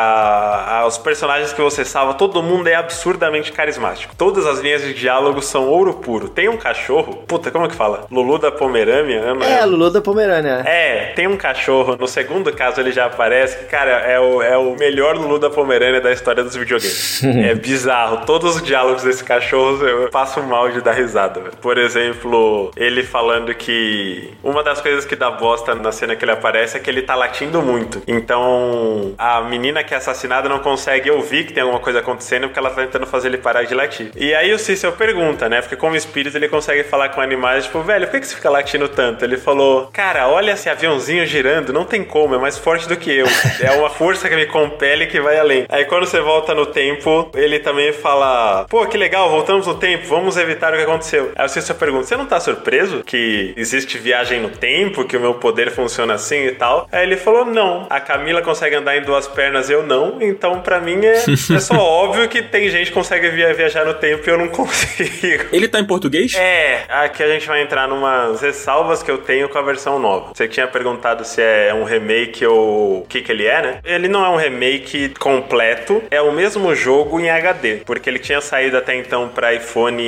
os 0.88 0.98
personagens 0.98 1.54
que 1.54 1.62
você 1.62 1.84
salva, 1.86 2.11
todo 2.14 2.42
mundo 2.42 2.68
é 2.68 2.76
absurdamente 2.76 3.52
carismático. 3.52 4.16
Todas 4.16 4.46
as 4.46 4.60
linhas 4.60 4.82
de 4.82 4.94
diálogo 4.94 5.42
são 5.42 5.68
ouro 5.68 5.94
puro. 5.96 6.30
Tem 6.30 6.50
um 6.50 6.58
cachorro, 6.58 7.24
puta, 7.28 7.52
como 7.52 7.66
é 7.66 7.68
que 7.68 7.76
fala? 7.76 8.06
Lulu 8.12 8.38
da 8.38 8.52
Pomerânia? 8.52 9.34
Não 9.34 9.44
É, 9.44 9.66
Lulu 9.66 9.90
da 9.90 10.02
Pomerânia. 10.02 10.64
é, 10.66 11.14
tem 11.16 11.28
um 11.28 11.38
cachorro, 11.38 11.96
no 12.00 12.08
segundo 12.08 12.52
caso 12.54 12.80
ele 12.80 12.92
já 12.92 13.06
aparece, 13.06 13.58
que, 13.58 13.66
cara, 13.66 13.92
é 13.92 14.20
o, 14.20 14.42
é 14.42 14.58
o 14.58 14.76
melhor 14.78 15.16
Lulu 15.16 15.40
da 15.40 15.50
Pomerânia 15.50 16.02
da 16.02 16.12
história 16.12 16.44
dos 16.44 16.56
videogames. 16.56 17.24
é 17.24 17.56
bizarro. 17.56 18.26
Todos 18.26 18.56
os 18.58 18.64
diálogos 18.64 19.04
desse 19.04 19.24
cachorro 19.24 19.86
eu 19.86 20.10
passo 20.10 20.42
mal 20.42 20.70
de 20.70 20.82
dar 20.82 20.94
risada. 20.94 21.40
velho. 21.40 21.56
Por 21.62 21.78
exemplo, 21.78 22.72
ele 22.76 23.04
falando 23.04 23.54
que 23.54 24.34
uma 24.44 24.64
das 24.64 24.82
coisas 24.82 25.06
que 25.06 25.16
dá 25.16 25.30
bosta 25.30 25.76
na 25.76 25.92
cena 25.92 26.16
que 26.16 26.24
ele 26.24 26.32
aparece 26.32 26.78
é 26.78 26.80
que 26.80 26.90
ele 26.90 27.02
tá 27.02 27.16
latindo 27.16 27.62
muito. 27.62 28.02
Então, 28.08 29.14
a 29.18 29.42
menina 29.42 29.84
que 29.84 29.94
é 29.94 29.98
assassinada 29.98 30.50
não 30.50 30.60
consegue 30.60 31.10
ouvir 31.12 31.46
que 31.46 31.54
tem 31.54 31.64
alguma 31.64 31.80
coisa 31.80 32.01
acontecendo 32.02 32.48
porque 32.48 32.60
ela 32.60 32.70
tá 32.70 32.82
tentando 32.82 33.06
fazer 33.08 33.30
ele 33.30 33.38
parar 33.38 33.64
de 33.64 33.74
latir. 33.74 34.12
E 34.16 34.34
aí 34.34 34.54
o 34.54 34.60
Cícero 34.60 34.94
pergunta, 34.94 35.48
né? 35.50 35.62
Porque 35.62 35.76
como 35.76 35.96
espírito 35.96 36.38
ele 36.38 36.48
consegue 36.48 36.84
falar 36.84 37.10
com 37.10 37.22
animais, 37.22 37.66
tipo, 37.66 37.82
velho, 37.82 38.06
por 38.06 38.14
que, 38.14 38.20
que 38.20 38.28
você 38.28 38.36
fica 38.36 38.50
latindo 38.50 38.88
tanto? 38.88 39.24
Ele 39.24 39.38
falou, 39.38 39.90
cara, 39.94 40.28
olha 40.28 40.52
esse 40.52 40.70
aviãozinho 40.70 41.26
girando, 41.26 41.74
não 41.74 41.86
tem 41.86 42.04
como, 42.04 42.36
é 42.36 42.38
mais 42.38 42.58
forte 42.58 42.88
do 42.88 42.98
que 42.98 43.12
eu. 43.12 43.26
É 43.62 43.72
uma 43.72 43.90
força 43.90 44.28
que 44.30 44.36
me 44.36 44.46
compele 44.46 45.06
que 45.08 45.20
vai 45.20 45.40
além. 45.40 45.66
Aí 45.70 45.86
quando 45.86 46.06
você 46.06 46.20
volta 46.20 46.54
no 46.54 46.66
tempo, 46.66 47.32
ele 47.34 47.60
também 47.60 47.94
fala, 47.94 48.66
pô, 48.70 48.86
que 48.86 48.98
legal, 48.98 49.30
voltamos 49.30 49.68
no 49.68 49.76
tempo, 49.76 50.08
vamos 50.08 50.38
evitar 50.38 50.74
o 50.74 50.78
que 50.78 50.84
aconteceu. 50.84 51.32
Aí 51.36 51.46
o 51.46 51.50
Cícero 51.50 51.80
pergunta, 51.80 52.06
você 52.06 52.18
não 52.18 52.26
tá 52.26 52.40
surpreso 52.40 53.04
que 53.04 53.54
existe 53.56 53.98
viagem 53.98 54.40
no 54.40 54.50
tempo, 54.50 55.06
que 55.06 55.18
o 55.18 55.20
meu 55.20 55.36
poder 55.36 55.72
funciona 55.72 56.14
assim 56.14 56.46
e 56.46 56.52
tal? 56.52 56.88
Aí 56.92 57.04
ele 57.04 57.18
falou, 57.18 57.46
não, 57.46 57.88
a 57.90 58.00
Camila 58.00 58.42
consegue 58.42 58.76
andar 58.76 58.98
em 58.98 59.02
duas 59.02 59.28
pernas, 59.28 59.70
eu 59.70 59.84
não, 59.84 60.22
então 60.22 60.62
pra 60.62 60.80
mim 60.80 61.06
é, 61.06 61.24
é 61.24 61.60
só 61.60 61.76
óbvio 61.92 62.28
que 62.30 62.42
tem 62.42 62.70
gente 62.70 62.88
que 62.88 62.94
consegue 62.94 63.30
via- 63.30 63.54
viajar 63.54 63.86
no 63.86 63.94
tempo 63.94 64.28
e 64.28 64.32
eu 64.32 64.38
não 64.38 64.48
consigo. 64.50 65.46
Ele 65.52 65.68
tá 65.68 65.80
em 65.80 65.86
português? 65.86 66.34
É, 66.36 66.84
aqui 66.90 67.22
a 67.24 67.28
gente 67.28 67.48
vai 67.48 67.62
entrar 67.62 67.88
numas 67.88 68.42
ressalvas 68.42 69.04
que 69.04 69.10
eu 69.12 69.18
tenho 69.20 69.50
com 69.50 69.58
a 69.58 69.62
versão 69.62 70.00
nova. 70.00 70.32
Você 70.34 70.48
tinha 70.48 70.68
perguntado 70.68 71.24
se 71.26 71.42
é 71.42 71.74
um 71.74 71.84
remake 71.84 72.46
ou 72.46 73.00
o 73.00 73.06
que 73.08 73.22
que 73.22 73.32
ele 73.32 73.46
é, 73.46 73.62
né? 73.62 73.78
Ele 73.84 74.08
não 74.08 74.26
é 74.26 74.30
um 74.30 74.36
remake 74.36 75.10
completo, 75.20 76.04
é 76.12 76.22
o 76.22 76.32
mesmo 76.32 76.74
jogo 76.76 77.20
em 77.20 77.30
HD, 77.30 77.78
porque 77.86 78.10
ele 78.10 78.20
tinha 78.20 78.42
saído 78.42 78.78
até 78.78 78.96
então 78.96 79.28
para 79.30 79.54
iPhone 79.54 80.02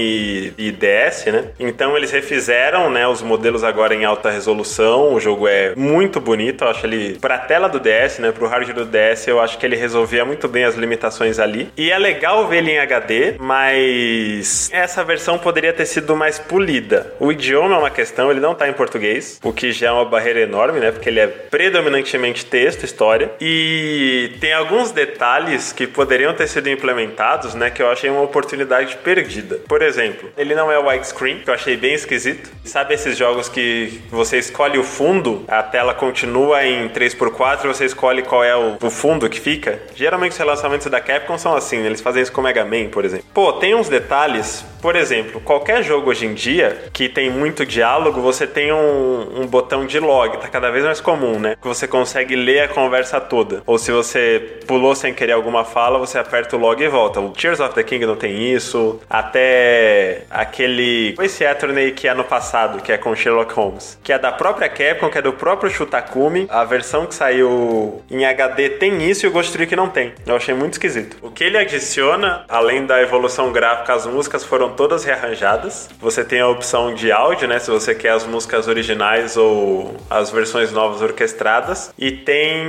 e 0.58 0.72
DS, 0.72 1.26
né? 1.28 1.46
Então 1.60 1.96
eles 1.98 2.12
refizeram, 2.12 2.90
né, 2.90 3.08
os 3.08 3.22
modelos 3.22 3.64
agora 3.64 3.94
em 3.94 4.06
alta 4.06 4.30
resolução. 4.30 5.14
O 5.14 5.20
jogo 5.20 5.48
é 5.48 5.74
muito 5.76 6.20
bonito, 6.20 6.64
eu 6.64 6.70
acho 6.70 6.86
ele 6.86 7.18
pra 7.20 7.38
tela 7.38 7.68
do 7.68 7.80
DS, 7.80 8.20
né, 8.20 8.32
pro 8.32 8.48
hardware 8.48 8.76
do 8.76 8.86
DS, 8.86 9.28
eu 9.28 9.40
acho 9.42 9.58
que 9.58 9.66
ele 9.66 9.76
resolvia 9.76 10.24
muito 10.26 10.48
bem 10.48 10.64
as 10.64 10.76
limitações 10.76 11.40
ali. 11.40 11.70
E 11.76 11.92
é 11.92 11.98
legal 11.98 12.48
ver 12.48 12.58
ele 12.58 12.72
em 12.72 12.80
HD, 12.80 13.36
mas 13.40 14.70
essa 14.72 15.04
versão 15.04 15.40
poderia 15.40 15.74
ter 15.74 15.86
sido 15.86 16.16
mais 16.16 16.38
polida. 16.38 17.14
O 17.20 17.32
idioma 17.32 17.76
é 17.76 17.78
uma 17.80 17.90
questão, 17.90 18.30
ele 18.30 18.40
não 18.40 18.54
tá 18.54 18.68
em 18.70 18.74
português, 18.74 19.40
o 19.44 19.52
que 19.52 19.72
já 19.72 19.88
é 19.88 19.92
uma 19.92 20.06
barreira 20.06 20.42
enorme, 20.42 20.80
né? 20.80 20.92
Porque 20.92 21.10
ele 21.10 21.20
é 21.20 21.28
predominantemente 21.28 22.46
texto, 22.46 22.84
história. 22.84 23.32
E 23.42 24.34
tem 24.40 24.54
alguns 24.54 24.92
detalhes 24.92 25.72
que 25.72 25.88
poderiam 25.88 26.34
ter 26.34 26.48
sido 26.48 26.70
implementados, 26.70 27.56
né? 27.56 27.72
Que 27.72 27.82
eu 27.82 27.90
achei 27.90 28.10
uma 28.10 28.22
oportunidade 28.22 28.98
perdida. 28.98 29.60
Por 29.68 29.82
exemplo, 29.82 30.30
ele 30.38 30.54
não 30.54 30.72
é 30.72 30.78
widescreen, 30.78 31.40
que 31.40 31.50
eu 31.50 31.54
achei 31.54 31.76
bem 31.76 31.96
esquisito. 31.96 32.52
Sabe 32.64 32.94
esses 32.94 33.18
jogos 33.18 33.50
que 33.50 34.02
você 34.12 34.38
escolhe 34.38 34.78
o 34.78 34.84
fundo, 34.84 35.44
a 35.48 35.64
tela 35.64 35.94
continua 35.94 36.66
em 36.66 36.88
3x4 36.90 37.64
e 37.64 37.68
você 37.68 37.86
escolhe 37.86 38.22
qual 38.22 38.44
é 38.44 38.56
o, 38.56 38.78
o 38.80 38.90
fundo 38.92 39.28
que 39.28 39.40
fica? 39.40 39.80
Geralmente 39.96 40.34
os 40.34 40.38
relançamentos 40.38 40.88
da 40.88 41.02
Capcom 41.02 41.38
são 41.38 41.56
assim, 41.56 41.63
né? 41.72 41.86
eles 41.88 42.02
fazem 42.02 42.22
isso 42.22 42.32
com 42.32 42.42
o 42.42 42.44
Mega 42.44 42.64
Man, 42.66 42.90
por 42.90 43.06
exemplo. 43.06 43.26
Pô, 43.34 43.54
tem 43.54 43.76
uns 43.76 43.90
detalhes, 43.90 44.66
por 44.84 44.98
exemplo, 44.98 45.40
qualquer 45.40 45.82
jogo 45.82 46.10
hoje 46.10 46.26
em 46.26 46.34
dia 46.34 46.78
que 46.92 47.08
tem 47.08 47.30
muito 47.30 47.66
diálogo, 47.66 48.20
você 48.20 48.46
tem 48.46 48.74
um, 48.74 49.42
um 49.42 49.48
botão 49.48 49.86
de 49.86 49.98
log, 49.98 50.38
tá 50.38 50.50
cada 50.50 50.70
vez 50.70 50.84
mais 50.84 51.00
comum, 51.00 51.40
né? 51.40 51.56
Que 51.56 51.66
você 51.66 51.88
consegue 51.88 52.36
ler 52.36 52.64
a 52.64 52.68
conversa 52.68 53.22
toda. 53.22 53.64
Ou 53.66 53.78
se 53.78 53.94
você 53.94 54.60
pulou 54.68 54.94
sem 54.94 55.14
querer 55.14 55.32
alguma 55.32 55.64
fala, 55.64 55.98
você 55.98 56.20
aperta 56.20 56.58
o 56.58 56.60
log 56.60 56.84
e 56.84 56.90
volta. 56.90 57.22
O 57.22 57.30
Tears 57.30 57.62
of 57.62 57.74
the 57.74 57.82
Kingdom 57.82 58.18
tem 58.18 58.54
isso, 58.54 59.00
até 59.10 60.24
aquele 60.30 61.16
Ace 61.18 61.46
Attorney 61.46 61.94
que 61.94 62.10
é 62.10 62.14
no 62.14 62.26
passado, 62.26 62.84
que 62.84 62.92
é 62.92 62.98
com 62.98 63.16
Sherlock 63.16 63.54
Holmes, 63.54 63.98
que 64.04 64.12
é 64.12 64.20
da 64.20 64.34
própria 64.34 64.68
Capcom, 64.68 65.10
que 65.10 65.18
é 65.18 65.22
do 65.22 65.32
próprio 65.32 65.72
Shutakumi. 65.72 66.46
A 66.50 66.66
versão 66.66 67.06
que 67.06 67.16
saiu 67.16 68.02
em 68.12 68.26
HD 68.26 68.72
tem 68.72 69.10
isso 69.10 69.26
e 69.26 69.30
o 69.30 69.32
Ghost 69.32 69.54
Trick 69.54 69.74
não 69.78 69.88
tem. 69.88 70.12
Eu 70.26 70.36
achei 70.36 70.54
muito 70.54 70.74
esquisito. 70.74 71.16
O 71.22 71.32
que 71.32 71.46
ele 71.46 71.58
adiciona, 71.58 72.44
além 72.50 72.86
da 72.86 73.02
evolução 73.02 73.50
gráfica, 73.54 73.94
as 73.94 74.06
músicas 74.06 74.44
foram 74.44 74.73
todas 74.74 75.04
rearranjadas. 75.04 75.90
Você 76.00 76.24
tem 76.24 76.42
a 76.42 76.48
opção 76.48 76.94
de 76.94 77.12
áudio, 77.12 77.48
né? 77.48 77.60
Se 77.60 77.72
você 77.72 77.96
quer 77.96 78.12
as 78.12 78.26
músicas 78.26 78.68
originais 78.68 79.38
ou 79.38 79.96
as 80.10 80.32
versões 80.32 80.72
novas 80.72 81.02
orquestradas. 81.02 81.92
E 81.98 82.12
tem 82.12 82.64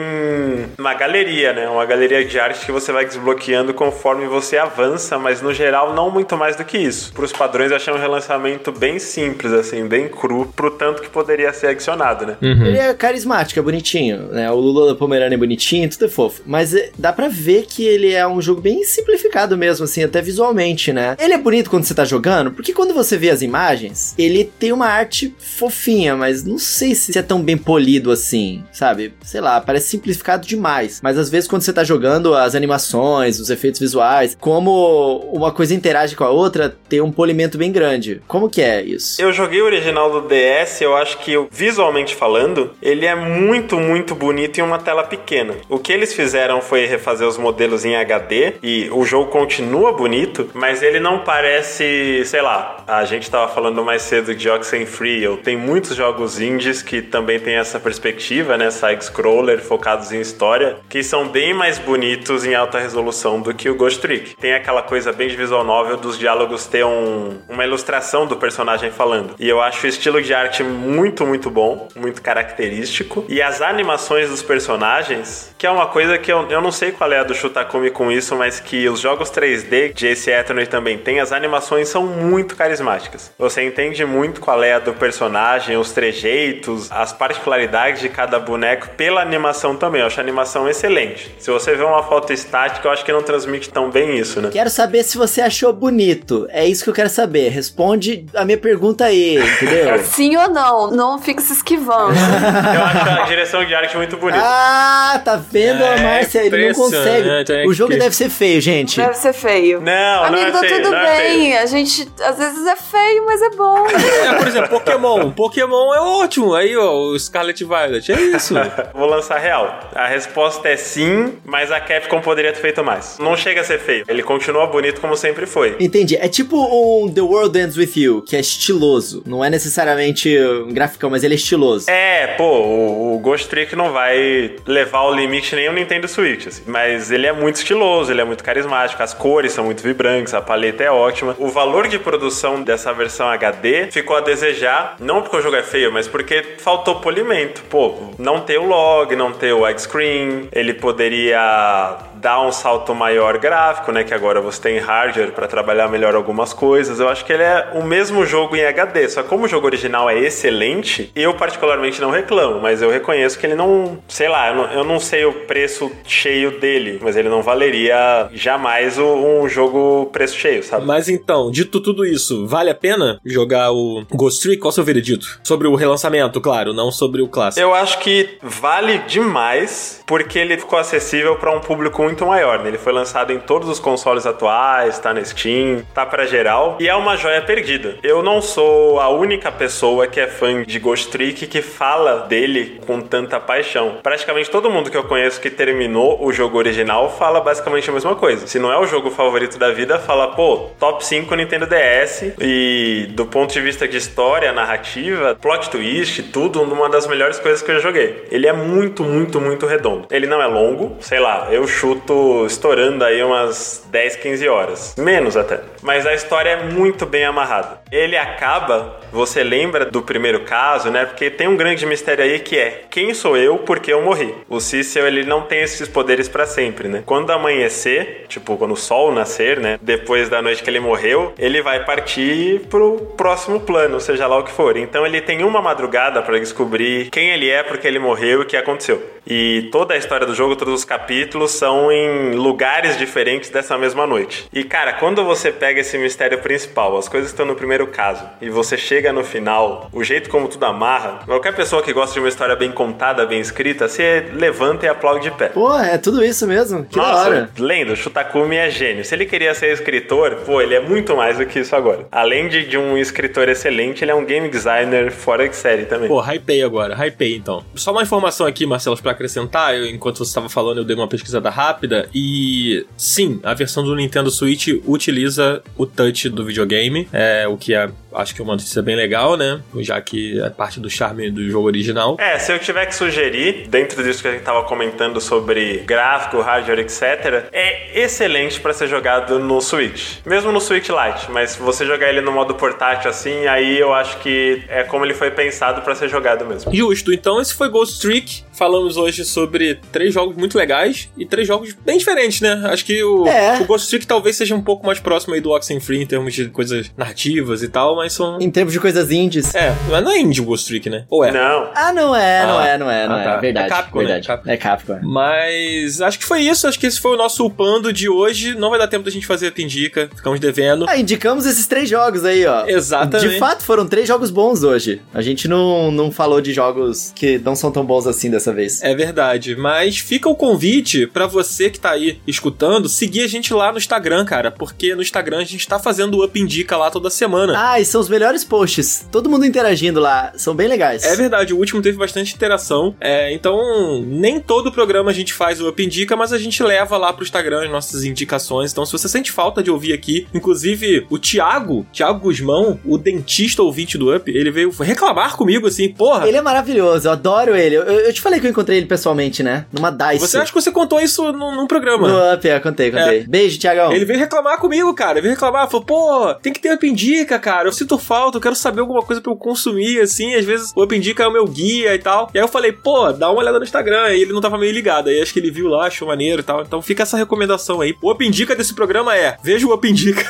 uma 0.79 0.95
galeria, 0.95 1.53
né? 1.53 1.69
Uma 1.69 1.85
galeria 1.85 2.25
de 2.25 2.39
arte 2.39 2.65
que 2.65 2.73
você 2.73 2.93
vai 2.93 3.05
desbloqueando 3.05 3.75
conforme 3.75 4.27
você 4.27 4.57
avança, 4.57 5.19
mas 5.19 5.43
no 5.43 5.53
geral 5.53 5.95
não 5.95 6.11
muito 6.11 6.37
mais 6.37 6.57
do 6.57 6.65
que 6.65 6.79
isso. 6.79 7.13
Para 7.13 7.25
os 7.25 7.33
padrões, 7.33 7.71
eu 7.71 7.77
achei 7.77 7.93
um 7.93 7.99
relançamento 7.99 8.71
bem 8.73 8.99
simples, 8.99 9.53
assim, 9.53 9.87
bem 9.87 10.09
cru, 10.09 10.47
pro 10.55 10.71
tanto 10.71 11.03
que 11.03 11.09
poderia 11.09 11.53
ser 11.53 11.69
adicionado, 11.69 12.27
né? 12.27 12.37
Ele 12.41 12.79
é 12.79 12.93
carismático, 12.95 13.59
é 13.59 13.63
bonitinho, 13.63 14.29
né? 14.31 14.51
O 14.51 14.57
Lula 14.57 14.93
da 14.93 14.99
Pomerânia 14.99 15.35
é 15.35 15.39
bonitinho, 15.39 15.89
tudo 15.89 16.07
é 16.07 16.09
fofo. 16.09 16.43
Mas 16.47 16.75
é, 16.75 16.91
dá 16.99 17.13
pra 17.13 17.29
ver 17.29 17.67
que 17.67 17.85
ele 17.85 18.13
é 18.13 18.27
um 18.27 18.41
jogo 18.41 18.61
bem 18.61 18.85
simplificado 18.85 19.57
mesmo, 19.57 19.85
assim, 19.85 20.03
até 20.03 20.21
visualmente, 20.21 20.93
né? 20.93 21.17
Ele 21.19 21.35
é 21.35 21.39
bonito 21.39 21.71
quando 21.71 21.85
você 21.85 21.93
tá 21.95 22.05
jogando, 22.05 22.51
porque 22.51 22.72
quando 22.72 22.95
você 22.95 23.16
vê 23.16 23.30
as 23.30 23.42
imagens, 23.42 24.14
ele 24.18 24.45
tem 24.45 24.72
uma 24.72 24.88
arte 24.88 25.34
fofinha, 25.38 26.16
mas 26.16 26.45
não 26.45 26.59
sei 26.59 26.95
se 26.95 27.16
é 27.18 27.22
tão 27.22 27.42
bem 27.42 27.57
polido 27.57 28.11
assim, 28.11 28.64
sabe? 28.72 29.14
Sei 29.22 29.40
lá, 29.40 29.61
parece 29.61 29.88
simplificado 29.88 30.47
demais. 30.47 31.01
Mas 31.03 31.18
às 31.18 31.30
vezes 31.30 31.49
quando 31.49 31.62
você 31.62 31.72
tá 31.72 31.84
jogando, 31.84 32.34
as 32.34 32.55
animações, 32.55 33.40
os 33.40 33.51
efeitos 33.51 33.80
visuais, 33.80 34.36
como 34.40 35.18
uma 35.32 35.53
coisa 35.53 35.74
interage 35.74 36.16
com 36.16 36.24
a 36.24 36.30
outra, 36.30 36.76
tem 36.88 37.01
um 37.01 37.12
polimento 37.12 37.59
bem 37.59 37.70
grande. 37.70 38.20
Como 38.26 38.49
que 38.49 38.62
é 38.62 38.82
isso? 38.82 39.20
Eu 39.20 39.32
joguei 39.32 39.61
o 39.61 39.64
original 39.64 40.11
do 40.11 40.28
DS, 40.28 40.80
eu 40.80 40.97
acho 40.97 41.18
que 41.18 41.32
visualmente 41.51 42.14
falando, 42.14 42.72
ele 42.82 43.07
é 43.07 43.14
muito, 43.14 43.78
muito 43.78 44.14
bonito 44.14 44.59
em 44.59 44.62
uma 44.62 44.78
tela 44.78 45.05
pequena. 45.05 45.55
O 45.68 45.78
que 45.78 45.92
eles 45.92 46.12
fizeram 46.14 46.61
foi 46.61 46.86
refazer 46.86 47.26
os 47.26 47.38
modelos 47.38 47.84
em 47.84 47.97
HD 47.97 48.55
e 48.62 48.88
o 48.92 49.05
jogo 49.05 49.30
continua 49.30 49.92
bonito, 49.92 50.51
mas 50.55 50.82
ele 50.82 51.01
não 51.01 51.20
parece, 51.20 51.84
sei 52.24 52.43
lá, 52.43 52.76
a 52.87 53.05
gente 53.05 53.30
tava 53.30 53.53
falando 53.53 53.85
mais 53.85 54.03
cedo 54.03 54.35
de 54.35 54.49
Oxenfree, 54.49 55.22
eu 55.22 55.37
tem 55.37 55.57
muitos 55.57 55.97
jogos 55.97 56.41
indies 56.41 56.82
que 56.82 57.03
também 57.03 57.39
tem 57.39 57.55
essa 57.55 57.78
perspectiva, 57.78 58.57
né, 58.57 58.70
side-scroller 58.70 59.61
focados 59.61 60.12
em 60.12 60.20
história, 60.20 60.76
que 60.89 61.03
são 61.03 61.28
bem 61.28 61.55
mais 61.55 61.78
bonitos 61.78 62.45
em 62.45 62.55
alta 62.55 62.78
resolução 62.78 63.41
do 63.41 63.55
que 63.55 63.68
o 63.68 63.74
Ghost 63.74 64.01
Trick. 64.01 64.37
Tem 64.37 64.55
aquela 64.55 64.82
coisa 64.82 65.12
bem 65.12 65.28
de 65.28 65.37
visual 65.37 65.64
novel 65.64 65.97
dos 65.97 66.18
diálogos 66.18 66.66
ter 66.66 66.85
um, 66.85 67.39
uma 67.49 67.64
ilustração 67.64 68.26
do 68.26 68.37
personagem 68.37 68.91
falando. 68.91 69.35
E 69.39 69.49
eu 69.49 69.61
acho 69.61 69.87
o 69.87 69.89
estilo 69.89 70.20
de 70.22 70.32
arte 70.35 70.62
muito, 70.62 71.26
muito 71.26 71.51
bom, 71.51 71.89
muito 71.97 72.22
característico. 72.22 73.24
E 73.28 73.41
as 73.43 73.61
animações 73.61 74.28
dos 74.30 74.43
personagens, 74.43 75.55
que 75.59 75.66
é 75.66 75.70
uma 75.70 75.87
coisa 75.87 76.18
que 76.18 76.32
eu, 76.32 76.51
eu 76.51 76.61
não 76.61 76.72
sei 76.72 76.93
qual 76.93 77.12
é 77.12 77.18
a 77.18 77.24
do 77.24 77.35
Shutakumi 77.35 77.91
com 77.91 78.11
isso, 78.11 78.37
mas 78.37 78.61
que 78.61 78.89
os 78.89 79.01
jogos 79.01 79.30
3D 79.30 79.93
de 79.93 80.09
Ace 80.09 80.32
Attorney 80.32 80.66
também 80.66 80.99
tem, 80.99 81.20
as 81.20 81.32
animações 81.32 81.74
são 81.85 82.05
muito 82.07 82.55
carismáticas. 82.57 83.33
Você 83.39 83.62
entende 83.66 84.05
muito 84.05 84.41
qual 84.41 84.62
é 84.62 84.75
a 84.75 84.79
do 84.79 84.93
personagem, 84.93 85.77
os 85.79 85.93
trejeitos, 85.93 86.93
as 86.93 87.12
particularidades 87.12 88.01
de 88.03 88.09
cada 88.09 88.39
boneco 88.39 88.89
pela 88.97 89.22
animação 89.22 89.75
também. 89.77 90.01
Eu 90.03 90.07
acho 90.09 90.20
a 90.20 90.22
animação 90.22 90.68
excelente. 90.68 91.35
Se 91.39 91.51
você 91.51 91.75
vê 91.75 91.83
uma 91.83 92.03
foto 92.03 92.33
estática, 92.33 92.87
eu 92.87 92.93
acho 92.93 93.05
que 93.05 93.12
não 93.12 93.22
transmite 93.22 93.70
tão 93.70 93.91
bem 93.91 94.18
isso, 94.18 94.41
né? 94.41 94.51
Quero 94.53 94.68
saber 94.68 95.03
se 95.05 95.16
você 95.16 95.41
achou 95.41 95.72
bonito. 95.72 96.47
É 96.51 96.66
isso 96.66 96.85
que 96.85 96.91
eu 96.91 96.95
quero 96.95 97.09
saber. 97.09 97.49
Responde 97.49 98.27
a 98.35 98.45
minha 98.45 98.59
pergunta 98.59 99.05
aí, 99.07 99.37
entendeu? 99.39 99.99
Sim 100.05 100.37
ou 100.37 100.51
não? 100.51 100.91
Não 100.91 101.18
fica 101.18 101.41
se 101.41 101.53
esquivando. 101.53 102.14
Eu 102.14 102.83
acho 102.85 103.22
a 103.22 103.25
direção 103.25 103.64
de 103.64 103.75
arte 103.75 103.97
muito 103.97 104.16
bonita. 104.16 104.43
ah, 104.45 105.20
tá 105.25 105.37
vendo 105.37 105.83
a 105.83 105.87
É, 105.97 106.03
Márcia? 106.03 106.45
Ele 106.45 106.68
não 106.68 106.75
consegue. 106.75 107.29
é 107.53 107.66
O 107.66 107.72
jogo 107.72 107.93
que- 107.93 107.99
deve 107.99 108.14
ser 108.14 108.29
feio, 108.29 108.61
gente. 108.61 109.01
Deve 109.01 109.14
ser 109.14 109.33
feio. 109.33 109.81
Não, 109.81 110.25
Amigo, 110.25 110.43
não 110.43 110.49
é 110.49 110.53
tá 110.53 110.59
feio, 110.61 110.83
tudo 110.83 110.91
não 110.91 110.99
é 110.99 111.16
A 111.59 111.67
gente, 111.67 112.09
às 112.21 112.39
vezes 112.39 112.67
é 112.67 112.77
feio, 112.77 113.25
mas 113.27 113.43
é 113.43 113.51
bom. 113.51 113.85
É, 114.25 114.35
por 114.35 114.47
exemplo, 114.47 114.69
Pokémon. 114.71 115.31
Pokémon 115.33 115.95
é 115.95 116.01
ótimo. 116.01 116.55
Aí, 116.55 116.77
ó, 116.77 116.95
o 116.95 117.19
Scarlet 117.19 117.63
Violet. 117.65 118.11
É 118.13 118.21
isso. 118.21 118.55
Vou 118.95 119.07
lançar 119.07 119.39
real. 119.39 119.81
A 119.95 120.07
resposta 120.07 120.69
é 120.69 120.77
sim, 120.77 121.35
mas 121.45 121.71
a 121.71 121.81
Capcom 121.81 122.21
poderia 122.21 122.53
ter 122.53 122.61
feito 122.61 122.83
mais. 122.83 123.19
Não 123.19 123.37
chega 123.37 123.61
a 123.61 123.65
ser 123.65 123.79
feio. 123.79 124.05
Ele 124.09 124.23
continua 124.23 124.67
bonito 124.67 125.01
como 125.01 125.17
sempre 125.17 125.47
foi. 125.47 125.77
Entendi. 125.79 126.17
É 126.17 126.29
tipo 126.29 126.57
um 126.57 127.13
The 127.13 127.21
World 127.21 127.59
Ends 127.59 127.77
With 127.77 127.93
You, 127.97 128.23
que 128.23 128.37
é 128.37 128.41
estiloso. 128.41 129.23
Não 129.27 129.45
é 129.45 129.51
necessariamente 129.51 130.37
um 130.39 130.73
graficão, 130.73 131.11
mas 131.11 131.23
ele 131.25 131.35
é 131.35 131.37
estiloso. 131.37 131.91
É, 131.91 132.29
pô, 132.37 132.45
o, 132.45 133.15
o 133.15 133.19
Ghost 133.19 133.49
Trick 133.49 133.75
não 133.77 133.93
vai 133.93 134.57
levar 134.67 134.99
ao 134.99 135.15
limite 135.15 135.55
nem 135.55 135.69
o 135.69 135.73
Nintendo 135.73 136.09
Switch, 136.09 136.47
assim. 136.47 136.63
Mas 136.67 137.11
ele 137.11 137.27
é 137.27 137.33
muito 137.33 137.57
estiloso, 137.57 138.11
ele 138.11 138.21
é 138.21 138.25
muito 138.25 138.43
carismático, 138.43 139.03
as 139.03 139.13
cores 139.13 139.53
são 139.53 139.65
muito 139.65 139.83
vibrantes, 139.83 140.35
a 140.35 140.41
paleta 140.41 140.83
é 140.83 140.91
ótima. 140.91 141.37
O 141.45 141.51
valor 141.51 141.88
de 141.88 141.99
produção 141.99 142.62
dessa 142.62 142.90
versão 142.95 143.28
HD 143.28 143.90
ficou 143.92 144.16
a 144.16 144.20
desejar, 144.20 144.97
não 144.99 145.20
porque 145.20 145.36
o 145.36 145.42
jogo 145.42 145.57
é 145.57 145.62
feio, 145.62 145.92
mas 145.92 146.09
porque 146.09 146.42
faltou 146.57 147.03
polimento. 147.03 147.62
Pô, 147.68 147.97
não 148.18 148.40
ter 148.40 148.57
o 148.57 148.64
log, 148.64 149.14
não 149.14 149.30
ter 149.30 149.53
o 149.53 149.61
widescreen, 149.61 150.49
ele 150.51 150.72
poderia 150.72 151.99
dá 152.25 152.41
um 152.41 152.51
salto 152.51 152.95
maior 152.95 153.37
gráfico, 153.37 153.93
né? 153.93 154.03
Que 154.03 154.14
agora 154.14 154.41
você 154.41 154.59
tem 154.62 154.79
hardware 154.79 155.33
para 155.33 155.47
trabalhar 155.47 155.89
melhor 155.89 156.14
algumas 156.14 156.55
coisas. 156.55 156.99
Eu 156.99 157.09
acho 157.11 157.22
que 157.22 157.31
ele 157.35 157.43
é 157.43 157.72
o 157.75 157.85
mesmo 157.85 158.25
jogo 158.25 158.57
em 158.57 158.64
HD, 158.64 159.11
só 159.11 159.22
que 159.22 159.29
como 159.29 159.45
o 159.45 159.49
jogo 159.49 159.66
original 159.66 160.09
é 160.09 160.18
excelente, 160.18 161.12
eu 161.14 161.35
particularmente 161.35 162.01
não 162.01 162.11
reclamo, 162.11 162.61
mas 162.62 162.81
eu 162.81 162.89
reconheço 162.89 163.39
que 163.39 163.45
ele 163.45 163.55
não, 163.55 163.99
sei 164.09 164.29
lá, 164.29 164.49
eu 164.49 164.55
não, 164.57 164.72
eu 164.72 164.85
não 164.85 164.99
sei 164.99 165.27
o 165.27 165.33
preço 165.33 165.93
cheio 166.07 166.59
dele, 166.59 166.99
mas 167.03 167.14
ele 167.14 167.29
não 167.29 167.43
valeria 167.43 168.29
jamais 168.33 168.99
o- 168.99 169.05
um 169.43 169.47
jogo 169.49 170.07
preço 170.07 170.37
cheio, 170.39 170.62
sabe? 170.62 170.87
Mas 170.87 171.11
então, 171.11 171.51
dito 171.51 171.79
tudo 171.79 172.07
isso, 172.07 172.47
vale 172.47 172.70
a 172.70 172.75
pena 172.75 173.20
jogar 173.22 173.70
o 173.70 174.03
Ghost 174.14 174.41
Trick? 174.43 174.59
Qual 174.61 174.70
é 174.70 174.72
o 174.72 174.75
seu 174.75 174.85
veredito? 174.85 175.39
Sobre 175.45 175.68
o 175.68 175.75
relançamento, 175.75 176.41
claro, 176.41 176.72
não 176.72 176.91
sobre 176.91 177.20
o 177.20 177.29
clássico. 177.29 177.61
Eu 177.61 177.75
acho 177.75 177.99
que 177.99 178.39
vale 178.43 178.99
demais 179.07 180.03
porque 180.07 180.39
ele 180.39 180.57
ficou 180.57 180.79
acessível 180.79 181.37
para 181.37 181.55
um 181.55 181.61
público 181.61 182.03
muito 182.15 182.27
maior. 182.27 182.61
Né? 182.61 182.69
Ele 182.69 182.79
foi 182.79 182.93
lançado 182.93 183.33
em 183.33 183.41
todos 183.41 183.69
os 183.69 183.81
consoles 183.81 184.25
atuais, 184.25 184.99
tá 185.01 185.12
na 185.12 185.25
Steam, 185.25 185.83
tá 185.93 186.07
para 186.07 186.27
geral 186.27 186.77
e 186.79 186.89
é 186.89 186.95
uma 186.95 187.17
joia 187.17 187.43
perdida. 187.43 187.97
Eu 188.03 188.23
não 188.23 188.41
sou 188.41 189.01
a 189.01 189.09
única 189.09 189.51
pessoa 189.51 190.07
que 190.07 190.21
é 190.21 190.29
fã 190.29 190.62
de 190.62 190.79
Ghost 190.79 191.09
Trick 191.09 191.47
que 191.47 191.61
fala 191.61 192.21
dele 192.21 192.81
com 192.87 193.01
tanta 193.01 193.41
paixão. 193.41 193.99
Praticamente 194.03 194.49
todo 194.49 194.71
mundo 194.71 194.91
que 194.91 194.97
eu 194.97 195.05
conheço 195.05 195.41
que 195.41 195.51
terminou 195.51 196.25
o 196.25 196.33
jogo 196.33 196.57
original 196.57 197.11
fala 197.11 197.41
basicamente 197.41 197.91
a 197.91 197.93
mesma 197.93 198.15
coisa. 198.15 198.47
Se 198.47 198.59
não 198.59 198.73
é 198.73 198.79
o 198.79 198.87
jogo 198.87 199.11
favorito 199.11 199.59
da 199.59 199.73
vida, 199.73 199.99
fala, 199.99 200.29
pô, 200.29 200.71
top 200.79 201.05
5 201.05 201.35
Nintendo 201.35 201.67
DS 201.67 202.35
e 202.41 203.09
do 203.11 203.27
ponto 203.27 203.53
de 203.53 203.61
vista 203.61 203.89
de 203.89 203.97
história, 203.97 204.53
narrativa, 204.53 205.37
plot 205.41 205.69
twist, 205.71 206.23
tudo, 206.25 206.62
uma 206.62 206.89
das 206.89 207.07
melhores 207.09 207.41
coisas 207.41 207.61
que 207.61 207.73
eu 207.73 207.81
joguei. 207.81 208.25
Ele 208.31 208.47
é 208.47 208.53
muito, 208.53 209.03
muito, 209.03 209.41
muito 209.41 209.67
redondo. 209.67 210.07
Ele 210.11 210.27
não 210.27 210.41
é 210.41 210.47
longo, 210.47 210.97
sei 211.01 211.19
lá, 211.19 211.49
eu 211.51 211.67
chuto 211.67 212.04
estourando 212.47 213.05
aí 213.05 213.23
umas 213.23 213.85
10, 213.91 214.17
15 214.17 214.49
horas. 214.49 214.95
Menos 214.99 215.37
até. 215.37 215.61
Mas 215.83 216.07
a 216.07 216.15
história 216.15 216.51
é 216.51 216.65
muito 216.65 217.07
bem 217.07 217.25
amarrada. 217.25 217.81
Ele 217.91 218.17
acaba, 218.17 219.01
você 219.13 219.45
lembra 219.45 219.85
do 219.85 220.03
primeiro 220.03 220.41
caso, 220.41 220.91
né? 220.91 221.05
Porque 221.05 221.31
tem 221.31 221.47
um 221.47 221.57
grande 221.57 221.87
mistério 221.87 222.25
aí 222.25 222.39
que 222.41 222.59
é 222.59 222.83
quem 222.91 223.15
sou 223.15 223.37
eu 223.37 223.59
porque 223.59 223.93
eu 223.93 224.03
morri. 224.03 224.35
O 224.49 224.61
Cecil, 224.61 225.07
ele 225.07 225.25
não 225.25 225.43
tem 225.43 225.63
esses 225.63 225.89
poderes 225.89 226.29
pra 226.29 226.47
sempre, 226.47 226.89
né? 226.89 227.03
Quando 227.07 227.31
amanhecer, 227.31 228.25
tipo, 228.29 228.57
quando 228.57 228.72
o 228.72 228.76
sol 228.76 229.13
nascer, 229.13 229.61
né? 229.61 229.79
Depois 229.81 230.29
da 230.29 230.43
noite 230.43 230.63
que 230.63 230.71
ele 230.71 230.81
morreu, 230.81 231.33
ele 231.39 231.63
vai 231.63 231.85
partir 231.85 232.61
pro 232.68 232.97
próximo 233.17 233.61
plano, 233.61 234.01
seja 234.01 234.26
lá 234.26 234.39
o 234.39 234.45
que 234.45 234.51
for. 234.51 234.76
Então 234.76 235.07
ele 235.07 235.21
tem 235.21 235.45
uma 235.45 235.63
madrugada 235.63 236.22
pra 236.22 236.39
descobrir 236.39 237.11
quem 237.11 237.31
ele 237.31 237.49
é, 237.51 237.63
porque 237.63 237.87
ele 237.87 237.99
morreu 237.99 238.41
e 238.41 238.43
o 238.43 238.47
que 238.47 238.57
aconteceu. 238.57 239.13
E 239.26 239.68
toda 239.72 239.95
a 239.95 239.96
história 239.96 240.26
do 240.26 240.34
jogo, 240.34 240.57
todos 240.57 240.75
os 240.75 240.84
capítulos 240.84 241.53
são 241.53 241.91
em 241.91 242.34
lugares 242.34 242.96
diferentes 242.99 243.51
dessa 243.51 243.76
mesma 243.79 244.07
noite. 244.07 244.49
E 244.53 244.64
cara, 244.64 244.95
quando 244.95 245.25
você 245.25 245.51
pega 245.51 245.80
esse 245.80 245.96
mistério 245.99 246.38
principal, 246.38 246.96
as 246.96 247.09
coisas 247.09 247.30
que 247.30 247.34
estão 247.34 247.46
no 247.46 247.55
primeiro 247.55 247.87
caso, 247.87 248.25
e 248.41 248.51
você 248.51 248.76
chega 248.76 249.13
no 249.13 249.25
final, 249.25 249.88
o 249.92 250.05
jeito 250.05 250.29
como 250.29 250.49
tudo 250.49 250.64
amarra, 250.67 251.21
qualquer 251.25 251.55
pessoa 251.55 251.83
que 251.83 251.92
gosta 251.92 252.13
de 252.14 252.21
uma 252.21 252.29
história 252.29 252.55
bem 252.57 252.71
contada, 252.71 253.25
bem 253.26 253.41
escrita, 253.41 253.88
você 253.88 254.26
levanta 254.33 254.87
e 254.87 254.88
aplaude 254.88 255.30
de 255.30 255.30
pé. 255.30 255.49
Pô, 255.49 255.76
é 255.79 255.96
tudo 255.96 256.25
isso 256.25 256.46
mesmo. 256.46 256.84
Que 256.84 256.96
da 256.96 257.03
Nossa, 257.03 257.29
hora. 257.29 257.51
lendo, 257.59 257.96
Shutakumi 257.96 258.57
é 258.57 258.71
gênio. 258.71 259.05
Se 259.05 259.14
ele 259.14 259.25
queria 259.25 259.55
ser 259.55 259.72
escritor, 259.72 260.37
pô, 260.45 260.61
ele 260.61 260.75
é 260.75 260.80
muito 260.80 261.17
mais 261.17 261.38
do 261.38 261.46
que 261.46 261.61
isso 261.61 261.75
agora. 261.75 262.07
Além 262.13 262.49
de, 262.49 262.67
de 262.67 262.76
um 262.76 262.99
escritor 262.99 263.49
excelente, 263.49 264.05
ele 264.05 264.11
é 264.11 264.14
um 264.14 264.25
game 264.25 264.49
designer 264.49 265.11
fora 265.11 265.49
de 265.49 265.57
série 265.57 265.87
também. 265.87 266.09
Pô, 266.09 266.21
hypei 266.21 266.63
agora, 266.63 266.95
hypei 266.95 267.37
então. 267.37 267.64
Só 267.75 267.92
uma 267.92 268.03
informação 268.03 268.46
aqui, 268.46 268.67
Marcelo, 268.67 268.96
pra 269.01 269.13
acrescentar, 269.14 269.74
eu- 269.76 269.86
enquanto 269.86 270.18
você 270.18 270.24
estava 270.30 270.49
falando, 270.49 270.78
eu 270.78 270.84
dei 270.84 270.95
uma 270.95 271.08
pesquisada 271.08 271.49
rápida 271.50 272.08
e 272.14 272.84
sim, 272.96 273.41
a 273.42 273.54
versão 273.54 273.82
do 273.82 273.95
Nintendo 273.96 274.30
Switch 274.30 274.68
utiliza 274.86 275.62
o 275.76 275.86
touch 275.86 276.28
do 276.28 276.45
videogame, 276.45 277.08
é 277.12 277.49
o 277.49 277.57
que 277.57 277.74
é, 277.74 277.91
acho 278.14 278.34
que 278.34 278.41
é 278.41 278.45
uma 278.45 278.54
notícia 278.54 278.82
bem 278.82 278.96
legal, 278.96 279.36
né? 279.36 279.61
Já 279.80 280.00
que 280.00 280.41
é 280.41 280.50
parte 280.50 280.80
do 280.80 280.88
charme 280.91 281.30
do 281.30 281.49
jogo 281.50 281.66
original. 281.66 282.16
É, 282.18 282.38
se 282.38 282.53
eu 282.53 282.58
tiver 282.58 282.86
que 282.86 282.95
sugerir, 282.95 283.66
dentro 283.68 284.03
disso 284.03 284.22
que 284.22 284.28
a 284.28 284.32
gente 284.32 284.42
tava 284.42 284.62
comentando 284.64 285.20
sobre 285.20 285.78
gráfico, 285.86 286.41
hardware, 286.41 286.80
etc., 286.80 287.46
é 287.53 288.00
excelente 288.03 288.61
pra 288.61 288.72
ser 288.72 288.88
jogado 288.88 289.38
no 289.38 289.61
Switch. 289.61 290.18
Mesmo 290.24 290.53
no 290.53 290.61
Switch 290.61 290.88
Lite, 290.88 291.30
mas 291.30 291.50
se 291.53 291.62
você 291.62 291.84
jogar 291.86 292.08
ele 292.08 292.20
no 292.20 292.32
modo 292.32 292.54
portátil 292.54 293.11
assim, 293.11 293.46
aí 293.46 293.78
eu 293.78 293.92
acho 293.92 294.18
que 294.18 294.62
é 294.68 294.82
como 294.84 295.04
ele 295.04 295.14
foi 295.14 295.30
pensado 295.30 295.82
pra 295.82 295.95
ser 295.95 296.08
jogado 296.08 296.45
mesmo. 296.45 296.74
Justo, 296.74 297.12
então 297.12 297.41
esse 297.41 297.54
foi 297.54 297.68
Ghost 297.68 298.00
Trick. 298.00 298.42
Falamos 298.53 298.96
hoje 298.96 299.24
sobre 299.24 299.74
três 299.91 300.14
jogos 300.14 300.36
muito 300.36 300.57
legais 300.57 301.08
e 301.16 301.26
três 301.26 301.46
jogos 301.49 301.72
bem 301.72 301.99
diferentes, 301.99 302.41
né? 302.41 302.62
Acho 302.66 302.84
que 302.84 303.03
o, 303.03 303.26
É. 303.26 303.58
o 303.61 303.64
Ghost 303.64 303.88
Trick 303.88 304.07
talvez 304.07 304.36
seja 304.36 304.54
um 304.54 304.62
pouco 304.62 304.86
mais 304.86 305.00
próximo 305.00 305.34
aí 305.34 305.41
do 305.41 305.50
Oxenfree 305.50 306.03
em 306.03 306.07
termos 306.07 306.32
de 306.34 306.49
coisas 306.49 306.91
narrativas 306.96 307.62
e 307.62 307.68
tal, 307.68 307.96
mas 307.96 308.04
são. 308.13 308.39
Em 308.41 308.51
termos 308.51 308.72
de 308.72 308.81
coisas 308.81 309.11
indies. 309.11 309.55
É, 309.55 309.75
mas 309.91 310.03
não 310.05 310.11
é 310.13 310.18
indie 310.21 310.41
o 310.41 310.45
Ghost 310.45 310.67
Trick, 310.67 310.89
né? 310.91 311.05
Ou 311.09 311.25
é? 311.25 311.33
Não. 311.33 311.71
Ah, 311.75 311.93
não 311.93 312.14
é, 312.14 312.47
não 312.47 312.59
Ah. 312.59 312.67
é, 312.68 312.79
não 312.79 312.91
é, 312.91 313.09
não 313.09 313.14
Ah, 313.17 313.21
é. 313.21 313.25
tá. 313.25 313.37
Verdade. 313.37 313.67
É 313.67 313.68
Capcom, 313.71 313.99
né? 314.01 314.05
verdade. 314.05 314.26
Capcom. 314.26 314.51
É 314.51 314.57
Capcom. 314.57 314.99
Mas 315.03 316.01
acho 316.01 316.18
que 316.18 316.25
foi 316.25 316.41
isso. 316.43 316.67
Acho 316.67 316.79
que 316.79 316.87
esse 316.87 317.01
foi 317.01 317.13
o 317.13 317.17
nosso 317.17 317.45
upando 317.45 317.93
de 317.93 318.09
hoje. 318.09 318.55
Não 318.55 318.71
vai 318.71 318.79
dar 318.79 318.89
tempo 318.89 319.05
da 319.05 319.11
gente 319.11 319.26
fazer 319.26 319.49
a 319.49 319.53
pindica. 319.53 320.09
Ficamos 320.14 320.39
devendo. 320.41 320.87
Ah, 320.89 320.97
indicamos 320.97 321.47
esses 321.47 321.67
três 321.67 321.89
jogos 321.89 322.25
aí, 322.25 322.47
ó. 322.47 322.67
Exatamente. 322.67 323.31
De 323.31 323.39
fato, 323.39 323.63
foram 323.64 323.87
três 323.87 324.07
jogos 324.09 324.31
bons 324.31 324.63
hoje. 324.63 325.01
A 325.13 325.22
gente 325.22 325.49
não, 325.49 325.91
não 325.91 326.11
falou 326.11 326.41
de 326.41 326.53
jogos 326.53 327.13
que 327.14 327.39
não 327.39 327.55
são 327.57 327.71
tão 327.71 327.85
bons 327.85 328.07
assim 328.07 328.31
dessa 328.31 328.53
vez. 328.53 328.83
É 328.83 328.95
verdade, 328.95 329.57
mas 329.57 329.99
fica 329.99 330.29
o 330.29 330.35
convite 330.35 331.07
pra 331.07 331.26
você 331.26 331.71
que 331.71 331.79
tá 331.81 331.91
aí 331.93 332.18
escutando, 332.26 332.89
seguir 332.89 333.22
a 333.22 333.26
gente 333.29 333.53
lá 333.53 333.71
no 333.72 333.79
Instagram, 333.79 334.25
cara, 334.25 334.51
porque 334.51 334.95
no 334.95 335.03
Instagram 335.03 335.39
a 335.39 335.45
gente 335.45 335.67
tá 335.67 335.79
fazendo 335.79 336.18
o 336.18 336.25
Up 336.25 336.39
Indica 336.39 336.76
lá 336.76 336.91
toda 336.91 337.09
semana. 337.11 337.55
Ah, 337.57 337.81
e 337.81 337.85
são 337.95 338.00
os 338.00 338.08
melhores 338.08 338.42
posts. 338.42 339.07
Todo 339.08 339.30
mundo 339.30 339.46
interagindo 339.46 340.00
lá. 340.00 340.33
São 340.34 340.53
bem 340.53 340.66
legais. 340.66 341.04
É 341.04 341.14
verdade, 341.14 341.54
o 341.54 341.58
último 341.58 341.80
teve 341.80 341.96
bastante 341.96 342.34
interação. 342.34 342.96
É, 343.00 343.33
então, 343.33 344.03
nem 344.04 344.41
todo 344.41 344.72
programa 344.72 345.12
a 345.12 345.14
gente 345.14 345.33
faz 345.33 345.61
o 345.61 345.68
Up 345.68 345.80
Indica, 345.80 346.16
mas 346.16 346.33
a 346.33 346.38
gente 346.38 346.61
leva 346.61 346.96
lá 346.96 347.12
pro 347.12 347.22
Instagram 347.22 347.62
as 347.62 347.71
nossas 347.71 348.03
indicações. 348.03 348.72
Então, 348.72 348.84
se 348.84 348.91
você 348.91 349.08
sente 349.08 349.30
falta 349.30 349.62
de 349.62 349.71
ouvir 349.71 349.92
aqui, 349.92 350.26
inclusive 350.34 351.07
o 351.08 351.21
Thiago, 351.21 351.87
Thiago 351.92 352.18
Guzmão, 352.18 352.80
o 352.84 352.99
dentista 352.99 353.62
ouvinte 353.62 353.96
do 353.96 354.12
Up, 354.12 354.29
ele 354.29 354.50
veio 354.50 354.71
reclamar 354.71 355.37
comigo 355.37 355.68
assim, 355.68 355.88
porra. 355.88 356.26
Ele 356.26 356.37
é 356.37 356.42
maravilhoso, 356.42 357.07
eu 357.07 357.12
adoro 357.12 357.54
ele. 357.54 357.76
Eu, 357.76 357.84
eu 357.84 358.12
te 358.12 358.21
falei 358.21 358.41
que 358.41 358.46
eu 358.46 358.50
encontrei 358.50 358.79
ele 358.79 358.87
pessoalmente, 358.87 359.41
né? 359.41 359.66
Numa 359.72 359.92
DICE. 359.92 360.18
Você 360.18 360.37
acha 360.37 360.53
que 360.53 360.61
você 360.61 360.72
contou 360.72 361.00
isso 361.00 361.30
num, 361.30 361.54
num 361.54 361.68
programa? 361.68 362.08
No 362.08 362.34
Up, 362.34 362.49
é, 362.49 362.58
contei, 362.58 362.91
contei. 362.91 363.25
Beijo, 363.25 363.57
Tiagão. 363.57 363.92
Ele 363.92 364.04
veio 364.04 364.18
reclamar 364.18 364.58
comigo, 364.58 364.92
cara. 364.95 365.12
Ele 365.12 365.22
veio 365.22 365.34
reclamar, 365.34 365.71
falou, 365.71 365.87
pô, 365.87 366.34
tem 366.42 366.53
que 366.53 366.58
ter 366.58 366.75
Up 366.75 366.84
Indica, 366.84 367.38
cara. 367.38 367.68
Eu 367.68 367.72
sinto 367.85 367.99
falta, 367.99 368.39
eu 368.39 368.41
quero 368.41 368.57
saber 368.57 368.81
alguma 368.81 369.03
coisa 369.03 369.21
pra 369.21 369.31
eu 369.31 369.37
consumir, 369.37 370.01
assim. 370.01 370.35
Às 370.35 370.45
vezes 370.45 370.73
o 370.75 370.83
Up 370.83 370.97
Indica 370.97 371.23
é 371.23 371.29
o 371.29 371.33
meu 371.33 371.47
guia 371.47 371.95
e 371.95 371.99
tal. 371.99 372.31
E 372.35 372.39
aí 372.39 372.45
eu 372.45 372.49
falei, 372.49 372.73
pô, 372.73 373.13
dá 373.13 373.31
uma 373.31 373.41
olhada 373.41 373.59
no 373.59 373.65
Instagram. 373.65 374.11
E 374.15 374.23
ele 374.23 374.33
não 374.33 374.41
tava 374.41 374.59
meio 374.59 374.73
ligado. 374.73 375.09
Aí 375.09 375.21
acho 375.21 375.33
que 375.33 375.39
ele 375.39 375.51
viu 375.51 375.69
lá, 375.69 375.87
achou 375.87 376.09
maneiro 376.09 376.41
e 376.41 376.45
tal. 376.45 376.63
Então 376.63 376.81
fica 376.81 377.03
essa 377.03 377.17
recomendação 377.17 377.81
aí. 377.81 377.95
O 378.03 378.11
Up 378.11 378.27
Indica 378.27 378.57
desse 378.57 378.75
programa 378.75 379.17
é, 379.17 379.37
veja 379.43 379.67
o 379.67 379.73
Up 379.73 379.87
Indica 379.89 380.25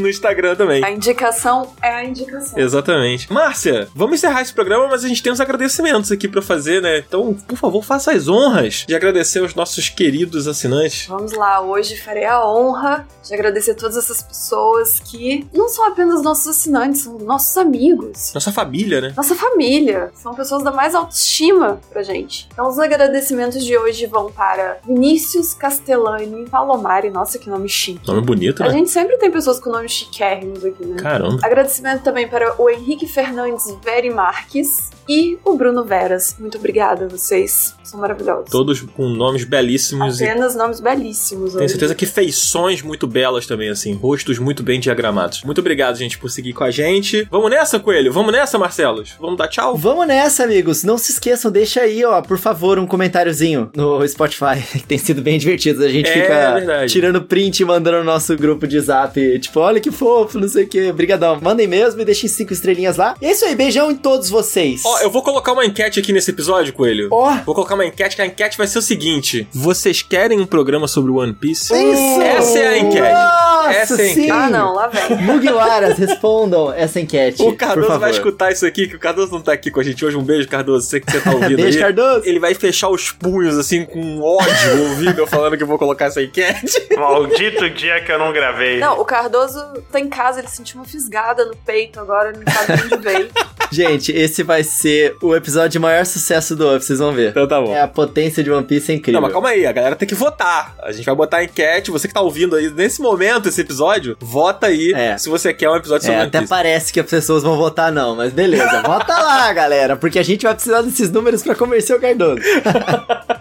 no 0.00 0.08
Instagram 0.08 0.56
também. 0.56 0.84
A 0.84 0.90
indicação 0.90 1.72
é 1.82 1.90
a 1.90 2.04
indicação. 2.04 2.58
Exatamente. 2.58 3.32
Márcia, 3.32 3.88
vamos 3.94 4.16
encerrar 4.16 4.42
esse 4.42 4.52
programa, 4.52 4.88
mas 4.88 5.04
a 5.04 5.08
gente 5.08 5.22
tem 5.22 5.32
uns 5.32 5.40
agradecimentos 5.40 6.10
aqui 6.10 6.28
pra 6.28 6.42
fazer, 6.42 6.82
né? 6.82 6.98
Então, 6.98 7.34
por 7.34 7.56
favor, 7.56 7.82
faça 7.82 8.12
as 8.12 8.28
honras 8.28 8.84
de 8.86 8.94
agradecer 8.94 9.40
aos 9.40 9.54
nossos 9.54 9.88
queridos 9.88 10.46
assinantes. 10.46 11.06
Vamos 11.06 11.32
lá, 11.32 11.60
hoje 11.60 11.96
farei 11.96 12.24
a 12.24 12.44
honra 12.46 13.06
de 13.26 13.34
agradecer 13.34 13.72
a 13.72 13.74
todas 13.74 13.96
essas 13.96 14.22
pessoas 14.22 14.98
que 15.00 15.46
não 15.52 15.68
são 15.68 15.86
apenas 15.86 16.22
nossos 16.22 16.46
assinantes, 16.48 17.02
são 17.02 17.18
nossos 17.18 17.56
amigos. 17.56 18.32
Nossa 18.34 18.50
família, 18.52 19.00
né? 19.00 19.12
Nossa 19.16 19.34
família, 19.34 20.10
são 20.14 20.34
pessoas 20.34 20.62
da 20.62 20.70
mais 20.70 20.94
autoestima 20.94 21.80
pra 21.90 22.02
gente. 22.02 22.48
Então, 22.52 22.68
os 22.68 22.78
agradecimentos 22.78 23.64
de 23.64 23.76
hoje 23.76 24.06
vão 24.06 24.30
para 24.32 24.78
Vinícius 24.86 25.54
Castellani 25.54 26.48
Palomari. 26.48 27.10
Nossa, 27.10 27.38
que 27.38 27.48
nome 27.48 27.68
chique. 27.68 28.06
Nome 28.06 28.22
bonito, 28.22 28.62
A 28.62 28.66
né? 28.66 28.72
gente 28.72 28.90
sempre 28.90 29.16
tem 29.18 29.30
pessoas 29.30 29.60
com 29.60 29.70
nomes 29.70 29.89
chiquérrimos 29.90 30.64
aqui, 30.64 30.84
né? 30.84 30.96
Caramba. 31.00 31.38
Agradecimento 31.42 32.02
também 32.02 32.28
para 32.28 32.60
o 32.60 32.68
Henrique 32.70 33.06
Fernandes 33.06 33.76
Veri 33.82 34.10
Marques 34.10 34.90
e 35.12 35.36
o 35.44 35.56
Bruno 35.56 35.82
Veras. 35.84 36.36
Muito 36.38 36.56
obrigada, 36.56 37.08
vocês 37.08 37.74
são 37.82 37.98
maravilhosos. 37.98 38.48
Todos 38.48 38.80
com 38.80 39.08
nomes 39.08 39.42
belíssimos 39.42 40.20
e 40.20 40.24
Apenas 40.24 40.54
nomes 40.54 40.78
belíssimos. 40.78 41.50
tenho 41.52 41.64
hoje. 41.64 41.70
certeza 41.72 41.94
que 41.96 42.06
feições 42.06 42.80
muito 42.80 43.08
belas 43.08 43.44
também, 43.44 43.68
assim, 43.70 43.92
rostos 43.94 44.38
muito 44.38 44.62
bem 44.62 44.78
diagramados. 44.78 45.42
Muito 45.42 45.60
obrigado, 45.60 45.96
gente, 45.96 46.16
por 46.16 46.30
seguir 46.30 46.52
com 46.52 46.62
a 46.62 46.70
gente. 46.70 47.26
Vamos 47.28 47.50
nessa, 47.50 47.80
Coelho? 47.80 48.12
Vamos 48.12 48.30
nessa, 48.32 48.56
Marcelos? 48.56 49.16
Vamos 49.20 49.36
dar 49.36 49.48
tchau? 49.48 49.76
Vamos 49.76 50.06
nessa, 50.06 50.44
amigos. 50.44 50.84
Não 50.84 50.96
se 50.96 51.10
esqueçam, 51.10 51.50
deixa 51.50 51.80
aí, 51.80 52.04
ó, 52.04 52.22
por 52.22 52.38
favor, 52.38 52.78
um 52.78 52.86
comentáriozinho 52.86 53.68
no 53.74 54.06
Spotify, 54.06 54.62
que 54.72 54.82
tem 54.86 54.98
sido 54.98 55.20
bem 55.22 55.38
divertido. 55.38 55.82
A 55.84 55.88
gente 55.88 56.08
É 56.08 56.12
fica 56.22 56.54
verdade. 56.54 56.92
tirando 56.92 57.20
print 57.22 57.60
e 57.60 57.64
mandando 57.64 57.98
no 57.98 58.04
nosso 58.04 58.36
grupo 58.36 58.66
de 58.68 58.78
zap. 58.78 59.38
Tipo, 59.40 59.58
olha 59.60 59.80
que 59.80 59.90
fofo, 59.90 60.38
não 60.38 60.48
sei 60.48 60.64
o 60.64 60.68
que. 60.68 60.92
Brigadão. 60.92 61.40
Mandem 61.42 61.66
mesmo 61.66 62.00
e 62.00 62.04
deixem 62.04 62.28
cinco 62.28 62.52
estrelinhas 62.52 62.96
lá. 62.96 63.16
E 63.20 63.26
é 63.26 63.32
isso 63.32 63.44
aí, 63.44 63.56
beijão 63.56 63.90
em 63.90 63.96
todos 63.96 64.28
vocês. 64.30 64.82
Ó, 64.84 64.99
eu 65.02 65.10
vou 65.10 65.22
colocar 65.22 65.52
uma 65.52 65.64
enquete 65.64 65.98
aqui 66.00 66.12
nesse 66.12 66.30
episódio, 66.30 66.72
Coelho. 66.72 67.08
Ó. 67.10 67.34
Vou 67.44 67.54
colocar 67.54 67.74
uma 67.74 67.84
enquete, 67.86 68.16
que 68.16 68.22
a 68.22 68.26
enquete 68.26 68.56
vai 68.58 68.66
ser 68.66 68.78
o 68.78 68.82
seguinte: 68.82 69.46
Vocês 69.52 70.02
querem 70.02 70.40
um 70.40 70.46
programa 70.46 70.86
sobre 70.88 71.10
One 71.12 71.32
Piece? 71.32 71.72
Isso! 71.72 72.20
Essa 72.22 72.58
é 72.58 72.68
a 72.68 72.78
enquete. 72.78 73.12
Nossa, 73.12 73.72
Essa 73.72 73.92
é 73.94 73.96
a 73.96 73.98
sim! 74.08 74.12
enquete. 74.12 74.30
Ah, 74.30 74.50
não, 74.50 74.74
lá 74.74 74.86
vem. 74.88 75.16
Mugiwaras, 75.22 75.98
respondam 75.98 76.72
essa 76.72 77.00
enquete. 77.00 77.42
O 77.42 77.46
por 77.46 77.56
Cardoso 77.56 77.86
favor. 77.88 78.00
vai 78.00 78.10
escutar 78.10 78.52
isso 78.52 78.66
aqui, 78.66 78.86
que 78.88 78.96
o 78.96 78.98
Cardoso 78.98 79.32
não 79.32 79.40
tá 79.40 79.52
aqui 79.52 79.70
com 79.70 79.80
a 79.80 79.82
gente 79.82 80.04
hoje. 80.04 80.16
Um 80.16 80.22
beijo, 80.22 80.48
Cardoso. 80.48 80.86
Sei 80.86 81.00
que 81.00 81.10
você 81.10 81.20
tá 81.20 81.30
ouvindo 81.34 81.56
Beijo, 81.56 81.78
aí. 81.78 81.82
Cardoso. 81.82 82.22
Ele 82.26 82.38
vai 82.38 82.54
fechar 82.54 82.88
os 82.88 83.10
punhos, 83.12 83.56
assim, 83.58 83.84
com 83.84 84.20
ódio, 84.20 84.82
ouvindo 84.90 85.18
eu 85.18 85.26
falando 85.26 85.56
que 85.56 85.62
eu 85.62 85.66
vou 85.66 85.78
colocar 85.78 86.06
essa 86.06 86.22
enquete. 86.22 86.88
Maldito 86.96 87.68
dia 87.70 88.00
que 88.02 88.10
eu 88.12 88.18
não 88.18 88.32
gravei. 88.32 88.78
Não, 88.78 89.00
o 89.00 89.04
Cardoso 89.04 89.60
tá 89.90 90.00
em 90.00 90.08
casa, 90.08 90.40
ele 90.40 90.48
sentiu 90.48 90.76
uma 90.76 90.84
fisgada 90.84 91.44
no 91.44 91.56
peito 91.56 92.00
agora, 92.00 92.30
ele 92.30 92.44
não 92.44 92.52
sabe 92.52 92.76
de 92.88 92.94
onde 92.94 93.04
veio. 93.04 93.28
Gente, 93.72 94.10
esse 94.10 94.42
vai 94.42 94.64
ser 94.64 94.79
o 95.22 95.34
episódio 95.34 95.70
de 95.70 95.78
maior 95.78 96.04
sucesso 96.06 96.54
do 96.56 96.74
Up, 96.74 96.84
vocês 96.84 96.98
vão 96.98 97.12
ver. 97.12 97.30
Então 97.30 97.46
tá 97.46 97.60
bom. 97.60 97.74
É 97.74 97.80
a 97.80 97.88
potência 97.88 98.42
de 98.42 98.50
One 98.50 98.64
Piece 98.64 98.92
é 98.92 98.94
incrível. 98.96 99.20
Não, 99.20 99.22
mas 99.22 99.32
calma 99.32 99.48
aí, 99.50 99.66
a 99.66 99.72
galera 99.72 99.96
tem 99.96 100.06
que 100.08 100.14
votar. 100.14 100.74
A 100.82 100.92
gente 100.92 101.04
vai 101.04 101.14
botar 101.14 101.38
a 101.38 101.44
enquete. 101.44 101.90
Você 101.90 102.08
que 102.08 102.14
tá 102.14 102.20
ouvindo 102.20 102.56
aí 102.56 102.70
nesse 102.70 103.00
momento 103.00 103.48
esse 103.48 103.60
episódio, 103.60 104.16
vota 104.20 104.66
aí 104.68 104.92
É. 104.94 105.16
se 105.18 105.28
você 105.28 105.52
quer 105.52 105.68
um 105.70 105.76
episódio 105.76 106.02
sobre 106.06 106.16
É, 106.16 106.20
One 106.20 106.28
até 106.28 106.38
Piece. 106.38 106.48
parece 106.50 106.92
que 106.92 107.00
as 107.00 107.06
pessoas 107.06 107.42
vão 107.42 107.56
votar 107.56 107.90
não, 107.92 108.14
mas 108.16 108.32
beleza. 108.32 108.60
Vota 108.82 109.12
lá, 109.14 109.52
galera, 109.52 109.96
porque 109.96 110.18
a 110.18 110.22
gente 110.22 110.42
vai 110.44 110.54
precisar 110.54 110.82
desses 110.82 111.10
números 111.10 111.42
pra 111.42 111.54
convencer 111.54 111.94
o 111.96 112.00
Cardoso. 112.00 112.40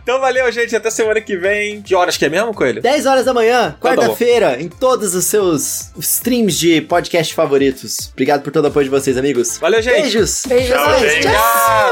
Então 0.01 0.19
valeu, 0.19 0.51
gente. 0.51 0.75
Até 0.75 0.89
semana 0.89 1.21
que 1.21 1.37
vem. 1.37 1.83
Que 1.83 1.93
horas 1.93 2.17
que 2.17 2.25
é 2.25 2.29
mesmo, 2.29 2.51
Coelho? 2.51 2.81
10 2.81 3.05
horas 3.05 3.25
da 3.25 3.31
manhã, 3.31 3.75
Então 3.77 3.91
tá 3.95 4.01
quarta-feira, 4.01 4.59
em 4.59 4.67
todos 4.67 5.13
os 5.13 5.25
seus 5.25 5.91
streams 5.99 6.57
de 6.57 6.81
podcast 6.81 7.31
favoritos. 7.35 8.09
Obrigado 8.13 8.41
por 8.41 8.51
todo 8.51 8.65
o 8.65 8.67
apoio 8.69 8.85
de 8.85 8.89
vocês, 8.89 9.15
amigos. 9.17 9.59
Valeu, 9.59 9.79
gente. 9.83 10.01
Beijos. 10.01 10.43
Beijos, 10.47 10.69
Tchau, 10.75 10.99
gente. 10.99 11.27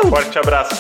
Forte 0.10 0.40
abraço. 0.40 0.76